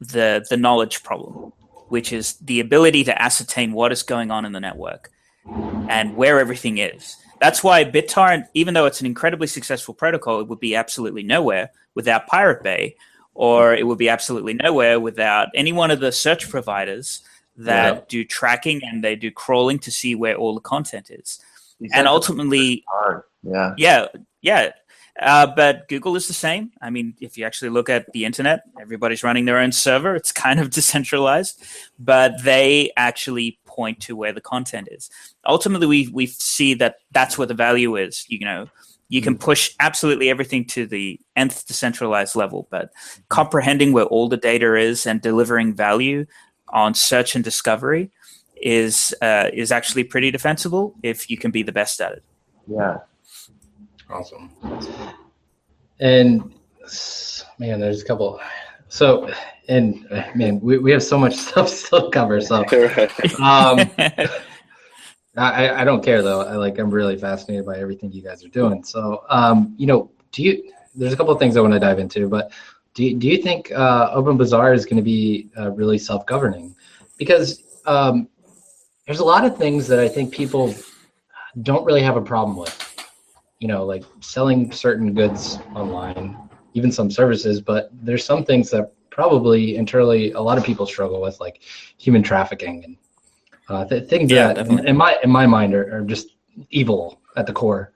the 0.00 0.46
the 0.48 0.56
knowledge 0.56 1.02
problem, 1.02 1.52
which 1.88 2.12
is 2.12 2.34
the 2.36 2.60
ability 2.60 3.04
to 3.04 3.22
ascertain 3.22 3.72
what 3.72 3.92
is 3.92 4.02
going 4.02 4.30
on 4.30 4.44
in 4.44 4.52
the 4.52 4.60
network 4.60 5.10
and 5.88 6.16
where 6.16 6.38
everything 6.38 6.78
is. 6.78 7.16
That's 7.40 7.62
why 7.62 7.84
BitTorrent, 7.84 8.46
even 8.54 8.74
though 8.74 8.86
it's 8.86 9.00
an 9.00 9.06
incredibly 9.06 9.46
successful 9.46 9.94
protocol, 9.94 10.40
it 10.40 10.48
would 10.48 10.60
be 10.60 10.74
absolutely 10.74 11.22
nowhere 11.22 11.70
without 11.94 12.26
Pirate 12.26 12.62
Bay, 12.62 12.96
or 13.34 13.74
it 13.74 13.86
would 13.86 13.98
be 13.98 14.08
absolutely 14.08 14.54
nowhere 14.54 14.98
without 14.98 15.48
any 15.54 15.72
one 15.72 15.90
of 15.90 16.00
the 16.00 16.12
search 16.12 16.48
providers 16.48 17.22
that 17.56 17.94
yeah. 17.94 18.00
do 18.08 18.24
tracking 18.24 18.80
and 18.84 19.02
they 19.02 19.16
do 19.16 19.30
crawling 19.30 19.78
to 19.80 19.90
see 19.90 20.14
where 20.14 20.36
all 20.36 20.54
the 20.54 20.60
content 20.60 21.10
is. 21.10 21.40
Exactly. 21.80 21.98
And 21.98 22.08
ultimately, 22.08 22.84
yeah, 23.42 23.74
yeah, 23.76 24.06
yeah. 24.42 24.70
Uh, 25.20 25.46
but 25.46 25.88
Google 25.88 26.14
is 26.14 26.28
the 26.28 26.32
same. 26.34 26.70
I 26.80 26.90
mean, 26.90 27.14
if 27.20 27.36
you 27.36 27.44
actually 27.44 27.70
look 27.70 27.88
at 27.88 28.12
the 28.12 28.24
internet, 28.24 28.62
everybody's 28.80 29.24
running 29.24 29.46
their 29.46 29.58
own 29.58 29.72
server. 29.72 30.14
It's 30.14 30.30
kind 30.30 30.60
of 30.60 30.70
decentralized, 30.78 31.62
but 31.98 32.42
they 32.44 32.92
actually 32.96 33.58
point 33.78 34.00
to 34.00 34.16
where 34.16 34.32
the 34.32 34.40
content 34.40 34.88
is. 34.90 35.08
Ultimately, 35.46 35.86
we 35.86 36.00
we 36.08 36.26
see 36.26 36.74
that 36.74 36.96
that's 37.12 37.38
where 37.38 37.46
the 37.46 37.60
value 37.66 37.92
is. 37.96 38.26
You 38.28 38.44
know, 38.48 38.66
you 39.08 39.22
can 39.22 39.36
mm. 39.36 39.40
push 39.40 39.62
absolutely 39.78 40.28
everything 40.30 40.64
to 40.74 40.86
the 40.94 41.20
nth 41.36 41.66
decentralized 41.66 42.34
level, 42.34 42.66
but 42.70 42.90
comprehending 43.28 43.92
where 43.92 44.06
all 44.06 44.28
the 44.28 44.42
data 44.50 44.74
is 44.74 45.06
and 45.06 45.20
delivering 45.20 45.74
value 45.74 46.26
on 46.70 46.94
search 46.94 47.34
and 47.36 47.44
discovery 47.44 48.10
is 48.60 49.14
uh, 49.22 49.48
is 49.52 49.70
actually 49.70 50.04
pretty 50.04 50.30
defensible 50.30 50.94
if 51.02 51.30
you 51.30 51.38
can 51.38 51.50
be 51.50 51.62
the 51.62 51.76
best 51.80 52.00
at 52.00 52.12
it. 52.12 52.22
Yeah. 52.66 52.98
Awesome. 54.10 54.50
And 56.00 56.52
man, 57.58 57.80
there's 57.80 58.02
a 58.02 58.04
couple. 58.04 58.40
So 58.88 59.30
and 59.68 60.06
man, 60.34 60.60
we, 60.60 60.78
we 60.78 60.90
have 60.90 61.02
so 61.02 61.18
much 61.18 61.36
stuff 61.46 61.68
still 61.68 62.06
to 62.06 62.10
cover. 62.10 62.40
So, 62.40 62.56
um, 63.42 63.90
I, 65.36 65.70
I 65.70 65.84
don't 65.84 66.02
care 66.02 66.22
though. 66.22 66.42
I 66.42 66.56
like, 66.56 66.78
I'm 66.78 66.90
really 66.90 67.16
fascinated 67.16 67.64
by 67.64 67.78
everything 67.78 68.10
you 68.10 68.22
guys 68.22 68.44
are 68.44 68.48
doing. 68.48 68.82
So, 68.82 69.24
um, 69.28 69.74
you 69.78 69.86
know, 69.86 70.10
do 70.32 70.42
you, 70.42 70.72
there's 70.94 71.12
a 71.12 71.16
couple 71.16 71.32
of 71.32 71.38
things 71.38 71.56
I 71.56 71.60
want 71.60 71.74
to 71.74 71.78
dive 71.78 72.00
into, 72.00 72.28
but 72.28 72.50
do 72.94 73.04
you, 73.04 73.16
do 73.16 73.28
you 73.28 73.40
think, 73.40 73.70
uh, 73.70 74.16
OpenBazaar 74.16 74.74
is 74.74 74.84
going 74.84 74.96
to 74.96 75.02
be 75.02 75.48
uh, 75.56 75.70
really 75.70 75.98
self-governing? 75.98 76.74
because 77.18 77.62
um, 77.84 78.28
there's 79.06 79.18
a 79.18 79.24
lot 79.24 79.44
of 79.44 79.58
things 79.58 79.86
that 79.88 79.98
I 79.98 80.08
think 80.08 80.32
people 80.32 80.74
don't 81.62 81.84
really 81.84 82.02
have 82.02 82.16
a 82.16 82.22
problem 82.22 82.56
with. 82.56 82.84
You 83.58 83.68
know, 83.68 83.84
like 83.84 84.04
selling 84.20 84.70
certain 84.70 85.12
goods 85.12 85.58
online, 85.74 86.38
even 86.74 86.92
some 86.92 87.10
services, 87.10 87.60
but 87.60 87.90
there's 87.92 88.24
some 88.24 88.44
things 88.44 88.70
that 88.70 88.92
probably 89.18 89.74
internally 89.74 90.30
a 90.30 90.40
lot 90.40 90.56
of 90.58 90.62
people 90.62 90.86
struggle 90.86 91.20
with, 91.20 91.40
like 91.40 91.60
human 91.96 92.22
trafficking 92.22 92.84
and 92.84 92.96
uh, 93.68 93.84
th- 93.84 94.08
things 94.08 94.30
Yeah, 94.30 94.46
that, 94.46 94.54
definitely. 94.54 94.88
in 94.88 94.96
my 94.96 95.18
in 95.24 95.30
my 95.30 95.44
mind, 95.44 95.74
are, 95.74 95.86
are 95.96 96.02
just 96.02 96.36
evil 96.70 97.20
at 97.36 97.44
the 97.48 97.52
core. 97.52 97.92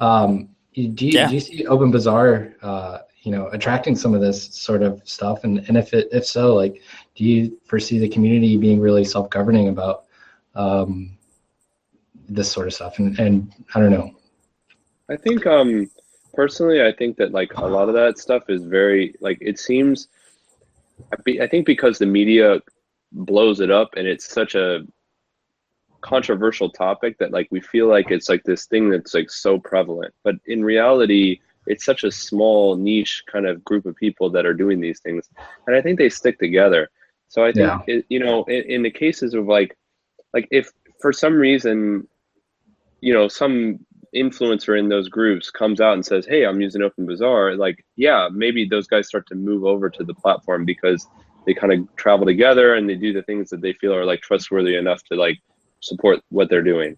Um, 0.00 0.50
do 0.74 0.82
you, 0.82 1.12
Yeah. 1.18 1.28
do 1.28 1.34
you 1.34 1.40
see 1.40 1.66
Open 1.66 1.90
Bazaar, 1.90 2.52
uh, 2.60 2.98
you 3.22 3.32
know, 3.32 3.48
attracting 3.56 3.96
some 3.96 4.12
of 4.12 4.20
this 4.20 4.38
sort 4.66 4.82
of 4.82 5.00
stuff? 5.08 5.44
And 5.44 5.64
and 5.66 5.78
if 5.78 5.94
it 5.94 6.08
if 6.12 6.26
so, 6.26 6.54
like, 6.54 6.82
do 7.14 7.24
you 7.24 7.58
foresee 7.64 7.98
the 7.98 8.10
community 8.16 8.58
being 8.58 8.78
really 8.78 9.02
self 9.02 9.30
governing 9.30 9.68
about 9.68 10.04
um, 10.54 11.16
this 12.28 12.52
sort 12.52 12.66
of 12.66 12.74
stuff? 12.74 12.98
And 12.98 13.18
and 13.18 13.50
I 13.74 13.80
don't 13.80 13.94
know. 13.98 14.10
I 15.08 15.16
think 15.16 15.46
um 15.46 15.90
personally 16.34 16.82
I 16.82 16.92
think 16.92 17.16
that 17.16 17.32
like 17.32 17.54
a 17.54 17.66
lot 17.66 17.88
of 17.88 17.94
that 17.94 18.18
stuff 18.18 18.42
is 18.50 18.62
very 18.78 19.14
like 19.26 19.38
it 19.40 19.58
seems 19.58 20.08
I, 21.12 21.16
be, 21.24 21.40
I 21.40 21.46
think 21.48 21.66
because 21.66 21.98
the 21.98 22.06
media 22.06 22.60
blows 23.12 23.60
it 23.60 23.70
up 23.70 23.90
and 23.96 24.06
it's 24.06 24.28
such 24.28 24.54
a 24.54 24.86
controversial 26.00 26.70
topic 26.70 27.18
that 27.18 27.32
like 27.32 27.48
we 27.50 27.60
feel 27.60 27.88
like 27.88 28.10
it's 28.10 28.28
like 28.28 28.42
this 28.44 28.66
thing 28.66 28.90
that's 28.90 29.14
like 29.14 29.30
so 29.30 29.58
prevalent 29.58 30.14
but 30.22 30.36
in 30.46 30.64
reality 30.64 31.40
it's 31.66 31.84
such 31.84 32.04
a 32.04 32.12
small 32.12 32.76
niche 32.76 33.24
kind 33.30 33.46
of 33.46 33.64
group 33.64 33.86
of 33.86 33.96
people 33.96 34.30
that 34.30 34.46
are 34.46 34.54
doing 34.54 34.80
these 34.80 35.00
things 35.00 35.28
and 35.66 35.74
i 35.74 35.80
think 35.80 35.98
they 35.98 36.08
stick 36.08 36.38
together 36.38 36.88
so 37.28 37.44
i 37.44 37.50
think 37.52 37.66
Yeah. 37.66 37.80
it, 37.86 38.04
you 38.08 38.20
know 38.20 38.44
in, 38.44 38.62
in 38.70 38.82
the 38.82 38.90
cases 38.90 39.34
of 39.34 39.46
like 39.46 39.76
like 40.34 40.46
if 40.50 40.70
for 41.00 41.12
some 41.12 41.34
reason 41.34 42.06
you 43.00 43.12
know 43.12 43.26
some 43.26 43.80
influencer 44.16 44.78
in 44.78 44.88
those 44.88 45.08
groups 45.08 45.50
comes 45.50 45.80
out 45.80 45.94
and 45.94 46.04
says 46.04 46.26
hey 46.26 46.44
i'm 46.44 46.60
using 46.60 46.82
open 46.82 47.06
bazaar 47.06 47.54
like 47.56 47.84
yeah 47.96 48.28
maybe 48.32 48.64
those 48.64 48.86
guys 48.86 49.06
start 49.06 49.26
to 49.26 49.34
move 49.34 49.64
over 49.64 49.88
to 49.90 50.04
the 50.04 50.14
platform 50.14 50.64
because 50.64 51.06
they 51.46 51.54
kind 51.54 51.72
of 51.72 51.96
travel 51.96 52.26
together 52.26 52.74
and 52.74 52.88
they 52.88 52.96
do 52.96 53.12
the 53.12 53.22
things 53.22 53.48
that 53.48 53.60
they 53.60 53.72
feel 53.74 53.94
are 53.94 54.04
like 54.04 54.20
trustworthy 54.20 54.76
enough 54.76 55.02
to 55.04 55.14
like 55.14 55.38
support 55.80 56.20
what 56.30 56.50
they're 56.50 56.62
doing. 56.62 56.96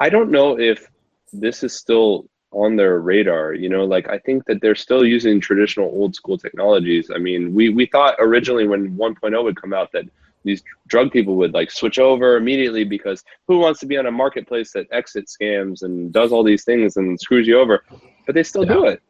I 0.00 0.08
don't 0.08 0.30
know 0.30 0.58
if 0.58 0.88
this 1.32 1.62
is 1.62 1.74
still 1.74 2.26
on 2.50 2.76
their 2.76 3.00
radar 3.00 3.52
you 3.52 3.68
know 3.68 3.84
like 3.84 4.08
i 4.08 4.16
think 4.16 4.44
that 4.44 4.60
they're 4.60 4.76
still 4.76 5.04
using 5.04 5.40
traditional 5.40 5.86
old 5.86 6.14
school 6.14 6.38
technologies. 6.38 7.10
I 7.12 7.18
mean 7.18 7.52
we 7.52 7.68
we 7.68 7.86
thought 7.86 8.14
originally 8.20 8.68
when 8.68 8.96
1.0 8.96 9.44
would 9.44 9.60
come 9.60 9.74
out 9.74 9.90
that 9.92 10.04
these 10.44 10.62
drug 10.86 11.10
people 11.10 11.36
would 11.36 11.54
like 11.54 11.70
switch 11.70 11.98
over 11.98 12.36
immediately 12.36 12.84
because 12.84 13.24
who 13.48 13.58
wants 13.58 13.80
to 13.80 13.86
be 13.86 13.96
on 13.96 14.06
a 14.06 14.10
marketplace 14.10 14.72
that 14.72 14.86
exit 14.92 15.26
scams 15.26 15.82
and 15.82 16.12
does 16.12 16.32
all 16.32 16.44
these 16.44 16.64
things 16.64 16.96
and 16.96 17.18
screws 17.18 17.46
you 17.46 17.58
over? 17.58 17.84
But 18.26 18.34
they 18.34 18.42
still 18.42 18.64
do 18.64 18.86
it. 18.86 19.02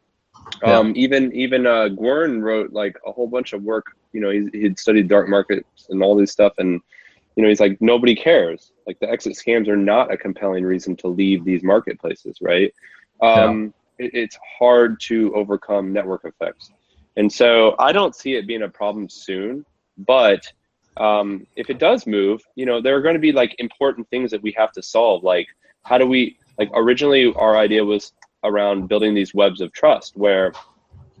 Yeah. 0.63 0.77
um, 0.77 0.93
even 0.95 1.33
even 1.33 1.65
uh, 1.65 1.89
Gwern 1.89 2.41
wrote 2.41 2.71
like 2.71 2.95
a 3.05 3.11
whole 3.11 3.27
bunch 3.27 3.53
of 3.53 3.63
work 3.63 3.85
you 4.13 4.21
know 4.21 4.29
he's, 4.29 4.49
he'd 4.53 4.79
studied 4.79 5.07
dark 5.07 5.27
markets 5.27 5.87
and 5.89 6.03
all 6.03 6.15
this 6.15 6.31
stuff 6.31 6.53
and 6.59 6.79
you 7.35 7.43
know 7.43 7.49
he's 7.49 7.59
like 7.59 7.79
nobody 7.81 8.15
cares. 8.15 8.71
Like 8.87 8.99
the 8.99 9.09
exit 9.09 9.33
scams 9.33 9.67
are 9.67 9.77
not 9.77 10.11
a 10.11 10.17
compelling 10.17 10.63
reason 10.63 10.95
to 10.97 11.07
leave 11.07 11.43
these 11.43 11.63
marketplaces 11.63 12.37
right? 12.41 12.73
Um, 13.21 13.73
it, 13.97 14.11
it's 14.13 14.37
hard 14.59 14.99
to 15.01 15.33
overcome 15.33 15.91
network 15.91 16.25
effects. 16.25 16.71
And 17.17 17.31
so 17.31 17.75
i 17.79 17.93
don't 17.93 18.13
see 18.13 18.35
it 18.35 18.45
being 18.45 18.63
a 18.63 18.69
problem 18.69 19.07
soon 19.07 19.65
but 19.97 20.51
um, 20.97 21.45
if 21.55 21.69
it 21.69 21.79
does 21.79 22.07
move 22.07 22.41
you 22.55 22.65
know 22.65 22.81
there 22.81 22.95
are 22.95 23.01
going 23.01 23.15
to 23.15 23.19
be 23.19 23.31
like 23.31 23.55
important 23.59 24.07
things 24.09 24.31
that 24.31 24.41
we 24.41 24.51
have 24.57 24.71
to 24.73 24.81
solve. 24.81 25.23
Like 25.23 25.47
how 25.83 25.97
do 25.97 26.05
we 26.05 26.37
like 26.57 26.69
originally 26.73 27.33
our 27.35 27.57
idea 27.57 27.83
was 27.83 28.13
around 28.43 28.87
building 28.87 29.13
these 29.13 29.33
webs 29.33 29.59
of 29.61 29.71
trust 29.73 30.15
where 30.15 30.53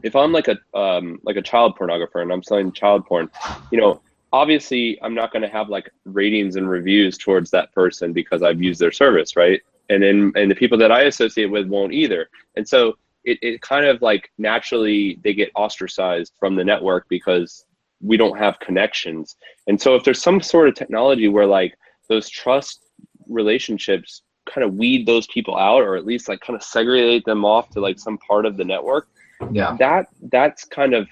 if 0.03 0.15
i'm 0.15 0.31
like 0.31 0.47
a 0.47 0.57
um, 0.77 1.19
like 1.23 1.35
a 1.35 1.41
child 1.41 1.77
pornographer 1.77 2.21
and 2.21 2.31
i'm 2.31 2.43
selling 2.43 2.71
child 2.71 3.05
porn 3.05 3.29
you 3.71 3.79
know 3.79 4.01
obviously 4.31 4.99
i'm 5.01 5.15
not 5.15 5.31
going 5.31 5.41
to 5.41 5.47
have 5.47 5.69
like 5.69 5.89
ratings 6.05 6.55
and 6.55 6.69
reviews 6.69 7.17
towards 7.17 7.49
that 7.49 7.71
person 7.73 8.13
because 8.13 8.43
i've 8.43 8.61
used 8.61 8.79
their 8.79 8.91
service 8.91 9.35
right? 9.35 9.61
And 9.89 10.01
then 10.01 10.31
and 10.35 10.49
the 10.49 10.55
people 10.55 10.77
that 10.79 10.91
i 10.91 11.01
associate 11.03 11.51
with 11.51 11.67
won't 11.67 11.93
either. 11.93 12.27
And 12.55 12.67
so 12.67 12.97
it, 13.23 13.37
it 13.41 13.61
kind 13.61 13.85
of 13.85 14.01
like 14.01 14.31
naturally 14.37 15.19
they 15.23 15.33
get 15.33 15.51
ostracized 15.55 16.33
from 16.39 16.55
the 16.55 16.63
network 16.63 17.07
because 17.09 17.65
we 18.01 18.17
don't 18.17 18.37
have 18.37 18.59
connections 18.59 19.35
and 19.67 19.79
so 19.79 19.95
if 19.95 20.03
there's 20.03 20.21
some 20.21 20.41
sort 20.41 20.67
of 20.67 20.75
technology 20.75 21.27
where 21.27 21.47
like 21.47 21.73
those 22.09 22.29
trust 22.29 22.81
relationships 23.27 24.21
kind 24.51 24.63
of 24.63 24.75
weed 24.75 25.05
those 25.07 25.25
people 25.27 25.57
out 25.57 25.81
or 25.81 25.95
at 25.95 26.05
least 26.05 26.27
like 26.29 26.39
kind 26.41 26.55
of 26.55 26.63
segregate 26.63 27.25
them 27.25 27.43
off 27.45 27.69
to 27.69 27.79
like 27.79 27.97
some 27.97 28.17
part 28.19 28.45
of 28.45 28.57
the 28.57 28.63
network 28.63 29.07
Yeah. 29.51 29.75
that 29.79 30.07
that's 30.31 30.65
kind 30.65 30.93
of 30.93 31.07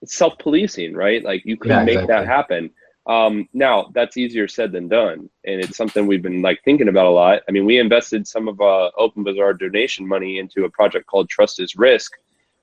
it's 0.00 0.16
self-policing 0.16 0.94
right 0.94 1.22
like 1.22 1.42
you 1.44 1.56
can 1.56 1.70
Yeah, 1.70 1.84
make 1.84 1.94
exactly. 2.00 2.14
that 2.16 2.26
happen 2.26 2.70
um, 3.06 3.48
now 3.52 3.90
that's 3.94 4.16
easier 4.16 4.46
said 4.46 4.70
than 4.72 4.88
done 4.88 5.28
and 5.44 5.60
it's 5.60 5.76
something 5.76 6.06
we've 6.06 6.22
been 6.22 6.40
like 6.42 6.60
thinking 6.64 6.88
about 6.88 7.06
a 7.06 7.10
lot 7.10 7.42
i 7.48 7.52
mean 7.52 7.64
we 7.64 7.78
invested 7.78 8.26
some 8.26 8.48
of 8.48 8.60
uh, 8.60 8.90
open 8.96 9.22
bazaar 9.24 9.54
donation 9.54 10.06
money 10.06 10.38
into 10.38 10.64
a 10.64 10.70
project 10.70 11.06
called 11.06 11.28
trust 11.28 11.60
is 11.60 11.76
risk 11.76 12.12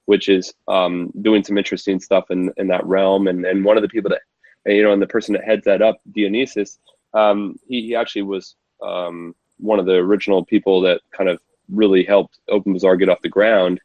which 0.10 0.28
is 0.28 0.51
um, 0.68 1.14
doing 1.22 1.43
some 1.43 1.55
interesting 1.55 1.99
stuff 1.99 2.32
in, 2.32 2.51
in 2.57 2.68
that 2.68 2.84
realm. 2.84 3.28
And, 3.28 3.45
and 3.45 3.64
one 3.64 3.78
of 3.78 3.84
the 3.84 3.93
people 3.95 4.10
that 4.10 4.24
you 4.66 4.82
know 4.82 4.91
and 4.91 5.01
the 5.01 5.14
person 5.16 5.34
that 5.34 5.43
heads 5.43 5.66
that 5.66 5.84
up 5.84 5.97
Dionysis 6.12 6.80
um, 7.14 7.60
he, 7.68 7.88
he 7.88 7.95
actually 7.95 8.24
was 8.24 8.55
um, 8.82 9.36
one 9.57 9.80
of 9.80 9.86
the 9.86 9.93
original 9.93 10.43
people 10.43 10.82
that 10.82 11.01
kind 11.16 11.30
of 11.30 11.39
really 11.72 12.03
helped 12.03 12.39
open 12.49 12.74
bazaar 12.74 12.97
get 12.97 13.10
off 13.10 13.22
the 13.22 13.30
ground. 13.30 13.80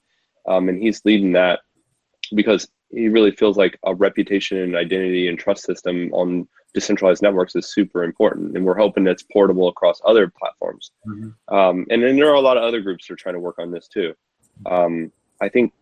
Um, 0.48 0.70
and 0.70 0.82
he's 0.82 1.04
leading 1.04 1.32
that 1.32 1.60
because 2.34 2.68
he 2.90 3.08
really 3.08 3.30
feels 3.30 3.58
like 3.58 3.78
a 3.84 3.94
reputation 3.94 4.56
and 4.58 4.76
identity 4.76 5.28
and 5.28 5.38
trust 5.38 5.64
system 5.64 6.10
on 6.14 6.48
decentralized 6.72 7.22
networks 7.22 7.54
is 7.54 7.72
super 7.72 8.02
important. 8.02 8.56
And 8.56 8.64
we're 8.64 8.78
hoping 8.78 9.06
it's 9.06 9.24
portable 9.30 9.68
across 9.68 10.00
other 10.06 10.32
platforms. 10.40 10.90
Mhm. 11.06 11.34
um, 11.48 11.86
and 11.90 12.02
then 12.02 12.16
there 12.16 12.30
are 12.30 12.40
a 12.42 12.46
lot 12.48 12.56
of 12.56 12.62
other 12.62 12.80
groups 12.80 13.06
that 13.06 13.14
are 13.14 13.22
trying 13.24 13.34
to 13.34 13.46
work 13.48 13.58
on 13.58 13.70
this 13.70 13.88
too. 13.88 14.14
Um, 14.64 15.12
i 15.40 15.48
think 15.48 15.72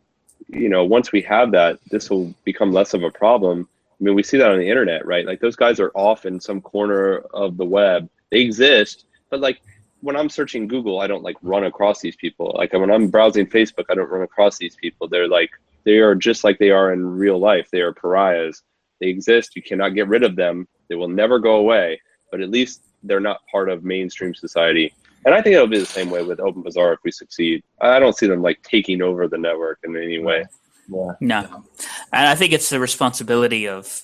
you 0.48 0.68
know 0.68 0.84
once 0.84 1.12
we 1.12 1.22
have 1.22 1.50
that 1.52 1.78
this 1.90 2.10
will 2.10 2.34
become 2.44 2.72
less 2.72 2.94
of 2.94 3.02
a 3.02 3.10
problem. 3.10 3.68
I 4.00 4.04
mean 4.04 4.14
we 4.14 4.22
see 4.22 4.38
that 4.38 4.50
on 4.50 4.58
the 4.58 4.68
internet 4.68 5.06
right? 5.06 5.26
Like 5.26 5.40
those 5.40 5.56
guys 5.56 5.80
are 5.80 5.92
off 5.94 6.26
in 6.26 6.40
some 6.40 6.60
corner 6.60 7.18
of 7.34 7.56
the 7.56 7.64
web. 7.64 8.08
They 8.30 8.40
exist 8.40 9.06
but 9.30 9.40
like 9.40 9.60
when 10.00 10.16
i'm 10.16 10.28
searching 10.28 10.66
google 10.66 11.00
i 11.00 11.06
don't 11.06 11.22
like 11.22 11.36
run 11.42 11.64
across 11.64 12.00
these 12.00 12.16
people. 12.16 12.54
Like 12.56 12.72
when 12.72 12.90
i'm 12.90 13.08
browsing 13.08 13.46
facebook 13.46 13.86
i 13.90 13.94
don't 13.94 14.10
run 14.10 14.22
across 14.22 14.58
these 14.58 14.76
people. 14.76 15.08
They're 15.08 15.28
like 15.28 15.50
they 15.84 15.98
are 15.98 16.14
just 16.14 16.44
like 16.44 16.58
they 16.58 16.70
are 16.70 16.92
in 16.92 17.04
real 17.04 17.38
life. 17.38 17.68
They 17.70 17.80
are 17.80 17.92
pariahs. 17.92 18.62
They 19.00 19.08
exist. 19.08 19.56
You 19.56 19.62
cannot 19.62 19.90
get 19.90 20.08
rid 20.08 20.22
of 20.22 20.36
them. 20.36 20.68
They 20.88 20.94
will 20.94 21.08
never 21.08 21.38
go 21.38 21.56
away. 21.56 22.00
But 22.30 22.40
at 22.40 22.50
least 22.50 22.82
they're 23.02 23.20
not 23.20 23.40
part 23.50 23.68
of 23.68 23.84
mainstream 23.84 24.34
society 24.34 24.94
and 25.24 25.34
i 25.34 25.40
think 25.40 25.54
it'll 25.54 25.66
be 25.66 25.78
the 25.78 25.86
same 25.86 26.10
way 26.10 26.22
with 26.22 26.40
open 26.40 26.62
bazaar 26.62 26.92
if 26.92 27.00
we 27.04 27.10
succeed 27.10 27.62
i 27.80 27.98
don't 27.98 28.16
see 28.16 28.26
them 28.26 28.42
like 28.42 28.62
taking 28.62 29.02
over 29.02 29.28
the 29.28 29.38
network 29.38 29.78
in 29.84 29.96
any 29.96 30.18
way 30.18 30.44
Yeah. 30.88 31.12
No. 31.20 31.64
And 32.12 32.26
I 32.26 32.34
think 32.34 32.52
it's 32.52 32.68
the 32.68 32.80
responsibility 32.80 33.68
of 33.68 34.02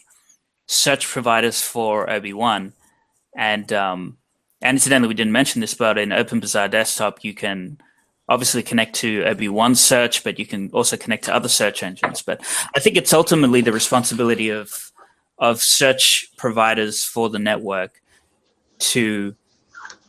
search 0.67 1.07
providers 1.07 1.61
for 1.61 2.07
OB1. 2.07 2.73
And 3.37 3.73
um, 3.73 4.19
and 4.61 4.77
incidentally, 4.77 5.09
we 5.09 5.15
didn't 5.15 5.33
mention 5.33 5.61
this, 5.61 5.75
but 5.75 5.99
in 5.99 6.11
OpenBazaar 6.11 6.71
Desktop, 6.71 7.23
you 7.23 7.35
can 7.35 7.79
obviously 8.29 8.63
connect 8.63 8.95
to 8.97 9.23
OB1 9.23 9.77
search, 9.77 10.25
but 10.25 10.39
you 10.39 10.47
can 10.47 10.71
also 10.73 10.97
connect 10.97 11.25
to 11.25 11.35
other 11.35 11.49
search 11.49 11.83
engines. 11.83 12.23
But 12.23 12.41
I 12.75 12.81
think 12.81 12.97
it's 12.97 13.13
ultimately 13.13 13.61
the 13.61 13.73
responsibility 13.73 14.51
of 14.51 14.93
of 15.39 15.63
search 15.63 16.31
providers 16.37 17.05
for 17.05 17.29
the 17.31 17.39
network 17.39 18.03
to 18.79 19.37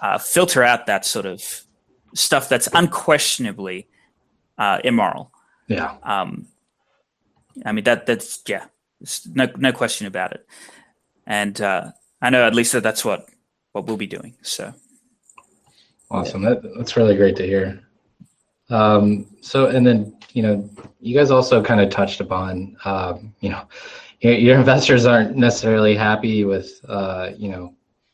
uh, 0.02 0.18
filter 0.18 0.64
out 0.64 0.86
that 0.86 1.06
sort 1.06 1.26
of 1.26 1.64
stuff 2.14 2.50
that's 2.50 2.68
unquestionably 2.74 3.88
uh, 4.58 4.80
immoral. 4.84 5.32
Yeah. 5.68 5.96
Um, 6.04 6.48
I 7.66 7.72
mean 7.72 7.84
that 7.84 8.06
that's 8.06 8.42
yeah, 8.48 8.66
It's 9.02 9.28
no 9.28 9.48
no 9.58 9.72
question 9.72 10.08
about 10.08 10.34
it. 10.34 10.46
And 11.26 11.60
uh, 11.62 11.92
I 12.22 12.30
know 12.30 12.46
at 12.46 12.56
least 12.56 12.74
that 12.74 12.84
that's 12.84 13.06
what 13.06 13.30
what 13.72 13.86
we'll 13.86 13.98
be 13.98 14.08
doing. 14.08 14.36
So 14.42 14.74
Awesome. 16.12 16.42
That, 16.42 16.62
that's 16.76 16.98
really 16.98 17.16
great 17.16 17.36
to 17.36 17.46
hear. 17.46 17.82
Um, 18.70 19.28
so, 19.42 19.68
and 19.68 19.86
then, 19.86 20.18
you 20.34 20.42
know, 20.42 20.70
you 21.00 21.16
guys 21.16 21.32
also 21.32 21.64
kind 21.64 21.82
of 21.82 21.90
touched 21.90 22.20
upon, 22.20 22.76
um, 22.86 23.34
you 23.42 23.50
know, 23.50 23.68
your, 24.22 24.34
your 24.34 24.58
investors 24.58 25.06
aren't 25.06 25.36
necessarily 25.36 25.96
happy 25.96 26.46
with, 26.46 26.80
uh, 26.88 27.30
you 27.38 27.50
know, 27.50 27.74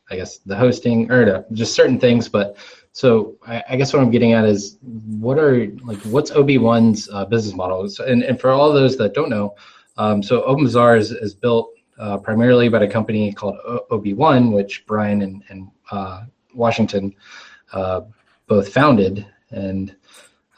I 0.10 0.16
guess 0.16 0.38
the 0.40 0.56
hosting 0.56 1.12
or 1.12 1.26
no, 1.26 1.46
just 1.54 1.74
certain 1.74 2.00
things. 2.00 2.30
But 2.30 2.58
so 2.92 3.36
I, 3.48 3.64
I 3.72 3.76
guess 3.76 3.94
what 3.94 4.02
I'm 4.02 4.12
getting 4.12 4.34
at 4.34 4.46
is 4.46 4.78
what 4.82 5.38
are 5.38 5.68
like, 5.84 6.00
what's 6.04 6.32
OB1's 6.32 7.10
uh, 7.12 7.26
business 7.26 7.56
model? 7.56 7.88
So, 7.90 8.06
and, 8.06 8.24
and 8.24 8.40
for 8.40 8.52
all 8.52 8.72
those 8.72 8.98
that 8.98 9.14
don't 9.14 9.30
know, 9.30 9.56
um, 9.98 10.22
so 10.22 10.42
OpenBazaar 10.44 10.98
is, 10.98 11.12
is 11.12 11.34
built 11.34 11.72
uh, 11.98 12.18
primarily 12.18 12.70
by 12.70 12.84
a 12.84 12.90
company 12.90 13.32
called 13.32 13.58
OB1, 13.90 14.52
which 14.52 14.86
Brian 14.86 15.22
and, 15.22 15.44
and 15.50 15.70
uh, 15.92 16.24
Washington 16.54 17.16
uh, 17.74 18.02
both 18.48 18.70
founded. 18.70 19.26
And 19.52 19.96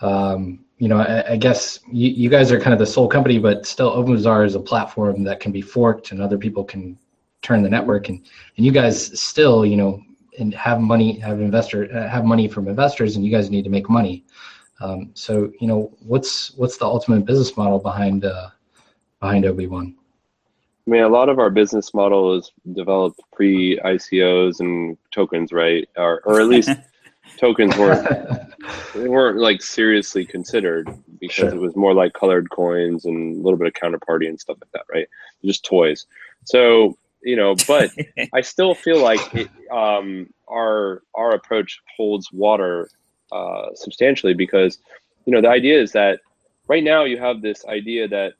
um, 0.01 0.65
you 0.77 0.87
know, 0.87 0.97
I, 0.97 1.31
I 1.31 1.37
guess 1.37 1.79
you, 1.91 2.09
you, 2.09 2.29
guys 2.29 2.51
are 2.51 2.59
kind 2.59 2.73
of 2.73 2.79
the 2.79 2.85
sole 2.85 3.07
company, 3.07 3.39
but 3.39 3.65
still 3.65 3.91
OpenBazaar 3.95 4.45
is 4.45 4.55
a 4.55 4.59
platform 4.59 5.23
that 5.23 5.39
can 5.39 5.51
be 5.51 5.61
forked 5.61 6.11
and 6.11 6.21
other 6.21 6.37
people 6.37 6.63
can 6.63 6.97
turn 7.47 7.63
the 7.63 7.69
network 7.69 8.09
and, 8.09 8.19
and 8.57 8.65
you 8.65 8.71
guys 8.71 9.19
still, 9.19 9.65
you 9.65 9.77
know, 9.77 10.01
and 10.37 10.53
have 10.53 10.81
money, 10.81 11.17
have 11.19 11.39
investor, 11.39 11.89
uh, 11.95 12.07
have 12.09 12.25
money 12.25 12.47
from 12.47 12.67
investors 12.67 13.15
and 13.15 13.25
you 13.25 13.31
guys 13.31 13.49
need 13.49 13.63
to 13.63 13.69
make 13.69 13.89
money. 13.89 14.25
Um, 14.81 15.11
so, 15.13 15.51
you 15.59 15.67
know, 15.67 15.95
what's, 16.05 16.53
what's 16.57 16.77
the 16.77 16.85
ultimate 16.85 17.25
business 17.25 17.55
model 17.55 17.79
behind, 17.79 18.25
uh, 18.25 18.49
behind 19.21 19.45
OB1? 19.45 19.95
I 19.95 20.89
mean, 20.89 21.03
a 21.03 21.09
lot 21.09 21.29
of 21.29 21.39
our 21.39 21.49
business 21.49 21.93
model 21.93 22.37
is 22.37 22.51
developed 22.73 23.19
pre 23.33 23.79
ICOs 23.79 24.59
and 24.59 24.97
tokens, 25.11 25.51
right? 25.51 25.87
Or, 25.97 26.21
or 26.25 26.39
at 26.39 26.47
least 26.47 26.69
tokens 27.37 27.75
weren't 27.77 28.07
they 28.93 29.07
weren't 29.07 29.37
like 29.37 29.61
seriously 29.61 30.25
considered 30.25 30.87
because 31.19 31.35
sure. 31.35 31.49
it 31.49 31.59
was 31.59 31.75
more 31.75 31.93
like 31.93 32.13
colored 32.13 32.49
coins 32.49 33.05
and 33.05 33.35
a 33.35 33.41
little 33.41 33.57
bit 33.57 33.67
of 33.67 33.73
counterparty 33.73 34.27
and 34.27 34.39
stuff 34.39 34.57
like 34.61 34.71
that, 34.71 34.85
right? 34.93 35.07
Just 35.43 35.65
toys. 35.65 36.05
So 36.45 36.97
you 37.23 37.35
know, 37.35 37.55
but 37.67 37.91
I 38.33 38.41
still 38.41 38.73
feel 38.73 39.01
like 39.01 39.19
it, 39.33 39.49
um, 39.71 40.29
our 40.49 41.03
our 41.15 41.31
approach 41.31 41.79
holds 41.95 42.31
water 42.31 42.89
uh, 43.31 43.67
substantially 43.75 44.33
because 44.33 44.79
you 45.25 45.33
know 45.33 45.41
the 45.41 45.49
idea 45.49 45.81
is 45.81 45.91
that 45.93 46.19
right 46.67 46.83
now 46.83 47.03
you 47.03 47.17
have 47.17 47.41
this 47.41 47.65
idea 47.65 48.07
that 48.07 48.33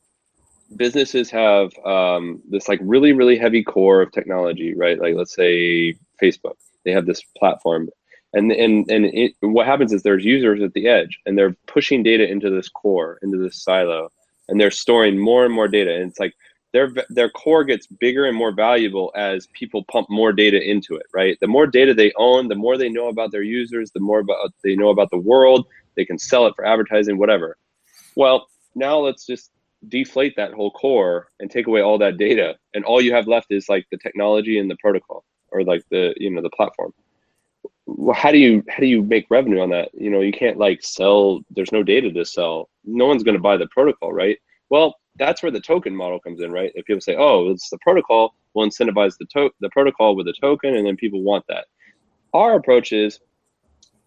businesses 0.75 1.29
have 1.31 1.71
um, 1.85 2.41
this 2.49 2.67
like 2.67 2.79
really 2.83 3.13
really 3.13 3.37
heavy 3.37 3.63
core 3.63 4.01
of 4.01 4.11
technology, 4.11 4.73
right? 4.73 4.99
Like 4.99 5.15
let's 5.15 5.35
say 5.35 5.95
Facebook, 6.21 6.55
they 6.83 6.91
have 6.91 7.05
this 7.05 7.21
platform 7.37 7.89
and 8.33 8.51
and 8.51 8.89
and 8.89 9.05
it, 9.05 9.33
what 9.41 9.65
happens 9.65 9.93
is 9.93 10.03
there's 10.03 10.25
users 10.25 10.61
at 10.61 10.73
the 10.73 10.87
edge 10.87 11.19
and 11.25 11.37
they're 11.37 11.55
pushing 11.65 12.03
data 12.03 12.29
into 12.29 12.49
this 12.49 12.69
core 12.69 13.19
into 13.21 13.37
this 13.37 13.63
silo 13.63 14.09
and 14.47 14.59
they're 14.59 14.71
storing 14.71 15.17
more 15.17 15.45
and 15.45 15.53
more 15.53 15.67
data 15.67 15.93
and 15.93 16.09
it's 16.09 16.19
like 16.19 16.33
their 16.77 16.91
their 17.09 17.29
core 17.29 17.63
gets 17.63 17.87
bigger 17.87 18.25
and 18.25 18.37
more 18.37 18.51
valuable 18.51 19.11
as 19.15 19.47
people 19.47 19.83
pump 19.85 20.07
more 20.11 20.31
data 20.31 20.61
into 20.61 20.95
it 20.95 21.07
right 21.11 21.35
the 21.41 21.47
more 21.47 21.65
data 21.65 21.91
they 21.91 22.13
own 22.17 22.47
the 22.47 22.55
more 22.55 22.77
they 22.77 22.89
know 22.89 23.07
about 23.07 23.31
their 23.31 23.41
users 23.41 23.89
the 23.91 23.99
more 23.99 24.19
about 24.19 24.53
they 24.63 24.75
know 24.75 24.89
about 24.89 25.09
the 25.09 25.17
world 25.17 25.65
they 25.95 26.05
can 26.05 26.19
sell 26.19 26.45
it 26.45 26.53
for 26.55 26.65
advertising 26.65 27.17
whatever 27.17 27.57
well 28.15 28.47
now 28.75 28.97
let's 28.99 29.25
just 29.25 29.49
deflate 29.87 30.35
that 30.35 30.53
whole 30.53 30.71
core 30.71 31.29
and 31.39 31.49
take 31.49 31.65
away 31.65 31.81
all 31.81 31.97
that 31.97 32.17
data 32.17 32.55
and 32.75 32.85
all 32.85 33.01
you 33.01 33.11
have 33.11 33.27
left 33.27 33.47
is 33.49 33.67
like 33.69 33.87
the 33.89 33.97
technology 33.97 34.59
and 34.59 34.69
the 34.69 34.77
protocol 34.77 35.23
or 35.49 35.63
like 35.63 35.83
the 35.89 36.13
you 36.17 36.29
know 36.29 36.43
the 36.43 36.49
platform 36.51 36.93
well, 37.87 38.15
how 38.15 38.31
do 38.31 38.37
you 38.37 38.63
how 38.69 38.79
do 38.79 38.85
you 38.85 39.01
make 39.01 39.27
revenue 39.29 39.61
on 39.61 39.69
that? 39.69 39.89
You 39.93 40.09
know, 40.09 40.19
you 40.19 40.33
can't 40.33 40.57
like 40.57 40.83
sell. 40.83 41.39
There's 41.49 41.71
no 41.71 41.83
data 41.83 42.11
to 42.11 42.25
sell. 42.25 42.69
No 42.83 43.05
one's 43.05 43.23
going 43.23 43.37
to 43.37 43.41
buy 43.41 43.55
the 43.55 43.67
protocol, 43.67 44.11
right? 44.11 44.37
Well, 44.69 44.97
that's 45.17 45.41
where 45.43 45.51
the 45.51 45.61
token 45.61 45.95
model 45.95 46.19
comes 46.19 46.41
in, 46.41 46.51
right? 46.51 46.71
If 46.75 46.85
people 46.85 47.01
say, 47.01 47.15
"Oh, 47.15 47.49
it's 47.49 47.69
the 47.69 47.77
protocol," 47.79 48.35
we'll 48.53 48.67
incentivize 48.67 49.17
the 49.17 49.25
to- 49.33 49.53
the 49.59 49.69
protocol 49.69 50.15
with 50.15 50.27
a 50.27 50.33
token, 50.33 50.75
and 50.75 50.85
then 50.85 50.95
people 50.95 51.21
want 51.21 51.45
that. 51.47 51.65
Our 52.33 52.55
approach 52.55 52.91
is, 52.91 53.19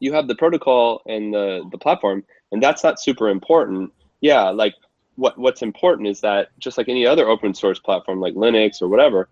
you 0.01 0.13
have 0.13 0.29
the 0.29 0.37
protocol 0.37 1.03
and 1.07 1.33
the 1.33 1.69
the 1.71 1.79
platform, 1.79 2.25
and 2.53 2.63
that's 2.63 2.85
not 2.85 3.01
super 3.01 3.29
important. 3.29 3.93
Yeah, 4.21 4.51
like 4.51 4.75
what 5.17 5.39
what's 5.39 5.63
important 5.63 6.09
is 6.09 6.21
that 6.21 6.49
just 6.59 6.79
like 6.79 6.89
any 6.89 7.07
other 7.07 7.29
open 7.29 7.55
source 7.55 7.79
platform, 7.79 8.21
like 8.21 8.35
Linux 8.35 8.83
or 8.83 8.89
whatever, 8.89 9.29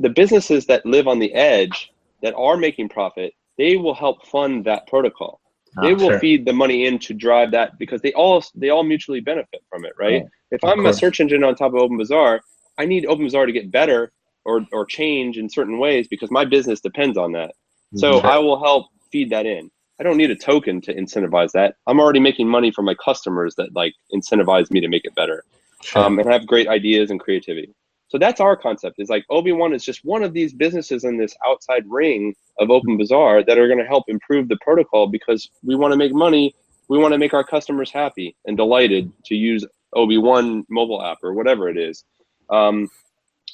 the 0.00 0.10
businesses 0.10 0.66
that 0.66 0.86
live 0.86 1.08
on 1.08 1.18
the 1.18 1.32
edge 1.34 1.92
that 2.22 2.34
are 2.34 2.56
making 2.56 2.88
profit 2.88 3.34
they 3.58 3.76
will 3.76 3.94
help 3.94 4.24
fund 4.26 4.64
that 4.64 4.86
protocol. 4.86 5.40
Oh, 5.76 5.82
they 5.82 5.94
will 5.94 6.10
sure. 6.10 6.20
feed 6.20 6.44
the 6.44 6.52
money 6.52 6.86
in 6.86 6.98
to 7.00 7.14
drive 7.14 7.50
that 7.52 7.78
because 7.78 8.00
they 8.00 8.12
all 8.12 8.42
they 8.54 8.70
all 8.70 8.82
mutually 8.82 9.20
benefit 9.20 9.62
from 9.68 9.84
it, 9.84 9.92
right? 9.98 10.22
Oh, 10.24 10.28
if 10.50 10.64
I'm 10.64 10.82
course. 10.82 10.96
a 10.96 10.98
search 10.98 11.20
engine 11.20 11.44
on 11.44 11.54
top 11.54 11.74
of 11.74 11.80
OpenBazaar, 11.80 12.40
I 12.78 12.86
need 12.86 13.04
OpenBazaar 13.04 13.46
to 13.46 13.52
get 13.52 13.70
better 13.70 14.12
or 14.44 14.66
or 14.72 14.86
change 14.86 15.36
in 15.38 15.48
certain 15.48 15.78
ways 15.78 16.08
because 16.08 16.30
my 16.30 16.44
business 16.44 16.80
depends 16.80 17.18
on 17.18 17.32
that. 17.32 17.54
So 17.96 18.20
sure. 18.20 18.26
I 18.26 18.38
will 18.38 18.62
help 18.62 18.88
feed 19.10 19.30
that 19.30 19.46
in. 19.46 19.70
I 20.00 20.04
don't 20.04 20.16
need 20.16 20.30
a 20.30 20.36
token 20.36 20.80
to 20.82 20.94
incentivize 20.94 21.52
that. 21.52 21.74
I'm 21.86 21.98
already 21.98 22.20
making 22.20 22.48
money 22.48 22.70
from 22.70 22.84
my 22.84 22.94
customers 22.94 23.54
that 23.56 23.74
like 23.74 23.94
incentivize 24.14 24.70
me 24.70 24.80
to 24.80 24.88
make 24.88 25.04
it 25.04 25.14
better, 25.14 25.44
sure. 25.82 26.02
um, 26.02 26.18
and 26.18 26.30
have 26.30 26.46
great 26.46 26.68
ideas 26.68 27.10
and 27.10 27.18
creativity. 27.18 27.74
So 28.08 28.18
that's 28.18 28.40
our 28.40 28.56
concept. 28.56 28.96
Is 28.98 29.08
like 29.08 29.24
OB1 29.30 29.74
is 29.74 29.84
just 29.84 30.04
one 30.04 30.22
of 30.22 30.32
these 30.32 30.52
businesses 30.52 31.04
in 31.04 31.16
this 31.16 31.36
outside 31.46 31.84
ring 31.86 32.34
of 32.58 32.70
Open 32.70 32.96
Bazaar 32.96 33.44
that 33.44 33.58
are 33.58 33.66
going 33.66 33.78
to 33.78 33.84
help 33.84 34.04
improve 34.08 34.48
the 34.48 34.58
protocol 34.60 35.06
because 35.06 35.50
we 35.62 35.76
want 35.76 35.92
to 35.92 35.96
make 35.96 36.12
money. 36.12 36.54
We 36.88 36.98
want 36.98 37.12
to 37.12 37.18
make 37.18 37.34
our 37.34 37.44
customers 37.44 37.90
happy 37.90 38.34
and 38.46 38.56
delighted 38.56 39.12
to 39.26 39.34
use 39.34 39.64
OB1 39.94 40.64
mobile 40.70 41.02
app 41.02 41.18
or 41.22 41.34
whatever 41.34 41.68
it 41.68 41.76
is. 41.76 42.04
Um, 42.50 42.88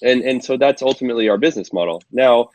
and, 0.02 0.22
and 0.22 0.44
so 0.44 0.56
that's 0.56 0.82
ultimately 0.82 1.28
our 1.28 1.38
business 1.38 1.72
model. 1.72 2.02
Now, 2.12 2.50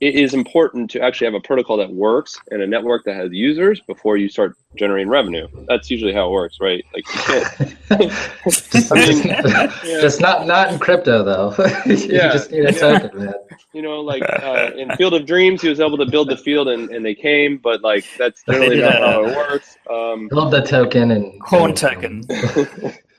it 0.00 0.16
is 0.16 0.34
important 0.34 0.90
to 0.90 1.00
actually 1.00 1.26
have 1.26 1.34
a 1.34 1.40
protocol 1.40 1.76
that 1.76 1.90
works 1.90 2.38
and 2.50 2.60
a 2.60 2.66
network 2.66 3.04
that 3.04 3.14
has 3.14 3.32
users 3.32 3.80
before 3.80 4.16
you 4.16 4.28
start 4.28 4.56
generating 4.76 5.08
revenue. 5.08 5.46
That's 5.68 5.88
usually 5.88 6.12
how 6.12 6.28
it 6.28 6.32
works, 6.32 6.58
right? 6.60 6.84
Like 6.92 7.06
you 7.06 7.20
can't. 7.20 7.76
just, 8.44 8.92
mean, 8.92 9.22
yeah. 9.24 9.70
just 10.00 10.20
not 10.20 10.46
not 10.46 10.72
in 10.72 10.78
crypto 10.78 11.22
though. 11.22 11.54
you 11.86 11.94
yeah, 11.94 12.32
just 12.32 12.50
need 12.50 12.64
a 12.64 12.72
yeah. 12.72 12.98
token, 12.98 13.24
man. 13.24 13.34
You 13.72 13.82
know, 13.82 14.00
like 14.00 14.22
uh, 14.22 14.72
in 14.76 14.90
Field 14.96 15.14
of 15.14 15.26
Dreams, 15.26 15.62
he 15.62 15.68
was 15.68 15.80
able 15.80 15.98
to 15.98 16.06
build 16.06 16.28
the 16.28 16.36
field 16.36 16.68
and, 16.68 16.90
and 16.90 17.04
they 17.04 17.14
came, 17.14 17.58
but 17.58 17.82
like 17.82 18.04
that's 18.18 18.42
generally 18.44 18.80
yeah. 18.80 18.88
not 18.88 19.00
how 19.00 19.24
it 19.24 19.36
works. 19.36 19.76
Um, 19.88 20.28
build 20.28 20.52
the 20.52 20.62
token 20.62 21.12
and 21.12 21.40
corn 21.40 21.74
token. 21.74 22.26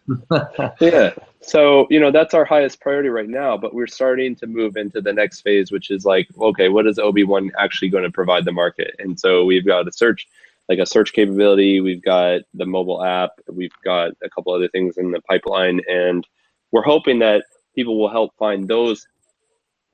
yeah. 0.80 1.14
So 1.42 1.88
you 1.90 2.00
know 2.00 2.12
that's 2.12 2.34
our 2.34 2.46
highest 2.46 2.80
priority 2.80 3.10
right 3.10 3.30
now 3.30 3.58
but 3.58 3.74
we're 3.74 3.88
starting 3.88 4.36
to 4.36 4.48
move 4.48 4.78
into 4.78 5.02
the 5.02 5.14
next 5.14 5.42
phase 5.42 5.72
which 5.72 5.90
is 5.90 6.06
like 6.06 6.28
okay 6.40 6.70
what 6.70 6.88
is 6.88 6.98
ob1 6.98 7.50
actually 7.58 7.90
going 7.90 8.04
to 8.04 8.12
provide 8.12 8.46
the 8.46 8.52
market? 8.52 8.96
And 9.00 9.20
so 9.20 9.46
we've 9.46 9.66
got 9.66 9.88
a 9.88 9.92
search 9.92 10.28
like 10.70 10.80
a 10.80 10.86
search 10.86 11.14
capability 11.14 11.80
we've 11.82 12.02
got 12.02 12.42
the 12.54 12.66
mobile 12.66 13.04
app 13.04 13.32
we've 13.52 13.76
got 13.84 14.12
a 14.24 14.30
couple 14.30 14.54
other 14.54 14.68
things 14.70 14.98
in 14.98 15.12
the 15.12 15.22
pipeline 15.22 15.82
and 15.90 16.28
we're 16.72 16.84
hoping 16.84 17.20
that 17.20 17.46
people 17.76 18.00
will 18.00 18.10
help 18.10 18.32
find 18.38 18.68
those 18.68 19.08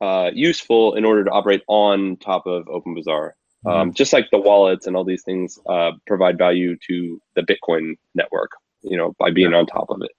uh, 0.01 0.32
useful 0.34 0.95
in 0.95 1.05
order 1.05 1.24
to 1.24 1.32
operate 1.32 1.62
on 1.68 2.18
top 2.18 2.47
of 2.47 2.66
openbazaar 2.66 3.32
mm-hmm. 3.66 3.70
um, 3.70 3.93
just 3.93 4.14
like 4.14 4.30
the 4.32 4.39
wallets 4.39 4.88
and 4.88 4.95
all 4.95 5.03
these 5.03 5.24
things 5.24 5.59
uh, 5.68 5.91
provide 6.07 6.38
value 6.38 6.76
to 6.88 7.22
the 7.36 7.41
bitcoin 7.41 7.95
network 8.16 8.51
you 8.82 8.98
know 8.98 9.16
by 9.20 9.30
being 9.32 9.54
on 9.54 9.66
top 9.66 9.90
of 9.90 10.02
it 10.02 10.12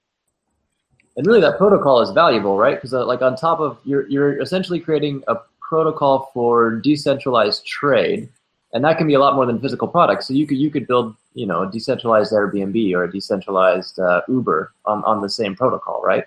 and 1.16 1.26
really 1.26 1.40
that 1.40 1.58
protocol 1.58 2.00
is 2.00 2.10
valuable, 2.10 2.56
right? 2.56 2.76
Because 2.76 2.94
uh, 2.94 3.04
like 3.04 3.22
on 3.22 3.36
top 3.36 3.60
of 3.60 3.78
you're 3.84 4.08
you're 4.08 4.40
essentially 4.40 4.80
creating 4.80 5.22
a 5.28 5.36
protocol 5.60 6.30
for 6.32 6.76
decentralized 6.76 7.66
trade, 7.66 8.28
and 8.72 8.84
that 8.84 8.98
can 8.98 9.06
be 9.06 9.14
a 9.14 9.18
lot 9.18 9.34
more 9.34 9.46
than 9.46 9.60
physical 9.60 9.88
products. 9.88 10.26
So 10.26 10.34
you 10.34 10.46
could 10.46 10.58
you 10.58 10.70
could 10.70 10.86
build 10.86 11.14
you 11.34 11.46
know 11.46 11.62
a 11.62 11.70
decentralized 11.70 12.32
Airbnb 12.32 12.94
or 12.94 13.04
a 13.04 13.12
decentralized 13.12 13.98
uh, 13.98 14.22
Uber 14.28 14.72
on 14.86 15.04
on 15.04 15.20
the 15.20 15.28
same 15.28 15.54
protocol, 15.54 16.02
right? 16.02 16.24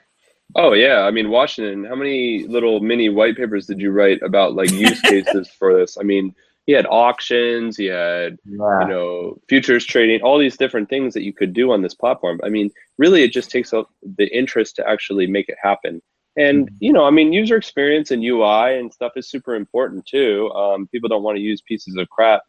Oh 0.55 0.73
yeah, 0.73 1.01
I 1.01 1.11
mean 1.11 1.30
Washington. 1.30 1.85
How 1.85 1.95
many 1.95 2.45
little 2.47 2.80
mini 2.80 3.09
white 3.09 3.35
papers 3.35 3.65
did 3.65 3.80
you 3.80 3.91
write 3.91 4.22
about 4.22 4.53
like 4.53 4.72
use 4.72 5.01
cases 5.14 5.49
for 5.49 5.73
this? 5.73 5.97
I 5.99 6.03
mean, 6.03 6.35
he 6.65 6.71
had 6.73 6.87
auctions, 6.87 7.77
he 7.77 7.85
had 7.85 8.37
yeah. 8.45 8.81
you 8.81 8.87
know 8.87 9.37
futures 9.47 9.85
trading, 9.85 10.21
all 10.21 10.39
these 10.39 10.57
different 10.57 10.89
things 10.89 11.13
that 11.13 11.23
you 11.23 11.33
could 11.33 11.53
do 11.53 11.71
on 11.71 11.81
this 11.81 11.93
platform. 11.93 12.39
I 12.43 12.49
mean, 12.49 12.71
really, 12.97 13.23
it 13.23 13.31
just 13.31 13.51
takes 13.51 13.73
up 13.73 13.89
the 14.17 14.27
interest 14.35 14.75
to 14.77 14.87
actually 14.87 15.27
make 15.27 15.47
it 15.49 15.57
happen. 15.61 16.01
And 16.37 16.65
mm-hmm. 16.65 16.75
you 16.79 16.93
know, 16.93 17.05
I 17.05 17.11
mean, 17.11 17.33
user 17.33 17.55
experience 17.55 18.11
and 18.11 18.23
UI 18.23 18.79
and 18.79 18.91
stuff 18.91 19.13
is 19.15 19.29
super 19.29 19.55
important 19.55 20.05
too. 20.05 20.51
Um, 20.53 20.87
people 20.87 21.07
don't 21.07 21.23
want 21.23 21.37
to 21.37 21.41
use 21.41 21.61
pieces 21.61 21.95
of 21.97 22.09
crap 22.09 22.41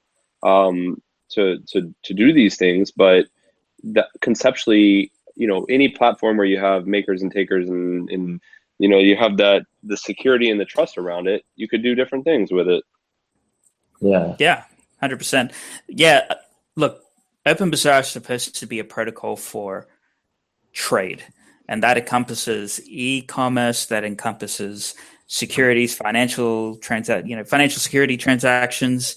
um, 0.43 1.01
to 1.31 1.59
to 1.73 1.95
to 2.03 2.15
do 2.15 2.33
these 2.33 2.57
things, 2.57 2.91
but 2.91 3.27
that 3.85 4.09
conceptually, 4.23 5.13
you 5.35 5.47
know, 5.47 5.65
any 5.69 5.89
platform 5.89 6.39
where 6.39 6.47
you 6.47 6.59
have 6.59 6.87
makers 6.87 7.21
and 7.23 7.31
takers 7.31 7.69
and 7.69 8.09
and 8.11 8.41
you 8.79 8.89
know 8.89 8.99
you 8.99 9.15
have 9.15 9.37
that 9.37 9.67
the 9.83 9.97
security 9.97 10.49
and 10.49 10.59
the 10.59 10.65
trust 10.65 10.97
around 10.97 11.29
it, 11.29 11.45
you 11.55 11.69
could 11.69 11.83
do 11.83 11.95
different 11.95 12.25
things 12.25 12.51
with 12.51 12.69
it. 12.69 12.83
Yeah. 14.01 14.37
Yeah. 14.39 14.65
Hundred 15.01 15.19
percent. 15.19 15.53
Yeah. 15.89 16.33
Look, 16.77 17.03
OpenBazaar 17.47 18.01
is 18.01 18.09
supposed 18.09 18.57
to 18.57 18.67
be 18.67 18.79
a 18.79 18.85
protocol 18.85 19.37
for 19.37 19.87
trade, 20.73 21.25
and 21.69 21.83
that 21.83 21.97
encompasses 21.97 22.81
e-commerce, 22.87 23.87
that 23.87 24.05
encompasses 24.05 24.95
securities, 25.27 25.95
financial 25.95 26.77
transa- 26.79 27.27
you 27.27 27.37
know, 27.37 27.45
financial 27.45 27.81
security 27.81 28.17
transactions, 28.17 29.17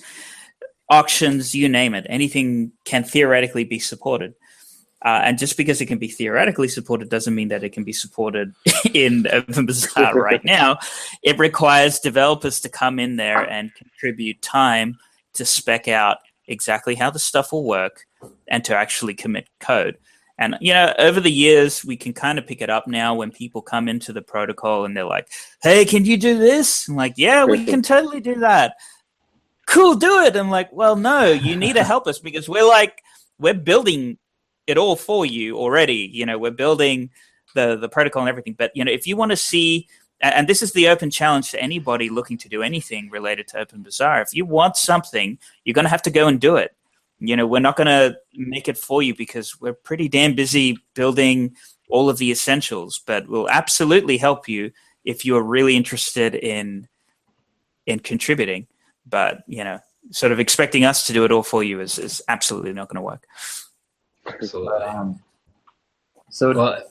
auctions, 0.89 1.53
you 1.53 1.69
name 1.69 1.93
it. 1.93 2.05
Anything 2.09 2.71
can 2.85 3.03
theoretically 3.03 3.63
be 3.63 3.79
supported. 3.79 4.33
Uh, 5.05 5.21
and 5.23 5.37
just 5.37 5.55
because 5.55 5.79
it 5.79 5.85
can 5.85 5.97
be 5.97 6.09
theoretically 6.09 6.67
supported 6.67 7.09
doesn't 7.09 7.35
mean 7.35 7.47
that 7.47 7.63
it 7.63 7.69
can 7.69 7.83
be 7.83 7.93
supported 7.93 8.53
in 8.93 9.23
OpenBazaar 9.23 10.13
right 10.15 10.43
now. 10.43 10.77
It 11.23 11.37
requires 11.39 11.99
developers 11.99 12.59
to 12.61 12.69
come 12.69 12.99
in 12.99 13.15
there 13.15 13.49
and 13.49 13.73
contribute 13.75 14.41
time 14.41 14.97
to 15.33 15.45
spec 15.45 15.87
out 15.87 16.17
exactly 16.47 16.95
how 16.95 17.09
the 17.09 17.19
stuff 17.19 17.51
will 17.53 17.63
work 17.63 18.05
and 18.47 18.65
to 18.65 18.75
actually 18.75 19.13
commit 19.13 19.47
code. 19.59 19.97
And 20.37 20.57
you 20.61 20.73
know, 20.73 20.93
over 20.97 21.19
the 21.19 21.31
years, 21.31 21.83
we 21.83 21.97
can 21.97 22.13
kind 22.13 22.39
of 22.39 22.47
pick 22.47 22.61
it 22.61 22.69
up 22.69 22.87
now 22.87 23.13
when 23.13 23.29
people 23.29 23.61
come 23.61 23.89
into 23.89 24.13
the 24.13 24.21
protocol 24.21 24.85
and 24.85 24.95
they're 24.95 25.03
like, 25.03 25.27
"Hey, 25.61 25.83
can 25.83 26.05
you 26.05 26.15
do 26.15 26.37
this?" 26.37 26.87
I'm 26.87 26.95
like, 26.95 27.15
"Yeah, 27.17 27.43
we 27.43 27.65
can 27.65 27.81
totally 27.93 28.21
do 28.21 28.35
that." 28.35 28.75
Cool, 29.67 29.95
do 29.95 30.21
it. 30.21 30.37
I'm 30.37 30.49
like, 30.49 30.71
"Well, 30.71 30.95
no, 30.95 31.25
you 31.25 31.57
need 31.57 31.73
to 31.73 31.83
help 31.83 32.07
us 32.07 32.19
because 32.19 32.47
we're 32.47 32.67
like 32.67 33.03
we're 33.37 33.53
building 33.53 34.17
it 34.69 34.77
all 34.77 34.95
for 34.95 35.25
you 35.25 35.57
already. 35.57 36.09
You 36.13 36.25
know, 36.25 36.37
we're 36.37 36.51
building 36.51 37.09
the 37.55 37.75
the 37.75 37.89
protocol 37.89 38.21
and 38.21 38.29
everything. 38.29 38.55
But 38.57 38.71
you 38.75 38.83
know, 38.83 38.91
if 38.91 39.07
you 39.07 39.17
want 39.17 39.31
to 39.31 39.37
see 39.37 39.87
and 40.21 40.47
this 40.47 40.61
is 40.61 40.73
the 40.73 40.89
open 40.89 41.09
challenge 41.09 41.51
to 41.51 41.61
anybody 41.61 42.09
looking 42.09 42.37
to 42.39 42.49
do 42.49 42.61
anything 42.61 43.09
related 43.09 43.47
to 43.49 43.59
Open 43.59 43.83
Bazaar. 43.83 44.21
If 44.21 44.33
you 44.33 44.45
want 44.45 44.75
something, 44.75 45.37
you're 45.63 45.73
going 45.73 45.85
to 45.85 45.89
have 45.89 46.01
to 46.03 46.11
go 46.11 46.27
and 46.27 46.41
do 46.41 46.57
it. 46.57 46.75
You 47.19 47.35
know, 47.35 47.47
we're 47.47 47.59
not 47.59 47.77
going 47.77 47.87
to 47.87 48.17
make 48.33 48.67
it 48.67 48.77
for 48.77 49.01
you 49.01 49.15
because 49.15 49.59
we're 49.61 49.73
pretty 49.73 50.09
damn 50.09 50.35
busy 50.35 50.77
building 50.93 51.55
all 51.89 52.09
of 52.09 52.17
the 52.17 52.31
essentials, 52.31 52.99
but 53.05 53.27
we'll 53.27 53.49
absolutely 53.49 54.17
help 54.17 54.47
you 54.47 54.71
if 55.05 55.25
you 55.25 55.35
are 55.37 55.43
really 55.43 55.75
interested 55.75 56.35
in 56.35 56.87
in 57.85 57.99
contributing. 57.99 58.67
But 59.05 59.43
you 59.47 59.63
know, 59.63 59.79
sort 60.11 60.31
of 60.31 60.39
expecting 60.39 60.85
us 60.85 61.07
to 61.07 61.13
do 61.13 61.25
it 61.25 61.31
all 61.31 61.43
for 61.43 61.63
you 61.63 61.81
is, 61.81 61.97
is 61.97 62.21
absolutely 62.27 62.73
not 62.73 62.87
going 62.89 62.97
to 62.97 63.01
work. 63.01 63.25
Absolutely. 64.33 64.83
Um, 64.83 65.19
so 66.29 66.53
well, 66.53 66.83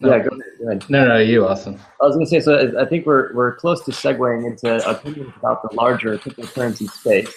no, 0.00 0.14
yeah, 0.14 0.22
go 0.22 0.28
ahead, 0.28 0.52
go 0.58 0.68
ahead. 0.68 0.90
No, 0.90 1.06
no, 1.08 1.18
you, 1.18 1.46
Austin. 1.46 1.78
I 2.00 2.06
was 2.06 2.14
going 2.14 2.26
to 2.26 2.30
say, 2.30 2.40
so 2.40 2.72
I 2.78 2.84
think 2.84 3.04
we're 3.04 3.34
we're 3.34 3.56
close 3.56 3.84
to 3.84 3.90
segueing 3.90 4.46
into 4.46 4.88
opinions 4.88 5.32
about 5.36 5.62
the 5.62 5.74
larger 5.74 6.16
cryptocurrency 6.18 6.88
space. 6.88 7.34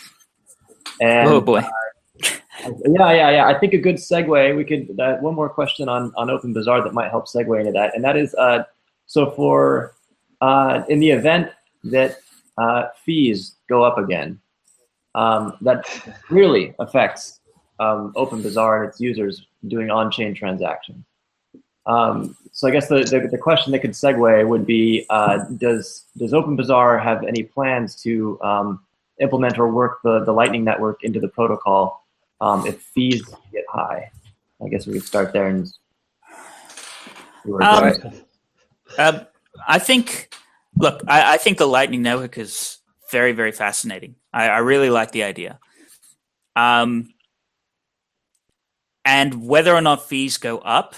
And, 1.00 1.28
oh 1.28 1.42
boy. 1.42 1.60
Uh, 1.60 2.72
yeah, 2.86 3.12
yeah, 3.12 3.30
yeah. 3.32 3.46
I 3.48 3.58
think 3.58 3.74
a 3.74 3.80
good 3.80 3.96
segue. 3.96 4.56
We 4.56 4.64
could 4.64 5.00
uh, 5.00 5.18
one 5.18 5.34
more 5.34 5.50
question 5.50 5.90
on 5.90 6.14
on 6.16 6.30
Open 6.30 6.54
Bazaar 6.54 6.84
that 6.84 6.94
might 6.94 7.10
help 7.10 7.28
segue 7.28 7.60
into 7.60 7.72
that, 7.72 7.96
and 7.96 8.04
that 8.04 8.16
is, 8.16 8.36
uh, 8.36 8.64
so 9.08 9.32
for 9.32 9.96
uh, 10.42 10.84
in 10.88 11.00
the 11.00 11.10
event 11.10 11.50
that 11.86 12.18
uh, 12.60 12.90
fees 13.04 13.56
go 13.68 13.84
up 13.84 13.98
again, 13.98 14.40
um, 15.16 15.58
that 15.62 15.86
really 16.30 16.76
affects 16.78 17.41
um, 17.82 18.14
OpenBazaar 18.14 18.82
and 18.82 18.90
its 18.90 19.02
users 19.02 19.48
doing 19.68 19.90
on-chain 19.90 20.36
transactions. 20.36 21.04
Um, 21.88 22.38
so 22.52 22.68
I 22.68 22.72
guess 22.72 22.88
the, 22.88 23.04
the, 23.04 23.28
the, 23.28 23.40
question 23.40 23.72
that 23.72 23.80
could 23.80 23.92
segue 23.92 24.48
would 24.48 24.68
be, 24.68 25.08
uh, 25.10 25.46
does, 25.58 26.06
does 26.16 26.32
OpenBazaar 26.32 27.02
have 27.02 27.24
any 27.24 27.42
plans 27.42 27.96
to 28.04 28.40
um, 28.44 28.82
implement 29.20 29.58
or 29.58 29.72
work 29.72 30.00
the, 30.04 30.24
the 30.24 30.32
Lightning 30.32 30.64
Network 30.64 31.04
into 31.04 31.20
the 31.20 31.28
protocol 31.28 32.06
um, 32.40 32.68
if 32.68 32.80
fees 32.80 33.24
get 33.52 33.66
high? 33.68 34.12
I 34.64 34.70
guess 34.70 34.86
we 34.86 34.94
could 34.94 35.04
start 35.04 35.34
there. 35.34 35.48
And 35.48 35.68
um, 37.64 37.94
uh, 38.96 39.20
I 39.68 39.80
think, 39.80 40.36
look, 40.78 41.02
I, 41.08 41.34
I, 41.34 41.38
think 41.38 41.58
the 41.58 41.66
Lightning 41.66 42.04
Network 42.04 42.38
is 42.38 42.78
very, 43.12 43.32
very 43.32 43.52
fascinating. 43.52 44.16
I, 44.32 44.50
I 44.50 44.58
really 44.60 44.92
like 44.92 45.12
the 45.12 45.24
idea. 45.24 45.60
Um, 46.56 47.12
and 49.06 49.48
whether 49.48 49.74
or 49.74 49.82
not 49.82 50.08
fees 50.08 50.38
go 50.38 50.60
up, 50.60 50.96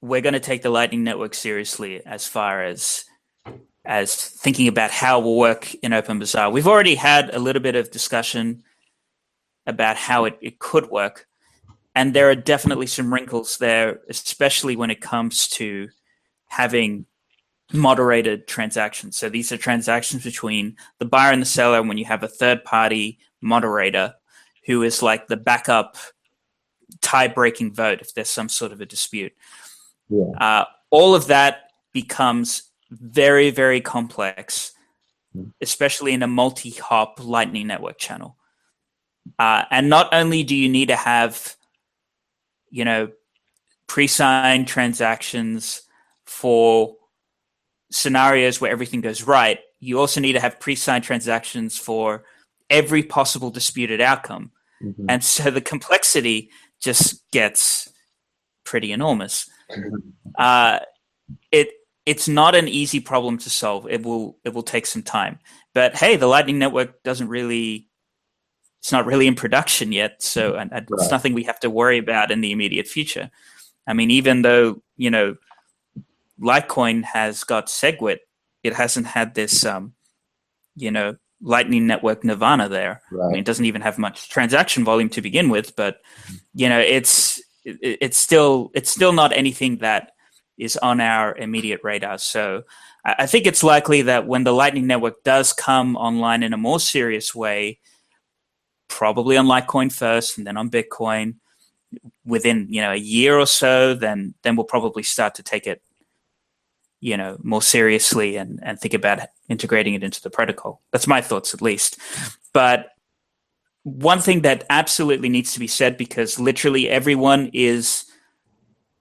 we're 0.00 0.20
going 0.20 0.34
to 0.34 0.40
take 0.40 0.62
the 0.62 0.70
Lightning 0.70 1.04
Network 1.04 1.34
seriously 1.34 2.04
as 2.04 2.26
far 2.26 2.64
as 2.64 3.04
as 3.86 4.14
thinking 4.14 4.66
about 4.66 4.90
how 4.90 5.20
we'll 5.20 5.36
work 5.36 5.74
in 5.74 5.92
OpenBazaar. 5.92 6.50
We've 6.50 6.66
already 6.66 6.94
had 6.94 7.34
a 7.34 7.38
little 7.38 7.60
bit 7.60 7.76
of 7.76 7.90
discussion 7.90 8.62
about 9.66 9.96
how 9.96 10.24
it, 10.24 10.38
it 10.40 10.58
could 10.58 10.88
work. 10.90 11.26
And 11.94 12.14
there 12.14 12.30
are 12.30 12.34
definitely 12.34 12.86
some 12.86 13.12
wrinkles 13.12 13.58
there, 13.58 14.00
especially 14.08 14.74
when 14.74 14.90
it 14.90 15.02
comes 15.02 15.46
to 15.48 15.88
having 16.46 17.04
moderated 17.72 18.46
transactions. 18.46 19.18
So 19.18 19.28
these 19.28 19.52
are 19.52 19.56
transactions 19.56 20.24
between 20.24 20.76
the 20.98 21.04
buyer 21.04 21.32
and 21.32 21.42
the 21.42 21.46
seller 21.46 21.82
when 21.82 21.98
you 21.98 22.04
have 22.06 22.22
a 22.22 22.28
third 22.28 22.64
party 22.64 23.18
moderator 23.40 24.14
who 24.66 24.82
is 24.82 25.02
like 25.02 25.28
the 25.28 25.36
backup 25.36 25.96
tie 27.04 27.28
breaking 27.28 27.72
vote 27.72 28.00
if 28.00 28.14
there's 28.14 28.30
some 28.30 28.48
sort 28.48 28.72
of 28.72 28.80
a 28.80 28.86
dispute. 28.86 29.32
Yeah. 30.08 30.24
Uh, 30.40 30.64
all 30.90 31.14
of 31.14 31.28
that 31.28 31.70
becomes 31.92 32.70
very, 32.90 33.50
very 33.50 33.80
complex, 33.80 34.72
mm. 35.36 35.52
especially 35.60 36.12
in 36.12 36.22
a 36.22 36.26
multi 36.26 36.70
hop 36.70 37.20
Lightning 37.22 37.66
Network 37.66 37.98
channel. 37.98 38.36
Uh, 39.38 39.64
and 39.70 39.88
not 39.88 40.12
only 40.12 40.42
do 40.42 40.56
you 40.56 40.68
need 40.68 40.88
to 40.88 40.96
have, 40.96 41.56
you 42.70 42.84
know, 42.84 43.10
pre 43.86 44.06
signed 44.06 44.66
transactions 44.66 45.82
for 46.26 46.96
scenarios 47.90 48.60
where 48.60 48.72
everything 48.72 49.00
goes 49.00 49.22
right, 49.22 49.60
you 49.78 49.98
also 49.98 50.20
need 50.20 50.32
to 50.32 50.40
have 50.40 50.58
pre 50.58 50.74
signed 50.74 51.04
transactions 51.04 51.78
for 51.78 52.24
every 52.70 53.02
possible 53.02 53.50
disputed 53.50 54.00
outcome. 54.00 54.50
Mm-hmm. 54.82 55.06
And 55.08 55.24
so 55.24 55.50
the 55.50 55.60
complexity 55.60 56.50
just 56.80 57.22
gets 57.30 57.92
pretty 58.64 58.92
enormous. 58.92 59.48
Uh, 60.38 60.80
it 61.52 61.70
it's 62.06 62.28
not 62.28 62.54
an 62.54 62.68
easy 62.68 63.00
problem 63.00 63.38
to 63.38 63.50
solve. 63.50 63.88
It 63.88 64.02
will 64.02 64.36
it 64.44 64.52
will 64.52 64.62
take 64.62 64.86
some 64.86 65.02
time. 65.02 65.38
But 65.72 65.96
hey, 65.96 66.16
the 66.16 66.26
Lightning 66.26 66.58
Network 66.58 67.02
doesn't 67.02 67.28
really 67.28 67.88
it's 68.80 68.92
not 68.92 69.06
really 69.06 69.26
in 69.26 69.34
production 69.34 69.92
yet, 69.92 70.22
so 70.22 70.56
and, 70.56 70.70
and 70.72 70.86
right. 70.90 71.00
it's 71.00 71.10
nothing 71.10 71.32
we 71.32 71.44
have 71.44 71.60
to 71.60 71.70
worry 71.70 71.98
about 71.98 72.30
in 72.30 72.42
the 72.42 72.52
immediate 72.52 72.86
future. 72.86 73.30
I 73.86 73.94
mean, 73.94 74.10
even 74.10 74.42
though 74.42 74.82
you 74.96 75.10
know 75.10 75.36
Litecoin 76.40 77.04
has 77.04 77.44
got 77.44 77.68
SegWit, 77.68 78.18
it 78.62 78.74
hasn't 78.74 79.06
had 79.06 79.34
this 79.34 79.64
um, 79.64 79.94
you 80.76 80.90
know 80.90 81.16
Lightning 81.44 81.86
Network 81.86 82.24
Nirvana 82.24 82.68
there. 82.68 83.02
Right. 83.12 83.26
I 83.26 83.28
mean, 83.28 83.38
it 83.40 83.44
doesn't 83.44 83.66
even 83.66 83.82
have 83.82 83.98
much 83.98 84.30
transaction 84.30 84.82
volume 84.82 85.10
to 85.10 85.20
begin 85.20 85.50
with, 85.50 85.76
but 85.76 85.98
you 86.54 86.68
know, 86.68 86.80
it's 86.80 87.38
it, 87.64 87.98
it's 88.00 88.18
still 88.18 88.70
it's 88.74 88.90
still 88.90 89.12
not 89.12 89.32
anything 89.32 89.78
that 89.78 90.12
is 90.56 90.76
on 90.78 91.00
our 91.00 91.36
immediate 91.36 91.80
radar. 91.84 92.18
So 92.18 92.62
I, 93.04 93.14
I 93.20 93.26
think 93.26 93.46
it's 93.46 93.62
likely 93.62 94.02
that 94.02 94.26
when 94.26 94.44
the 94.44 94.52
Lightning 94.52 94.86
Network 94.86 95.22
does 95.22 95.52
come 95.52 95.96
online 95.96 96.42
in 96.42 96.54
a 96.54 96.58
more 96.58 96.80
serious 96.80 97.34
way, 97.34 97.78
probably 98.88 99.36
on 99.36 99.46
Litecoin 99.46 99.92
first, 99.92 100.38
and 100.38 100.46
then 100.46 100.56
on 100.56 100.70
Bitcoin, 100.70 101.36
within 102.24 102.68
you 102.70 102.80
know 102.80 102.92
a 102.92 102.96
year 102.96 103.38
or 103.38 103.46
so, 103.46 103.94
then 103.94 104.34
then 104.42 104.56
we'll 104.56 104.64
probably 104.64 105.02
start 105.02 105.34
to 105.34 105.42
take 105.42 105.66
it 105.66 105.82
you 107.04 107.18
know 107.18 107.36
more 107.42 107.60
seriously 107.60 108.36
and 108.36 108.58
and 108.62 108.80
think 108.80 108.94
about 108.94 109.20
integrating 109.50 109.92
it 109.92 110.02
into 110.02 110.22
the 110.22 110.30
protocol. 110.30 110.80
That's 110.90 111.06
my 111.06 111.20
thoughts 111.20 111.52
at 111.52 111.60
least. 111.60 111.98
But 112.54 112.86
one 113.82 114.20
thing 114.20 114.40
that 114.40 114.64
absolutely 114.70 115.28
needs 115.28 115.52
to 115.52 115.60
be 115.60 115.66
said 115.66 115.98
because 115.98 116.40
literally 116.40 116.88
everyone 116.88 117.50
is 117.52 118.06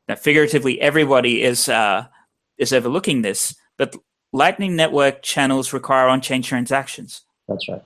now 0.09 0.15
figuratively 0.15 0.81
everybody 0.81 1.41
is 1.41 1.69
uh, 1.69 2.07
is 2.57 2.73
overlooking 2.73 3.21
this 3.21 3.55
but 3.77 3.95
lightning 4.33 4.75
network 4.75 5.21
channels 5.21 5.71
require 5.71 6.09
on-chain 6.09 6.41
transactions. 6.41 7.21
That's 7.47 7.69
right. 7.69 7.81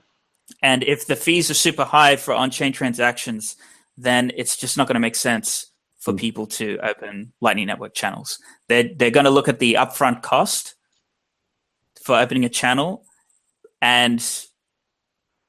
And 0.62 0.82
if 0.82 1.06
the 1.06 1.14
fees 1.14 1.50
are 1.50 1.54
super 1.54 1.84
high 1.84 2.16
for 2.16 2.34
on-chain 2.34 2.72
transactions 2.72 3.54
then 3.96 4.32
it's 4.36 4.56
just 4.56 4.76
not 4.76 4.88
going 4.88 4.94
to 4.94 5.08
make 5.08 5.16
sense 5.16 5.70
for 5.98 6.12
mm. 6.12 6.18
people 6.18 6.46
to 6.46 6.78
open 6.82 7.32
Lightning 7.40 7.66
Network 7.66 7.94
channels. 7.94 8.38
They're 8.68 8.90
they're 8.96 9.10
going 9.10 9.24
to 9.24 9.30
look 9.30 9.48
at 9.48 9.58
the 9.58 9.74
upfront 9.74 10.22
cost 10.22 10.74
for 12.02 12.16
opening 12.16 12.44
a 12.44 12.48
channel, 12.48 13.04
and 13.82 14.24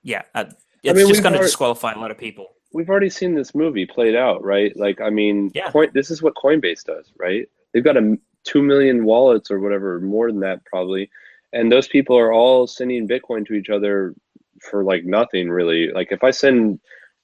yeah, 0.04 0.24
uh, 0.36 0.46
it's 0.84 0.90
I 0.90 0.94
mean, 0.94 1.08
just 1.08 1.24
going 1.24 1.34
to 1.34 1.40
disqualify 1.40 1.94
a 1.94 2.00
lot 2.00 2.12
of 2.12 2.18
people. 2.18 2.48
We've 2.72 2.90
already 2.90 3.10
seen 3.10 3.34
this 3.34 3.56
movie 3.56 3.86
played 3.86 4.16
out, 4.16 4.44
right? 4.44 4.76
Like, 4.78 5.02
I 5.02 5.10
mean, 5.10 5.52
yeah. 5.56 5.72
Coin, 5.72 5.90
this 5.94 6.12
is 6.12 6.22
what 6.22 6.36
Coinbase 6.36 6.84
does, 6.84 7.12
right? 7.18 7.48
They've 7.74 7.84
got 7.84 7.98
a 7.98 8.18
two 8.44 8.62
million 8.62 9.06
wallets 9.06 9.50
or 9.52 9.60
whatever, 9.60 10.00
more 10.00 10.32
than 10.32 10.40
that 10.42 10.64
probably, 10.66 11.10
and 11.54 11.72
those 11.72 11.88
people 11.88 12.18
are 12.18 12.32
all 12.32 12.68
sending 12.68 13.08
Bitcoin 13.08 13.46
to 13.48 13.54
each 13.54 13.70
other 13.70 14.14
for 14.62 14.84
like 14.84 15.06
nothing 15.06 15.50
really. 15.50 15.92
Like, 15.92 16.12
if 16.12 16.24
I 16.24 16.32
send 16.32 16.80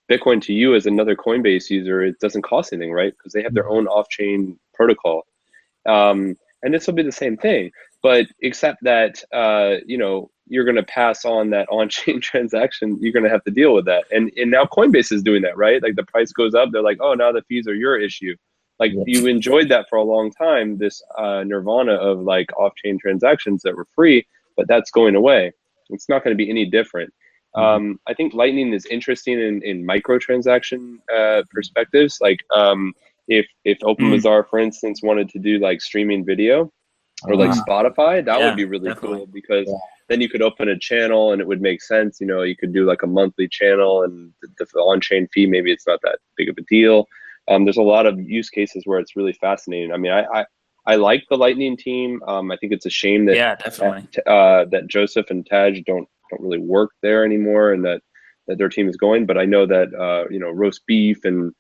Bitcoin 0.10 0.42
to 0.44 0.54
you 0.54 0.76
as 0.76 0.86
another 0.86 1.16
Coinbase 1.16 1.70
user, 1.70 2.04
it 2.04 2.20
doesn't 2.20 2.44
cost 2.44 2.74
anything, 2.74 2.92
right? 2.92 3.14
Because 3.18 3.34
they 3.34 3.44
have 3.44 3.54
their 3.54 3.70
own 3.70 3.88
off-chain 3.88 4.60
protocol, 4.74 5.26
um, 5.88 6.36
and 6.64 6.74
this 6.74 6.88
will 6.88 6.94
be 6.94 7.04
the 7.04 7.12
same 7.12 7.38
thing, 7.38 7.72
but 8.04 8.26
except 8.42 8.84
that 8.84 9.24
uh, 9.34 9.78
you 9.86 9.98
know 9.98 10.30
you're 10.48 10.64
going 10.64 10.76
to 10.76 10.84
pass 10.84 11.26
on 11.26 11.50
that 11.50 11.68
on-chain 11.70 12.22
transaction. 12.30 12.98
You're 13.02 13.14
going 13.14 13.24
to 13.26 13.30
have 13.32 13.44
to 13.46 13.52
deal 13.52 13.74
with 13.74 13.86
that, 13.86 14.06
and 14.12 14.32
and 14.38 14.52
now 14.52 14.66
Coinbase 14.66 15.12
is 15.12 15.24
doing 15.24 15.42
that, 15.44 15.58
right? 15.58 15.82
Like 15.82 15.96
the 15.96 16.04
price 16.06 16.32
goes 16.32 16.54
up, 16.54 16.70
they're 16.72 16.84
like, 16.84 17.00
oh, 17.02 17.14
now 17.14 17.32
the 17.32 17.42
fees 17.44 17.68
are 17.68 17.76
your 17.76 17.98
issue. 18.00 18.36
like 18.80 18.92
Yeah. 18.94 19.04
you 19.08 19.28
enjoyed 19.28 19.70
that 19.70 19.88
for 19.90 19.98
a 19.98 20.04
long 20.04 20.32
time, 20.32 20.78
this 20.78 21.02
uh, 21.18 21.44
nirvana 21.46 21.94
of 21.96 22.20
like 22.20 22.52
off-chain 22.58 23.00
transactions 23.00 23.62
that 23.64 23.76
were 23.76 23.88
free, 23.96 24.28
but 24.58 24.68
that's 24.68 24.92
going 24.92 25.16
away. 25.16 25.52
It's 25.90 26.10
not 26.10 26.24
going 26.24 26.36
to 26.36 26.44
be 26.44 26.50
any 26.50 26.66
different. 26.66 27.14
Um, 27.56 28.00
I 28.08 28.14
think 28.14 28.34
Lightning 28.34 28.74
is 28.74 28.86
interesting 28.88 29.40
in, 29.40 29.62
in 29.64 29.86
microtransaction 29.86 30.98
uh, 31.16 31.44
perspectives. 31.52 32.18
Like 32.22 32.40
um, 32.54 32.94
if 33.28 33.46
if 33.64 33.80
OpenBazaar, 33.80 34.50
for 34.50 34.60
instance, 34.60 35.02
wanted 35.02 35.30
to 35.30 35.40
do 35.40 35.58
like 35.60 35.82
streaming 35.82 36.26
video 36.26 36.72
or 37.24 37.36
like 37.36 37.52
Ah. 37.52 37.64
Spotify, 37.68 38.24
that 38.26 38.40
Yeah, 38.40 38.46
would 38.48 38.58
be 38.58 38.66
really 38.66 38.90
definitely. 38.90 39.18
cool 39.20 39.28
because 39.28 39.68
Yeah. 39.68 39.78
then 40.10 40.22
you 40.22 40.30
could 40.30 40.42
open 40.42 40.70
a 40.70 40.78
channel 40.78 41.32
and 41.32 41.42
it 41.42 41.48
would 41.48 41.62
make 41.62 41.82
sense. 41.82 42.20
You 42.20 42.28
know, 42.28 42.42
you 42.44 42.56
could 42.58 42.74
do 42.74 42.86
like 42.86 43.04
a 43.04 43.08
monthly 43.08 43.48
channel 43.48 44.04
and 44.04 44.32
the, 44.42 44.66
the 44.74 44.80
on-chain 44.80 45.28
fee 45.34 45.46
maybe 45.48 45.72
it's 45.72 45.88
not 45.88 46.00
that 46.04 46.20
big 46.38 46.50
of 46.50 46.58
a 46.58 46.62
deal. 46.64 47.08
Um, 47.48 47.64
there's 47.64 47.78
a 47.78 47.82
lot 47.82 48.06
of 48.06 48.20
use 48.20 48.50
cases 48.50 48.84
where 48.86 49.00
it's 49.00 49.16
really 49.16 49.34
fascinating. 49.34 49.92
I 49.94 49.98
mean, 49.98 50.12
I 50.12 50.24
I, 50.40 50.46
I 50.88 50.96
like 50.98 51.24
the 51.30 51.38
Lightning 51.38 51.78
team. 51.78 52.22
Um, 52.28 52.52
I 52.52 52.58
think 52.58 52.74
it's 52.74 52.86
a 52.86 52.90
shame 52.92 53.26
that 53.28 53.36
yeah, 53.38 53.56
definitely. 53.56 54.08
uh, 54.28 54.66
that 54.72 54.88
Joseph 54.88 55.30
and 55.32 55.44
Tadge 55.46 55.84
don't 55.86 56.08
don't 56.36 56.48
really 56.48 56.60
work 56.60 56.92
there 57.02 57.24
anymore, 57.26 57.72
and 57.72 57.84
that 57.86 58.02
that 58.48 58.58
their 58.58 58.70
team 58.70 58.88
is 58.88 58.98
going. 58.98 59.26
But 59.26 59.38
I 59.38 59.46
know 59.46 59.66
that 59.66 59.94
uh, 59.94 60.30
you 60.30 60.40
know 60.40 60.54
roasbeef 60.54 61.26
and 61.26 61.54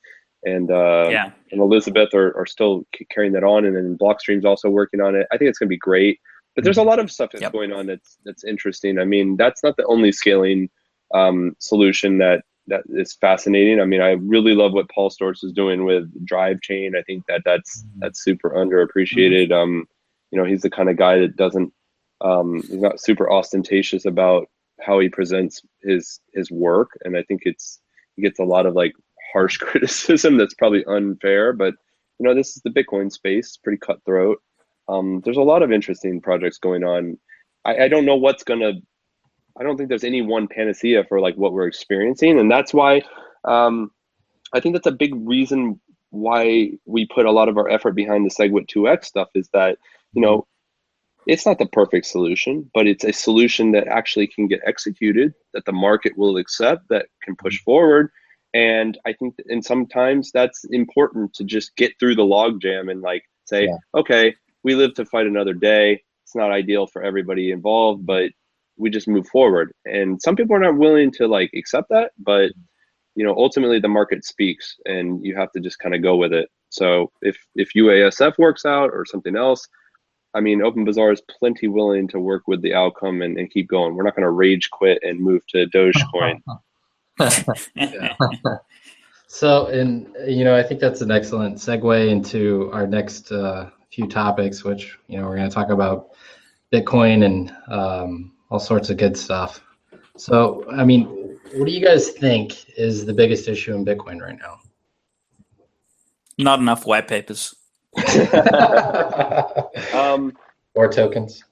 and 0.43 0.71
uh, 0.71 1.07
yeah, 1.09 1.31
and 1.51 1.61
Elizabeth 1.61 2.13
are, 2.13 2.35
are 2.37 2.45
still 2.45 2.85
carrying 3.09 3.33
that 3.33 3.43
on, 3.43 3.65
and 3.65 3.75
then 3.75 3.97
Blockstream's 3.97 4.45
also 4.45 4.69
working 4.69 5.01
on 5.01 5.15
it. 5.15 5.27
I 5.31 5.37
think 5.37 5.49
it's 5.49 5.59
going 5.59 5.67
to 5.67 5.73
be 5.73 5.77
great. 5.77 6.19
But 6.55 6.63
there's 6.63 6.77
a 6.77 6.83
lot 6.83 6.99
of 6.99 7.11
stuff 7.11 7.31
that's 7.31 7.41
Yep. 7.41 7.51
going 7.51 7.73
on 7.73 7.87
that's 7.87 8.17
that's 8.23 8.43
interesting. 8.43 8.99
I 8.99 9.05
mean, 9.05 9.35
that's 9.35 9.63
not 9.63 9.75
the 9.75 9.85
only 9.85 10.11
scaling 10.11 10.69
um, 11.13 11.55
solution 11.59 12.17
that 12.19 12.43
that 12.67 12.83
is 12.89 13.13
fascinating. 13.13 13.79
I 13.81 13.85
mean, 13.85 14.01
I 14.01 14.11
really 14.11 14.55
love 14.55 14.73
what 14.73 14.89
Paul 14.89 15.09
Sztorc 15.09 15.43
is 15.43 15.51
doing 15.51 15.85
with 15.85 16.09
Drive 16.25 16.61
Chain. 16.61 16.95
I 16.95 17.01
think 17.03 17.25
that 17.27 17.41
that's 17.45 17.83
that's 17.97 18.23
super 18.23 18.51
underappreciated. 18.51 19.51
Um, 19.51 19.85
you 20.31 20.39
know, 20.39 20.45
he's 20.45 20.61
the 20.61 20.69
kind 20.69 20.89
of 20.89 20.97
guy 20.97 21.19
that 21.19 21.35
doesn't 21.35 21.73
um, 22.21 22.61
he's 22.61 22.81
not 22.81 22.99
super 22.99 23.29
ostentatious 23.31 24.05
about 24.05 24.49
how 24.81 24.99
he 24.99 25.09
presents 25.09 25.61
his 25.81 26.19
his 26.33 26.51
work, 26.51 26.91
and 27.03 27.17
I 27.17 27.23
think 27.23 27.41
it's 27.45 27.79
he 28.15 28.21
gets 28.21 28.39
a 28.39 28.43
lot 28.43 28.65
of 28.65 28.75
like 28.75 28.93
harsh 29.33 29.57
criticism 29.59 30.37
that's 30.37 30.53
probably 30.53 30.85
unfair. 30.85 31.53
But 31.53 31.75
you 32.19 32.25
know, 32.25 32.33
this 32.33 32.55
is 32.55 32.61
the 32.63 32.69
Bitcoin 32.69 33.11
space, 33.11 33.57
pretty 33.57 33.77
cutthroat. 33.77 34.37
Um, 34.87 35.21
there's 35.25 35.37
a 35.37 35.41
lot 35.41 35.63
of 35.63 35.71
interesting 35.71 36.21
projects 36.21 36.57
going 36.57 36.83
on. 36.83 37.17
I, 37.65 37.85
I 37.85 37.87
don't 37.87 38.05
know 38.05 38.15
what's 38.15 38.43
gonna. 38.43 38.73
I 39.57 39.63
don't 39.63 39.77
think 39.77 39.89
there's 39.89 40.03
any 40.03 40.21
one 40.21 40.47
panacea 40.47 41.05
for 41.07 41.19
like 41.19 41.35
what 41.35 41.53
we're 41.53 41.67
experiencing, 41.67 42.39
and 42.39 42.51
that's 42.51 42.73
why 42.73 43.01
um, 43.45 43.91
I 44.53 44.59
think 44.59 44.75
that's 44.75 44.87
a 44.87 44.91
big 44.91 45.13
reason 45.15 45.79
why 46.11 46.71
we 46.85 47.05
put 47.07 47.25
a 47.25 47.31
lot 47.31 47.49
of 47.49 47.57
our 47.57 47.69
effort 47.69 47.93
behind 47.93 48.25
the 48.25 48.33
SegWit 48.33 48.67
2x 48.69 49.05
stuff. 49.05 49.29
Is 49.35 49.49
that 49.53 49.77
you 50.13 50.21
know 50.21 50.47
it's 51.27 51.45
not 51.45 51.59
the 51.59 51.65
perfect 51.67 52.05
solution, 52.05 52.69
but 52.73 52.87
it's 52.87 53.03
a 53.03 53.13
solution 53.13 53.71
that 53.71 53.87
actually 53.87 54.27
can 54.27 54.47
get 54.47 54.61
executed, 54.65 55.33
that 55.53 55.65
the 55.65 55.71
market 55.71 56.17
will 56.17 56.37
accept, 56.37 56.87
that 56.89 57.07
can 57.23 57.33
mm-hmm. 57.33 57.45
push 57.45 57.61
forward. 57.61 58.09
And 58.53 58.97
I 59.05 59.13
think, 59.13 59.35
and 59.47 59.63
sometimes 59.63 60.31
that's 60.31 60.63
important 60.65 61.33
to 61.35 61.43
just 61.43 61.75
get 61.75 61.93
through 61.99 62.15
the 62.15 62.23
logjam 62.23 62.89
and 62.89 63.01
like 63.01 63.23
say, 63.45 63.65
Yeah. 63.65 63.77
okay, 63.93 64.35
we 64.63 64.75
live 64.75 64.93
to 64.95 65.05
fight 65.05 65.27
another 65.27 65.53
day. 65.53 66.01
It's 66.23 66.35
not 66.35 66.51
ideal 66.51 66.87
for 66.87 67.03
everybody 67.03 67.51
involved, 67.51 68.05
but 68.05 68.31
we 68.77 68.89
just 68.89 69.07
move 69.07 69.27
forward. 69.27 69.73
And 69.85 70.21
some 70.21 70.35
people 70.35 70.55
are 70.55 70.59
not 70.59 70.77
willing 70.77 71.11
to 71.13 71.27
like 71.27 71.51
accept 71.53 71.89
that, 71.89 72.11
but 72.17 72.51
you 73.15 73.23
know, 73.23 73.35
ultimately 73.35 73.79
the 73.79 73.87
market 73.87 74.25
speaks, 74.25 74.75
and 74.85 75.25
you 75.25 75.35
have 75.35 75.51
to 75.53 75.61
just 75.61 75.79
kind 75.79 75.95
of 75.95 76.01
go 76.01 76.17
with 76.17 76.33
it. 76.33 76.49
So 76.69 77.11
if 77.21 77.37
if 77.55 77.69
UASF 77.75 78.37
works 78.37 78.65
out 78.65 78.89
or 78.91 79.05
something 79.05 79.37
else, 79.37 79.67
I 80.35 80.41
mean, 80.41 80.59
OpenBazaar 80.59 81.13
is 81.13 81.21
plenty 81.21 81.67
willing 81.67 82.07
to 82.09 82.19
work 82.19 82.47
with 82.47 82.61
the 82.61 82.73
outcome 82.73 83.21
and, 83.21 83.37
and 83.37 83.49
keep 83.49 83.67
going. 83.67 83.95
We're 83.95 84.03
not 84.03 84.15
going 84.15 84.25
to 84.25 84.31
rage 84.31 84.69
quit 84.69 84.99
and 85.01 85.19
move 85.19 85.41
to 85.47 85.65
Dogecoin. 85.67 86.41
So, 89.35 89.67
and 89.67 90.07
you 90.25 90.45
know, 90.45 90.55
I 90.55 90.63
think 90.63 90.79
that's 90.79 91.01
an 91.01 91.11
excellent 91.11 91.57
segue 91.57 92.09
into 92.09 92.69
our 92.71 92.87
next 92.87 93.33
uh, 93.33 93.69
few 93.91 94.07
topics, 94.07 94.63
which 94.63 94.97
you 95.07 95.19
know 95.19 95.27
we're 95.27 95.35
going 95.35 95.49
to 95.49 95.53
talk 95.53 95.71
about 95.71 96.11
Bitcoin 96.71 97.25
and 97.25 97.53
um, 97.67 98.31
all 98.49 98.59
sorts 98.59 98.89
of 98.89 98.95
good 98.95 99.17
stuff. 99.17 99.61
So, 100.15 100.63
I 100.71 100.85
mean, 100.85 101.37
what 101.53 101.65
do 101.65 101.71
you 101.73 101.85
guys 101.85 102.11
think 102.11 102.69
is 102.77 103.05
the 103.05 103.13
biggest 103.13 103.49
issue 103.49 103.75
in 103.75 103.83
Bitcoin 103.83 104.21
right 104.21 104.37
now? 104.37 104.59
Not 106.37 106.59
enough 106.59 106.85
white 106.85 107.09
papers. 107.09 107.53
um, 109.93 110.33
or 110.73 110.87
tokens? 110.87 111.43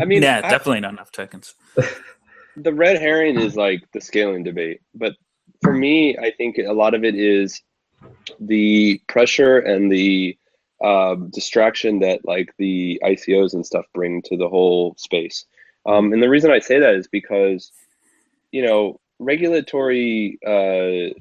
I 0.00 0.04
mean, 0.04 0.22
yeah, 0.22 0.40
I- 0.44 0.50
definitely 0.50 0.80
not 0.80 0.92
enough 0.92 1.12
tokens. 1.12 1.54
the 2.56 2.72
red 2.72 2.98
herring 2.98 3.38
is 3.40 3.56
like 3.56 3.84
the 3.92 4.00
scaling 4.00 4.44
debate, 4.44 4.80
but 4.94 5.14
for 5.62 5.72
me, 5.72 6.16
I 6.18 6.30
think 6.30 6.58
a 6.58 6.72
lot 6.72 6.94
of 6.94 7.04
it 7.04 7.14
is 7.14 7.60
the 8.40 9.00
pressure 9.08 9.58
and 9.58 9.90
the 9.90 10.36
um, 10.82 11.30
distraction 11.30 12.00
that 12.00 12.24
like 12.24 12.54
the 12.58 13.00
ICOs 13.04 13.54
and 13.54 13.66
stuff 13.66 13.84
bring 13.94 14.22
to 14.22 14.36
the 14.36 14.48
whole 14.48 14.94
space. 14.96 15.44
Um, 15.86 16.12
and 16.12 16.22
the 16.22 16.28
reason 16.28 16.50
I 16.50 16.58
say 16.58 16.78
that 16.78 16.94
is 16.94 17.08
because, 17.08 17.72
you 18.52 18.62
know, 18.62 19.00
regulatory 19.18 20.38
uh, 20.46 21.14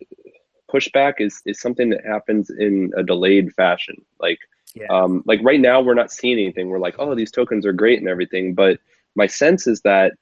pushback 0.71 1.15
is 1.19 1.41
is 1.45 1.59
something 1.59 1.89
that 1.89 2.05
happens 2.05 2.49
in 2.49 2.91
a 2.95 3.03
delayed 3.03 3.53
fashion. 3.53 3.95
Like, 4.19 4.39
Yeah. 4.81 4.87
um, 4.89 5.23
like 5.25 5.39
right 5.43 5.59
now, 5.59 5.81
we're 5.81 5.93
not 5.93 6.11
seeing 6.11 6.37
anything. 6.39 6.69
We're 6.69 6.79
like, 6.79 6.95
oh, 6.99 7.15
these 7.15 7.31
tokens 7.31 7.65
are 7.65 7.73
great 7.73 7.99
and 7.99 8.07
everything, 8.07 8.53
but 8.53 8.79
my 9.15 9.27
sense 9.27 9.67
is 9.67 9.81
that 9.81 10.13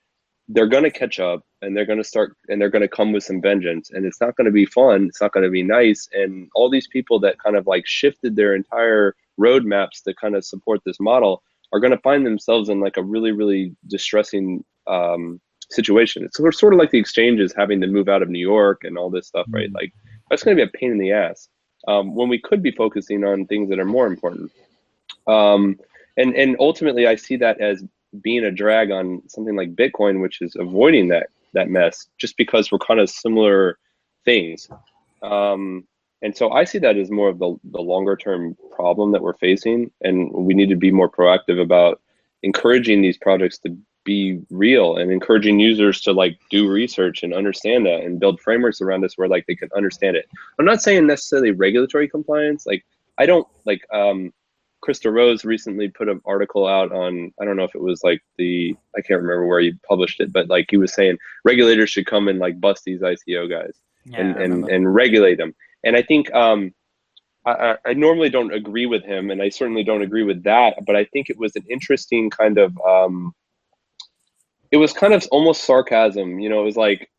they're 0.48 0.68
going 0.68 0.84
to 0.84 0.92
catch 0.92 1.20
up 1.20 1.42
and 1.62 1.76
they're 1.76 1.86
going 1.86 1.98
to 1.98 2.04
start 2.04 2.36
and 2.50 2.62
they're 2.62 2.70
going 2.70 2.82
to 2.82 2.88
come 2.88 3.12
with 3.12 3.24
some 3.24 3.42
vengeance. 3.42 3.90
And 3.92 4.06
it's 4.06 4.22
not 4.22 4.36
going 4.36 4.46
to 4.46 4.52
be 4.52 4.66
fun. 4.66 5.08
It's 5.08 5.22
not 5.22 5.34
going 5.34 5.44
to 5.44 5.50
be 5.50 5.64
nice. 5.64 6.08
And 6.14 6.50
all 6.54 6.70
these 6.70 6.88
people 6.88 7.20
that 7.22 7.40
kind 7.40 7.56
of 7.56 7.66
like 7.66 7.88
shifted 7.88 8.36
their 8.36 8.54
entire 8.56 9.16
roadmaps 9.40 10.04
to 10.04 10.14
kind 10.14 10.36
of 10.36 10.46
support 10.46 10.82
this 10.86 11.00
model 11.00 11.42
are 11.74 11.80
going 11.80 11.92
to 11.92 11.98
find 12.00 12.26
themselves 12.26 12.70
in 12.70 12.80
like 12.80 12.98
a 12.98 13.04
really 13.04 13.32
really 13.32 13.76
distressing 13.88 14.64
um, 14.88 15.42
situation. 15.72 16.24
It's 16.24 16.38
sort 16.38 16.54
of- 16.54 16.60
sort 16.60 16.74
of 16.74 16.80
like 16.80 16.92
the 16.92 17.00
exchanges 17.00 17.54
having 17.58 17.82
to 17.82 17.88
move 17.88 18.08
out 18.08 18.22
of 18.22 18.30
new 18.30 18.40
york 18.40 18.84
and 18.84 18.98
all 18.98 19.10
this 19.10 19.28
stuff 19.28 19.48
right? 19.50 19.72
Like 19.74 19.92
that's 20.30 20.44
going 20.44 20.56
to 20.56 20.64
be 20.64 20.70
a 20.70 20.80
pain 20.80 20.92
in 20.92 21.00
the 21.00 21.12
ass 21.12 21.50
um, 21.88 22.16
when 22.16 22.30
we 22.30 22.40
could 22.40 22.62
be 22.62 22.72
focusing 22.72 23.24
on 23.24 23.46
things 23.46 23.70
that 23.70 23.80
are 23.80 23.86
more 23.86 24.08
important 24.08 24.52
um, 25.28 25.80
and 26.18 26.36
and 26.36 26.56
ultimately 26.60 27.08
i 27.08 27.16
see 27.16 27.36
that 27.36 27.60
as 27.60 27.84
being 28.22 28.44
a 28.46 28.52
drag 28.52 28.92
on 28.92 29.22
something 29.28 29.56
like 29.56 29.76
Bitcoin, 29.76 30.22
which 30.22 30.42
is 30.42 30.56
avoiding 30.56 31.08
that 31.10 31.28
that 31.54 31.70
mess, 31.70 32.08
just 32.18 32.36
because 32.38 32.72
we're 32.72 32.80
kind 32.80 33.00
of 33.00 33.10
similar 33.10 33.78
things. 34.26 34.68
Um, 35.24 35.88
and 36.22 36.36
so 36.36 36.52
I 36.52 36.66
see 36.66 36.80
that 36.80 36.98
as 36.98 37.10
more 37.10 37.30
of 37.30 37.40
the, 37.40 37.56
the 37.72 37.82
longer 37.82 38.18
term 38.18 38.58
problem 38.76 39.12
that 39.14 39.22
we're 39.22 39.36
facing, 39.36 39.92
and 40.02 40.32
we 40.32 40.54
need 40.54 40.70
to 40.70 40.76
be 40.76 40.92
more 40.92 41.10
proactive 41.10 41.62
about 41.62 42.02
encouraging 42.44 43.02
these 43.02 43.18
projects 43.18 43.58
to 43.60 43.78
be 44.06 44.40
real 44.50 44.98
and 44.98 45.12
encouraging 45.12 45.60
users 45.60 46.00
to 46.02 46.14
like 46.14 46.40
do 46.50 46.70
research 46.70 47.24
and 47.24 47.34
understand 47.34 47.86
that 47.86 48.04
and 48.04 48.20
build 48.20 48.40
frameworks 48.40 48.80
around 48.80 49.02
this 49.02 49.18
where 49.18 49.28
like 49.28 49.46
they 49.48 49.56
can 49.56 49.70
understand 49.76 50.16
it. 50.16 50.30
I'm 50.58 50.66
not 50.66 50.82
saying 50.82 51.06
necessarily 51.08 51.52
regulatory 51.52 52.08
compliance. 52.08 52.66
Like 52.66 52.86
I 53.18 53.26
don't 53.26 53.48
like 53.66 53.82
um, 53.92 54.32
Chris 54.82 55.00
DeRose 55.00 55.44
recently 55.44 55.90
put 55.90 56.08
an 56.08 56.22
article 56.26 56.68
out 56.68 56.92
on 56.92 57.34
I 57.42 57.46
don't 57.46 57.58
know 57.58 57.64
if 57.64 57.76
it 57.76 57.82
was 57.82 58.04
like 58.04 58.22
the 58.38 58.76
I 58.96 59.02
can't 59.02 59.22
remember 59.22 59.48
where 59.48 59.60
he 59.60 59.74
published 59.88 60.22
it, 60.22 60.32
but 60.32 60.48
like 60.48 60.68
he 60.70 60.78
was 60.78 60.94
saying 60.94 61.18
regulators 61.44 61.90
should 61.90 62.06
come 62.06 62.28
and 62.28 62.40
like 62.40 62.62
bust 62.62 62.84
these 62.86 63.02
ICO 63.02 63.50
guys 63.50 63.74
Yeah, 64.06 64.20
and 64.20 64.38
and, 64.38 64.70
and 64.70 64.94
regulate 64.94 65.36
them. 65.38 65.56
And 65.84 65.96
I 65.96 66.04
think 66.04 66.32
um, 66.34 66.74
I, 67.46 67.52
I- 67.52 67.78
I 67.88 67.94
normally 67.94 68.30
don't 68.30 68.54
agree 68.54 68.86
with 68.86 69.04
him, 69.04 69.32
and 69.32 69.42
I 69.42 69.50
certainly 69.50 69.84
don't 69.84 70.02
agree 70.04 70.24
with 70.24 70.44
that. 70.44 70.76
But 70.86 70.96
I 70.96 71.06
think 71.06 71.30
it 71.30 71.38
was 71.38 71.56
an 71.56 71.66
interesting 71.70 72.30
kind 72.30 72.58
of 72.60 72.78
um, 72.82 73.34
it 74.72 74.78
was 74.78 74.94
kind 74.94 75.14
of 75.14 75.26
almost 75.32 75.64
sarcasm. 75.64 76.40
You 76.40 76.50
know, 76.50 76.62
it 76.62 76.66
was 76.66 76.78
like 76.78 77.10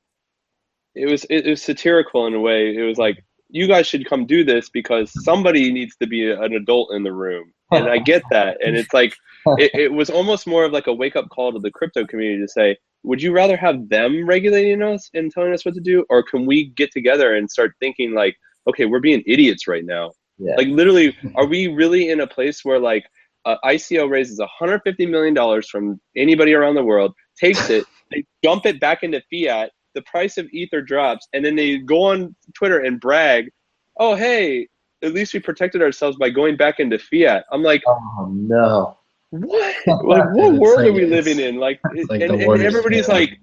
it 0.94 1.10
was 1.10 1.24
it, 1.30 1.46
was 1.46 1.62
satirical 1.62 2.26
in 2.26 2.34
a 2.34 2.40
way. 2.40 2.74
It 2.74 2.82
was 2.82 2.98
like 2.98 3.24
you 3.48 3.68
guys 3.68 3.86
should 3.86 4.08
come 4.08 4.26
do 4.26 4.44
this 4.44 4.70
because 4.70 5.12
somebody 5.24 5.72
needs 5.72 5.96
to 5.96 6.06
be 6.06 6.30
an 6.30 6.54
adult 6.54 6.92
in 6.92 7.02
the 7.02 7.12
room, 7.12 7.52
and 7.70 7.88
I 7.88 7.98
get 7.98 8.22
that. 8.30 8.58
And 8.64 8.76
it's 8.76 8.92
like 8.92 9.14
it, 9.58 9.70
it 9.74 9.92
was 9.92 10.10
almost 10.10 10.46
more 10.46 10.64
of 10.64 10.72
like 10.72 10.86
a 10.86 10.94
wake 10.94 11.16
up 11.16 11.28
call 11.28 11.52
to 11.52 11.58
the 11.58 11.70
crypto 11.70 12.06
community 12.06 12.42
to 12.42 12.48
say, 12.48 12.76
would 13.02 13.22
you 13.22 13.32
rather 13.32 13.56
have 13.56 13.88
them 13.88 14.26
regulating 14.26 14.82
us 14.82 15.08
and 15.14 15.30
telling 15.30 15.52
us 15.52 15.64
what 15.64 15.74
to 15.74 15.80
do, 15.80 16.04
or 16.10 16.22
can 16.22 16.46
we 16.46 16.70
get 16.70 16.90
together 16.90 17.36
and 17.36 17.50
start 17.50 17.72
thinking 17.78 18.14
like, 18.14 18.36
okay, 18.68 18.84
we're 18.84 19.00
being 19.00 19.22
idiots 19.26 19.68
right 19.68 19.84
now. 19.84 20.12
Yeah. 20.38 20.56
Like 20.56 20.68
literally, 20.68 21.16
are 21.36 21.46
we 21.46 21.68
really 21.68 22.10
in 22.10 22.20
a 22.20 22.26
place 22.26 22.64
where 22.64 22.78
like 22.78 23.06
uh, 23.44 23.56
ICO 23.64 24.10
raises 24.10 24.38
150 24.38 25.06
million 25.06 25.34
dollars 25.34 25.68
from 25.68 26.00
anybody 26.16 26.52
around 26.52 26.74
the 26.74 26.84
world, 26.84 27.14
takes 27.36 27.70
it, 27.70 27.84
they 28.10 28.24
dump 28.42 28.66
it 28.66 28.80
back 28.80 29.02
into 29.02 29.22
fiat, 29.30 29.70
the 29.94 30.02
price 30.02 30.38
of 30.38 30.46
ether 30.52 30.80
drops, 30.80 31.26
and 31.32 31.44
then 31.44 31.56
they 31.56 31.78
go 31.78 32.02
on 32.04 32.34
Twitter 32.54 32.80
and 32.80 33.00
brag, 33.00 33.50
"Oh 33.98 34.14
hey, 34.14 34.68
at 35.02 35.12
least 35.12 35.34
we 35.34 35.40
protected 35.40 35.82
ourselves 35.82 36.16
by 36.16 36.30
going 36.30 36.56
back 36.56 36.80
into 36.80 36.98
fiat. 36.98 37.44
I'm 37.52 37.62
like, 37.62 37.82
oh 37.86 38.28
no, 38.30 38.98
what? 39.30 39.76
Like, 39.86 40.02
what 40.34 40.54
world 40.54 40.78
like- 40.78 40.88
are 40.88 40.92
we 40.92 41.06
living 41.06 41.40
in? 41.40 41.56
Like, 41.56 41.80
like 42.08 42.22
and, 42.22 42.42
and 42.42 42.62
everybody's 42.62 43.08
yeah. 43.08 43.14
like, 43.14 43.38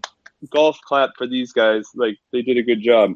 golf 0.51 0.77
clap 0.85 1.11
for 1.17 1.27
these 1.27 1.51
guys. 1.53 1.83
Like, 1.95 2.17
they 2.31 2.41
did 2.41 2.57
a 2.57 2.63
good 2.63 2.81
job. 2.81 3.13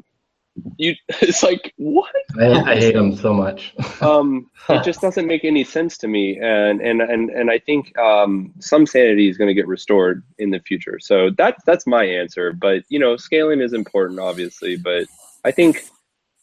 You, 0.76 0.94
it's 1.08 1.42
like, 1.42 1.72
what? 1.76 2.14
I, 2.38 2.72
I 2.72 2.76
hate 2.76 2.94
them 2.94 3.16
so 3.16 3.32
much. 3.32 3.74
um, 4.00 4.50
it 4.68 4.84
just 4.84 5.00
doesn't 5.00 5.26
make 5.26 5.44
any 5.44 5.64
sense 5.64 5.98
to 5.98 6.08
me, 6.08 6.38
and 6.38 6.80
and 6.80 7.00
and 7.02 7.30
and 7.30 7.50
I 7.50 7.58
think 7.58 7.96
um, 7.98 8.52
some 8.60 8.86
sanity 8.86 9.28
is 9.28 9.36
going 9.36 9.48
to 9.48 9.54
get 9.54 9.66
restored 9.66 10.22
in 10.38 10.50
the 10.50 10.60
future. 10.60 10.98
So 11.00 11.30
that's 11.36 11.62
that's 11.64 11.86
my 11.86 12.04
answer. 12.04 12.52
But 12.52 12.84
you 12.88 12.98
know, 12.98 13.16
scaling 13.16 13.60
is 13.60 13.72
important, 13.72 14.20
obviously. 14.20 14.76
But 14.76 15.06
I 15.44 15.50
think 15.50 15.84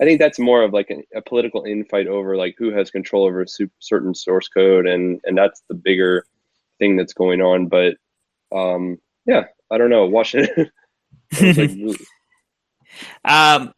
I 0.02 0.06
think 0.06 0.20
that's 0.20 0.40
more 0.40 0.64
of 0.64 0.74
like 0.74 0.90
a, 0.92 1.18
a 1.18 1.22
political 1.22 1.64
infight 1.64 2.08
over 2.08 2.36
like 2.36 2.56
who 2.58 2.72
has 2.72 2.92
control 2.92 3.26
over 3.26 3.42
a 3.42 3.48
su- 3.48 3.70
certain 3.80 4.14
source 4.14 4.48
code, 4.48 4.88
and 4.88 5.22
and 5.24 5.38
that's 5.38 5.64
the 5.70 5.76
bigger 5.76 6.26
thing 6.80 6.98
that's 6.98 7.14
going 7.14 7.42
on. 7.42 7.68
But 7.68 7.96
um, 8.52 8.98
yeah, 9.26 9.46
I 9.72 9.78
don't 9.78 9.90
know. 9.90 10.06
Washington. 10.06 10.70
I 11.40 11.46
was 11.46 11.58
like, 11.58 11.98
Um, 13.24 13.74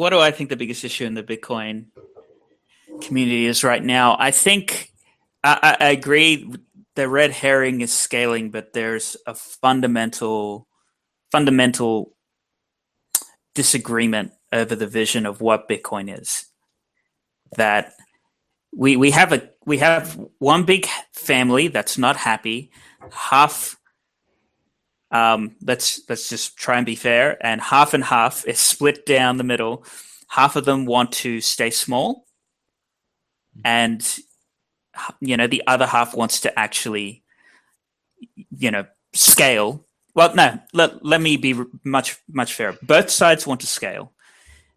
what 0.00 0.10
do 0.10 0.18
I 0.18 0.30
think 0.30 0.48
the 0.48 0.56
biggest 0.56 0.82
issue 0.82 1.04
in 1.04 1.12
the 1.12 1.22
Bitcoin 1.22 1.88
community 3.02 3.44
is 3.44 3.62
right 3.62 3.84
now? 3.84 4.16
I 4.18 4.30
think 4.30 4.90
I, 5.44 5.76
I 5.78 5.90
agree. 5.90 6.50
The 6.96 7.06
red 7.06 7.32
herring 7.32 7.82
is 7.82 7.92
scaling, 7.92 8.50
but 8.50 8.72
there's 8.72 9.18
a 9.26 9.34
fundamental, 9.34 10.66
fundamental 11.30 12.16
disagreement 13.54 14.32
over 14.50 14.74
the 14.74 14.86
vision 14.86 15.26
of 15.26 15.42
what 15.42 15.68
Bitcoin 15.68 16.18
is. 16.18 16.46
That 17.58 17.92
we 18.74 18.96
we 18.96 19.10
have 19.10 19.34
a 19.34 19.50
we 19.66 19.78
have 19.78 20.18
one 20.38 20.64
big 20.64 20.86
family 21.12 21.68
that's 21.68 21.98
not 21.98 22.16
happy. 22.16 22.70
Half 23.12 23.76
um, 25.10 25.56
let's 25.62 26.00
let's 26.08 26.28
just 26.28 26.56
try 26.56 26.76
and 26.76 26.86
be 26.86 26.94
fair. 26.96 27.44
And 27.44 27.60
half 27.60 27.94
and 27.94 28.04
half 28.04 28.46
is 28.46 28.58
split 28.58 29.06
down 29.06 29.36
the 29.36 29.44
middle. 29.44 29.84
Half 30.28 30.56
of 30.56 30.64
them 30.64 30.86
want 30.86 31.12
to 31.12 31.40
stay 31.40 31.70
small, 31.70 32.26
and 33.64 34.06
you 35.20 35.36
know 35.36 35.46
the 35.46 35.62
other 35.66 35.86
half 35.86 36.14
wants 36.14 36.40
to 36.40 36.58
actually, 36.58 37.24
you 38.50 38.70
know, 38.70 38.86
scale. 39.12 39.86
Well, 40.14 40.34
no, 40.34 40.58
let, 40.72 41.04
let 41.04 41.20
me 41.20 41.36
be 41.36 41.54
much 41.84 42.18
much 42.28 42.54
fairer. 42.54 42.76
Both 42.82 43.10
sides 43.10 43.46
want 43.46 43.60
to 43.62 43.66
scale. 43.66 44.12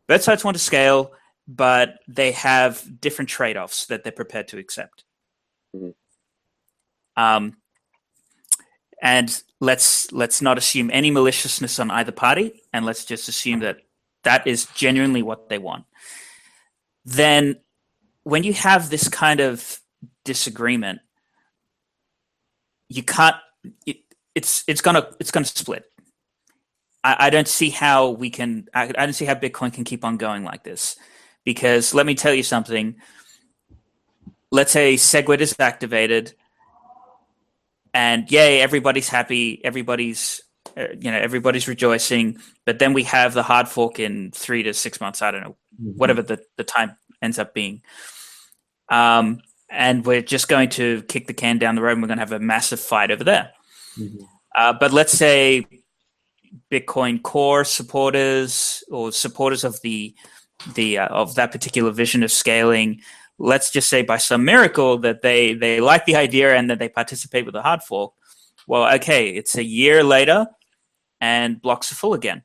Both 0.08 0.24
sides 0.24 0.44
want 0.44 0.56
to 0.58 0.64
scale, 0.64 1.12
but 1.48 2.00
they 2.08 2.32
have 2.32 2.84
different 3.00 3.30
trade 3.30 3.58
offs 3.58 3.86
that 3.88 4.04
they're 4.04 4.12
prepared 4.12 4.48
to 4.50 4.58
accept. 4.58 5.04
Mhm. 5.76 5.94
Um, 7.16 7.58
and 9.04 9.44
let's 9.60 10.12
let's 10.14 10.42
not 10.42 10.58
assume 10.58 10.90
any 10.92 11.12
maliciousness 11.12 11.78
on 11.78 11.92
either 11.92 12.14
party 12.14 12.64
and 12.72 12.86
let's 12.86 13.04
just 13.04 13.28
assume 13.28 13.60
that 13.60 13.78
that 14.24 14.48
is 14.48 14.66
genuinely 14.74 15.22
what 15.22 15.50
they 15.50 15.58
want. 15.58 15.84
Then 17.04 17.58
when 18.24 18.44
you 18.44 18.54
have 18.54 18.90
this 18.90 19.10
kind 19.10 19.42
of 19.42 19.82
disagreement 20.24 21.02
you 22.88 23.04
can't 23.04 23.36
it, 23.86 23.98
it's 24.34 24.64
it's 24.68 24.82
gonna 24.82 25.08
it's 25.20 25.32
gonna 25.32 25.46
split. 25.46 25.84
I, 27.04 27.28
I 27.28 27.30
don't 27.30 27.48
see 27.48 27.70
how 27.70 28.12
we 28.12 28.30
can 28.30 28.70
I, 28.74 28.84
I 28.84 29.06
don't 29.06 29.14
see 29.14 29.26
how 29.26 29.36
bitcoin 29.36 29.74
can 29.74 29.84
keep 29.84 30.06
on 30.06 30.16
going 30.16 30.46
like 30.46 30.64
this. 30.64 30.96
Because 31.44 31.94
let 31.94 32.06
me 32.06 32.16
tell 32.16 32.34
you 32.34 32.44
something. 32.44 32.96
Let's 34.50 34.72
say 34.72 34.94
segwit 34.94 35.42
is 35.42 35.56
activated 35.60 36.36
and 37.94 38.32
yay 38.32 38.62
everybody's 38.62 39.08
happy 39.08 39.64
everybody's 39.64 40.42
uh, 40.78 40.88
you 41.00 41.12
know 41.12 41.18
everybody's 41.18 41.68
rejoicing 41.68 42.38
but 42.66 42.80
then 42.80 42.94
we 42.94 43.04
have 43.04 43.34
the 43.34 43.44
hard 43.44 43.68
fork 43.68 44.00
in 44.00 44.32
three 44.32 44.64
to 44.64 44.74
six 44.74 45.00
months 45.00 45.22
i 45.22 45.32
don't 45.32 45.42
know 45.42 45.56
whatever 45.78 46.22
the, 46.22 46.40
the 46.58 46.64
time 46.64 46.96
ends 47.24 47.40
up 47.40 47.54
being. 47.54 47.82
Um, 48.90 49.42
and 49.70 50.06
we're 50.06 50.22
just 50.22 50.48
going 50.50 50.70
to 50.70 51.02
kick 51.04 51.26
the 51.26 51.34
can 51.34 51.58
down 51.58 51.76
the 51.76 51.82
road 51.82 51.94
and 51.94 52.02
we're 52.02 52.08
going 52.08 52.20
to 52.20 52.26
have 52.26 52.32
a 52.34 52.40
massive 52.40 52.80
fight 52.80 53.10
over 53.10 53.24
there. 53.24 53.52
Mhm. 53.98 54.28
uh, 54.56 54.74
but 54.74 54.92
let's 54.92 55.14
say 55.14 55.66
bitcoin 56.72 57.22
core 57.22 57.64
supporters 57.64 58.84
or 58.90 59.12
supporters 59.12 59.64
of 59.64 59.80
the 59.82 60.16
the 60.74 60.98
uh, 60.98 61.08
of 61.08 61.36
that 61.36 61.52
particular 61.52 61.92
vision 61.92 62.24
of 62.24 62.32
scaling 62.32 63.02
let's 63.38 63.72
just 63.72 63.90
say 63.90 64.02
by 64.02 64.18
some 64.18 64.46
miracle 64.46 64.98
that 65.00 65.22
they 65.22 65.54
they 65.54 65.80
like 65.80 66.06
the 66.06 66.16
idea 66.16 66.56
and 66.56 66.70
that 66.70 66.80
they 66.80 66.90
participate 66.90 67.46
with 67.46 67.54
the 67.54 67.62
hard 67.62 67.82
fork 67.82 68.14
well 68.68 68.94
okay 68.94 69.30
it's 69.30 69.56
a 69.56 69.64
year 69.64 70.04
later 70.04 70.48
and 71.24 71.62
blocks 71.62 71.90
are 71.90 71.96
full 71.96 72.14
again. 72.14 72.44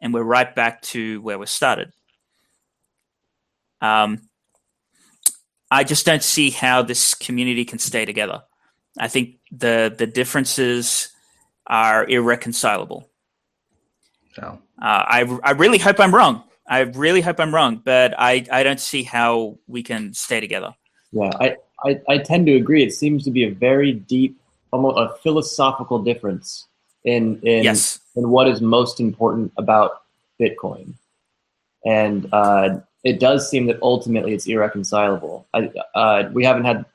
And 0.00 0.14
we're 0.14 0.22
right 0.22 0.54
back 0.54 0.82
to 0.82 1.20
where 1.22 1.36
we 1.36 1.46
started. 1.46 1.92
Um, 3.80 4.28
i 5.70 5.82
just 5.82 6.06
don't 6.06 6.22
see 6.22 6.50
how 6.50 6.82
this 6.82 7.14
community 7.14 7.64
can 7.64 7.80
stay 7.80 8.04
together. 8.04 8.42
I 8.98 9.08
think 9.08 9.40
the 9.50 9.92
the 9.98 10.06
differences 10.06 11.10
are 11.66 12.08
irreconcilable. 12.08 13.10
So, 14.34 14.60
uh, 14.80 15.04
I, 15.18 15.38
I 15.42 15.50
really 15.52 15.78
hope 15.78 15.98
I'm 15.98 16.14
wrong. 16.14 16.44
I 16.66 16.80
really 16.80 17.20
hope 17.20 17.40
I'm 17.40 17.54
wrong, 17.54 17.82
but 17.84 18.14
I, 18.18 18.46
I 18.50 18.62
don't 18.62 18.80
see 18.80 19.02
how 19.02 19.58
we 19.66 19.82
can 19.82 20.14
stay 20.14 20.40
together. 20.40 20.74
Yeah, 21.12 21.30
I, 21.38 21.56
I, 21.84 22.00
I 22.08 22.18
tend 22.18 22.46
to 22.46 22.56
agree. 22.56 22.82
It 22.82 22.92
seems 22.92 23.24
to 23.24 23.30
be 23.30 23.44
a 23.44 23.50
very 23.50 23.92
deep, 23.92 24.40
almost 24.72 24.98
a 24.98 25.14
philosophical 25.22 26.02
difference 26.02 26.66
in 27.04 27.38
in 27.42 27.62
yes. 27.64 28.00
in 28.16 28.30
what 28.30 28.48
is 28.48 28.60
most 28.60 28.98
important 28.98 29.52
about 29.58 30.02
Bitcoin, 30.40 30.94
and 31.84 32.28
uh, 32.32 32.80
it 33.04 33.20
does 33.20 33.48
seem 33.48 33.66
that 33.66 33.78
ultimately 33.82 34.32
it's 34.32 34.46
irreconcilable. 34.46 35.46
I, 35.52 35.70
uh, 35.94 36.30
we 36.32 36.44
haven't 36.44 36.64
had, 36.64 36.86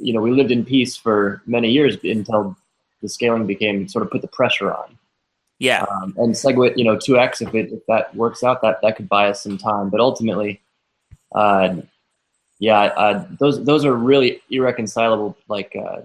you 0.00 0.14
know, 0.14 0.20
we 0.20 0.30
lived 0.30 0.50
in 0.50 0.64
peace 0.64 0.96
for 0.96 1.42
many 1.46 1.70
years 1.70 1.96
until 2.02 2.56
the 3.02 3.08
scaling 3.08 3.46
became 3.46 3.86
sort 3.86 4.04
of 4.04 4.10
put 4.10 4.22
the 4.22 4.28
pressure 4.28 4.72
on. 4.72 4.98
Yeah. 5.60 5.84
Um, 5.84 6.14
and 6.16 6.34
SegWit, 6.34 6.76
you 6.76 6.84
know, 6.84 6.96
2x, 6.96 7.46
if 7.46 7.54
it 7.54 7.70
if 7.72 7.86
that 7.86 8.12
works 8.16 8.42
out, 8.42 8.62
that 8.62 8.80
that 8.82 8.96
could 8.96 9.08
buy 9.08 9.28
us 9.28 9.42
some 9.42 9.58
time. 9.58 9.90
But 9.90 10.00
ultimately, 10.00 10.60
uh, 11.34 11.76
yeah, 12.58 12.80
uh, 12.80 13.26
those 13.38 13.62
those 13.64 13.84
are 13.84 13.94
really 13.94 14.42
irreconcilable, 14.50 15.36
like 15.48 15.76
uh, 15.76 16.00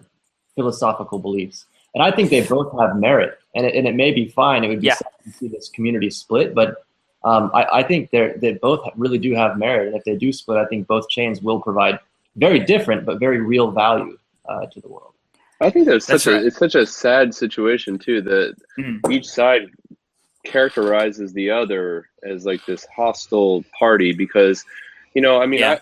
philosophical 0.55 1.19
beliefs. 1.19 1.65
And 1.95 2.03
I 2.03 2.11
think 2.11 2.29
they 2.29 2.45
both 2.45 2.77
have 2.79 2.97
merit, 2.97 3.39
and 3.55 3.65
it, 3.65 3.73
and 3.75 3.87
it 3.87 3.95
may 3.95 4.11
be 4.11 4.27
fine. 4.27 4.63
It 4.65 4.67
would 4.67 4.81
be 4.81 4.87
Yeah. 4.87 4.95
sad 4.95 5.11
to 5.23 5.31
see 5.31 5.47
this 5.47 5.69
community 5.69 6.09
split, 6.09 6.53
but 6.53 6.83
um, 7.23 7.49
I, 7.53 7.79
I 7.79 7.83
think 7.83 8.11
they 8.11 8.33
they 8.37 8.53
both 8.53 8.81
really 8.97 9.17
do 9.17 9.33
have 9.33 9.57
merit. 9.57 9.87
And 9.87 9.95
if 9.95 10.03
they 10.03 10.15
do 10.17 10.31
split, 10.33 10.57
I 10.57 10.65
think 10.65 10.85
both 10.85 11.07
chains 11.09 11.41
will 11.41 11.61
provide 11.61 11.97
very 12.35 12.59
different 12.59 13.05
but 13.05 13.19
very 13.19 13.39
real 13.39 13.71
value 13.71 14.17
uh, 14.49 14.65
to 14.67 14.81
the 14.81 14.89
world. 14.89 15.13
I 15.61 15.69
think 15.69 15.85
that's, 15.87 16.05
That's 16.05 16.23
such 16.23 16.33
right. 16.33 16.43
a 16.43 16.47
it's 16.47 16.57
such 16.57 16.75
a 16.75 16.85
sad 16.85 17.33
situation 17.33 17.97
too 17.97 18.21
that 18.21 18.55
Mm. 18.77 18.99
each 19.11 19.25
side 19.27 19.67
characterizes 20.43 21.33
the 21.33 21.49
other 21.49 22.07
as 22.23 22.45
like 22.45 22.63
this 22.65 22.85
hostile 22.95 23.63
party 23.77 24.13
because 24.13 24.63
you 25.13 25.21
know 25.21 25.41
I 25.41 25.45
mean 25.45 25.61
Yeah. 25.61 25.73
I 25.73 25.79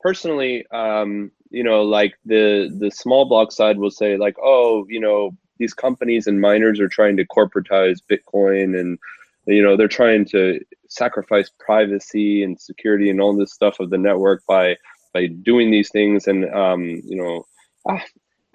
personally 0.00 0.64
um 0.70 1.30
you 1.50 1.64
know 1.64 1.82
like 1.82 2.14
the 2.24 2.72
the 2.78 2.90
small 2.90 3.24
block 3.24 3.50
side 3.52 3.78
will 3.78 3.90
say 3.90 4.16
like 4.16 4.36
oh 4.42 4.86
you 4.88 5.00
know 5.00 5.36
these 5.58 5.74
companies 5.74 6.26
and 6.26 6.40
miners 6.40 6.78
are 6.78 6.88
trying 6.88 7.16
to 7.16 7.26
corporatize 7.26 7.98
Bitcoin 8.10 8.78
and 8.78 8.98
you 9.46 9.62
know 9.62 9.76
they're 9.76 9.88
trying 9.88 10.24
to 10.26 10.60
sacrifice 10.88 11.50
privacy 11.58 12.42
and 12.44 12.60
security 12.60 13.10
and 13.10 13.20
all 13.20 13.34
this 13.36 13.52
stuff 13.54 13.80
of 13.80 13.90
the 13.90 13.98
network 13.98 14.42
by 14.46 14.76
by 15.14 15.26
doing 15.26 15.70
these 15.70 15.90
things 15.90 16.28
and 16.28 16.44
um 16.54 16.82
you 17.04 17.16
know 17.16 17.44
ah, 17.88 18.02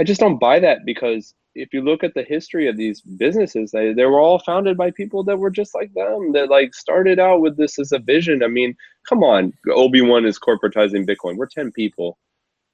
I 0.02 0.03
just 0.03 0.19
don't 0.19 0.40
buy 0.40 0.60
that 0.60 0.84
because 0.84 1.36
if 1.53 1.72
you 1.73 1.84
look 1.84 2.03
at 2.03 2.15
the 2.15 2.23
history 2.23 2.68
of 2.68 2.76
these 2.76 3.02
businesses, 3.02 3.69
they, 3.69 3.94
they 3.94 4.06
were 4.06 4.19
all 4.19 4.40
founded 4.40 4.76
by 4.76 4.90
people 4.90 5.23
that 5.26 5.38
were 5.38 5.52
just 5.52 5.76
like 5.76 5.94
them 5.94 6.32
that 6.32 6.49
like 6.49 6.73
started 6.73 7.19
out 7.19 7.41
with 7.41 7.56
this 7.56 7.78
as 7.78 7.91
a 7.91 7.99
vision. 7.99 8.41
I 8.41 8.48
mean, 8.48 8.76
come 9.07 9.23
on, 9.23 9.53
OB1 9.68 10.26
is 10.26 10.40
corporatizing 10.40 11.07
Bitcoin. 11.07 11.38
We're 11.38 11.45
ten 11.45 11.72
people, 11.72 12.18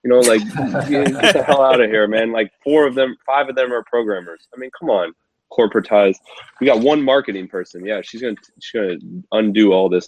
you 0.05 0.09
know, 0.09 0.19
like 0.19 0.39
get 0.89 1.19
get 1.19 1.33
the 1.33 1.43
hell 1.45 1.61
out 1.61 1.81
of 1.81 1.89
here, 1.89 2.07
man. 2.07 2.31
Like 2.31 2.49
four 2.63 2.87
of 2.87 2.95
them, 2.95 3.17
five 3.25 3.49
of 3.49 3.55
them 3.55 3.73
are 3.73 3.83
programmers. 3.83 4.47
I 4.55 4.57
mean, 4.57 4.69
come 4.79 4.89
on, 4.89 5.11
corporatize. 5.51 6.15
We 6.61 6.67
got 6.67 6.79
one 6.79 7.03
marketing 7.03 7.49
person. 7.49 7.85
Yeah, 7.85 7.99
she's 8.01 8.21
gonna 8.21 8.35
she's 8.61 8.79
gonna 8.79 8.99
undo 9.33 9.73
all 9.73 9.89
this, 9.89 10.07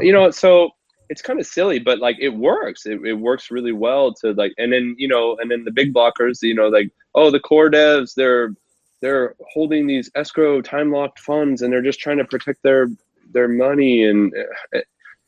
you 0.00 0.12
know. 0.12 0.30
So 0.30 0.72
it's 1.10 1.20
kind 1.20 1.40
of 1.40 1.46
silly, 1.46 1.80
but 1.80 1.98
like 1.98 2.16
it 2.20 2.30
works. 2.30 2.86
It, 2.86 3.04
it 3.04 3.14
works 3.14 3.50
really 3.50 3.72
well 3.72 4.14
to 4.14 4.32
like, 4.32 4.52
and 4.58 4.72
then 4.72 4.94
you 4.96 5.08
know, 5.08 5.36
and 5.40 5.50
then 5.50 5.64
the 5.64 5.72
big 5.72 5.92
blockers, 5.92 6.40
you 6.40 6.54
know, 6.54 6.68
like 6.68 6.90
oh, 7.16 7.30
the 7.30 7.40
core 7.40 7.68
devs, 7.68 8.14
they're 8.14 8.54
they're 9.02 9.34
holding 9.52 9.86
these 9.86 10.10
escrow 10.14 10.62
time 10.62 10.92
locked 10.92 11.18
funds, 11.18 11.62
and 11.62 11.72
they're 11.72 11.82
just 11.82 11.98
trying 11.98 12.18
to 12.18 12.24
protect 12.24 12.62
their 12.62 12.88
their 13.32 13.48
money, 13.48 14.04
and 14.04 14.32
eh, 14.72 14.82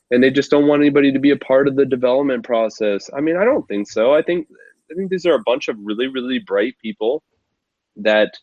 and 0.09 0.23
they 0.23 0.31
just 0.31 0.49
don't 0.49 0.67
want 0.67 0.81
anybody 0.81 1.11
to 1.11 1.19
be 1.19 1.31
a 1.31 1.37
part 1.37 1.67
of 1.67 1.75
the 1.75 1.85
development 1.85 2.45
process. 2.45 3.09
I 3.15 3.19
mean, 3.19 3.35
I 3.35 3.43
don't 3.43 3.67
think 3.67 3.91
so. 3.91 4.13
I 4.15 4.21
think 4.21 4.47
I 4.89 4.95
think 4.95 5.11
these 5.11 5.25
are 5.25 5.35
a 5.35 5.43
bunch 5.45 5.67
of 5.67 5.77
really 5.81 6.07
really 6.07 6.39
bright 6.39 6.75
people 6.81 7.23
that 7.97 8.33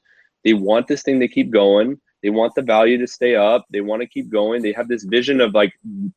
they 0.45 0.53
want 0.53 0.89
this 0.89 1.03
thing 1.03 1.21
to 1.21 1.29
keep 1.29 1.51
going. 1.51 1.99
They 2.23 2.31
want 2.31 2.55
the 2.55 2.63
value 2.63 2.99
to 2.99 3.07
stay 3.07 3.35
up. 3.35 3.67
They 3.71 3.81
want 3.81 4.03
to 4.03 4.09
keep 4.09 4.31
going. 4.31 4.63
They 4.63 4.73
have 4.73 4.89
this 4.89 5.05
vision 5.05 5.41
of 5.41 5.55
like 5.55 5.73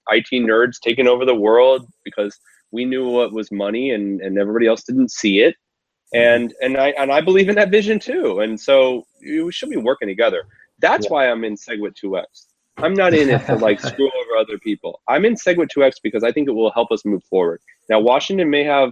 IT 0.09 0.27
nerds 0.31 0.80
taking 0.81 1.07
over 1.07 1.25
the 1.25 1.35
world 1.35 1.88
because 2.03 2.38
we 2.71 2.85
knew 2.85 3.07
what 3.07 3.31
was 3.31 3.51
money 3.51 3.91
and, 3.91 4.21
and 4.21 4.38
everybody 4.38 4.67
else 4.67 4.84
didn't 4.84 5.11
see 5.11 5.39
it. 5.39 5.55
Mm-hmm. 6.13 6.17
And 6.17 6.53
and 6.61 6.77
I 6.77 6.89
and 6.89 7.11
I 7.11 7.21
believe 7.21 7.49
in 7.49 7.55
that 7.55 7.71
vision 7.71 7.99
too. 7.99 8.41
And 8.41 8.59
so 8.59 9.05
we 9.21 9.51
should 9.51 9.69
be 9.69 9.77
working 9.77 10.07
together. 10.07 10.43
That's 10.80 11.05
yeah. 11.05 11.11
why 11.11 11.30
I'm 11.30 11.43
in 11.43 11.55
SegWit 11.55 11.95
2x. 12.03 12.23
I'm 12.77 12.93
not 12.93 13.13
in 13.13 13.30
it 13.30 13.45
to 13.45 13.55
like 13.55 13.80
screw 13.91 14.07
over 14.07 14.38
other 14.38 14.57
people. 14.57 15.01
I'm 15.07 15.25
in 15.25 15.35
SegWit 15.35 15.69
2x 15.75 15.95
because 16.03 16.23
I 16.23 16.31
think 16.31 16.47
it 16.49 16.51
will 16.51 16.71
help 16.71 16.91
us 16.91 17.05
move 17.05 17.23
forward. 17.23 17.61
Now 17.89 17.99
Washington 17.99 18.49
may 18.49 18.63
have 18.63 18.91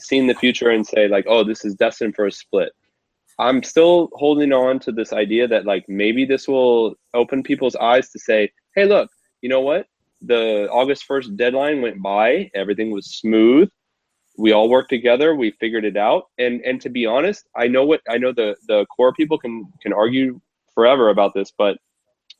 seen 0.00 0.26
the 0.26 0.34
future 0.34 0.70
and 0.70 0.86
say 0.86 1.08
like, 1.08 1.24
oh, 1.28 1.44
this 1.44 1.64
is 1.64 1.74
destined 1.74 2.14
for 2.14 2.26
a 2.26 2.32
split. 2.32 2.72
I'm 3.38 3.62
still 3.62 4.10
holding 4.14 4.52
on 4.52 4.80
to 4.80 4.92
this 4.92 5.12
idea 5.12 5.46
that 5.48 5.64
like 5.64 5.84
maybe 5.88 6.24
this 6.24 6.48
will 6.48 6.94
open 7.14 7.42
people's 7.42 7.76
eyes 7.76 8.10
to 8.10 8.18
say, 8.18 8.50
hey, 8.74 8.84
look, 8.84 9.10
you 9.42 9.48
know 9.48 9.60
what? 9.60 9.86
The 10.22 10.68
August 10.70 11.04
1st 11.08 11.36
deadline 11.36 11.80
went 11.80 12.02
by, 12.02 12.50
everything 12.54 12.90
was 12.90 13.16
smooth. 13.16 13.68
We 14.36 14.52
all 14.52 14.68
worked 14.68 14.90
together, 14.90 15.34
we 15.34 15.52
figured 15.52 15.84
it 15.84 15.96
out. 15.96 16.24
And 16.38 16.60
and 16.62 16.80
to 16.80 16.88
be 16.88 17.06
honest, 17.06 17.48
I 17.56 17.68
know 17.68 17.84
what 17.84 18.00
I 18.08 18.18
know 18.18 18.32
the 18.32 18.56
the 18.66 18.86
core 18.86 19.12
people 19.12 19.38
can 19.38 19.66
can 19.82 19.92
argue 19.92 20.40
forever 20.74 21.10
about 21.10 21.34
this, 21.34 21.52
but 21.56 21.78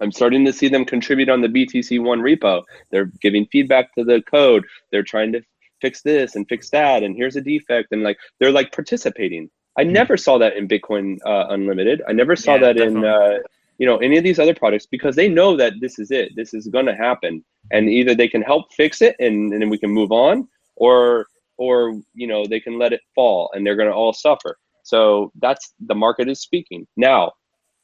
I'm 0.01 0.12
starting 0.12 0.45
to 0.45 0.53
see 0.53 0.69
them 0.69 0.85
contribute 0.85 1.29
on 1.29 1.41
the 1.41 1.49
BTC1 1.49 2.20
repo. 2.20 2.62
They're 2.91 3.11
giving 3.20 3.47
feedback 3.47 3.93
to 3.95 4.05
the 4.05 4.23
code. 4.23 4.65
They're 4.93 5.03
trying 5.03 5.33
to 5.33 5.43
fix 5.81 6.03
this 6.03 6.35
and 6.35 6.49
fix 6.49 6.70
that 6.70 7.05
and 7.05 7.15
here's 7.15 7.37
a 7.37 7.41
defect 7.41 7.93
and 7.93 8.03
like 8.03 8.19
they're 8.41 8.51
like 8.51 8.73
participating 8.73 9.49
I 9.79 9.85
hmm. 9.85 9.93
never 9.93 10.17
saw 10.17 10.37
that 10.39 10.57
in 10.57 10.69
Bitcoin 10.69 11.19
uh, 11.25 11.47
Unlimited. 11.51 12.03
I 12.07 12.13
never 12.13 12.37
saw 12.37 12.55
yeah, 12.55 12.61
that 12.61 12.77
definitely. 12.77 13.01
in 13.01 13.05
uh, 13.05 13.39
you 13.79 13.87
know 13.87 13.97
any 13.99 14.19
of 14.19 14.25
these 14.25 14.39
other 14.39 14.55
products 14.55 14.87
because 14.87 15.17
they 15.17 15.29
know 15.29 15.57
that 15.57 15.75
this 15.81 15.99
is 15.99 16.11
it. 16.11 16.35
This 16.37 16.53
is 16.53 16.67
going 16.67 16.87
to 16.87 16.95
happen, 16.95 17.45
and 17.71 17.89
either 17.89 18.15
they 18.15 18.29
can 18.29 18.43
help 18.43 18.73
fix 18.75 19.01
it 19.01 19.17
and, 19.21 19.53
and 19.53 19.63
then 19.63 19.71
we 19.71 19.79
can 19.79 19.91
move 19.91 20.13
on, 20.13 20.49
or 20.77 21.27
or 21.57 22.01
you 22.15 22.27
know 22.27 22.45
they 22.45 22.61
can 22.61 22.79
let 22.79 22.93
it 22.93 23.01
fall 23.15 23.51
and 23.55 23.65
they're 23.65 23.77
going 23.77 23.89
to 23.89 23.95
all 23.95 24.13
suffer. 24.13 24.59
So 24.83 25.33
that's 25.41 25.75
the 25.87 25.95
market 25.95 26.29
is 26.29 26.41
speaking 26.41 26.87
now. 26.97 27.33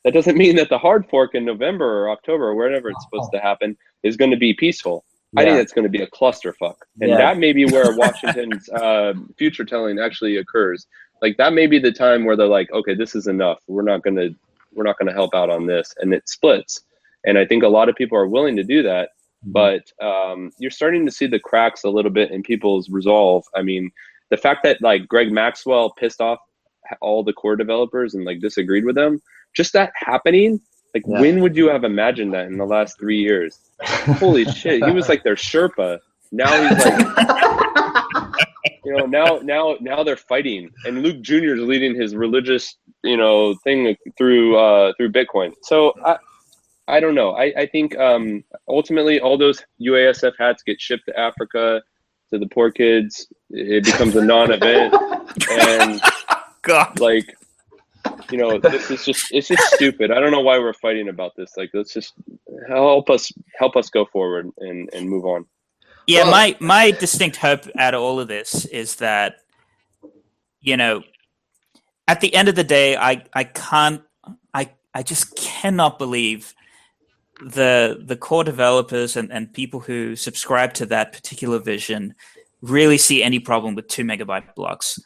That 0.05 0.15
doesn't 0.15 0.37
mean 0.45 0.57
that 0.57 0.69
the 0.69 0.79
hard 0.79 1.07
fork 1.09 1.35
in 1.35 1.45
November 1.45 1.87
or 1.87 2.11
October 2.11 2.49
or 2.49 2.55
wherever 2.55 2.89
it's 2.89 3.05
supposed 3.05 3.31
to 3.33 3.39
happen 3.39 3.77
is 4.03 4.17
going 4.17 4.33
to 4.33 4.37
be 4.37 4.53
peaceful. 4.53 5.05
Yeah. 5.33 5.41
I 5.41 5.45
think 5.47 5.59
it's 5.59 5.73
going 5.73 5.85
to 5.85 5.91
be 5.91 6.03
a 6.03 6.07
clusterfuck, 6.09 6.77
and 7.01 7.11
yeah. 7.11 7.17
that 7.17 7.39
may 7.39 7.53
be 7.53 7.67
where 7.67 7.97
Washington's 7.97 8.69
uh, 8.69 9.15
future 9.37 9.65
telling 9.65 9.99
actually 9.99 10.37
occurs 10.37 10.87
like 11.25 11.39
that 11.39 11.55
may 11.55 11.67
be 11.67 11.79
the 11.79 11.91
time 11.91 12.25
where 12.25 12.37
they're 12.37 12.47
like 12.47 12.71
okay 12.73 12.95
this 12.95 13.15
is 13.15 13.27
enough. 13.27 13.61
We're 13.67 13.83
not 13.83 14.03
going 14.03 14.17
to 14.17 14.35
we're 14.75 14.85
not 14.85 14.99
going 14.99 15.09
to 15.09 15.15
help 15.15 15.35
out 15.35 15.51
on 15.51 15.67
this. 15.67 15.95
And 15.99 16.13
it 16.13 16.29
splits. 16.29 16.83
And 17.27 17.39
i 17.39 17.47
think 17.47 17.63
a 17.63 17.69
lot 17.69 17.89
of 17.89 17.95
people 17.97 18.19
are 18.19 18.29
willing 18.29 18.57
to 18.57 18.65
do 18.65 18.83
that. 18.83 19.09
Mm-hmm. 19.45 19.53
but 19.53 19.85
um, 20.11 20.53
you're 20.59 20.71
starting 20.71 21.05
to 21.07 21.13
see 21.13 21.27
the 21.27 21.39
cracks 21.39 21.85
a 21.85 21.91
little 21.91 22.11
bit 22.11 22.31
in 22.31 22.43
people's 22.43 22.89
resolve. 22.91 23.45
I 23.55 23.63
mean 23.63 23.91
the 24.31 24.37
fact 24.37 24.61
that 24.65 24.83
like 24.83 25.09
greg 25.09 25.33
maxwell 25.33 25.91
pissed 25.91 26.21
off 26.21 26.41
all 27.01 27.25
the 27.25 27.33
core 27.33 27.57
developers 27.57 28.15
and 28.15 28.25
like 28.25 28.41
disagreed 28.41 28.85
with 28.85 28.95
them 28.95 29.23
just 29.55 29.73
that 29.73 29.93
happening 29.97 30.61
like 30.95 31.05
yeah. 31.07 31.21
when 31.21 31.41
would 31.43 31.57
you 31.57 31.69
have 31.69 31.85
imagined 31.85 32.35
that 32.35 32.47
in 32.47 32.57
the 32.57 32.65
last 32.65 32.99
three 32.99 33.19
years? 33.19 33.59
Holy 33.83 34.45
shit 34.61 34.85
he 34.85 34.93
was 34.93 35.09
like 35.09 35.25
their 35.25 35.35
sherpa. 35.35 35.99
Now 36.31 36.51
he's 36.69 36.85
like 36.85 37.61
you 38.85 38.97
know 38.97 39.07
now 39.07 39.39
now 39.43 39.77
now 39.81 40.03
they're 40.03 40.17
fighting 40.17 40.71
and 40.87 41.03
luke 41.03 41.21
jr 41.21 41.55
is 41.55 41.61
leading 41.61 41.95
his 41.95 42.15
religious 42.15 42.77
you 43.03 43.17
know 43.17 43.55
thing 43.65 43.97
through 44.17 44.57
uh 44.57 44.93
through 44.97 45.13
bitcoin. 45.13 45.53
So 45.63 45.95
i 46.05 46.17
i 46.89 47.01
don't 47.01 47.15
know. 47.15 47.33
I 47.33 47.53
i 47.57 47.67
think 47.67 47.97
um 47.99 48.43
ultimately 48.69 49.21
all 49.21 49.39
those 49.39 49.63
uasf 49.81 50.33
hats 50.39 50.63
get 50.63 50.81
shipped 50.81 51.05
to 51.07 51.19
africa 51.19 51.83
to 52.31 52.39
the 52.39 52.47
poor 52.49 52.71
kids. 52.71 53.27
It 53.51 53.85
becomes 53.85 54.17
a 54.17 54.25
non-event. 54.25 54.95
And 55.51 56.01
God. 56.63 56.99
like 56.99 57.37
you 58.31 58.39
know 58.39 58.59
this 58.59 58.91
is 58.91 59.05
just 59.05 59.33
it's 59.33 59.49
just 59.49 59.75
stupid. 59.75 60.11
I 60.11 60.21
don't 60.21 60.31
know 60.31 60.41
why 60.41 60.59
we're 60.59 60.73
fighting 60.75 61.09
about 61.09 61.33
this. 61.37 61.53
Like 61.57 61.71
let's 61.75 61.93
just 61.93 62.15
help 62.69 63.11
us 63.11 63.31
help 63.59 63.77
us 63.77 63.91
go 63.91 64.07
forward 64.07 64.51
and 64.59 64.89
and 64.93 65.09
move 65.09 65.25
on 65.27 65.47
yeah, 66.07 66.23
well, 66.23 66.31
my 66.31 66.57
my 66.61 66.91
distinct 66.93 67.37
hope 67.37 67.67
out 67.79 67.95
of 67.95 68.01
all 68.01 68.21
of 68.21 68.29
this 68.29 68.65
is 68.67 68.97
that 68.97 69.37
you 70.61 70.77
know, 70.77 71.03
at 72.09 72.21
the 72.21 72.35
end 72.35 72.49
of 72.49 72.55
the 72.55 72.65
day, 72.65 72.97
I 72.97 73.25
I 73.33 73.45
can't 73.45 74.03
I 74.53 74.71
I 74.95 75.03
just 75.03 75.37
cannot 75.37 75.99
believe 75.99 76.55
the 77.45 78.03
the 78.05 78.17
core 78.17 78.45
developers 78.45 79.17
and, 79.17 79.33
and 79.33 79.53
people 79.53 79.81
who 79.81 80.17
subscribe 80.17 80.73
to 80.75 80.87
that 80.87 81.13
particular 81.13 81.59
vision 81.59 82.15
really 82.63 82.99
see 82.99 83.23
any 83.23 83.39
problem 83.39 83.75
with 83.75 83.89
two 83.89 84.05
megabyte 84.05 84.55
blocks. 84.55 84.99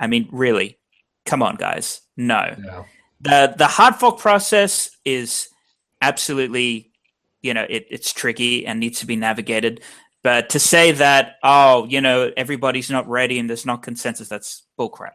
I 0.00 0.06
mean, 0.06 0.28
really, 0.32 0.78
come 1.26 1.42
on, 1.42 1.56
guys. 1.56 2.00
No. 2.16 2.54
no. 2.58 2.84
The 3.20 3.54
the 3.56 3.66
hard 3.66 3.96
fork 3.96 4.18
process 4.18 4.90
is 5.04 5.48
absolutely 6.00 6.92
you 7.44 7.52
know 7.52 7.66
it, 7.68 7.86
it's 7.90 8.12
tricky 8.12 8.66
and 8.66 8.80
needs 8.80 9.00
to 9.00 9.06
be 9.06 9.16
navigated. 9.16 9.82
But 10.22 10.48
to 10.50 10.58
say 10.58 10.92
that 10.92 11.36
oh 11.42 11.84
you 11.84 12.00
know 12.00 12.32
everybody's 12.36 12.90
not 12.90 13.06
ready 13.08 13.38
and 13.38 13.48
there's 13.48 13.66
not 13.66 13.82
consensus 13.82 14.28
that's 14.28 14.64
bullcrap. 14.78 15.12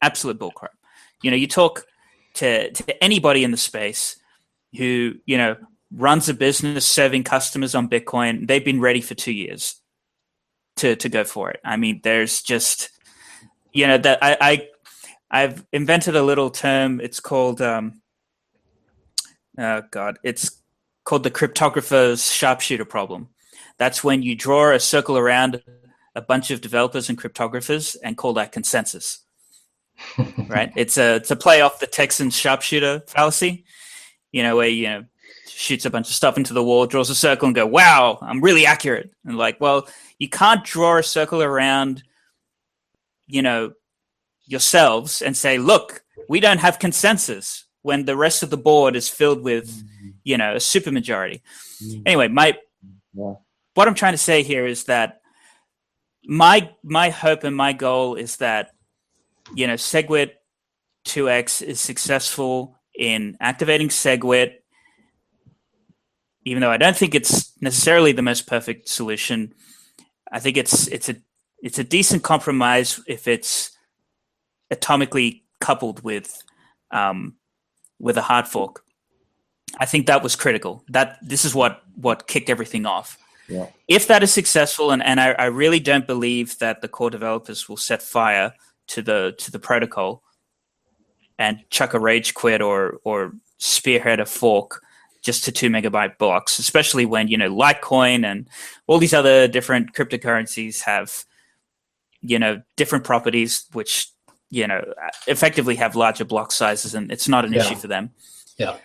Absolute 0.00 0.38
bullcrap. 0.38 0.74
You 1.22 1.30
know 1.30 1.36
you 1.36 1.48
talk 1.48 1.86
to, 2.34 2.70
to 2.70 3.04
anybody 3.04 3.44
in 3.44 3.50
the 3.50 3.56
space 3.56 4.16
who 4.76 5.14
you 5.26 5.36
know 5.36 5.56
runs 5.92 6.28
a 6.28 6.34
business 6.34 6.86
serving 6.86 7.22
customers 7.22 7.74
on 7.74 7.88
bitcoin 7.88 8.48
they've 8.48 8.64
been 8.64 8.80
ready 8.80 9.00
for 9.00 9.14
two 9.14 9.32
years 9.32 9.76
to 10.76 10.96
to 10.96 11.08
go 11.08 11.24
for 11.24 11.50
it. 11.50 11.60
I 11.64 11.76
mean 11.76 12.00
there's 12.04 12.40
just 12.42 12.90
you 13.72 13.88
know 13.88 13.98
that 13.98 14.18
i, 14.22 14.36
I 14.40 14.68
i've 15.30 15.66
invented 15.72 16.14
a 16.14 16.22
little 16.22 16.50
term. 16.50 17.00
It's 17.00 17.18
called 17.18 17.60
um 17.60 18.00
oh 19.58 19.82
god 19.90 20.18
it's 20.22 20.60
called 21.04 21.22
the 21.22 21.30
cryptographer's 21.30 22.32
sharpshooter 22.32 22.84
problem. 22.84 23.28
That's 23.78 24.02
when 24.02 24.22
you 24.22 24.34
draw 24.34 24.72
a 24.72 24.80
circle 24.80 25.18
around 25.18 25.62
a 26.14 26.22
bunch 26.22 26.50
of 26.50 26.60
developers 26.60 27.08
and 27.08 27.20
cryptographers 27.20 27.96
and 28.02 28.16
call 28.16 28.34
that 28.34 28.52
consensus. 28.52 29.20
right? 30.48 30.72
It's 30.76 30.98
a 30.98 31.16
it's 31.16 31.30
a 31.30 31.36
play 31.36 31.60
off 31.60 31.80
the 31.80 31.86
Texan 31.86 32.30
sharpshooter 32.30 33.02
fallacy. 33.06 33.64
You 34.32 34.42
know, 34.42 34.56
where 34.56 34.68
you 34.68 34.88
know 34.88 35.04
shoots 35.46 35.84
a 35.84 35.90
bunch 35.90 36.08
of 36.08 36.14
stuff 36.14 36.36
into 36.36 36.52
the 36.52 36.64
wall, 36.64 36.86
draws 36.86 37.10
a 37.10 37.14
circle, 37.14 37.46
and 37.46 37.54
go, 37.54 37.66
"Wow, 37.66 38.18
I'm 38.20 38.40
really 38.40 38.66
accurate." 38.66 39.10
And 39.24 39.36
like, 39.36 39.60
well, 39.60 39.88
you 40.18 40.28
can't 40.28 40.64
draw 40.64 40.98
a 40.98 41.02
circle 41.02 41.42
around, 41.42 42.02
you 43.26 43.42
know, 43.42 43.72
yourselves 44.46 45.22
and 45.22 45.36
say, 45.36 45.58
"Look, 45.58 46.02
we 46.28 46.40
don't 46.40 46.58
have 46.58 46.78
consensus." 46.78 47.63
When 47.84 48.04
the 48.04 48.16
rest 48.16 48.42
of 48.42 48.50
the 48.50 48.56
board 48.56 48.96
is 48.96 49.08
filled 49.08 49.42
with 49.42 49.68
mm-hmm 49.68 49.94
you 50.24 50.38
know, 50.38 50.54
a 50.54 50.56
supermajority. 50.56 51.42
Mm. 51.82 52.02
Anyway, 52.06 52.28
my 52.28 52.58
yeah. 53.12 53.34
what 53.74 53.86
I'm 53.86 53.94
trying 53.94 54.14
to 54.14 54.18
say 54.18 54.42
here 54.42 54.66
is 54.66 54.84
that 54.84 55.20
my 56.24 56.70
my 56.82 57.10
hope 57.10 57.44
and 57.44 57.54
my 57.54 57.72
goal 57.72 58.16
is 58.16 58.38
that 58.38 58.70
you 59.54 59.66
know 59.66 59.74
SegWit 59.74 60.32
2x 61.06 61.62
is 61.62 61.80
successful 61.80 62.78
in 62.98 63.36
activating 63.40 63.88
SegWit, 63.88 64.54
even 66.44 66.60
though 66.62 66.70
I 66.70 66.78
don't 66.78 66.96
think 66.96 67.14
it's 67.14 67.52
necessarily 67.60 68.12
the 68.12 68.22
most 68.22 68.46
perfect 68.46 68.88
solution. 68.88 69.54
I 70.32 70.40
think 70.40 70.56
it's 70.56 70.88
it's 70.88 71.10
a 71.10 71.16
it's 71.62 71.78
a 71.78 71.84
decent 71.84 72.22
compromise 72.22 73.00
if 73.06 73.28
it's 73.28 73.70
atomically 74.72 75.42
coupled 75.60 76.02
with 76.02 76.42
um, 76.90 77.36
with 77.98 78.16
a 78.16 78.22
hard 78.22 78.46
fork. 78.46 78.84
I 79.78 79.86
think 79.86 80.06
that 80.06 80.22
was 80.22 80.36
critical. 80.36 80.84
That 80.88 81.18
this 81.22 81.44
is 81.44 81.54
what 81.54 81.82
what 81.96 82.26
kicked 82.26 82.50
everything 82.50 82.86
off. 82.86 83.18
Yeah. 83.48 83.66
If 83.88 84.06
that 84.06 84.22
is 84.22 84.32
successful, 84.32 84.90
and, 84.90 85.02
and 85.02 85.20
I, 85.20 85.32
I 85.32 85.44
really 85.46 85.80
don't 85.80 86.06
believe 86.06 86.58
that 86.58 86.80
the 86.80 86.88
core 86.88 87.10
developers 87.10 87.68
will 87.68 87.76
set 87.76 88.02
fire 88.02 88.54
to 88.88 89.02
the 89.02 89.34
to 89.38 89.50
the 89.50 89.58
protocol 89.58 90.22
and 91.38 91.58
chuck 91.70 91.94
a 91.94 91.98
rage 91.98 92.34
quit 92.34 92.62
or 92.62 92.98
or 93.04 93.32
spearhead 93.58 94.20
a 94.20 94.26
fork 94.26 94.82
just 95.22 95.44
to 95.44 95.52
two 95.52 95.70
megabyte 95.70 96.18
blocks, 96.18 96.58
especially 96.58 97.06
when 97.06 97.28
you 97.28 97.36
know 97.36 97.50
Litecoin 97.50 98.24
and 98.24 98.48
all 98.86 98.98
these 98.98 99.14
other 99.14 99.48
different 99.48 99.94
cryptocurrencies 99.94 100.82
have 100.82 101.24
you 102.20 102.38
know 102.38 102.62
different 102.76 103.04
properties 103.04 103.66
which 103.72 104.08
you 104.54 104.66
know 104.68 104.84
effectively 105.26 105.74
have 105.76 105.96
larger 105.96 106.24
block 106.24 106.52
sizes, 106.52 106.94
and 106.94 107.10
it's 107.10 107.28
not 107.28 107.44
an 107.44 107.52
yeah. 107.52 107.60
issue 107.60 107.74
for 107.74 107.88
them. 107.88 108.10
Yeah. 108.56 108.76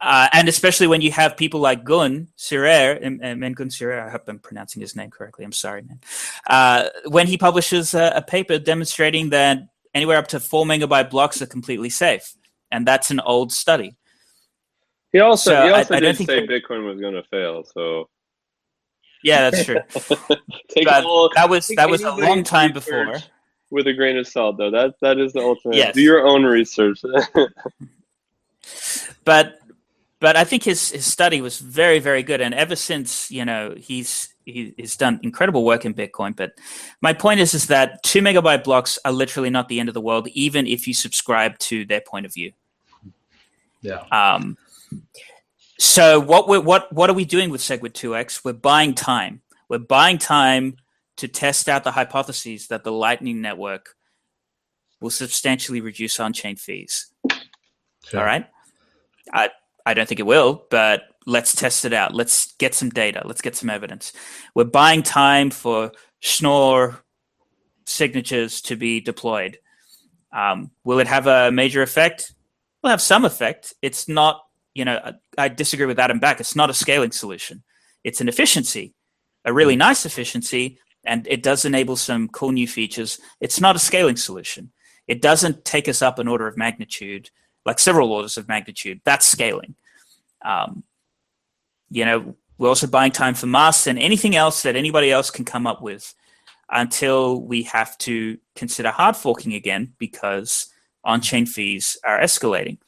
Uh, 0.00 0.28
and 0.32 0.48
especially 0.48 0.88
when 0.88 1.00
you 1.00 1.12
have 1.12 1.36
people 1.36 1.60
like 1.60 1.84
Gün 1.84 2.26
Sirer, 2.36 2.98
Emin 3.00 3.54
Gün 3.54 3.70
Sirer, 3.70 4.00
I 4.00 4.10
hope 4.10 4.24
I'm 4.26 4.40
pronouncing 4.40 4.82
his 4.82 4.96
name 4.96 5.10
correctly. 5.10 5.44
I'm 5.44 5.52
sorry, 5.52 5.82
man. 5.82 6.00
Uh, 6.46 6.88
when 7.06 7.28
he 7.28 7.38
publishes 7.38 7.94
a, 7.94 8.12
a, 8.16 8.22
paper 8.22 8.58
demonstrating 8.58 9.30
that 9.30 9.60
anywhere 9.94 10.18
up 10.18 10.26
to 10.28 10.40
four 10.40 10.64
megabyte 10.64 11.08
blocks 11.08 11.40
are 11.40 11.46
completely 11.46 11.88
safe, 11.88 12.34
and 12.72 12.84
that's 12.84 13.12
an 13.12 13.20
old 13.20 13.52
study. 13.52 13.94
He 15.12 15.20
also 15.20 15.50
so 15.50 15.66
he 15.66 15.70
also 15.70 15.94
I, 15.94 15.96
I 15.98 16.00
did 16.00 16.16
say 16.16 16.24
that, 16.24 16.48
Bitcoin 16.48 16.84
was 16.84 17.00
going 17.00 17.14
to 17.14 17.22
fail. 17.30 17.62
So 17.72 18.08
yeah, 19.22 19.50
that's 19.50 19.64
true. 19.64 19.80
little, 20.76 21.30
that 21.36 21.48
was 21.48 21.68
that 21.76 21.88
was 21.88 22.02
a 22.02 22.12
long 22.12 22.42
time 22.42 22.72
before. 22.72 23.18
With 23.72 23.86
a 23.86 23.94
grain 23.94 24.18
of 24.18 24.28
salt, 24.28 24.58
though, 24.58 24.70
that 24.70 24.96
that 25.00 25.18
is 25.18 25.32
the 25.32 25.40
ultimate. 25.40 25.76
Yes. 25.76 25.94
Do 25.94 26.02
your 26.02 26.26
own 26.26 26.44
research. 26.44 27.00
but 29.24 29.60
but 30.20 30.36
I 30.36 30.44
think 30.44 30.62
his 30.62 30.90
his 30.90 31.10
study 31.10 31.40
was 31.40 31.58
very 31.58 31.98
very 31.98 32.22
good, 32.22 32.42
and 32.42 32.52
ever 32.52 32.76
since 32.76 33.30
you 33.30 33.46
know 33.46 33.74
he's 33.74 34.34
he, 34.44 34.74
he's 34.76 34.94
done 34.98 35.20
incredible 35.22 35.64
work 35.64 35.86
in 35.86 35.94
Bitcoin. 35.94 36.36
But 36.36 36.52
my 37.00 37.14
point 37.14 37.40
is 37.40 37.54
is 37.54 37.68
that 37.68 38.02
two 38.02 38.20
megabyte 38.20 38.62
blocks 38.62 38.98
are 39.06 39.12
literally 39.12 39.48
not 39.48 39.70
the 39.70 39.80
end 39.80 39.88
of 39.88 39.94
the 39.94 40.02
world, 40.02 40.28
even 40.34 40.66
if 40.66 40.86
you 40.86 40.92
subscribe 40.92 41.58
to 41.60 41.86
their 41.86 42.02
point 42.02 42.26
of 42.26 42.34
view. 42.34 42.52
Yeah. 43.80 44.04
Um. 44.12 44.58
So 45.78 46.20
what 46.20 46.46
we 46.46 46.58
what 46.58 46.92
what 46.92 47.08
are 47.08 47.14
we 47.14 47.24
doing 47.24 47.48
with 47.48 47.62
SegWit 47.62 47.94
2x? 47.94 48.44
We're 48.44 48.52
buying 48.52 48.94
time. 48.94 49.40
We're 49.70 49.78
buying 49.78 50.18
time 50.18 50.76
to 51.22 51.28
test 51.28 51.68
out 51.68 51.84
the 51.84 51.92
hypotheses 51.92 52.66
that 52.66 52.82
the 52.82 52.90
Lightning 52.90 53.40
Network 53.40 53.94
will 55.00 55.08
substantially 55.10 55.80
reduce 55.80 56.18
on-chain 56.18 56.56
fees. 56.56 57.12
Sure. 58.04 58.18
All 58.18 58.26
right. 58.26 58.44
I 59.32 59.50
I 59.86 59.94
don't 59.94 60.08
think 60.08 60.18
it 60.18 60.26
will, 60.26 60.66
but 60.68 61.02
let's 61.24 61.54
test 61.54 61.84
it 61.84 61.92
out. 61.92 62.12
Let's 62.12 62.54
get 62.54 62.74
some 62.74 62.90
data. 62.90 63.22
Let's 63.24 63.40
get 63.40 63.54
some 63.54 63.70
evidence. 63.70 64.12
We're 64.56 64.64
buying 64.64 65.04
time 65.04 65.50
for 65.50 65.92
Schnorr 66.18 67.04
signatures 67.86 68.60
to 68.62 68.74
be 68.74 69.00
deployed. 69.00 69.58
Um, 70.32 70.72
will 70.82 70.98
it 70.98 71.06
have 71.06 71.28
a 71.28 71.52
major 71.52 71.82
effect? 71.82 72.34
Will 72.82 72.90
have 72.90 73.00
some 73.00 73.24
effect. 73.24 73.74
It's 73.80 74.08
not, 74.08 74.42
you 74.74 74.84
know, 74.84 74.98
I, 75.04 75.44
I 75.44 75.48
disagree 75.48 75.86
with 75.86 76.00
Adam 76.00 76.18
Back. 76.18 76.40
It's 76.40 76.56
not 76.56 76.70
a 76.70 76.74
scaling 76.74 77.12
solution. 77.12 77.62
It's 78.02 78.20
an 78.20 78.28
efficiency, 78.28 78.94
a 79.44 79.52
really 79.52 79.76
nice 79.76 80.04
efficiency, 80.04 80.78
and 81.04 81.26
it 81.26 81.42
does 81.42 81.64
enable 81.64 81.96
some 81.96 82.28
cool 82.28 82.52
new 82.52 82.68
features. 82.68 83.18
It's 83.40 83.60
not 83.60 83.76
a 83.76 83.80
scaling 83.80 84.16
solution. 84.16 84.72
It 85.08 85.20
doesn't 85.20 85.64
take 85.64 85.88
us 85.88 86.02
up 86.02 86.18
an 86.18 86.28
order 86.28 86.46
of 86.46 86.56
magnitude 86.56 87.30
like 87.64 87.78
several 87.78 88.12
orders 88.12 88.36
of 88.36 88.48
magnitude. 88.48 89.00
That's 89.04 89.26
scaling. 89.26 89.74
Um, 90.44 90.84
you 91.90 92.04
know, 92.04 92.36
we're 92.58 92.68
also 92.68 92.86
buying 92.86 93.12
time 93.12 93.34
for 93.34 93.46
MASTs 93.46 93.86
and 93.86 93.98
anything 93.98 94.36
else 94.36 94.62
that 94.62 94.76
anybody 94.76 95.10
else 95.10 95.30
can 95.30 95.44
come 95.44 95.66
up 95.66 95.82
with 95.82 96.14
until 96.70 97.40
we 97.42 97.62
have 97.64 97.96
to 97.98 98.38
consider 98.56 98.90
hard 98.90 99.16
forking 99.16 99.54
again 99.54 99.92
because 99.98 100.68
on-chain 101.04 101.46
fees 101.46 101.96
are 102.04 102.20
escalating. 102.20 102.78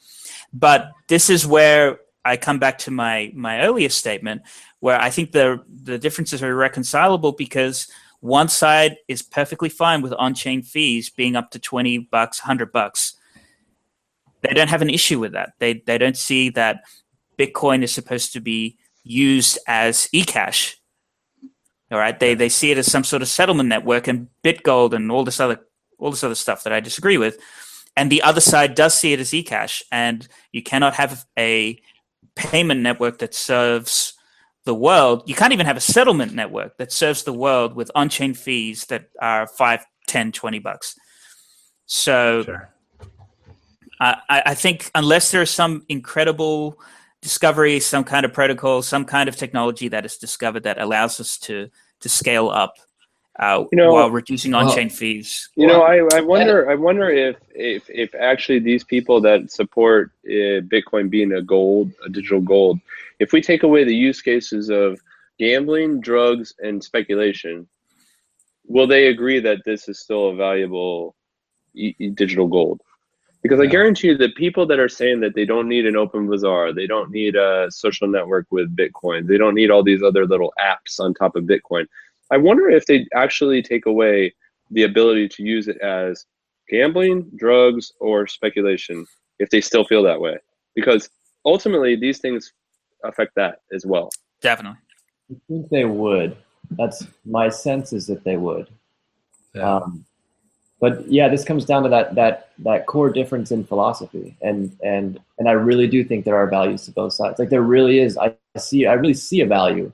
But 0.53 0.91
this 1.07 1.29
is 1.29 1.45
where 1.45 1.99
I 2.23 2.37
come 2.37 2.57
back 2.57 2.79
to 2.79 2.91
my 2.91 3.31
my 3.35 3.61
earlier 3.61 3.89
statement, 3.89 4.41
where 4.79 4.99
I 4.99 5.09
think 5.09 5.31
the 5.31 5.61
the 5.67 5.99
differences 5.99 6.41
are 6.41 6.49
irreconcilable 6.49 7.33
because 7.33 7.87
one 8.25 8.49
side 8.49 8.97
is 9.07 9.21
perfectly 9.21 9.69
fine 9.69 10.01
with 10.01 10.11
on-chain 10.13 10.63
fees 10.63 11.09
being 11.09 11.35
up 11.35 11.51
to 11.51 11.59
twenty 11.59 11.99
bucks, 11.99 12.39
hundred 12.39 12.71
bucks, 12.71 13.15
they 14.41 14.53
don't 14.53 14.69
have 14.69 14.81
an 14.81 14.89
issue 14.89 15.19
with 15.19 15.33
that. 15.33 15.53
They 15.59 15.83
they 15.85 15.97
don't 15.97 16.17
see 16.17 16.49
that 16.51 16.83
Bitcoin 17.37 17.83
is 17.83 17.93
supposed 17.93 18.33
to 18.33 18.39
be 18.39 18.77
used 19.03 19.59
as 19.67 20.07
eCash. 20.13 20.75
All 21.91 21.99
right, 21.99 22.19
they 22.19 22.33
they 22.33 22.49
see 22.49 22.71
it 22.71 22.77
as 22.77 22.91
some 22.91 23.03
sort 23.03 23.21
of 23.21 23.27
settlement 23.27 23.69
network 23.69 24.07
and 24.07 24.27
BitGold 24.43 24.93
and 24.93 25.11
all 25.11 25.23
this 25.23 25.39
other 25.39 25.59
all 25.99 26.09
this 26.11 26.23
other 26.23 26.35
stuff 26.35 26.63
that 26.63 26.73
I 26.73 26.79
disagree 26.79 27.17
with. 27.17 27.37
And 27.95 28.11
the 28.11 28.23
other 28.23 28.41
side 28.41 28.75
does 28.75 28.93
see 28.93 29.13
it 29.13 29.19
as 29.19 29.29
eCash, 29.29 29.83
and 29.91 30.27
you 30.51 30.63
cannot 30.63 30.95
have 30.95 31.25
a 31.37 31.79
payment 32.35 32.81
network 32.81 33.19
that 33.19 33.33
serves 33.33 34.14
the 34.65 34.75
world. 34.75 35.23
You 35.25 35.35
can't 35.35 35.53
even 35.53 35.65
have 35.65 35.77
a 35.77 35.81
settlement 35.81 36.33
network 36.33 36.77
that 36.77 36.91
serves 36.91 37.23
the 37.23 37.33
world 37.33 37.75
with 37.75 37.89
on-chain 37.95 38.33
fees 38.33 38.85
that 38.87 39.09
are 39.21 39.47
5, 39.47 39.85
10, 40.07 40.31
20 40.31 40.59
bucks. 40.59 40.95
So 41.85 42.43
sure. 42.43 42.69
I, 43.99 44.17
I 44.29 44.55
think 44.55 44.91
unless 44.93 45.31
there 45.31 45.41
is 45.41 45.51
some 45.51 45.85
incredible 45.87 46.79
discovery, 47.21 47.79
some 47.79 48.03
kind 48.03 48.25
of 48.25 48.33
protocol, 48.33 48.81
some 48.81 49.05
kind 49.05 49.29
of 49.29 49.35
technology 49.35 49.87
that 49.87 50.05
is 50.05 50.17
discovered 50.17 50.63
that 50.63 50.81
allows 50.81 51.19
us 51.19 51.37
to 51.39 51.69
to 52.01 52.09
scale 52.09 52.49
up 52.49 52.75
uh, 53.39 53.65
you 53.71 53.77
know, 53.77 53.93
while 53.93 54.09
reducing 54.09 54.53
on-chain 54.53 54.87
well, 54.87 54.95
fees. 54.95 55.49
You 55.55 55.67
know, 55.67 55.81
I, 55.81 55.97
I 56.13 56.21
wonder 56.21 56.69
I 56.69 56.75
wonder 56.75 57.09
if, 57.09 57.35
if 57.53 57.89
if 57.89 58.15
actually 58.15 58.59
these 58.59 58.83
people 58.83 59.19
that 59.21 59.51
support 59.51 60.11
uh, 60.25 60.61
Bitcoin 60.71 61.09
being 61.09 61.33
a 61.33 61.41
gold, 61.41 61.91
a 62.05 62.09
digital 62.09 62.41
gold, 62.41 62.79
if 63.19 63.31
we 63.31 63.41
take 63.41 63.63
away 63.63 63.83
the 63.83 63.95
use 63.95 64.21
cases 64.21 64.69
of 64.69 64.99
gambling, 65.39 66.01
drugs, 66.01 66.53
and 66.59 66.83
speculation, 66.83 67.67
will 68.67 68.87
they 68.87 69.07
agree 69.07 69.39
that 69.39 69.59
this 69.65 69.87
is 69.87 69.99
still 69.99 70.29
a 70.29 70.35
valuable 70.35 71.15
e- 71.73 72.09
digital 72.09 72.47
gold? 72.47 72.81
Because 73.43 73.59
I 73.59 73.67
guarantee 73.67 74.07
you 74.07 74.17
that 74.17 74.35
people 74.35 74.65
that 74.65 74.79
are 74.79 74.89
saying 74.89 75.19
that 75.19 75.35
they 75.35 75.45
don't 75.45 75.67
need 75.69 75.85
an 75.85 75.95
open 75.95 76.27
bazaar, 76.27 76.73
they 76.73 76.87
don't 76.87 77.11
need 77.11 77.35
a 77.35 77.67
social 77.69 78.07
network 78.07 78.47
with 78.49 78.75
Bitcoin, 78.75 79.27
they 79.27 79.37
don't 79.37 79.53
need 79.53 79.69
all 79.69 79.83
these 79.83 80.01
other 80.01 80.25
little 80.25 80.51
apps 80.59 80.99
on 80.99 81.13
top 81.13 81.35
of 81.35 81.43
Bitcoin. 81.43 81.85
I 82.31 82.37
wonder 82.37 82.71
if 82.71 82.87
they 82.87 83.05
actually 83.13 83.61
take 83.61 83.85
away 83.85 84.33
the 84.71 84.81
ability 84.81 85.29
to 85.29 85.43
use 85.43 85.67
it 85.67 85.77
as 85.77 86.25
gambling, 86.69 87.29
drugs, 87.35 87.91
or 87.99 88.25
speculation 88.25 89.05
if 89.37 89.51
they 89.51 89.61
still 89.61 89.85
feel 89.85 90.01
that 90.01 90.19
way. 90.19 90.37
Because 90.73 91.07
ultimately, 91.45 91.95
these 91.95 92.17
things 92.17 92.51
affect 93.07 93.35
that 93.35 93.61
as 93.73 93.85
well. 93.85 94.09
Definitely. 94.41 94.79
I 95.31 95.35
think 95.47 95.69
they 95.69 95.85
would. 95.85 96.37
That's 96.71 97.07
my 97.25 97.49
sense 97.49 97.93
is 97.93 98.07
that 98.07 98.23
they 98.23 98.37
would. 98.37 98.67
Yeah. 99.53 99.75
Um, 99.75 100.05
but 100.79 101.09
yeah, 101.09 101.29
this 101.29 101.43
comes 101.43 101.65
down 101.65 101.83
to 101.83 101.89
that 101.89 102.15
that 102.15 102.49
that 102.59 102.85
core 102.85 103.09
difference 103.09 103.51
in 103.51 103.63
philosophy, 103.63 104.35
and 104.41 104.75
and 104.83 105.19
and 105.39 105.47
I 105.47 105.53
really 105.53 105.87
do 105.87 106.03
think 106.03 106.25
there 106.25 106.35
are 106.35 106.47
values 106.49 106.85
to 106.85 106.91
both 106.91 107.13
sides. 107.13 107.39
Like 107.39 107.49
there 107.49 107.61
really 107.61 107.99
is. 107.99 108.17
I 108.17 108.35
see. 108.57 108.85
I 108.85 108.93
really 108.93 109.13
see 109.13 109.41
a 109.41 109.45
value. 109.45 109.91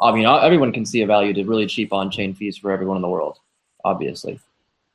I 0.00 0.12
mean, 0.12 0.26
everyone 0.26 0.72
can 0.72 0.86
see 0.86 1.02
a 1.02 1.06
value 1.06 1.32
to 1.34 1.44
really 1.44 1.66
cheap 1.66 1.92
on-chain 1.92 2.34
fees 2.34 2.56
for 2.56 2.70
everyone 2.70 2.96
in 2.96 3.02
the 3.02 3.08
world, 3.08 3.38
obviously. 3.84 4.38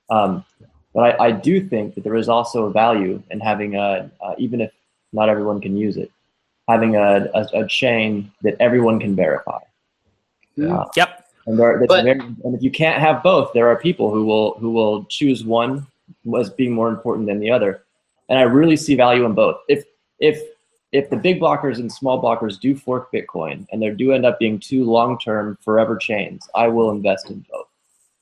Um, 0.09 0.45
but 0.93 1.19
I, 1.19 1.25
I 1.25 1.31
do 1.31 1.67
think 1.67 1.95
that 1.95 2.05
there 2.05 2.15
is 2.15 2.29
also 2.29 2.65
a 2.65 2.71
value 2.71 3.21
in 3.29 3.41
having 3.41 3.75
a, 3.75 4.09
uh, 4.21 4.35
even 4.37 4.61
if 4.61 4.71
not 5.11 5.27
everyone 5.27 5.59
can 5.59 5.75
use 5.75 5.97
it, 5.97 6.09
having 6.67 6.95
a, 6.95 7.29
a, 7.33 7.47
a 7.53 7.67
chain 7.67 8.31
that 8.41 8.55
everyone 8.59 8.99
can 8.99 9.15
verify. 9.15 9.59
Uh, 10.61 10.85
yep. 10.95 11.27
And 11.45 11.59
there, 11.59 11.79
but, 11.85 12.03
very, 12.03 12.19
and 12.19 12.55
if 12.55 12.61
you 12.63 12.71
can't 12.71 13.01
have 13.01 13.21
both, 13.21 13.51
there 13.53 13.67
are 13.67 13.75
people 13.75 14.13
who 14.13 14.25
will 14.25 14.57
who 14.59 14.71
will 14.71 15.05
choose 15.05 15.43
one 15.43 15.85
as 16.39 16.49
being 16.49 16.71
more 16.71 16.89
important 16.89 17.27
than 17.27 17.39
the 17.39 17.51
other. 17.51 17.83
And 18.29 18.39
I 18.39 18.43
really 18.43 18.77
see 18.77 18.95
value 18.95 19.25
in 19.25 19.33
both. 19.33 19.57
If 19.67 19.83
if 20.19 20.41
if 20.93 21.09
the 21.09 21.17
big 21.17 21.41
blockers 21.41 21.79
and 21.79 21.91
small 21.91 22.21
blockers 22.21 22.59
do 22.59 22.75
fork 22.75 23.11
Bitcoin 23.11 23.67
and 23.71 23.81
there 23.81 23.93
do 23.93 24.13
end 24.13 24.25
up 24.25 24.39
being 24.39 24.59
two 24.59 24.85
long-term 24.85 25.57
forever 25.61 25.97
chains, 25.97 26.47
I 26.55 26.67
will 26.67 26.91
invest 26.91 27.29
in 27.29 27.45
both 27.51 27.67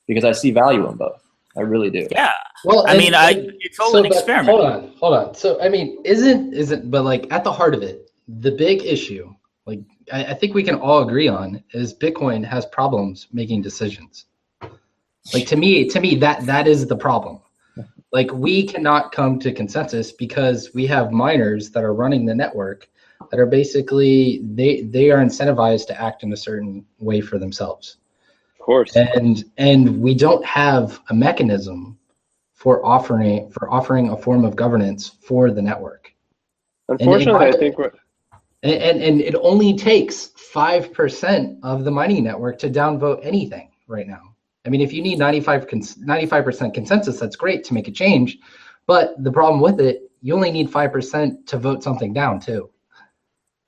because 0.08 0.24
I 0.24 0.32
see 0.32 0.50
value 0.50 0.88
in 0.88 0.96
both. 0.96 1.22
I 1.56 1.60
really 1.60 1.90
do. 1.90 2.08
Yeah. 2.10 2.32
Well, 2.64 2.86
I 2.86 2.92
and, 2.92 2.98
mean, 2.98 3.14
I 3.14 3.50
it's 3.60 3.78
all 3.78 3.92
so, 3.92 3.98
an 3.98 4.06
experiment. 4.06 4.48
Hold 4.48 4.64
on, 4.64 4.92
hold 4.98 5.14
on. 5.14 5.34
So, 5.34 5.60
I 5.60 5.68
mean, 5.68 5.98
isn't 6.04 6.54
isn't 6.54 6.90
but 6.90 7.04
like 7.04 7.30
at 7.32 7.44
the 7.44 7.52
heart 7.52 7.74
of 7.74 7.82
it, 7.82 8.10
the 8.28 8.52
big 8.52 8.84
issue 8.84 9.34
like 9.66 9.80
I, 10.12 10.26
I 10.26 10.34
think 10.34 10.54
we 10.54 10.62
can 10.62 10.76
all 10.76 11.02
agree 11.02 11.28
on 11.28 11.62
is 11.72 11.94
Bitcoin 11.94 12.44
has 12.44 12.66
problems 12.66 13.28
making 13.32 13.62
decisions. 13.62 14.26
Like 15.32 15.46
to 15.46 15.56
me, 15.56 15.88
to 15.88 16.00
me 16.00 16.16
that 16.16 16.44
that 16.46 16.66
is 16.66 16.86
the 16.86 16.96
problem. 16.96 17.40
Like 18.14 18.30
we 18.30 18.66
cannot 18.66 19.10
come 19.10 19.38
to 19.38 19.50
consensus 19.50 20.12
because 20.12 20.74
we 20.74 20.86
have 20.86 21.12
miners 21.12 21.70
that 21.70 21.82
are 21.82 21.94
running 21.94 22.26
the 22.26 22.34
network 22.34 22.86
that 23.30 23.40
are 23.40 23.46
basically 23.46 24.42
they 24.44 24.82
they 24.82 25.10
are 25.10 25.24
incentivized 25.24 25.86
to 25.86 25.98
act 25.98 26.22
in 26.22 26.30
a 26.34 26.36
certain 26.36 26.84
way 26.98 27.22
for 27.22 27.38
themselves. 27.38 27.96
Of 28.60 28.66
course. 28.66 28.94
And 28.94 29.44
and 29.56 30.02
we 30.02 30.14
don't 30.14 30.44
have 30.44 31.00
a 31.08 31.14
mechanism 31.14 31.98
for 32.52 32.84
offering 32.84 33.48
for 33.50 33.72
offering 33.72 34.10
a 34.10 34.16
form 34.18 34.44
of 34.44 34.56
governance 34.56 35.08
for 35.08 35.50
the 35.50 35.62
network. 35.62 36.12
Unfortunately, 36.90 37.46
I 37.46 37.52
think 37.52 37.78
we're 37.78 37.92
and, 38.62 38.72
and, 38.72 39.02
and 39.02 39.20
it 39.20 39.34
only 39.36 39.76
takes 39.76 40.28
5% 40.54 41.58
of 41.62 41.84
the 41.84 41.90
mining 41.90 42.24
network 42.24 42.58
to 42.60 42.70
downvote 42.70 43.24
anything 43.24 43.70
right 43.86 44.06
now. 44.06 44.34
I 44.64 44.68
mean, 44.68 44.80
if 44.80 44.92
you 44.92 45.02
need 45.02 45.18
95, 45.18 45.66
95% 45.66 46.74
consensus, 46.74 47.18
that's 47.18 47.36
great 47.36 47.64
to 47.64 47.74
make 47.74 47.88
a 47.88 47.92
change. 47.92 48.38
But 48.86 49.22
the 49.22 49.32
problem 49.32 49.60
with 49.60 49.80
it, 49.80 50.10
you 50.20 50.34
only 50.34 50.52
need 50.52 50.70
5% 50.70 51.46
to 51.46 51.58
vote 51.58 51.82
something 51.82 52.12
down 52.12 52.38
too. 52.38 52.70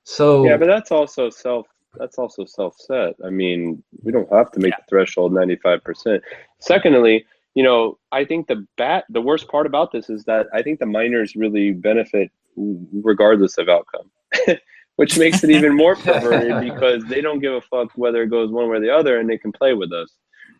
So 0.05 0.45
yeah, 0.45 0.55
but 0.55 0.67
that's 0.67 0.91
also 0.91 1.29
self. 1.29 1.67
That's 1.95 2.17
also 2.17 2.45
self-set. 2.45 3.15
I 3.25 3.29
mean, 3.29 3.81
we 4.03 4.11
don't 4.11 4.31
have 4.31 4.51
to 4.51 4.59
make 4.59 4.71
Yeah. 4.71 4.77
the 4.77 4.89
threshold 4.89 5.33
ninety-five 5.33 5.83
percent. 5.83 6.21
Secondly, 6.59 7.25
you 7.55 7.63
know, 7.63 7.97
I 8.11 8.23
think 8.23 8.47
the 8.47 8.67
bat. 8.77 9.05
The 9.09 9.21
worst 9.21 9.47
part 9.47 9.65
about 9.65 9.91
this 9.91 10.09
is 10.09 10.23
that 10.25 10.47
I 10.53 10.61
think 10.61 10.79
the 10.79 10.85
miners 10.85 11.35
really 11.35 11.71
benefit 11.71 12.31
regardless 12.55 13.57
of 13.57 13.67
outcome, 13.67 14.11
which 14.95 15.17
makes 15.17 15.43
it 15.43 15.49
even 15.49 15.75
more 15.75 15.95
perverted 15.95 16.61
because 16.73 17.03
they 17.05 17.21
don't 17.21 17.39
give 17.39 17.53
a 17.53 17.61
fuck 17.61 17.89
whether 17.95 18.23
it 18.23 18.29
goes 18.29 18.51
one 18.51 18.69
way 18.69 18.77
or 18.77 18.79
the 18.79 18.95
other, 18.95 19.19
and 19.19 19.29
they 19.29 19.37
can 19.37 19.51
play 19.51 19.73
with 19.73 19.91
us. 19.91 20.11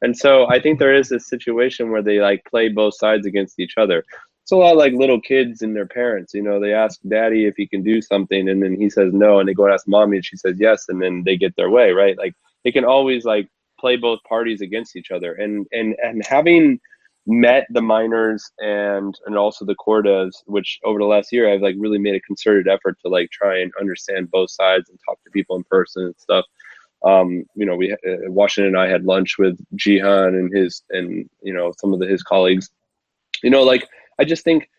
And 0.02 0.16
so 0.16 0.48
I 0.50 0.60
think 0.60 0.78
there 0.78 0.94
is 0.94 1.10
this 1.10 1.30
situation 1.30 1.92
where 1.92 2.02
they 2.02 2.20
like 2.20 2.44
play 2.46 2.70
both 2.70 2.96
sides 2.96 3.26
against 3.26 3.60
each 3.60 3.76
other. 3.78 4.04
It's 4.44 4.52
a 4.52 4.56
lot 4.56 4.78
like 4.78 4.94
little 4.94 5.20
kids 5.20 5.62
and 5.62 5.76
their 5.76 5.88
parents. 5.88 6.34
You 6.34 6.44
know, 6.44 6.60
they 6.60 6.74
ask 6.74 7.00
daddy 7.08 7.46
if 7.46 7.56
he 7.56 7.66
can 7.66 7.82
do 7.82 8.02
something, 8.02 8.50
and 8.50 8.62
then 8.62 8.76
he 8.76 8.90
says 8.90 9.14
no, 9.14 9.40
and 9.40 9.50
they 9.50 9.54
go 9.54 9.66
and 9.66 9.74
ask 9.74 9.88
mommy, 9.88 10.18
and 10.18 10.26
she 10.26 10.38
says 10.38 10.58
yes, 10.60 10.86
and 10.90 11.02
then 11.02 11.24
they 11.24 11.38
get 11.38 11.56
their 11.56 11.70
way, 11.70 11.92
right? 11.92 12.18
Like 12.18 12.34
they 12.64 12.72
can 12.72 12.86
always 12.86 13.26
like 13.26 13.50
play 13.80 13.96
both 13.96 14.20
parties 14.28 14.62
against 14.62 14.96
each 14.96 15.12
other, 15.12 15.34
and 15.34 15.66
and 15.72 15.96
and 16.04 16.24
having 16.26 16.80
met 17.28 17.66
the 17.72 17.82
miners 17.82 18.52
and 18.60 19.16
and 19.26 19.38
also 19.38 19.66
the 19.66 19.76
core 19.76 20.04
devs, 20.04 20.44
which 20.46 20.80
over 20.84 21.00
the 21.00 21.06
last 21.06 21.32
year 21.32 21.52
I've 21.52 21.62
like 21.62 21.76
really 21.78 21.98
made 21.98 22.16
a 22.16 22.20
concerted 22.22 22.68
effort 22.68 22.98
to 23.02 23.10
like 23.10 23.32
try 23.32 23.60
and 23.60 23.72
understand 23.80 24.32
both 24.32 24.52
sides 24.52 24.90
and 24.90 25.00
talk 25.06 25.24
to 25.24 25.32
people 25.32 25.56
in 25.56 25.64
person 25.64 26.04
and 26.06 26.16
stuff. 26.18 26.46
Um, 27.04 27.46
you 27.56 27.66
know, 27.66 27.76
we 27.76 27.92
uh, 27.92 27.96
Washington 28.28 28.76
and 28.76 28.82
I 28.82 28.90
had 28.90 29.06
lunch 29.06 29.38
with 29.38 29.60
Jihan 29.76 30.30
and 30.30 30.56
his 30.56 30.84
and 30.92 31.30
you 31.42 31.54
know 31.54 31.74
some 31.80 31.94
of 31.94 32.00
the, 32.00 32.08
his 32.08 32.24
colleagues. 32.24 32.70
You 33.44 33.50
know, 33.50 33.64
like 33.64 33.88
I 34.20 34.26
just 34.26 34.44
think 34.44 34.70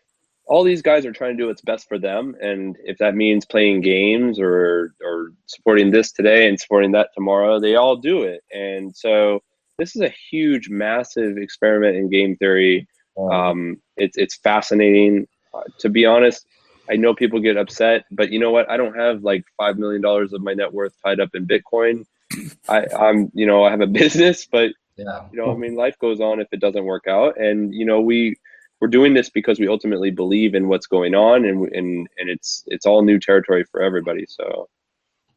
all 0.45 0.63
these 0.63 0.81
guys 0.81 1.05
are 1.05 1.11
trying 1.11 1.35
to 1.35 1.43
do 1.43 1.47
what's 1.47 1.61
best 1.61 1.87
for 1.87 1.99
them, 1.99 2.35
and 2.41 2.77
if 2.83 2.97
that 2.99 3.15
means 3.15 3.45
playing 3.45 3.81
games 3.81 4.39
or 4.39 4.93
or 5.03 5.33
supporting 5.47 5.91
this 5.91 6.13
today 6.13 6.47
and 6.47 6.59
supporting 6.59 6.93
that 6.93 7.09
tomorrow, 7.13 7.59
they 7.59 7.75
all 7.75 7.97
do 7.97 8.23
it. 8.23 8.41
And 8.53 8.95
so 8.95 9.41
this 9.77 9.95
is 9.95 10.01
a 10.01 10.13
huge, 10.29 10.69
massive 10.69 11.37
experiment 11.37 11.95
in 11.95 12.09
game 12.09 12.35
theory. 12.37 12.87
Um, 13.31 13.77
it's 13.95 14.17
it's 14.17 14.37
fascinating. 14.37 15.27
Uh, 15.53 15.61
to 15.79 15.89
be 15.89 16.05
honest, 16.05 16.45
I 16.89 16.95
know 16.95 17.13
people 17.13 17.39
get 17.39 17.57
upset, 17.57 18.05
but 18.11 18.31
you 18.31 18.39
know 18.39 18.51
what? 18.51 18.69
I 18.69 18.77
don't 18.77 18.95
have 18.95 19.23
like 19.23 19.43
five 19.57 19.77
million 19.77 20.01
dollars 20.01 20.33
of 20.33 20.41
my 20.41 20.53
net 20.53 20.71
worth 20.71 20.93
tied 21.03 21.19
up 21.19 21.29
in 21.33 21.47
Bitcoin. 21.47 22.05
I, 22.69 22.85
I'm, 22.97 23.31
you 23.33 23.45
know, 23.45 23.63
I 23.63 23.71
have 23.71 23.81
a 23.81 23.87
business, 23.87 24.45
but 24.45 24.71
yeah, 24.97 25.25
you 25.31 25.37
know, 25.37 25.51
I 25.51 25.55
mean, 25.55 25.75
life 25.75 25.97
goes 25.99 26.19
on 26.19 26.39
if 26.39 26.47
it 26.51 26.59
doesn't 26.59 26.85
work 26.85 27.07
out, 27.07 27.39
and 27.39 27.73
you 27.73 27.85
know, 27.85 28.01
we 28.01 28.35
we're 28.79 28.87
doing 28.87 29.13
this 29.13 29.29
because 29.29 29.59
we 29.59 29.67
ultimately 29.67 30.11
believe 30.11 30.53
in 30.53 30.67
what's 30.67 30.87
going 30.87 31.15
on, 31.15 31.45
and 31.45 31.67
and 31.73 32.07
and 32.17 32.29
it's 32.29 32.63
it's 32.67 32.85
all 32.85 33.01
new 33.03 33.19
territory 33.19 33.63
for 33.63 33.81
everybody. 33.81 34.25
So 34.27 34.67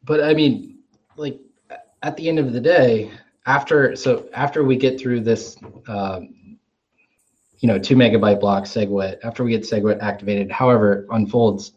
but 0.05 0.23
I 0.23 0.35
mean, 0.35 0.79
like 1.17 1.39
at 2.03 2.17
the 2.17 2.29
end 2.29 2.39
of 2.39 2.53
the 2.53 2.61
day, 2.61 3.11
after 3.51 3.97
so 3.97 4.29
after 4.33 4.63
we 4.63 4.77
get 4.77 5.01
through 5.01 5.21
this, 5.21 5.57
um, 5.89 6.57
you 7.59 7.67
know, 7.67 7.79
two 7.79 7.97
megabyte 7.97 8.39
block 8.39 8.65
SegWit, 8.65 9.19
after 9.25 9.43
we 9.43 9.51
get 9.51 9.63
SegWit 9.63 10.01
activated, 10.01 10.53
however 10.53 10.93
it 10.93 11.07
unfolds, 11.11 11.73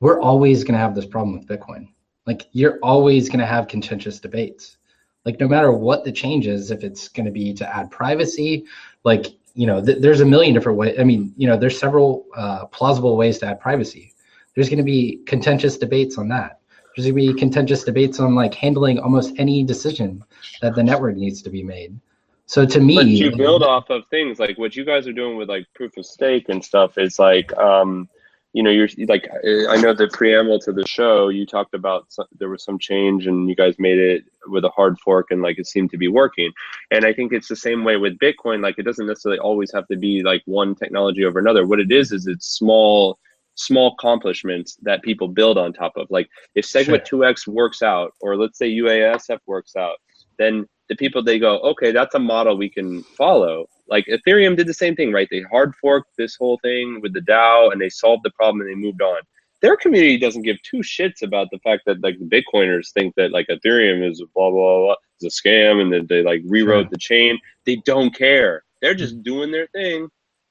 we're 0.00 0.20
always 0.20 0.64
going 0.64 0.74
to 0.74 0.80
have 0.80 0.96
this 0.96 1.06
problem 1.06 1.38
with 1.38 1.46
Bitcoin. 1.46 1.88
Like 2.26 2.48
you're 2.52 2.78
always 2.82 3.28
going 3.28 3.38
to 3.38 3.46
have 3.46 3.68
contentious 3.68 4.18
debates. 4.18 4.78
Like 5.24 5.38
no 5.38 5.46
matter 5.46 5.70
what 5.72 6.04
the 6.04 6.10
change 6.10 6.48
is, 6.48 6.72
if 6.72 6.82
it's 6.82 7.06
going 7.06 7.26
to 7.26 7.32
be 7.32 7.54
to 7.54 7.76
add 7.76 7.90
privacy, 7.92 8.64
like 9.04 9.26
you 9.54 9.66
know, 9.66 9.84
th- 9.84 9.98
there's 10.00 10.20
a 10.20 10.26
million 10.26 10.54
different 10.54 10.78
ways. 10.78 10.96
I 10.98 11.04
mean, 11.04 11.32
you 11.36 11.46
know, 11.46 11.56
there's 11.56 11.78
several 11.78 12.26
uh, 12.36 12.66
plausible 12.66 13.16
ways 13.16 13.38
to 13.38 13.46
add 13.46 13.60
privacy. 13.60 14.14
There's 14.54 14.68
going 14.68 14.78
to 14.78 14.84
be 14.84 15.20
contentious 15.26 15.78
debates 15.78 16.18
on 16.18 16.28
that. 16.28 16.59
There's 16.96 17.10
going 17.10 17.26
to 17.26 17.32
be 17.32 17.38
contentious 17.38 17.84
debates 17.84 18.20
on 18.20 18.34
like 18.34 18.54
handling 18.54 18.98
almost 18.98 19.34
any 19.38 19.62
decision 19.62 20.24
that 20.60 20.74
the 20.74 20.82
network 20.82 21.16
needs 21.16 21.42
to 21.42 21.50
be 21.50 21.62
made. 21.62 21.98
So 22.46 22.66
to 22.66 22.80
me, 22.80 22.96
but 22.96 23.06
you 23.06 23.36
build 23.36 23.62
off 23.62 23.90
of 23.90 24.02
things 24.08 24.40
like 24.40 24.58
what 24.58 24.74
you 24.74 24.84
guys 24.84 25.06
are 25.06 25.12
doing 25.12 25.36
with 25.36 25.48
like 25.48 25.66
proof 25.74 25.96
of 25.96 26.04
stake 26.04 26.48
and 26.48 26.64
stuff 26.64 26.98
is 26.98 27.18
like 27.18 27.56
um 27.56 28.08
you 28.52 28.62
know 28.62 28.70
you're 28.70 28.88
like 29.06 29.28
i 29.68 29.76
know 29.80 29.94
the 29.94 30.08
preamble 30.12 30.58
to 30.58 30.72
the 30.72 30.86
show 30.86 31.28
you 31.28 31.46
talked 31.46 31.74
about 31.74 32.06
some, 32.12 32.26
there 32.38 32.48
was 32.48 32.64
some 32.64 32.78
change 32.78 33.26
and 33.26 33.48
you 33.48 33.54
guys 33.54 33.76
made 33.78 33.98
it 33.98 34.24
with 34.46 34.64
a 34.64 34.68
hard 34.70 34.98
fork 34.98 35.30
and 35.30 35.42
like 35.42 35.58
it 35.58 35.66
seemed 35.66 35.90
to 35.90 35.96
be 35.96 36.08
working 36.08 36.50
and 36.90 37.04
i 37.04 37.12
think 37.12 37.32
it's 37.32 37.48
the 37.48 37.56
same 37.56 37.84
way 37.84 37.96
with 37.96 38.18
bitcoin 38.18 38.60
like 38.60 38.78
it 38.78 38.82
doesn't 38.82 39.06
necessarily 39.06 39.38
always 39.38 39.70
have 39.72 39.86
to 39.86 39.96
be 39.96 40.22
like 40.22 40.42
one 40.46 40.74
technology 40.74 41.24
over 41.24 41.38
another 41.38 41.66
what 41.66 41.78
it 41.78 41.92
is 41.92 42.10
is 42.10 42.26
it's 42.26 42.46
small 42.46 43.18
small 43.60 43.94
accomplishments 43.98 44.76
that 44.82 45.02
people 45.02 45.28
build 45.28 45.58
on 45.58 45.72
top 45.72 45.92
of. 45.96 46.06
Like 46.10 46.28
if 46.54 46.64
segwit 46.66 47.06
2x 47.06 47.46
works 47.46 47.82
out 47.82 48.12
or 48.20 48.36
let's 48.36 48.58
say 48.58 48.70
uasf 48.76 49.38
works 49.46 49.76
out 49.76 49.96
then 50.38 50.66
the 50.88 50.96
people 50.96 51.22
they 51.22 51.38
go 51.38 51.60
okay 51.60 51.92
that's 51.92 52.14
a 52.14 52.18
model 52.18 52.56
we 52.56 52.68
can 52.68 53.02
follow. 53.02 53.66
Like 53.88 54.06
ethereum 54.06 54.56
did 54.56 54.66
the 54.66 54.74
same 54.74 54.96
thing 54.96 55.12
right? 55.12 55.28
They 55.30 55.42
hard 55.42 55.74
forked 55.76 56.16
this 56.16 56.36
whole 56.36 56.58
thing 56.62 57.00
with 57.02 57.12
the 57.12 57.20
dao 57.20 57.72
and 57.72 57.80
they 57.80 57.90
solved 57.90 58.24
the 58.24 58.30
problem 58.30 58.62
and 58.62 58.70
they 58.70 58.74
moved 58.74 59.02
on. 59.02 59.20
Their 59.60 59.76
community 59.76 60.16
doesn't 60.16 60.42
give 60.42 60.62
two 60.62 60.78
shits 60.78 61.22
about 61.22 61.48
the 61.50 61.58
fact 61.58 61.82
that 61.84 62.02
like 62.02 62.18
the 62.18 62.24
bitcoiners 62.24 62.92
think 62.92 63.14
that 63.16 63.30
like 63.30 63.46
ethereum 63.48 64.08
is 64.08 64.22
blah 64.34 64.50
blah 64.50 64.78
blah 64.78 64.94
is 65.20 65.34
a 65.34 65.42
scam 65.42 65.82
and 65.82 65.92
that 65.92 66.08
they 66.08 66.22
like 66.22 66.40
rewrote 66.46 66.84
Sure. 66.84 66.90
the 66.92 66.98
chain. 66.98 67.38
They 67.66 67.76
don't 67.84 68.14
care. 68.14 68.64
They're 68.80 68.94
just 68.94 69.16
mm-hmm. 69.16 69.22
doing 69.22 69.50
their 69.52 69.66
thing 69.66 70.08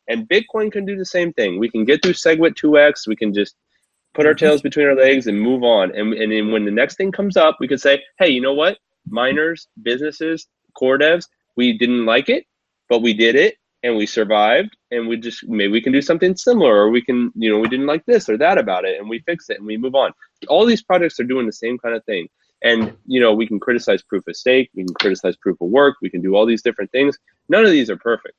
and 0.09 0.27
bitcoin 0.27 0.71
can 0.71 0.85
do 0.85 0.97
the 0.97 1.05
same 1.05 1.31
thing 1.33 1.57
we 1.59 1.69
can 1.69 1.85
get 1.85 2.03
through 2.03 2.13
segwit 2.13 2.55
2x 2.55 3.07
we 3.07 3.15
can 3.15 3.33
just 3.33 3.55
put 4.13 4.25
our 4.25 4.33
tails 4.33 4.61
between 4.61 4.87
our 4.87 4.95
legs 4.95 5.27
and 5.27 5.39
move 5.39 5.63
on 5.63 5.95
and, 5.95 6.13
and 6.13 6.31
then 6.31 6.51
when 6.51 6.65
the 6.65 6.71
next 6.71 6.95
thing 6.95 7.11
comes 7.11 7.37
up 7.37 7.57
we 7.59 7.67
can 7.67 7.77
say 7.77 8.01
hey 8.17 8.27
you 8.27 8.41
know 8.41 8.53
what 8.53 8.77
miners, 9.07 9.67
businesses, 9.81 10.47
core 10.73 10.97
devs, 10.97 11.27
we 11.55 11.77
didn't 11.77 12.05
like 12.05 12.29
it, 12.29 12.45
but 12.87 13.01
we 13.01 13.13
did 13.13 13.35
it 13.35 13.55
and 13.83 13.95
we 13.95 14.05
survived 14.05 14.75
and 14.91 15.07
we 15.07 15.17
just 15.17 15.47
maybe 15.47 15.71
we 15.71 15.81
can 15.81 15.93
do 15.93 16.01
something 16.01 16.35
similar 16.35 16.75
or 16.75 16.89
we 16.89 17.01
can, 17.01 17.31
you 17.35 17.49
know, 17.49 17.59
we 17.59 17.69
didn't 17.69 17.85
like 17.87 18.05
this 18.05 18.29
or 18.29 18.37
that 18.37 18.57
about 18.57 18.85
it 18.85 18.99
and 18.99 19.09
we 19.09 19.19
fix 19.19 19.49
it 19.49 19.57
and 19.57 19.65
we 19.65 19.77
move 19.77 19.95
on. 19.95 20.11
All 20.47 20.65
these 20.65 20.83
projects 20.83 21.19
are 21.19 21.25
doing 21.25 21.45
the 21.45 21.53
same 21.53 21.77
kind 21.77 21.95
of 21.95 22.03
thing. 22.05 22.27
And 22.61 22.95
you 23.05 23.21
know, 23.21 23.33
we 23.33 23.47
can 23.47 23.59
criticize 23.59 24.01
proof 24.03 24.27
of 24.27 24.35
stake, 24.35 24.69
we 24.75 24.83
can 24.83 24.93
criticize 24.95 25.37
proof 25.37 25.59
of 25.61 25.69
work, 25.69 25.95
we 26.01 26.09
can 26.09 26.21
do 26.21 26.35
all 26.35 26.45
these 26.45 26.61
different 26.61 26.91
things. 26.91 27.17
None 27.47 27.63
of 27.63 27.71
these 27.71 27.89
are 27.89 27.97
perfect. 27.97 28.35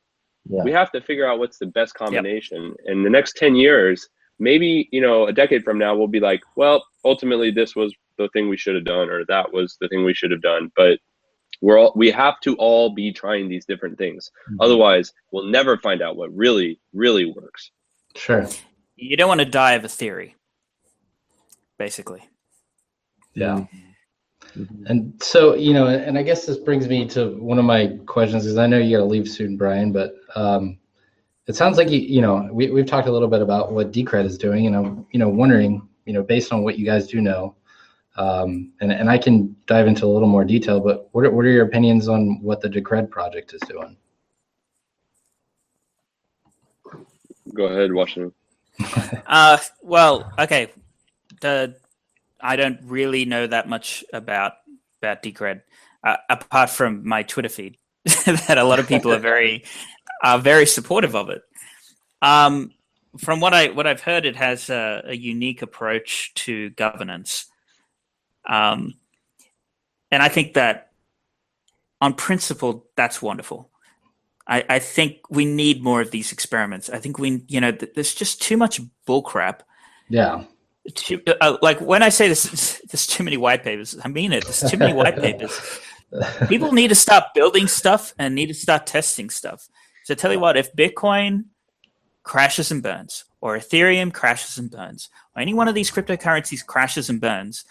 Yeah. 0.48 0.62
We 0.64 0.72
have 0.72 0.90
to 0.92 1.00
figure 1.00 1.26
out 1.26 1.38
what's 1.38 1.58
the 1.58 1.66
best 1.66 1.94
combination. 1.94 2.74
In 2.86 3.02
the 3.02 3.10
next 3.10 3.36
10 3.36 3.54
years, 3.56 4.08
maybe, 4.38 4.88
you 4.90 5.00
know, 5.00 5.26
a 5.26 5.32
decade 5.32 5.62
from 5.64 5.78
now 5.78 5.94
we'll 5.94 6.06
be 6.08 6.20
like, 6.20 6.40
well, 6.56 6.84
ultimately 7.04 7.50
this 7.50 7.76
was 7.76 7.94
the 8.18 8.28
thing 8.32 8.48
we 8.48 8.56
should 8.56 8.74
have 8.74 8.84
done 8.84 9.08
or 9.10 9.24
that 9.26 9.52
was 9.52 9.76
the 9.80 9.88
thing 9.88 10.04
we 10.04 10.12
should 10.12 10.30
have 10.30 10.42
done 10.42 10.70
but 10.76 10.98
we're 11.62 11.78
all 11.78 11.92
we 11.96 12.10
have 12.10 12.38
to 12.40 12.54
all 12.56 12.90
be 12.90 13.10
trying 13.12 13.48
these 13.48 13.64
different 13.64 13.96
things 13.96 14.30
Mhm. 14.50 14.56
otherwise 14.60 15.10
we'll 15.32 15.46
never 15.46 15.78
find 15.78 16.02
out 16.02 16.16
what 16.16 16.30
really 16.36 16.78
really 16.92 17.24
works 17.24 17.70
sure, 18.16 18.46
You 18.96 19.16
don't 19.16 19.28
want 19.28 19.40
to 19.40 19.46
die 19.46 19.72
of 19.72 19.84
a 19.84 19.88
theory, 19.88 20.36
basically. 21.78 22.22
yeah. 23.34 23.64
Mhm. 24.56 24.86
And 24.86 25.22
so, 25.22 25.54
you 25.54 25.72
know, 25.72 25.86
and 25.86 26.18
I 26.18 26.22
guess 26.22 26.46
this 26.46 26.56
brings 26.56 26.88
me 26.88 27.06
to 27.08 27.36
one 27.36 27.58
of 27.58 27.64
my 27.64 27.98
questions 28.06 28.44
because 28.44 28.58
I 28.58 28.66
know 28.66 28.78
you 28.78 28.96
got 28.96 29.02
to 29.02 29.08
leave 29.08 29.28
soon, 29.28 29.56
Brian, 29.56 29.92
but 29.92 30.16
um, 30.34 30.78
it 31.46 31.56
sounds 31.56 31.76
like 31.76 31.90
you, 31.90 32.00
you 32.00 32.20
know, 32.20 32.48
we, 32.52 32.70
we've 32.70 32.86
talked 32.86 33.08
a 33.08 33.12
little 33.12 33.28
bit 33.28 33.42
about 33.42 33.72
what 33.72 33.92
Decred 33.92 34.24
is 34.24 34.38
doing, 34.38 34.66
and 34.66 34.76
I'm, 34.76 35.06
you 35.12 35.18
know, 35.18 35.28
wondering, 35.28 35.88
you 36.04 36.12
know, 36.12 36.22
based 36.22 36.52
on 36.52 36.62
what 36.62 36.78
you 36.78 36.84
guys 36.84 37.06
do 37.06 37.20
know, 37.20 37.54
um, 38.16 38.72
and, 38.80 38.92
and 38.92 39.08
I 39.08 39.18
can 39.18 39.54
dive 39.66 39.86
into 39.86 40.04
a 40.04 40.08
little 40.08 40.28
more 40.28 40.44
detail, 40.44 40.80
but 40.80 41.08
what 41.12 41.24
are, 41.24 41.30
what 41.30 41.44
are 41.44 41.50
your 41.50 41.66
opinions 41.66 42.08
on 42.08 42.42
what 42.42 42.60
the 42.60 42.68
Decred 42.68 43.10
project 43.10 43.54
is 43.54 43.60
doing? 43.68 43.96
go 47.54 47.64
ahead 47.64 47.92
washington 47.92 48.32
Uh, 49.26 49.58
well, 49.82 50.32
okay. 50.38 50.72
The 51.40 51.76
I 52.42 52.56
don't 52.56 52.80
really 52.84 53.24
know 53.24 53.46
that 53.46 53.68
much 53.68 54.04
about 54.12 54.54
about 55.02 55.22
Decred, 55.22 55.62
uh, 56.04 56.16
apart 56.28 56.70
from 56.70 57.06
my 57.06 57.22
Twitter 57.22 57.48
feed, 57.48 57.78
that 58.04 58.58
a 58.58 58.64
lot 58.64 58.78
of 58.78 58.88
people 58.88 59.12
are 59.12 59.18
very 59.18 59.64
are 60.22 60.38
very 60.38 60.66
supportive 60.66 61.14
of 61.14 61.30
it. 61.30 61.42
Um, 62.22 62.72
from 63.18 63.40
what 63.40 63.54
I 63.54 63.68
what 63.68 63.86
I've 63.86 64.02
heard, 64.02 64.24
it 64.24 64.36
has 64.36 64.70
a, 64.70 65.02
a 65.06 65.16
unique 65.16 65.62
approach 65.62 66.32
to 66.34 66.70
governance, 66.70 67.46
um, 68.48 68.94
and 70.10 70.22
I 70.22 70.28
think 70.28 70.54
that 70.54 70.90
on 72.00 72.14
principle, 72.14 72.86
that's 72.96 73.20
wonderful. 73.20 73.70
I, 74.46 74.64
I 74.68 74.78
think 74.78 75.18
we 75.30 75.44
need 75.44 75.82
more 75.82 76.00
of 76.00 76.10
these 76.10 76.32
experiments. 76.32 76.90
I 76.90 76.98
think 76.98 77.18
we, 77.18 77.44
you 77.46 77.60
know, 77.60 77.72
th- 77.72 77.92
there's 77.94 78.14
just 78.14 78.42
too 78.42 78.56
much 78.56 78.80
bullcrap. 79.06 79.60
Yeah, 80.08 80.44
Too, 80.94 81.20
uh, 81.40 81.58
like 81.62 81.80
when 81.80 82.02
I 82.02 82.08
say 82.08 82.28
this, 82.28 82.80
there's 82.90 83.06
too 83.06 83.22
many 83.22 83.36
white 83.36 83.62
papers. 83.62 83.96
I 84.02 84.08
mean 84.08 84.32
it. 84.32 84.44
There's 84.44 84.62
too 84.70 84.76
many 84.76 84.92
white 84.92 85.16
papers. 85.20 85.58
People 86.48 86.72
need 86.72 86.88
to 86.88 86.94
stop 86.94 87.34
building 87.34 87.68
stuff 87.68 88.14
and 88.18 88.34
need 88.34 88.46
to 88.46 88.54
start 88.54 88.86
testing 88.86 89.30
stuff. 89.30 89.68
So 90.04 90.14
tell 90.14 90.32
you 90.32 90.40
what, 90.40 90.56
if 90.56 90.74
Bitcoin 90.74 91.44
crashes 92.22 92.70
and 92.72 92.82
burns, 92.82 93.24
or 93.40 93.56
Ethereum 93.56 94.12
crashes 94.12 94.58
and 94.58 94.70
burns, 94.70 95.08
or 95.36 95.42
any 95.42 95.54
one 95.54 95.68
of 95.68 95.74
these 95.74 95.90
cryptocurrencies 95.90 96.66
crashes 96.66 97.08
and 97.08 97.20
burns, 97.20 97.64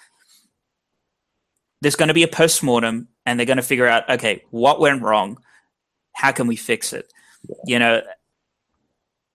there's 1.82 1.96
going 1.96 2.08
to 2.08 2.14
be 2.14 2.24
a 2.24 2.28
post-mortem 2.28 3.08
and 3.26 3.38
they're 3.40 3.46
going 3.46 3.58
to 3.58 3.64
figure 3.64 3.88
out, 3.88 4.10
okay, 4.10 4.44
what 4.52 4.80
went 4.80 5.02
wrong? 5.02 5.38
How 6.14 6.32
can 6.32 6.48
we 6.48 6.56
fix 6.56 6.94
it? 6.94 7.12
You 7.66 7.80
know, 7.80 8.02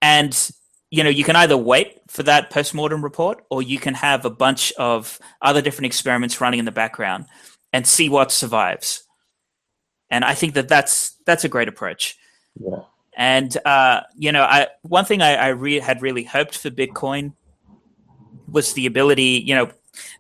and 0.03 0.51
you 0.95 1.03
know, 1.03 1.11
you 1.11 1.25
can 1.25 1.35
either 1.35 1.57
wait 1.57 2.01
for 2.07 2.23
that 2.23 2.51
post-mortem 2.51 3.03
report 3.03 3.45
or 3.51 3.63
you 3.63 3.81
can 3.81 3.95
have 3.95 4.25
a 4.25 4.31
bunch 4.31 4.73
of 4.79 5.19
other 5.43 5.61
different 5.61 5.87
experiments 5.87 6.41
running 6.41 6.61
in 6.61 6.65
the 6.65 6.73
background 6.73 7.27
and 7.73 7.85
see 7.85 8.09
what 8.09 8.31
survives. 8.31 9.03
And 10.09 10.25
I 10.25 10.35
think 10.35 10.55
that 10.55 10.69
that's 10.69 11.17
that's 11.27 11.43
a 11.45 11.49
great 11.49 11.67
approach. 11.67 12.17
Yeah. 12.61 12.83
And 13.17 13.57
uh, 13.65 14.03
you 14.17 14.31
know, 14.31 14.43
I 14.43 14.69
one 14.83 15.05
thing 15.05 15.21
I, 15.21 15.35
I 15.35 15.49
re- 15.49 15.81
had 15.81 16.01
really 16.01 16.23
hoped 16.23 16.57
for 16.59 16.71
Bitcoin 16.71 17.33
was 18.49 18.75
the 18.75 18.87
ability. 18.87 19.43
You 19.45 19.57
know, 19.57 19.71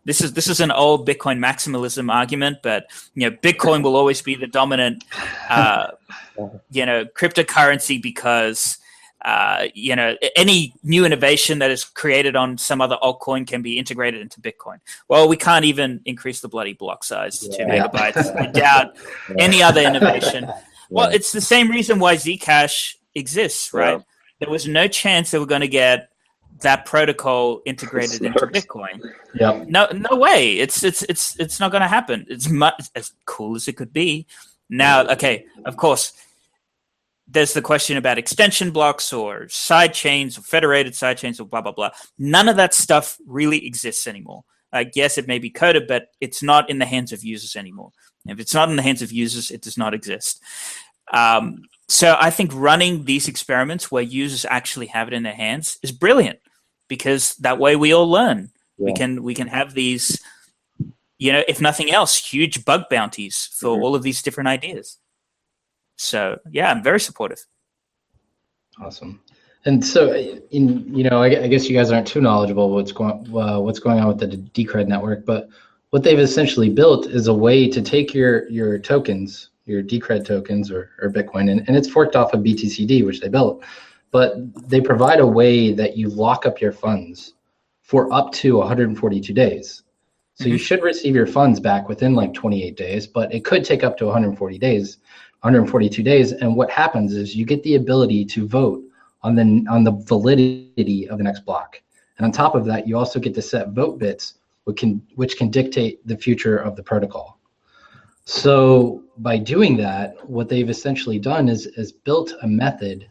this 0.05 0.21
is 0.21 0.33
this 0.33 0.49
is 0.49 0.59
an 0.59 0.73
old 0.73 1.07
Bitcoin 1.07 1.39
maximalism 1.39 2.13
argument, 2.13 2.59
but 2.65 2.87
you 3.15 3.31
know, 3.31 3.37
Bitcoin 3.37 3.85
will 3.85 3.95
always 3.95 4.23
be 4.23 4.35
the 4.35 4.49
dominant, 4.49 5.05
uh, 5.49 5.93
you 6.73 6.85
know, 6.85 7.05
cryptocurrency 7.05 8.03
because. 8.03 8.79
Uh, 9.25 9.69
you 9.73 9.97
know, 9.97 10.17
any 10.37 10.75
new 10.83 11.05
innovation 11.05 11.59
that 11.61 11.71
is 11.71 11.83
created 11.85 12.37
on 12.37 12.59
some 12.59 12.81
other 12.83 12.99
altcoin 13.03 13.47
can 13.47 13.63
be 13.63 13.79
integrated 13.79 14.21
into 14.21 14.41
Bitcoin. 14.41 14.81
Well, 15.09 15.29
we 15.29 15.37
can't 15.37 15.65
even 15.65 16.01
increase 16.05 16.41
the 16.41 16.49
bloody 16.49 16.75
block 16.75 17.05
size 17.05 17.39
to 17.39 17.49
two 17.49 17.63
Yeah. 17.63 17.87
megabytes. 17.87 18.39
I 18.39 18.47
doubt 18.47 18.97
any 19.39 19.63
other 19.63 19.81
innovation 19.81 20.49
well, 20.91 21.11
it's 21.11 21.33
the 21.33 21.41
same 21.41 21.71
reason 21.71 21.99
why 21.99 22.17
Zcash 22.17 22.95
exists, 23.15 23.73
right? 23.73 23.99
Yeah. 23.99 24.03
There 24.41 24.51
was 24.51 24.67
no 24.67 24.89
chance 24.89 25.31
that 25.31 25.41
we're 25.41 25.47
going 25.47 25.61
to 25.63 25.69
get 25.69 26.11
that 26.61 26.87
protocol 26.87 27.63
integrated 27.67 28.23
into 28.23 28.47
Bitcoin. 28.47 29.01
Yep. 29.35 29.69
No, 29.69 29.89
no 29.93 30.17
way. 30.17 30.59
It's 30.59 30.83
it's 30.83 31.03
it's 31.05 31.39
it's 31.39 31.61
not 31.61 31.71
going 31.71 31.83
to 31.83 31.89
happen. 31.89 32.27
It's 32.29 32.49
much 32.49 32.85
as 32.95 33.13
cool 33.25 33.57
as 33.57 33.69
it 33.69 33.75
could 33.77 33.93
be. 33.93 34.27
Now, 34.71 35.05
okay, 35.09 35.47
of 35.67 35.77
course, 35.77 36.13
there's 37.27 37.55
the 37.55 37.63
question 37.63 37.97
about 37.97 38.19
extension 38.19 38.71
blocks 38.71 39.13
or 39.13 39.49
side 39.49 39.95
chains 39.95 40.37
or 40.39 40.43
federated 40.43 40.95
side 40.95 41.19
chains 41.19 41.41
or 41.41 41.47
blah 41.47 41.61
blah 41.61 41.73
blah. 41.73 41.91
None 42.19 42.49
of 42.49 42.57
that 42.57 42.75
stuff 42.75 43.17
really 43.27 43.67
exists 43.67 44.07
anymore. 44.07 44.45
Like, 44.73 44.93
yes, 44.95 45.19
it 45.19 45.29
may 45.29 45.39
be 45.39 45.51
coded, 45.51 45.87
but 45.87 46.09
it's 46.21 46.43
not 46.43 46.69
in 46.69 46.79
the 46.79 46.85
hands 46.87 47.13
of 47.13 47.23
users 47.23 47.55
anymore. 47.57 47.93
If 48.27 48.41
it's 48.41 48.55
not 48.55 48.69
in 48.69 48.77
the 48.77 48.83
hands 48.83 49.03
of 49.03 49.13
users, 49.13 49.51
it 49.51 49.63
does 49.63 49.79
not 49.79 49.95
exist. 49.95 50.43
Um, 51.13 51.63
so 51.89 52.17
I 52.19 52.31
think 52.31 52.51
running 52.55 53.05
these 53.05 53.29
experiments 53.29 53.91
where 53.91 54.03
users 54.03 54.45
actually 54.49 54.87
have 54.87 55.07
it 55.09 55.15
in 55.15 55.23
their 55.23 55.35
hands 55.35 55.79
is 55.83 55.93
brilliant 55.93 56.41
because 56.89 57.35
that 57.37 57.59
way 57.59 57.77
we 57.77 57.93
all 57.93 58.11
learn. 58.11 58.51
We 58.79 58.93
can 58.93 59.23
we 59.23 59.35
can 59.35 59.47
have 59.47 59.75
these, 59.75 60.21
you 61.19 61.33
know, 61.33 61.45
if 61.47 61.61
nothing 61.61 61.93
else, 61.93 62.17
huge 62.19 62.65
bug 62.65 62.85
bounties 62.91 63.49
for 63.53 63.77
Mhm. 63.77 63.83
all 63.83 63.95
of 63.95 64.03
these 64.03 64.23
different 64.23 64.49
ideas. 64.49 64.99
So 65.97 66.39
yeah, 66.51 66.71
I'm 66.71 66.83
very 66.83 67.01
supportive. 67.01 67.45
Awesome. 68.81 69.21
And 69.67 69.85
so, 69.85 70.13
in 70.51 70.95
you 70.95 71.05
know, 71.05 71.23
I, 71.23 71.45
I 71.45 71.49
guess 71.49 71.69
you 71.69 71.77
guys 71.77 71.91
aren't 71.91 72.07
too 72.07 72.21
knowledgeable 72.21 72.71
what's 72.71 72.93
going 72.93 73.27
uh, 73.35 73.61
what's 73.61 73.79
going 73.79 74.01
on 74.01 74.09
with 74.09 74.19
the 74.19 74.27
Decred 74.27 74.89
network, 74.89 75.25
but 75.25 75.49
what 75.91 76.03
they've 76.03 76.19
essentially 76.19 76.69
built 76.69 77.07
is 77.07 77.29
a 77.29 77.35
way 77.35 77.69
to 77.69 77.81
take 77.81 78.13
your 78.13 78.49
your 78.49 78.79
tokens, 78.79 79.51
your 79.65 79.83
Decred 79.83 80.27
tokens 80.27 80.71
or, 80.71 80.91
or 81.01 81.09
Bitcoin, 81.11 81.51
and, 81.51 81.67
and 81.67 81.77
it's 81.77 81.89
forked 81.89 82.17
off 82.17 82.35
of 82.35 82.41
BTCD, 82.41 83.07
which 83.07 83.21
they 83.21 83.29
built, 83.29 83.65
but 84.11 84.35
they 84.69 84.81
provide 84.81 85.21
a 85.21 85.27
way 85.27 85.73
that 85.73 85.97
you 85.97 86.09
lock 86.11 86.45
up 86.45 86.61
your 86.61 86.73
funds 86.73 87.35
for 87.81 88.13
up 88.13 88.33
to 88.33 88.59
142 88.59 89.33
days. 89.33 89.83
So 90.35 90.47
you 90.47 90.57
Mhm. 90.57 90.61
should 90.61 90.83
receive 90.83 91.15
your 91.15 91.29
funds 91.29 91.61
back 91.61 91.89
within 91.89 92.15
like 92.15 92.35
28 92.35 92.77
days, 92.77 93.07
but 93.07 93.33
it 93.33 93.45
could 93.45 93.65
take 93.65 93.85
up 93.85 93.97
to 93.99 94.07
140 94.07 94.59
days, 94.59 94.99
142 95.45 96.03
days. 96.03 96.33
And 96.33 96.57
what 96.57 96.71
happens 96.71 97.15
is 97.15 97.37
you 97.37 97.45
get 97.45 97.63
the 97.63 97.75
ability 97.75 98.25
to 98.25 98.49
vote 98.49 98.83
on 99.23 99.35
the 99.35 99.67
on 99.69 99.85
the 99.85 99.93
validity 99.93 101.07
of 101.09 101.19
the 101.19 101.25
next 101.25 101.45
block. 101.45 101.81
And 102.17 102.25
on 102.25 102.33
top 102.33 102.55
of 102.55 102.65
that, 102.65 102.89
you 102.89 102.97
also 102.97 103.21
get 103.21 103.35
to 103.35 103.43
set 103.43 103.71
vote 103.71 103.99
bits, 103.99 104.39
which 104.65 104.79
can 104.79 105.03
which 105.17 105.37
can 105.37 105.51
dictate 105.51 106.07
the 106.07 106.17
future 106.17 106.57
of 106.57 106.77
the 106.77 106.83
protocol. 106.83 107.39
So 108.25 109.03
by 109.19 109.37
doing 109.37 109.77
that, 109.77 110.17
what 110.29 110.49
they've 110.49 110.71
essentially 110.71 111.19
done 111.19 111.51
is 111.51 111.67
is 111.67 111.93
built 111.93 112.33
a 112.43 112.47
method 112.47 113.07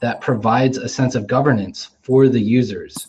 that 0.00 0.20
provides 0.20 0.78
a 0.78 0.88
sense 0.88 1.16
of 1.16 1.26
governance 1.26 1.90
for 2.02 2.28
the 2.28 2.40
users. 2.40 3.08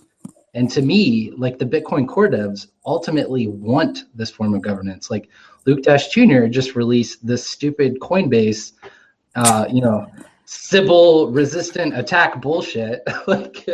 And 0.56 0.70
to 0.72 0.82
me, 0.82 1.32
like 1.38 1.60
the 1.60 1.66
Bitcoin 1.66 2.08
core 2.08 2.30
devs 2.30 2.68
ultimately 2.88 3.48
want 3.48 4.06
this 4.16 4.32
form 4.32 4.56
of 4.56 4.64
governance. 4.64 5.12
Like 5.12 5.30
Luke 5.66 5.84
Dash 5.84 6.10
Jr. 6.10 6.48
just 6.48 6.76
released 6.76 7.26
this 7.26 7.46
stupid 7.46 8.00
Coinbase, 8.00 8.74
uh, 9.36 9.66
you 9.70 9.82
know, 9.82 10.08
Sybil 10.46 11.32
resistant 11.32 11.98
attack 11.98 12.42
bullshit. 12.42 13.02
like, 13.28 13.66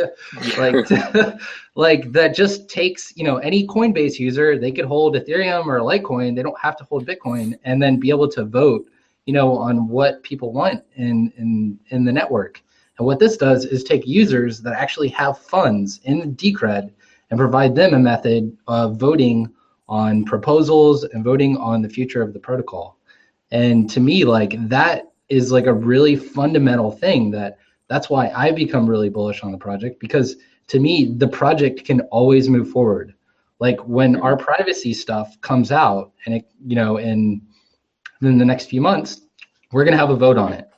like, 0.56 0.88
like 1.74 2.12
that 2.12 2.34
just 2.34 2.68
takes, 2.68 3.12
you 3.16 3.24
know, 3.24 3.38
any 3.38 3.66
Coinbase 3.66 4.18
user, 4.18 4.58
they 4.58 4.70
could 4.70 4.84
hold 4.84 5.16
Ethereum 5.16 5.66
or 5.66 5.80
Litecoin. 5.80 6.36
They 6.36 6.42
don't 6.42 6.58
have 6.58 6.76
to 6.76 6.84
hold 6.84 7.06
Bitcoin 7.06 7.58
and 7.64 7.82
then 7.82 7.98
be 7.98 8.10
able 8.10 8.28
to 8.28 8.44
vote, 8.44 8.86
you 9.26 9.34
know, 9.34 9.56
on 9.58 9.88
what 9.88 10.22
people 10.22 10.52
want 10.52 10.84
in, 10.94 11.32
in, 11.36 11.78
in 11.88 12.04
the 12.04 12.12
network. 12.12 12.62
And 12.98 13.06
what 13.06 13.18
this 13.18 13.36
does 13.36 13.64
is 13.64 13.82
take 13.82 14.06
users 14.06 14.60
that 14.62 14.74
actually 14.74 15.08
have 15.08 15.38
funds 15.38 16.00
in 16.04 16.36
Decred 16.36 16.92
and 17.30 17.38
provide 17.38 17.74
them 17.74 17.94
a 17.94 17.98
method 17.98 18.56
of 18.68 18.96
voting 18.96 19.52
on 19.90 20.24
proposals 20.24 21.04
and 21.04 21.24
voting 21.24 21.56
on 21.58 21.82
the 21.82 21.88
future 21.88 22.22
of 22.22 22.32
the 22.32 22.38
protocol. 22.38 22.96
And 23.50 23.90
to 23.90 24.00
me, 24.00 24.24
like 24.24 24.54
that 24.68 25.10
is 25.28 25.52
like 25.52 25.66
a 25.66 25.74
really 25.74 26.16
fundamental 26.16 26.92
thing 26.92 27.30
that 27.32 27.58
that's 27.88 28.08
why 28.08 28.28
I 28.28 28.52
become 28.52 28.88
really 28.88 29.08
bullish 29.08 29.42
on 29.42 29.50
the 29.50 29.58
project 29.58 29.98
because 30.00 30.36
to 30.68 30.78
me, 30.78 31.12
the 31.16 31.26
project 31.26 31.84
can 31.84 32.02
always 32.12 32.48
move 32.48 32.70
forward. 32.70 33.12
Like 33.58 33.80
when 33.80 34.14
our 34.20 34.36
privacy 34.36 34.94
stuff 34.94 35.38
comes 35.40 35.72
out 35.72 36.12
and 36.24 36.36
it, 36.36 36.44
you 36.64 36.76
know, 36.76 36.98
in 36.98 37.42
in 38.22 38.38
the 38.38 38.44
next 38.44 38.66
few 38.66 38.80
months, 38.80 39.22
we're 39.72 39.84
gonna 39.84 39.96
have 39.96 40.10
a 40.10 40.16
vote 40.16 40.38
on 40.38 40.52
it. 40.52 40.68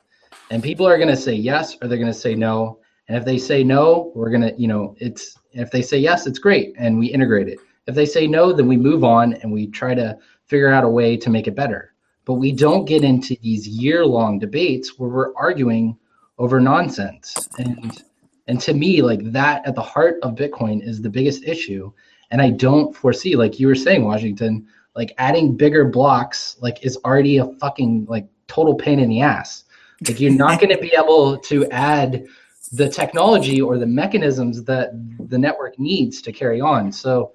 And 0.49 0.63
people 0.63 0.87
are 0.87 0.97
gonna 0.97 1.15
say 1.15 1.33
yes 1.33 1.77
or 1.81 1.87
they're 1.87 1.99
gonna 1.99 2.13
say 2.13 2.33
no. 2.33 2.79
And 3.07 3.17
if 3.17 3.25
they 3.25 3.37
say 3.37 3.63
no, 3.63 4.11
we're 4.15 4.31
gonna, 4.31 4.53
you 4.57 4.67
know, 4.67 4.95
it's 4.99 5.37
if 5.51 5.69
they 5.69 5.83
say 5.83 5.99
yes, 5.99 6.25
it's 6.25 6.39
great 6.39 6.73
and 6.79 6.97
we 6.97 7.07
integrate 7.07 7.47
it. 7.47 7.59
If 7.87 7.95
they 7.95 8.05
say 8.05 8.27
no, 8.27 8.53
then 8.53 8.67
we 8.67 8.77
move 8.77 9.03
on 9.03 9.33
and 9.33 9.51
we 9.51 9.67
try 9.67 9.93
to 9.93 10.17
figure 10.45 10.69
out 10.69 10.83
a 10.83 10.89
way 10.89 11.17
to 11.17 11.29
make 11.29 11.47
it 11.47 11.55
better. 11.55 11.93
But 12.25 12.35
we 12.35 12.51
don't 12.51 12.85
get 12.85 13.03
into 13.03 13.35
these 13.41 13.67
year-long 13.67 14.39
debates 14.39 14.97
where 14.97 15.09
we're 15.09 15.35
arguing 15.35 15.97
over 16.37 16.59
nonsense. 16.59 17.35
And 17.57 18.01
and 18.47 18.59
to 18.61 18.73
me, 18.73 19.01
like 19.01 19.31
that 19.31 19.65
at 19.65 19.75
the 19.75 19.81
heart 19.81 20.15
of 20.21 20.35
Bitcoin 20.35 20.85
is 20.85 21.01
the 21.01 21.09
biggest 21.09 21.43
issue. 21.45 21.91
And 22.31 22.41
I 22.41 22.49
don't 22.49 22.95
foresee, 22.95 23.35
like 23.35 23.59
you 23.59 23.67
were 23.67 23.75
saying, 23.75 24.03
Washington, 24.03 24.67
like 24.95 25.13
adding 25.17 25.55
bigger 25.55 25.85
blocks 25.85 26.57
like 26.61 26.83
is 26.83 26.97
already 27.05 27.37
a 27.37 27.45
fucking 27.59 28.05
like 28.09 28.27
total 28.47 28.75
pain 28.75 28.99
in 28.99 29.09
the 29.09 29.21
ass. 29.21 29.63
Like 30.07 30.19
you're 30.19 30.31
not 30.31 30.59
going 30.59 30.75
to 30.75 30.81
be 30.81 30.93
able 30.93 31.37
to 31.37 31.65
add 31.71 32.25
the 32.73 32.89
technology 32.89 33.61
or 33.61 33.77
the 33.77 33.85
mechanisms 33.85 34.63
that 34.65 34.91
the 35.29 35.37
network 35.37 35.77
needs 35.79 36.21
to 36.23 36.31
carry 36.31 36.59
on. 36.59 36.91
So, 36.91 37.33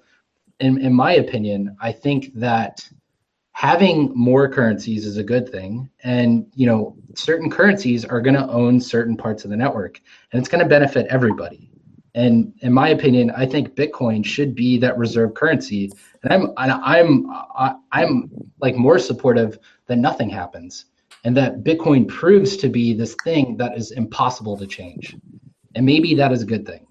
in, 0.59 0.79
in 0.81 0.93
my 0.93 1.13
opinion, 1.13 1.75
I 1.81 1.91
think 1.91 2.33
that 2.35 2.87
having 3.53 4.11
more 4.15 4.47
currencies 4.47 5.05
is 5.05 5.17
a 5.17 5.23
good 5.23 5.49
thing. 5.49 5.89
And, 6.03 6.47
you 6.55 6.65
know, 6.65 6.95
certain 7.15 7.49
currencies 7.49 8.05
are 8.05 8.21
going 8.21 8.35
to 8.35 8.47
own 8.49 8.79
certain 8.79 9.17
parts 9.17 9.43
of 9.43 9.49
the 9.49 9.57
network 9.57 9.99
and 10.31 10.39
it's 10.39 10.49
going 10.49 10.63
to 10.63 10.69
benefit 10.69 11.07
everybody. 11.09 11.69
And 12.15 12.53
in 12.61 12.73
my 12.73 12.89
opinion, 12.89 13.31
I 13.31 13.45
think 13.45 13.75
Bitcoin 13.75 14.25
should 14.25 14.55
be 14.55 14.77
that 14.79 14.97
reserve 14.97 15.33
currency. 15.33 15.91
And 16.23 16.33
I'm, 16.33 16.43
and 16.57 16.71
I'm, 16.71 17.29
I- 17.29 17.75
I'm 17.91 18.29
like 18.59 18.75
more 18.75 18.97
supportive 18.97 19.59
that 19.87 19.97
nothing 19.97 20.29
happens 20.29 20.85
and 21.23 21.35
that 21.37 21.63
Bitcoin 21.63 22.07
proves 22.07 22.55
to 22.57 22.69
be 22.69 22.93
this 22.93 23.15
thing 23.23 23.57
that 23.57 23.77
is 23.77 23.91
impossible 23.91 24.57
to 24.57 24.65
change. 24.67 25.15
And 25.75 25.85
maybe 25.85 26.15
that 26.15 26.31
is 26.31 26.41
a 26.41 26.45
good 26.45 26.65
thing. 26.65 26.85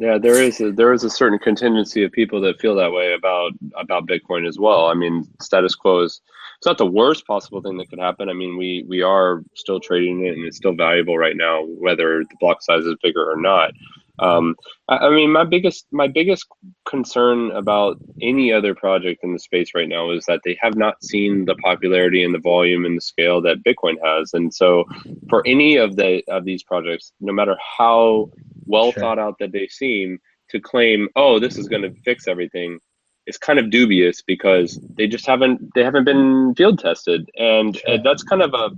Yeah, 0.00 0.16
there 0.16 0.42
is 0.42 0.62
a, 0.62 0.72
there 0.72 0.94
is 0.94 1.04
a 1.04 1.10
certain 1.10 1.38
contingency 1.38 2.04
of 2.04 2.12
people 2.12 2.40
that 2.40 2.58
feel 2.58 2.74
that 2.76 2.90
way 2.90 3.12
about 3.12 3.52
about 3.76 4.06
Bitcoin 4.06 4.48
as 4.48 4.58
well. 4.58 4.86
I 4.86 4.94
mean, 4.94 5.28
status 5.42 5.74
quo 5.74 6.00
is 6.04 6.22
it's 6.56 6.66
not 6.66 6.78
the 6.78 6.86
worst 6.86 7.26
possible 7.26 7.60
thing 7.60 7.76
that 7.76 7.90
could 7.90 7.98
happen. 7.98 8.30
I 8.30 8.32
mean, 8.32 8.56
we 8.56 8.82
we 8.88 9.02
are 9.02 9.42
still 9.54 9.78
trading 9.78 10.24
it 10.24 10.32
and 10.32 10.46
it's 10.46 10.56
still 10.56 10.74
valuable 10.74 11.18
right 11.18 11.36
now, 11.36 11.64
whether 11.66 12.20
the 12.20 12.36
block 12.40 12.62
size 12.62 12.86
is 12.86 12.96
bigger 13.02 13.30
or 13.30 13.36
not. 13.38 13.72
Um, 14.20 14.56
I, 14.88 14.96
I 14.96 15.10
mean, 15.10 15.32
my 15.32 15.44
biggest 15.44 15.86
my 15.92 16.08
biggest 16.08 16.46
concern 16.88 17.50
about 17.50 17.98
any 18.22 18.54
other 18.54 18.74
project 18.74 19.22
in 19.22 19.34
the 19.34 19.38
space 19.38 19.72
right 19.74 19.88
now 19.88 20.12
is 20.12 20.24
that 20.26 20.40
they 20.46 20.58
have 20.62 20.76
not 20.76 21.04
seen 21.04 21.44
the 21.44 21.56
popularity 21.56 22.24
and 22.24 22.34
the 22.34 22.38
volume 22.38 22.86
and 22.86 22.96
the 22.96 23.02
scale 23.02 23.42
that 23.42 23.64
Bitcoin 23.64 23.96
has, 24.02 24.32
and 24.32 24.52
so 24.54 24.84
for 25.28 25.46
any 25.46 25.76
of 25.76 25.96
the 25.96 26.22
of 26.28 26.46
these 26.46 26.62
projects, 26.62 27.12
no 27.20 27.34
matter 27.34 27.56
how 27.78 28.30
well 28.74 28.92
Sure. 28.92 29.00
thought 29.02 29.18
out 29.18 29.36
that 29.40 29.52
they 29.52 29.66
seem, 29.68 30.18
to 30.50 30.60
claim, 30.60 31.08
oh, 31.16 31.38
this 31.38 31.56
is 31.58 31.68
going 31.68 31.82
to 31.82 31.92
fix 32.04 32.26
everything, 32.28 32.78
is 33.26 33.38
kind 33.38 33.58
of 33.58 33.70
dubious 33.70 34.22
because 34.32 34.68
they 34.96 35.06
just 35.06 35.26
haven't 35.26 35.58
they 35.74 35.84
haven't 35.84 36.04
been 36.04 36.54
field 36.56 36.78
tested, 36.78 37.20
and 37.36 37.76
Sure. 37.76 37.94
uh, 37.94 37.98
that's 38.06 38.22
kind 38.30 38.42
of 38.42 38.52
a 38.54 38.70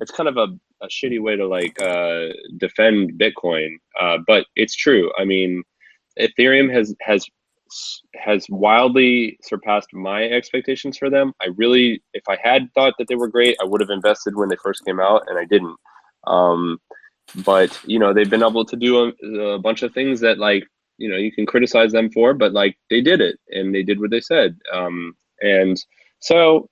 it's 0.00 0.12
kind 0.12 0.28
of 0.28 0.36
a, 0.36 0.48
a 0.84 0.88
shitty 0.88 1.20
way 1.20 1.34
to 1.36 1.46
like 1.46 1.76
uh, 1.82 2.26
defend 2.58 3.12
Bitcoin, 3.22 3.70
uh, 4.00 4.18
but 4.26 4.46
it's 4.54 4.76
true. 4.76 5.10
I 5.18 5.24
mean, 5.24 5.62
Ethereum 6.20 6.72
has 6.72 6.94
has 7.00 7.26
has 8.14 8.46
wildly 8.48 9.38
surpassed 9.42 9.88
my 9.92 10.24
expectations 10.24 10.96
for 10.96 11.10
them. 11.10 11.32
I 11.42 11.46
really, 11.56 12.02
if 12.14 12.22
I 12.28 12.36
had 12.42 12.62
thought 12.74 12.94
that 12.98 13.08
they 13.08 13.14
were 13.16 13.28
great, 13.28 13.56
I 13.60 13.66
would 13.66 13.80
have 13.82 13.90
invested 13.90 14.36
when 14.36 14.48
they 14.48 14.56
first 14.62 14.84
came 14.86 15.00
out, 15.00 15.22
and 15.28 15.38
I 15.38 15.44
didn't. 15.44 15.76
Um, 16.26 16.78
but 17.36 17.78
you 17.84 17.98
know, 17.98 18.12
they've 18.12 18.30
been 18.30 18.42
able 18.42 18.64
to 18.64 18.76
do 18.76 19.12
a, 19.22 19.54
a 19.54 19.58
bunch 19.58 19.82
of 19.82 19.92
things 19.92 20.20
that 20.20 20.38
like 20.38 20.64
you 20.98 21.08
know 21.08 21.16
you 21.16 21.32
can 21.32 21.46
criticize 21.46 21.92
them 21.92 22.10
for, 22.10 22.34
but 22.34 22.52
like 22.52 22.76
they 22.90 23.00
did 23.00 23.20
it 23.20 23.38
and 23.50 23.74
they 23.74 23.82
did 23.82 24.00
what 24.00 24.10
they 24.10 24.20
said. 24.20 24.58
Um, 24.72 25.16
and 25.40 25.82
so 26.20 26.68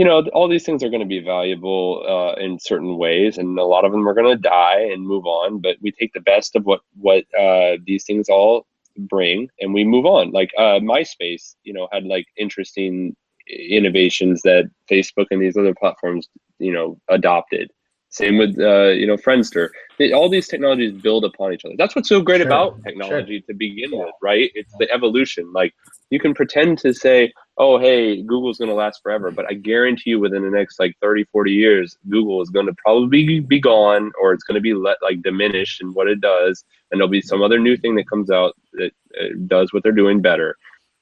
you 0.00 0.06
know 0.06 0.22
all 0.32 0.48
these 0.48 0.64
things 0.64 0.82
are 0.82 0.88
going 0.88 1.06
to 1.08 1.16
be 1.16 1.20
valuable 1.20 2.02
uh, 2.08 2.32
in 2.42 2.58
certain 2.58 2.96
ways 2.96 3.36
and 3.36 3.58
a 3.58 3.64
lot 3.64 3.84
of 3.84 3.92
them 3.92 4.08
are 4.08 4.14
going 4.14 4.34
to 4.34 4.48
die 4.48 4.80
and 4.80 5.06
move 5.06 5.26
on 5.26 5.60
but 5.60 5.76
we 5.82 5.92
take 5.92 6.12
the 6.14 6.20
best 6.32 6.56
of 6.56 6.64
what 6.64 6.80
what 6.98 7.24
uh, 7.38 7.76
these 7.84 8.04
things 8.04 8.30
all 8.30 8.66
bring 8.96 9.46
and 9.60 9.74
we 9.74 9.84
move 9.84 10.06
on 10.06 10.30
like 10.30 10.50
uh, 10.56 10.78
myspace 10.92 11.54
you 11.64 11.74
know 11.74 11.86
had 11.92 12.04
like 12.04 12.26
interesting 12.38 13.14
innovations 13.46 14.40
that 14.40 14.70
facebook 14.90 15.26
and 15.30 15.42
these 15.42 15.58
other 15.58 15.74
platforms 15.74 16.30
you 16.58 16.72
know 16.72 16.98
adopted 17.08 17.70
same 18.10 18.38
with 18.38 18.58
uh, 18.58 18.88
you 18.88 19.06
know 19.06 19.16
friendster. 19.16 19.70
They- 19.98 20.12
all 20.12 20.28
these 20.28 20.48
technologies 20.48 20.92
build 21.00 21.24
upon 21.24 21.52
each 21.52 21.64
other. 21.64 21.74
That's 21.78 21.94
what's 21.94 22.08
so 22.08 22.20
great 22.20 22.38
Sure, 22.38 22.46
about 22.46 22.82
technology 22.84 23.40
to 23.42 23.54
begin 23.54 23.92
Yeah. 23.92 24.04
with 24.06 24.14
right? 24.22 24.50
It's 24.54 24.74
the 24.78 24.90
evolution. 24.92 25.52
Like 25.52 25.74
you 26.10 26.18
can 26.18 26.34
pretend 26.34 26.78
to 26.78 26.92
say 26.92 27.32
oh 27.58 27.78
hey 27.78 28.22
google's 28.22 28.58
going 28.58 28.68
to 28.68 28.74
last 28.74 29.00
forever 29.02 29.30
but 29.30 29.44
i 29.48 29.52
guarantee 29.54 30.10
you 30.10 30.18
within 30.18 30.42
the 30.42 30.50
next 30.50 30.78
like 30.80 30.96
30 31.00 31.24
40 31.30 31.52
years 31.52 31.96
google 32.08 32.40
is 32.42 32.48
going 32.50 32.66
to 32.66 32.74
probably 32.84 33.40
be 33.40 33.60
gone 33.60 34.10
or 34.20 34.32
it's 34.32 34.42
going 34.42 34.54
to 34.56 34.60
be 34.60 34.72
let 34.74 34.96
like 35.02 35.20
diminished 35.22 35.80
in 35.82 35.92
what 35.94 36.08
it 36.08 36.20
does 36.20 36.64
and 36.90 36.98
there'll 36.98 37.08
be 37.08 37.20
some 37.22 37.42
other 37.42 37.58
new 37.58 37.76
thing 37.76 37.94
that 37.96 38.08
comes 38.08 38.30
out 38.30 38.56
that 38.72 38.90
uh, 39.20 39.26
does 39.46 39.72
what 39.72 39.82
they're 39.82 39.92
doing 39.92 40.20
better 40.20 40.56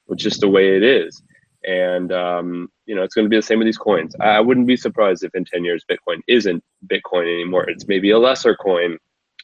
which 0.07 0.25
is 0.25 0.37
the 0.37 0.49
way 0.49 0.75
it 0.75 0.83
is 0.83 1.21
and 1.65 2.11
um, 2.11 2.69
you 2.85 2.95
know 2.95 3.03
it's 3.03 3.13
going 3.13 3.25
to 3.25 3.29
be 3.29 3.35
the 3.35 3.41
same 3.41 3.59
with 3.59 3.65
these 3.65 3.77
coins 3.77 4.15
I, 4.19 4.29
I 4.29 4.39
wouldn't 4.39 4.67
be 4.67 4.77
surprised 4.77 5.23
if 5.23 5.35
in 5.35 5.45
10 5.45 5.63
years 5.65 5.83
bitcoin 5.89 6.21
isn't 6.27 6.63
bitcoin 6.87 7.23
anymore 7.23 7.69
it's 7.69 7.87
maybe 7.87 8.11
a 8.11 8.19
lesser 8.19 8.55
coin 8.55 8.97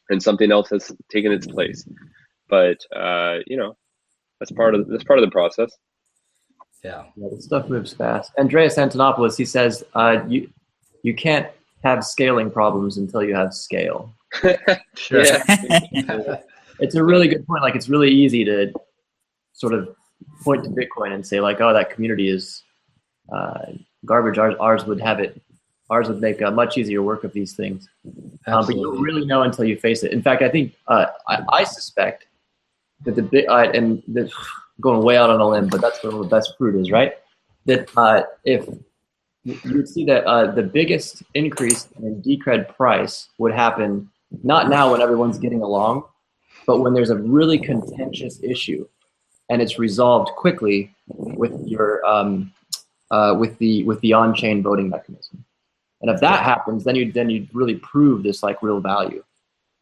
and 0.08 0.22
something 0.22 0.50
else 0.50 0.70
has 0.70 0.92
taken 1.10 1.32
its 1.32 1.46
place 1.46 1.86
but 2.48 2.78
uh, 2.94 3.38
you 3.46 3.56
know 3.56 3.76
that's 4.40 4.52
part 4.52 4.74
of 4.74 4.88
that's 4.88 5.04
part 5.04 5.18
of 5.18 5.24
the 5.24 5.30
process 5.30 5.70
Yeah. 6.82 7.04
Yeah, 7.16 7.28
this 7.32 7.44
stuff 7.44 7.68
moves 7.68 7.92
fast. 7.92 8.32
Andreas 8.38 8.76
Antonopoulos, 8.76 9.36
he 9.36 9.44
says, 9.44 9.82
uh, 9.94 10.20
you 10.28 10.48
you 11.02 11.14
can't 11.14 11.48
have 11.82 12.04
scaling 12.04 12.50
problems 12.50 12.98
until 12.98 13.22
you 13.22 13.34
have 13.34 13.52
scale. 13.54 14.14
Sure. 14.96 15.24
Yeah. 15.24 16.36
It's 16.78 16.94
a 16.94 17.02
really 17.02 17.26
good 17.26 17.46
point. 17.46 17.62
Like, 17.62 17.74
it's 17.74 17.88
really 17.88 18.10
easy 18.10 18.44
to 18.44 18.70
sort 19.54 19.72
of 19.72 19.96
point 20.42 20.64
to 20.64 20.70
Bitcoin 20.70 21.12
and 21.12 21.26
say, 21.26 21.40
like, 21.40 21.60
oh, 21.60 21.72
that 21.72 21.90
community 21.90 22.28
is 22.28 22.62
uh, 23.32 23.72
garbage. 24.04 24.38
Ours, 24.38 24.54
ours 24.60 24.84
would 24.84 25.00
have 25.00 25.20
it. 25.20 25.40
Ours 25.88 26.08
would 26.08 26.20
make 26.20 26.40
a 26.40 26.50
much 26.50 26.76
easier 26.78 27.02
work 27.02 27.22
of 27.24 27.32
these 27.32 27.54
things. 27.54 27.88
Um, 28.46 28.66
but 28.66 28.74
you 28.74 28.82
don't 28.82 29.00
really 29.00 29.24
know 29.24 29.42
until 29.42 29.64
you 29.64 29.76
face 29.76 30.02
it. 30.02 30.12
In 30.12 30.22
fact, 30.22 30.42
I 30.42 30.48
think 30.48 30.74
uh, 30.88 31.06
I, 31.28 31.42
I 31.48 31.64
suspect 31.64 32.26
that 33.04 33.14
the 33.14 33.22
bit 33.22 33.48
uh, 33.48 33.70
and 33.72 34.02
the, 34.08 34.30
going 34.80 35.02
way 35.02 35.16
out 35.16 35.30
on 35.30 35.40
a 35.40 35.48
limb, 35.48 35.68
but 35.68 35.80
that's 35.80 36.02
where 36.02 36.12
the 36.12 36.24
best 36.24 36.54
fruit 36.58 36.80
is, 36.80 36.90
right? 36.90 37.14
That 37.66 37.88
uh, 37.96 38.22
if 38.44 38.68
you 39.44 39.76
would 39.76 39.88
see 39.88 40.04
that 40.06 40.24
uh, 40.24 40.50
the 40.50 40.62
biggest 40.62 41.22
increase 41.34 41.88
in 42.02 42.20
Decred 42.20 42.74
price 42.76 43.28
would 43.38 43.52
happen 43.52 44.10
not 44.42 44.68
now 44.68 44.90
when 44.90 45.00
everyone's 45.00 45.38
getting 45.38 45.62
along, 45.62 46.04
but 46.66 46.80
when 46.80 46.94
there's 46.94 47.10
a 47.10 47.16
really 47.16 47.58
contentious 47.58 48.42
issue 48.42 48.86
and 49.48 49.62
it's 49.62 49.78
resolved 49.78 50.30
quickly 50.36 50.94
with 51.08 51.66
your 51.66 52.04
um, 52.06 52.52
uh, 53.10 53.34
with 53.38 53.56
the 53.58 53.84
with 53.84 54.00
the 54.00 54.12
on-chain 54.12 54.62
voting 54.62 54.88
mechanism. 54.88 55.44
And 56.02 56.10
if 56.10 56.20
that 56.20 56.42
happens, 56.42 56.84
then 56.84 56.94
you 56.96 57.12
then 57.12 57.30
you 57.30 57.46
really 57.52 57.76
prove 57.76 58.22
this 58.22 58.42
like 58.42 58.62
real 58.62 58.80
value. 58.80 59.24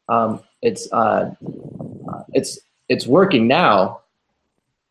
Um, 0.08 0.40
it's 0.62 0.90
uh, 0.92 1.34
it's 2.32 2.58
it's 2.88 3.06
working 3.06 3.46
now, 3.48 4.00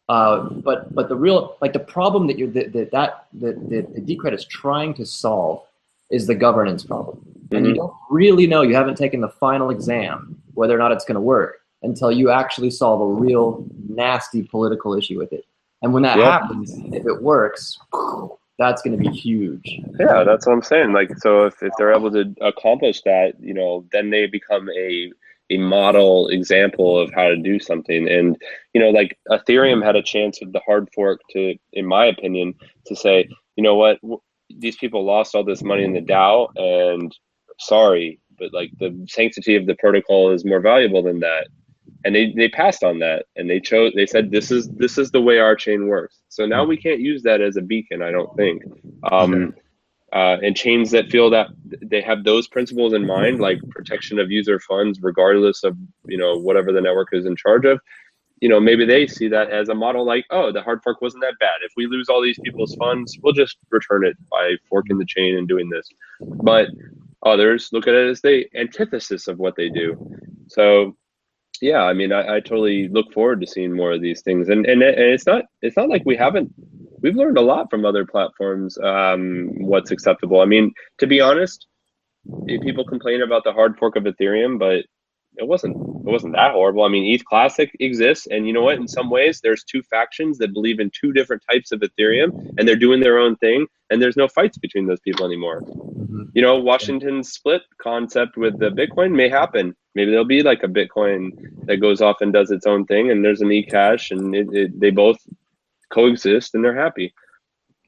uh, 0.09 0.49
but 0.49 0.93
but 0.93 1.07
the 1.09 1.15
real 1.15 1.55
like 1.61 1.73
the 1.73 1.79
problem 1.79 2.27
that 2.27 2.37
you 2.37 2.49
that 2.51 2.73
that 2.73 2.91
that 2.91 3.25
that, 3.33 3.69
that 3.69 3.95
the 3.95 4.01
Decred 4.01 4.33
is 4.33 4.45
trying 4.45 4.93
to 4.95 5.05
solve 5.05 5.63
is 6.09 6.27
the 6.27 6.35
governance 6.35 6.83
problem, 6.83 7.25
and 7.51 7.65
you 7.65 7.73
Mhm. 7.73 7.77
don't 7.77 7.93
really 8.09 8.45
know. 8.47 8.61
You 8.61 8.75
haven't 8.75 8.97
taken 8.97 9.21
the 9.21 9.29
final 9.29 9.69
exam 9.69 10.41
whether 10.53 10.75
or 10.75 10.77
not 10.77 10.91
it's 10.91 11.05
going 11.05 11.15
to 11.15 11.21
work 11.21 11.62
until 11.83 12.11
you 12.11 12.29
actually 12.29 12.71
solve 12.71 13.01
a 13.01 13.21
real 13.21 13.65
nasty 13.89 14.43
political 14.43 14.95
issue 14.95 15.17
with 15.17 15.33
it. 15.33 15.45
And 15.81 15.93
when 15.93 16.03
that 16.03 16.17
Yep. 16.17 16.25
happens, 16.25 16.73
if 16.93 17.05
it 17.05 17.21
works, 17.21 17.77
that's 18.57 18.81
going 18.81 18.97
to 18.97 19.09
be 19.09 19.09
huge. 19.15 19.79
Yeah, 19.99 20.23
that's 20.23 20.45
what 20.45 20.53
I'm 20.53 20.61
saying. 20.61 20.93
Like, 20.93 21.17
so 21.17 21.45
if, 21.45 21.61
if 21.61 21.73
they're 21.77 21.93
able 21.93 22.11
to 22.11 22.33
accomplish 22.41 23.01
that, 23.01 23.33
you 23.39 23.53
know, 23.53 23.85
then 23.91 24.09
they 24.09 24.27
become 24.27 24.69
a 24.69 25.11
a 25.49 25.57
model 25.57 26.29
example 26.29 26.97
of 26.97 27.11
how 27.13 27.27
to 27.27 27.35
do 27.35 27.59
something. 27.59 28.07
And 28.07 28.41
you 28.73 28.81
know, 28.81 28.89
like 28.89 29.17
Ethereum 29.29 29.83
had 29.83 29.95
a 29.95 30.01
chance 30.01 30.39
with 30.39 30.53
the 30.53 30.61
hard 30.65 30.89
fork 30.95 31.19
to, 31.31 31.55
in 31.73 31.85
my 31.85 32.05
opinion, 32.05 32.55
to 32.87 32.95
say, 32.95 33.27
you 33.55 33.63
know 33.63 33.75
what, 33.75 33.99
these 34.49 34.77
people 34.77 35.03
lost 35.03 35.35
all 35.35 35.43
this 35.43 35.61
money 35.61 35.83
in 35.83 35.93
the 35.93 36.01
DAO, 36.01 36.49
and 36.55 37.15
sorry, 37.59 38.19
but 38.37 38.53
like 38.53 38.71
the 38.79 39.05
sanctity 39.09 39.55
of 39.55 39.65
the 39.65 39.75
protocol 39.75 40.31
is 40.31 40.45
more 40.45 40.59
valuable 40.59 41.03
than 41.03 41.19
that. 41.19 41.47
And 42.05 42.13
they, 42.13 42.33
they 42.35 42.49
passed 42.49 42.83
on 42.83 42.99
that 42.99 43.27
and 43.35 43.49
they 43.49 43.59
chose 43.59 43.93
they 43.95 44.05
said 44.05 44.29
this 44.29 44.51
is 44.51 44.67
this 44.69 44.97
is 44.97 45.09
the 45.11 45.21
way 45.21 45.39
our 45.39 45.55
chain 45.55 45.87
works. 45.87 46.21
So 46.29 46.45
now 46.45 46.65
we 46.65 46.75
can't 46.75 46.99
use 46.99 47.23
that 47.23 47.39
as 47.39 47.55
a 47.55 47.61
beacon, 47.61 48.01
I 48.01 48.11
don't 48.11 48.35
think. 48.35 48.63
Um, 49.09 49.53
uh, 50.13 50.37
and 50.43 50.55
chains 50.55 50.91
that 50.91 51.09
feel 51.09 51.29
that 51.31 51.47
they 51.81 51.99
have 51.99 52.23
those 52.23 52.47
principles 52.47 52.93
in 52.93 53.05
mind, 53.05 53.39
like 53.39 53.57
protection 53.69 54.19
of 54.19 54.29
user 54.29 54.59
funds, 54.59 55.01
regardless 55.01 55.63
of 55.63 55.75
you 56.05 56.17
know 56.17 56.35
whatever 56.37 56.71
the 56.71 56.81
network 56.81 57.09
is 57.13 57.25
in 57.25 57.35
charge 57.35 57.65
of. 57.65 57.79
You 58.39 58.49
know, 58.49 58.59
maybe 58.59 58.85
they 58.85 59.07
see 59.07 59.27
that 59.29 59.51
as 59.51 59.69
a 59.69 59.75
model, 59.75 60.05
like, 60.05 60.25
oh, 60.29 60.51
the 60.51 60.61
hard 60.61 60.83
fork 60.83 61.01
wasn't 61.01 61.23
that 61.23 61.39
bad. 61.39 61.61
If 61.63 61.71
we 61.77 61.87
lose 61.87 62.09
all 62.09 62.21
these 62.21 62.37
people's 62.43 62.75
funds, 62.75 63.17
we'll 63.23 63.33
just 63.33 63.57
return 63.71 64.05
it 64.05 64.17
by 64.29 64.55
forking 64.69 64.97
the 64.97 65.05
chain 65.05 65.37
and 65.37 65.47
doing 65.47 65.69
this. 65.69 65.87
But 66.19 66.67
others 67.25 67.69
look 67.71 67.87
at 67.87 67.93
it 67.93 68.09
as 68.09 68.21
the 68.21 68.45
antithesis 68.53 69.27
of 69.27 69.39
what 69.39 69.55
they 69.55 69.69
do. 69.69 69.97
So, 70.47 70.95
yeah, 71.63 71.83
I 71.83 71.93
mean, 71.93 72.11
I, 72.11 72.35
I 72.35 72.39
totally 72.41 72.89
look 72.89 73.13
forward 73.13 73.39
to 73.39 73.47
seeing 73.47 73.73
more 73.73 73.93
of 73.93 74.01
these 74.01 74.21
things, 74.21 74.49
and 74.49 74.65
and, 74.65 74.83
and 74.83 74.99
it's 74.99 75.25
not 75.25 75.45
it's 75.61 75.77
not 75.77 75.87
like 75.87 76.03
we 76.05 76.17
haven't 76.17 76.53
we've 77.01 77.15
learned 77.15 77.37
a 77.37 77.41
lot 77.41 77.69
from 77.69 77.85
other 77.85 78.05
platforms 78.05 78.77
um, 78.79 79.49
what's 79.59 79.89
acceptable. 79.89 80.41
I 80.41 80.45
mean, 80.45 80.73
to 80.97 81.07
be 81.07 81.21
honest, 81.21 81.67
people 82.47 82.83
complain 82.83 83.21
about 83.21 83.45
the 83.45 83.53
hard 83.53 83.77
fork 83.77 83.95
of 83.95 84.03
Ethereum, 84.03 84.59
but 84.59 84.83
it 85.37 85.47
wasn't 85.47 85.75
it 85.75 86.11
wasn't 86.11 86.33
that 86.33 86.51
horrible. 86.51 86.83
I 86.83 86.89
mean, 86.89 87.13
ETH 87.13 87.25
Classic 87.25 87.75
exists, 87.79 88.27
and 88.27 88.45
you 88.45 88.53
know 88.53 88.61
what? 88.61 88.77
In 88.77 88.87
some 88.87 89.09
ways, 89.09 89.39
there's 89.41 89.63
two 89.63 89.81
factions 89.83 90.37
that 90.39 90.53
believe 90.53 90.79
in 90.79 90.91
two 90.91 91.13
different 91.13 91.43
types 91.49 91.71
of 91.71 91.81
Ethereum, 91.81 92.53
and 92.57 92.67
they're 92.67 92.75
doing 92.75 92.99
their 92.99 93.19
own 93.19 93.35
thing, 93.37 93.65
and 93.89 94.01
there's 94.01 94.17
no 94.17 94.27
fights 94.27 94.57
between 94.57 94.85
those 94.85 94.99
people 94.99 95.25
anymore. 95.25 95.63
You 96.33 96.41
know, 96.41 96.57
Washington's 96.57 97.31
split 97.31 97.61
concept 97.81 98.37
with 98.37 98.59
the 98.59 98.69
Bitcoin 98.69 99.11
may 99.11 99.29
happen. 99.29 99.75
Maybe 99.95 100.11
there'll 100.11 100.25
be 100.25 100.43
like 100.43 100.63
a 100.63 100.67
Bitcoin 100.67 101.31
that 101.65 101.77
goes 101.77 102.01
off 102.01 102.21
and 102.21 102.33
does 102.33 102.51
its 102.51 102.65
own 102.65 102.85
thing, 102.85 103.11
and 103.11 103.23
there's 103.23 103.41
an 103.41 103.49
eCash, 103.49 104.11
and 104.11 104.35
it, 104.35 104.47
it, 104.53 104.79
they 104.79 104.89
both 104.89 105.17
coexist, 105.91 106.55
and 106.55 106.63
they're 106.63 106.75
happy. 106.75 107.13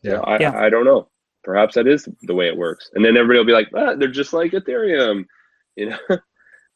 Yeah. 0.02 0.20
I, 0.20 0.38
Yeah. 0.40 0.58
I 0.58 0.70
don't 0.70 0.86
know. 0.86 1.10
Perhaps 1.44 1.76
that 1.76 1.88
is 1.88 2.08
the 2.24 2.34
way 2.34 2.48
it 2.48 2.58
works, 2.58 2.90
and 2.96 3.06
then 3.06 3.18
everybody 3.18 3.38
will 3.38 3.46
be 3.46 3.52
like, 3.52 3.70
ah, 3.76 3.94
"They're 3.94 4.08
just 4.08 4.34
like 4.34 4.52
Ethereum," 4.54 5.26
you 5.76 5.90
know. 5.92 6.18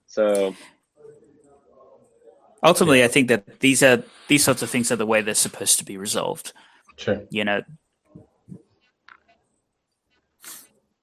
So 0.10 0.54
Ultimately, 2.62 3.06
I 3.06 3.08
think 3.08 3.30
that 3.30 3.62
these 3.62 3.82
are 3.82 4.04
these 4.28 4.44
sorts 4.44 4.62
of 4.62 4.70
things 4.70 4.92
are 4.92 4.98
the 4.98 5.06
way 5.06 5.22
they're 5.22 5.34
supposed 5.34 5.80
to 5.80 5.86
be 5.86 5.96
resolved. 5.96 6.52
Sure. 6.98 7.22
You 7.30 7.46
know, 7.46 7.62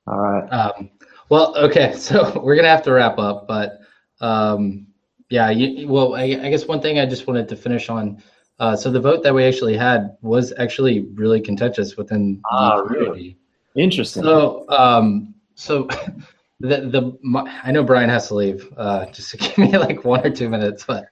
All 0.07 0.19
right. 0.19 0.47
Um, 0.53 0.91
well, 1.31 1.57
okay, 1.57 1.95
so 1.97 2.39
we're 2.43 2.57
gonna 2.57 2.69
have 2.69 2.83
to 2.83 2.93
wrap 2.93 3.19
up, 3.19 3.49
but 3.49 3.81
um, 4.21 4.87
yeah, 5.31 5.51
you, 5.51 5.89
well, 5.89 6.15
I, 6.15 6.23
I 6.25 6.51
guess 6.51 6.67
one 6.67 6.81
thing 6.83 6.99
I 6.99 7.07
just 7.07 7.27
wanted 7.27 7.49
to 7.49 7.57
finish 7.57 7.89
on. 7.89 8.23
Uh, 8.59 8.77
so 8.77 8.91
the 8.91 9.01
vote 9.01 9.23
that 9.23 9.35
we 9.35 9.45
actually 9.45 9.77
had 9.77 10.17
was 10.23 10.53
actually 10.59 11.01
really 11.15 11.41
contentious 11.41 11.97
within 11.97 12.41
Ah, 12.51 12.77
the 12.77 12.83
really? 12.85 13.05
community. 13.05 13.39
Interesting. 13.75 14.23
So, 14.23 14.65
um, 14.71 15.35
so 15.55 15.89
the 16.61 16.81
the 16.89 17.19
my, 17.23 17.61
I 17.63 17.73
know 17.73 17.85
Brian 17.85 18.09
has 18.09 18.29
to 18.29 18.35
leave. 18.35 18.69
Uh, 18.77 19.07
just 19.07 19.31
to 19.31 19.37
give 19.39 19.59
me 19.59 19.77
like 19.77 20.05
one 20.05 20.27
or 20.27 20.31
two 20.31 20.49
minutes, 20.49 20.85
but 20.85 21.07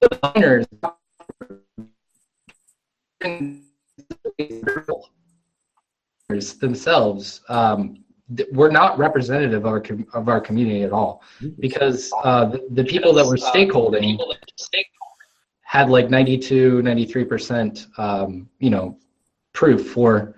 the 0.00 0.18
miners 0.34 0.66
themselves 6.54 7.40
um, 7.48 8.04
th- 8.36 8.48
we're 8.52 8.70
not 8.70 8.98
representative 8.98 9.64
of 9.64 9.66
our 9.66 9.80
com- 9.80 10.06
of 10.12 10.28
our 10.28 10.40
community 10.40 10.82
at 10.82 10.92
all 10.92 11.22
because 11.60 12.12
uh, 12.24 12.46
the, 12.46 12.66
the 12.72 12.84
people 12.84 13.12
that 13.12 13.24
were 13.26 13.36
stakeholding 13.36 14.18
had 15.62 15.88
like 15.88 16.10
92 16.10 16.82
93 16.82 17.24
percent 17.24 17.86
um, 17.98 18.48
you 18.58 18.70
know 18.70 18.98
proof 19.52 19.90
for 19.90 20.34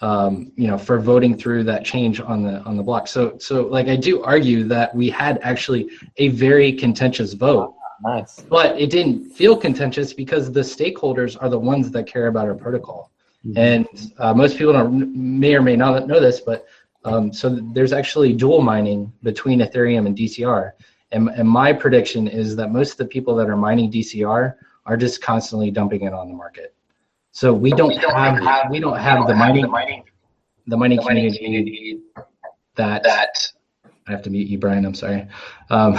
um, 0.00 0.52
you 0.56 0.66
know 0.66 0.78
for 0.78 0.98
voting 0.98 1.36
through 1.36 1.64
that 1.64 1.84
change 1.84 2.20
on 2.20 2.42
the 2.42 2.60
on 2.62 2.76
the 2.76 2.82
block. 2.82 3.08
So 3.08 3.36
so 3.38 3.66
like 3.66 3.88
i 3.88 3.96
do 3.96 4.22
argue 4.22 4.64
that 4.64 4.94
we 4.94 5.10
had 5.10 5.38
actually 5.42 5.90
a 6.16 6.28
very 6.28 6.72
contentious 6.72 7.32
vote. 7.32 7.74
Nice. 8.00 8.38
but 8.48 8.80
it 8.80 8.90
didn't 8.90 9.32
feel 9.32 9.56
contentious 9.56 10.12
because 10.12 10.52
the 10.52 10.60
stakeholders 10.60 11.36
are 11.40 11.48
the 11.48 11.58
ones 11.58 11.90
that 11.90 12.06
care 12.06 12.28
about 12.28 12.46
our 12.46 12.54
protocol. 12.54 13.10
And 13.56 13.88
uh, 14.18 14.34
most 14.34 14.56
people 14.56 14.72
don't 14.72 15.14
may 15.16 15.54
or 15.54 15.62
may 15.62 15.74
not 15.74 16.06
know 16.06 16.20
this 16.20 16.40
but 16.40 16.66
um, 17.04 17.32
so 17.32 17.48
there's 17.72 17.92
actually 17.92 18.32
dual 18.32 18.60
mining 18.60 19.12
between 19.22 19.60
ethereum 19.60 20.06
and 20.06 20.16
dcr 20.16 20.72
and, 21.12 21.28
and 21.30 21.48
my 21.48 21.72
prediction 21.72 22.28
is 22.28 22.56
that 22.56 22.70
most 22.70 22.92
of 22.92 22.98
the 22.98 23.06
people 23.06 23.34
that 23.36 23.48
are 23.48 23.56
mining 23.56 23.90
dcr 23.90 24.54
are 24.86 24.96
just 24.96 25.22
constantly 25.22 25.70
dumping 25.70 26.02
it 26.02 26.12
on 26.12 26.28
the 26.28 26.34
market 26.34 26.74
so 27.38 27.54
we 27.54 27.70
don't 27.70 27.96
have 27.96 28.68
we 28.68 28.80
don't 28.80 28.98
have 28.98 29.28
the 29.28 29.34
mining 29.34 29.70
the 30.66 30.76
mining 30.76 30.98
community 30.98 32.00
that 32.74 33.06
I 34.08 34.10
have 34.10 34.22
to 34.22 34.30
mute 34.30 34.48
you, 34.48 34.58
Brian. 34.58 34.84
I'm 34.84 34.94
sorry. 34.94 35.24
Um, 35.70 35.96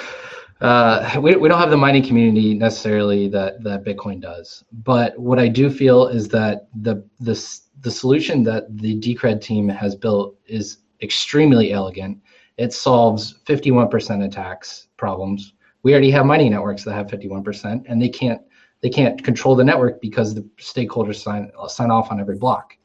uh, 0.60 1.18
we, 1.22 1.34
we 1.36 1.48
don't 1.48 1.58
have 1.58 1.70
the 1.70 1.78
mining 1.78 2.02
community 2.02 2.52
necessarily 2.52 3.26
that, 3.28 3.62
that 3.64 3.84
Bitcoin 3.84 4.20
does. 4.20 4.64
But 4.84 5.18
what 5.18 5.38
I 5.38 5.48
do 5.48 5.70
feel 5.70 6.08
is 6.08 6.28
that 6.28 6.68
the 6.82 7.02
the 7.20 7.36
the 7.80 7.90
solution 7.90 8.42
that 8.42 8.64
the 8.76 9.00
Decred 9.00 9.40
team 9.40 9.70
has 9.70 9.94
built 9.94 10.36
is 10.46 10.78
extremely 11.00 11.72
elegant. 11.72 12.18
It 12.58 12.74
solves 12.74 13.38
51% 13.46 14.26
attacks 14.26 14.88
problems. 14.98 15.54
We 15.82 15.92
already 15.92 16.10
have 16.10 16.26
mining 16.26 16.50
networks 16.50 16.84
that 16.84 16.92
have 16.92 17.06
51%, 17.06 17.84
and 17.88 18.02
they 18.02 18.10
can't 18.10 18.42
they 18.86 18.90
can't 18.90 19.24
control 19.24 19.56
the 19.56 19.64
network 19.64 20.00
because 20.00 20.32
the 20.32 20.42
stakeholders 20.58 21.16
sign 21.16 21.50
sign 21.66 21.90
off 21.90 22.12
on 22.12 22.20
every 22.20 22.36
block. 22.36 22.76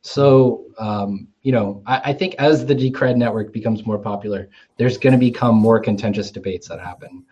So, 0.00 0.64
um, 0.78 1.28
you 1.42 1.52
know, 1.52 1.82
I, 1.84 2.00
I 2.06 2.12
think 2.14 2.34
as 2.38 2.64
the 2.64 2.74
Decred 2.74 3.16
network 3.16 3.52
becomes 3.52 3.84
more 3.84 3.98
popular, 3.98 4.48
there's 4.78 4.96
going 4.96 5.12
to 5.12 5.18
become 5.18 5.54
more 5.54 5.78
contentious 5.78 6.30
debates 6.30 6.68
that 6.68 6.80
happen. 6.80 7.26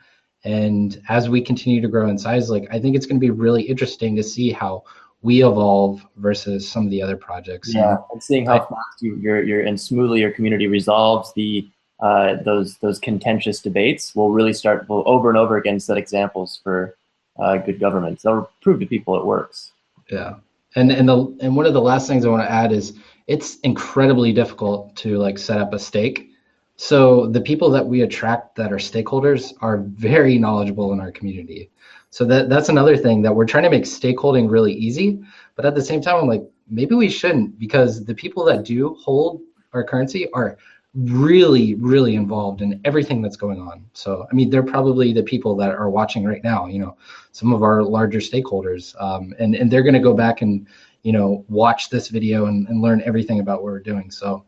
And 0.44 1.00
as 1.08 1.30
we 1.30 1.40
continue 1.40 1.80
to 1.80 1.88
grow 1.88 2.10
in 2.10 2.18
size, 2.18 2.50
like 2.50 2.68
I 2.70 2.78
think 2.78 2.94
it's 2.94 3.06
going 3.06 3.16
to 3.16 3.26
be 3.26 3.30
really 3.30 3.62
interesting 3.62 4.14
to 4.16 4.22
see 4.22 4.52
how 4.52 4.84
we 5.22 5.42
evolve 5.42 6.06
versus 6.16 6.68
some 6.68 6.84
of 6.84 6.90
the 6.90 7.00
other 7.00 7.16
projects. 7.16 7.74
Yeah, 7.74 7.96
and 8.12 8.22
seeing 8.22 8.44
how 8.44 8.58
fast 8.58 9.00
you, 9.00 9.16
your 9.16 9.42
your 9.42 9.62
and 9.62 9.80
smoothly 9.80 10.20
your 10.20 10.30
community 10.30 10.66
resolves 10.66 11.32
the 11.32 11.70
uh, 12.00 12.36
those 12.44 12.76
those 12.80 12.98
contentious 12.98 13.62
debates 13.62 14.14
will 14.14 14.30
really 14.30 14.52
start 14.52 14.86
will 14.90 15.04
over 15.06 15.30
and 15.30 15.38
over 15.38 15.56
again 15.56 15.80
set 15.80 15.96
examples 15.96 16.60
for 16.62 16.98
uh, 17.40 17.56
good 17.56 17.80
government. 17.80 18.20
They'll 18.22 18.50
prove 18.60 18.80
to 18.80 18.86
people 18.86 19.18
it 19.18 19.24
works. 19.24 19.72
Yeah. 20.10 20.34
And 20.76 20.92
and 20.92 21.08
the 21.08 21.36
and 21.40 21.56
one 21.56 21.66
of 21.66 21.74
the 21.74 21.80
last 21.80 22.06
things 22.06 22.24
I 22.24 22.28
want 22.28 22.42
to 22.42 22.50
add 22.50 22.72
is 22.72 22.94
it's 23.26 23.58
incredibly 23.60 24.32
difficult 24.32 24.94
to 24.96 25.18
like 25.18 25.38
set 25.38 25.58
up 25.58 25.72
a 25.72 25.78
stake. 25.78 26.30
So 26.76 27.26
the 27.26 27.40
people 27.40 27.70
that 27.70 27.86
we 27.86 28.02
attract 28.02 28.56
that 28.56 28.72
are 28.72 28.76
stakeholders 28.76 29.52
are 29.60 29.78
very 29.78 30.38
knowledgeable 30.38 30.92
in 30.92 31.00
our 31.00 31.12
community. 31.12 31.70
So 32.10 32.24
that 32.26 32.48
that's 32.48 32.68
another 32.68 32.96
thing 32.96 33.22
that 33.22 33.34
we're 33.34 33.46
trying 33.46 33.64
to 33.64 33.70
make 33.70 33.84
stakeholding 33.84 34.50
really 34.50 34.72
easy, 34.72 35.22
but 35.56 35.64
at 35.64 35.74
the 35.74 35.82
same 35.82 36.00
time 36.00 36.16
I'm 36.16 36.28
like 36.28 36.44
maybe 36.68 36.94
we 36.94 37.08
shouldn't 37.08 37.58
because 37.58 38.04
the 38.04 38.14
people 38.14 38.44
that 38.44 38.64
do 38.64 38.94
hold 38.94 39.42
our 39.72 39.84
currency 39.84 40.30
are 40.32 40.56
really 40.94 41.74
really 41.76 42.16
involved 42.16 42.62
in 42.62 42.80
everything 42.84 43.22
that's 43.22 43.36
going 43.36 43.60
on. 43.60 43.84
So 43.92 44.26
I 44.30 44.34
mean 44.34 44.50
they're 44.50 44.62
probably 44.62 45.12
the 45.12 45.22
people 45.22 45.54
that 45.56 45.70
are 45.70 45.88
watching 45.88 46.24
right 46.24 46.42
now, 46.42 46.66
you 46.66 46.80
know, 46.80 46.96
some 47.32 47.52
of 47.52 47.62
our 47.62 47.82
larger 47.82 48.18
stakeholders 48.18 49.00
um, 49.00 49.32
and 49.38 49.54
and 49.54 49.70
they're 49.70 49.84
going 49.84 49.94
to 49.94 50.00
go 50.00 50.14
back 50.14 50.42
and 50.42 50.66
you 51.02 51.12
know 51.12 51.44
watch 51.48 51.90
this 51.90 52.08
video 52.08 52.46
and, 52.46 52.68
and 52.68 52.82
learn 52.82 53.02
everything 53.04 53.38
about 53.40 53.62
what 53.62 53.72
we're 53.72 53.78
doing. 53.80 54.10
So 54.10 54.44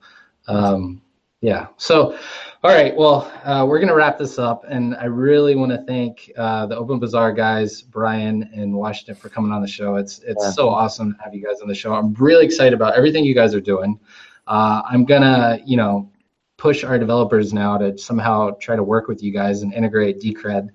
um, 0.48 1.00
yeah. 1.42 1.68
So 1.76 2.18
all 2.64 2.70
right. 2.72 2.96
Well 2.96 3.30
uh, 3.44 3.64
we're 3.68 3.78
going 3.78 3.88
to 3.88 3.94
wrap 3.94 4.18
this 4.18 4.38
up 4.38 4.64
and 4.68 4.96
i 4.96 5.04
really 5.04 5.54
want 5.54 5.70
to 5.70 5.82
thank 5.84 6.30
uh, 6.36 6.66
the 6.66 6.76
open 6.76 6.98
bazaar 6.98 7.32
guys 7.32 7.82
brian 7.82 8.48
and 8.54 8.72
washington 8.74 9.14
for 9.14 9.28
coming 9.28 9.52
on 9.52 9.62
the 9.62 9.68
show. 9.68 9.94
It's 9.94 10.18
it's 10.20 10.42
Yeah. 10.44 10.50
so 10.50 10.68
awesome 10.68 11.14
to 11.14 11.22
have 11.22 11.34
you 11.34 11.44
guys 11.44 11.60
on 11.60 11.68
the 11.68 11.74
show. 11.74 11.94
I'm 11.94 12.14
really 12.14 12.44
excited 12.44 12.72
about 12.74 12.94
everything 12.96 13.24
you 13.24 13.34
guys 13.34 13.54
are 13.54 13.60
doing. 13.60 13.98
Uh, 14.48 14.82
i'm 14.90 15.04
gonna 15.04 15.60
you 15.64 15.76
know 15.76 16.08
push 16.62 16.84
our 16.84 16.96
developers 16.96 17.52
now 17.52 17.76
to 17.76 17.98
somehow 17.98 18.50
try 18.60 18.76
to 18.76 18.84
work 18.84 19.08
with 19.08 19.20
you 19.20 19.32
guys 19.32 19.62
and 19.62 19.74
integrate 19.74 20.20
decred 20.20 20.68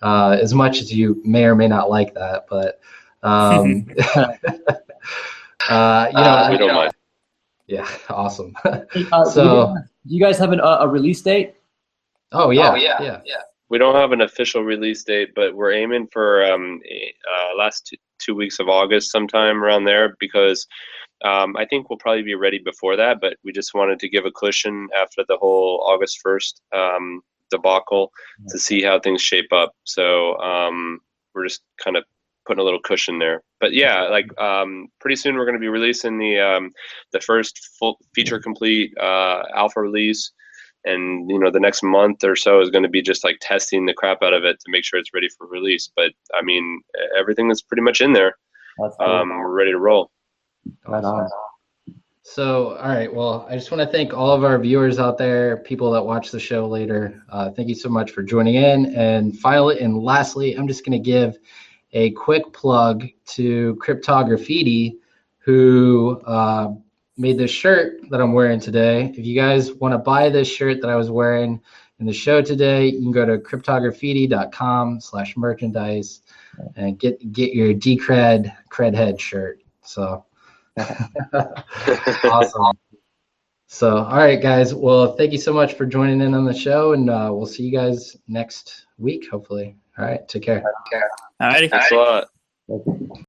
uh, 0.00 0.30
as 0.40 0.54
much 0.54 0.80
as 0.80 0.90
you 0.90 1.20
may 1.22 1.44
or 1.44 1.54
may 1.54 1.68
not 1.68 1.90
like 1.90 2.14
that 2.14 2.46
but 2.48 2.80
um, 3.22 3.86
uh, 4.16 6.06
you 6.10 6.18
know, 6.24 6.34
Uh, 6.34 6.48
we 6.50 6.56
don't 6.58 6.68
know- 6.68 6.74
mind. 6.74 6.92
yeah, 7.66 7.86
awesome. 8.08 8.54
Uh, 8.64 9.24
So- 9.26 9.74
do 10.06 10.14
you 10.14 10.20
guys 10.20 10.38
have 10.38 10.52
an, 10.52 10.60
uh, 10.60 10.78
a 10.80 10.88
release 10.88 11.20
date? 11.22 11.54
oh 12.32 12.50
yeah, 12.50 12.72
Oh, 12.72 12.74
yeah, 12.76 12.98
yeah, 13.02 13.42
We 13.68 13.78
don't 13.78 13.94
have 13.94 14.12
an 14.12 14.22
official 14.22 14.62
release 14.62 15.04
date, 15.04 15.30
but 15.34 15.54
we're 15.54 15.72
aiming 15.72 16.08
for 16.12 16.44
um, 16.50 16.80
uh, 17.32 17.56
last 17.56 17.86
two, 17.86 17.96
two 18.18 18.34
weeks 18.34 18.58
of 18.60 18.68
August, 18.68 19.10
sometime 19.10 19.62
around 19.64 19.84
there, 19.84 20.16
because 20.20 20.66
um, 21.24 21.56
I 21.56 21.64
think 21.64 21.88
we'll 21.88 21.98
probably 21.98 22.22
be 22.22 22.34
ready 22.34 22.58
before 22.58 22.96
that. 22.96 23.20
But 23.20 23.36
we 23.44 23.52
just 23.52 23.74
wanted 23.74 23.98
to 24.00 24.08
give 24.08 24.24
a 24.24 24.30
cushion 24.30 24.88
after 24.96 25.24
the 25.28 25.36
whole 25.36 25.82
August 25.86 26.20
first 26.22 26.60
um, 26.74 27.22
debacle 27.50 28.12
to 28.48 28.58
see 28.58 28.82
how 28.82 29.00
things 29.00 29.22
shape 29.22 29.52
up. 29.52 29.72
So 29.84 30.36
um, 30.38 31.00
we're 31.34 31.46
just 31.46 31.62
kind 31.82 31.96
of 31.96 32.04
putting 32.46 32.60
a 32.60 32.64
little 32.64 32.80
cushion 32.80 33.18
there. 33.18 33.42
But 33.60 33.72
yeah, 33.72 34.02
like 34.02 34.26
um, 34.40 34.88
pretty 35.00 35.16
soon 35.16 35.36
we're 35.36 35.46
going 35.46 35.56
to 35.56 35.60
be 35.60 35.68
releasing 35.68 36.18
the 36.18 36.38
um, 36.38 36.70
the 37.12 37.20
first 37.20 37.70
full 37.78 37.98
feature 38.14 38.38
complete 38.38 38.92
uh, 38.98 39.42
alpha 39.54 39.80
release 39.80 40.32
and 40.84 41.30
you 41.30 41.38
know 41.38 41.50
the 41.50 41.60
next 41.60 41.82
month 41.82 42.22
or 42.24 42.36
so 42.36 42.60
is 42.60 42.70
going 42.70 42.82
to 42.82 42.88
be 42.88 43.02
just 43.02 43.24
like 43.24 43.38
testing 43.40 43.86
the 43.86 43.94
crap 43.94 44.22
out 44.22 44.34
of 44.34 44.44
it 44.44 44.58
to 44.60 44.70
make 44.70 44.84
sure 44.84 44.98
it's 44.98 45.14
ready 45.14 45.28
for 45.28 45.46
release 45.46 45.90
but 45.96 46.12
i 46.34 46.42
mean 46.42 46.82
everything 47.18 47.50
is 47.50 47.62
pretty 47.62 47.82
much 47.82 48.00
in 48.00 48.12
there 48.12 48.36
cool. 48.78 48.94
um, 49.00 49.30
we're 49.30 49.50
ready 49.50 49.72
to 49.72 49.78
roll 49.78 50.10
Right. 50.86 51.28
So, 52.26 52.76
all 52.76 52.88
right. 52.88 53.12
Well, 53.12 53.46
I 53.50 53.54
just 53.54 53.70
want 53.70 53.82
to 53.82 53.86
thank 53.86 54.14
all 54.14 54.32
of 54.32 54.44
our 54.44 54.58
viewers 54.58 54.98
out 54.98 55.18
there, 55.18 55.58
people 55.58 55.90
that 55.92 56.02
watch 56.02 56.30
the 56.30 56.40
show 56.40 56.66
later. 56.66 57.22
Uh, 57.28 57.50
thank 57.50 57.68
you 57.68 57.74
so 57.74 57.90
much 57.90 58.12
for 58.12 58.22
joining 58.22 58.54
in. 58.54 58.94
And 58.96 59.38
finally, 59.38 59.80
and 59.80 60.02
lastly, 60.02 60.54
I'm 60.54 60.66
just 60.66 60.86
going 60.86 60.98
to 61.00 61.04
give 61.04 61.36
a 61.92 62.12
quick 62.12 62.50
plug 62.52 63.06
to 63.26 63.76
Cryptograffiti, 63.76 64.96
who 65.38 66.22
uh, 66.26 66.72
made 67.18 67.36
this 67.36 67.50
shirt 67.50 68.00
that 68.10 68.22
I'm 68.22 68.32
wearing 68.32 68.58
today. 68.58 69.12
If 69.14 69.26
you 69.26 69.34
guys 69.34 69.72
want 69.74 69.92
to 69.92 69.98
buy 69.98 70.30
this 70.30 70.48
shirt 70.48 70.80
that 70.80 70.88
I 70.88 70.96
was 70.96 71.10
wearing 71.10 71.60
in 72.00 72.06
the 72.06 72.12
show 72.12 72.40
today, 72.42 72.88
you 72.88 73.02
can 73.02 73.12
go 73.12 73.26
to 73.26 73.38
cryptograffiti.com 73.38 75.00
slash 75.00 75.36
merchandise 75.36 76.22
and 76.76 76.98
get 76.98 77.32
get 77.32 77.52
your 77.52 77.74
Decred 77.74 78.52
Credhead 78.70 79.20
shirt. 79.20 79.62
So 79.82 80.24
awesome. 82.24 82.78
So, 83.66 83.96
all 83.98 84.16
right, 84.16 84.40
guys. 84.40 84.74
Well, 84.74 85.16
thank 85.16 85.32
you 85.32 85.38
so 85.38 85.52
much 85.52 85.74
for 85.74 85.86
joining 85.86 86.20
in 86.20 86.34
on 86.34 86.44
the 86.44 86.54
show, 86.54 86.92
and 86.92 87.10
uh, 87.10 87.30
we'll 87.32 87.46
see 87.46 87.64
you 87.64 87.72
guys 87.72 88.16
next 88.28 88.86
week, 88.98 89.28
hopefully. 89.30 89.76
All 89.98 90.04
right, 90.04 90.26
take 90.28 90.42
care. 90.42 90.62
All 91.40 91.48
right. 91.48 91.70
thanks 91.70 91.90
a 91.90 91.94
lot 91.94 92.28
Okay. 92.70 93.24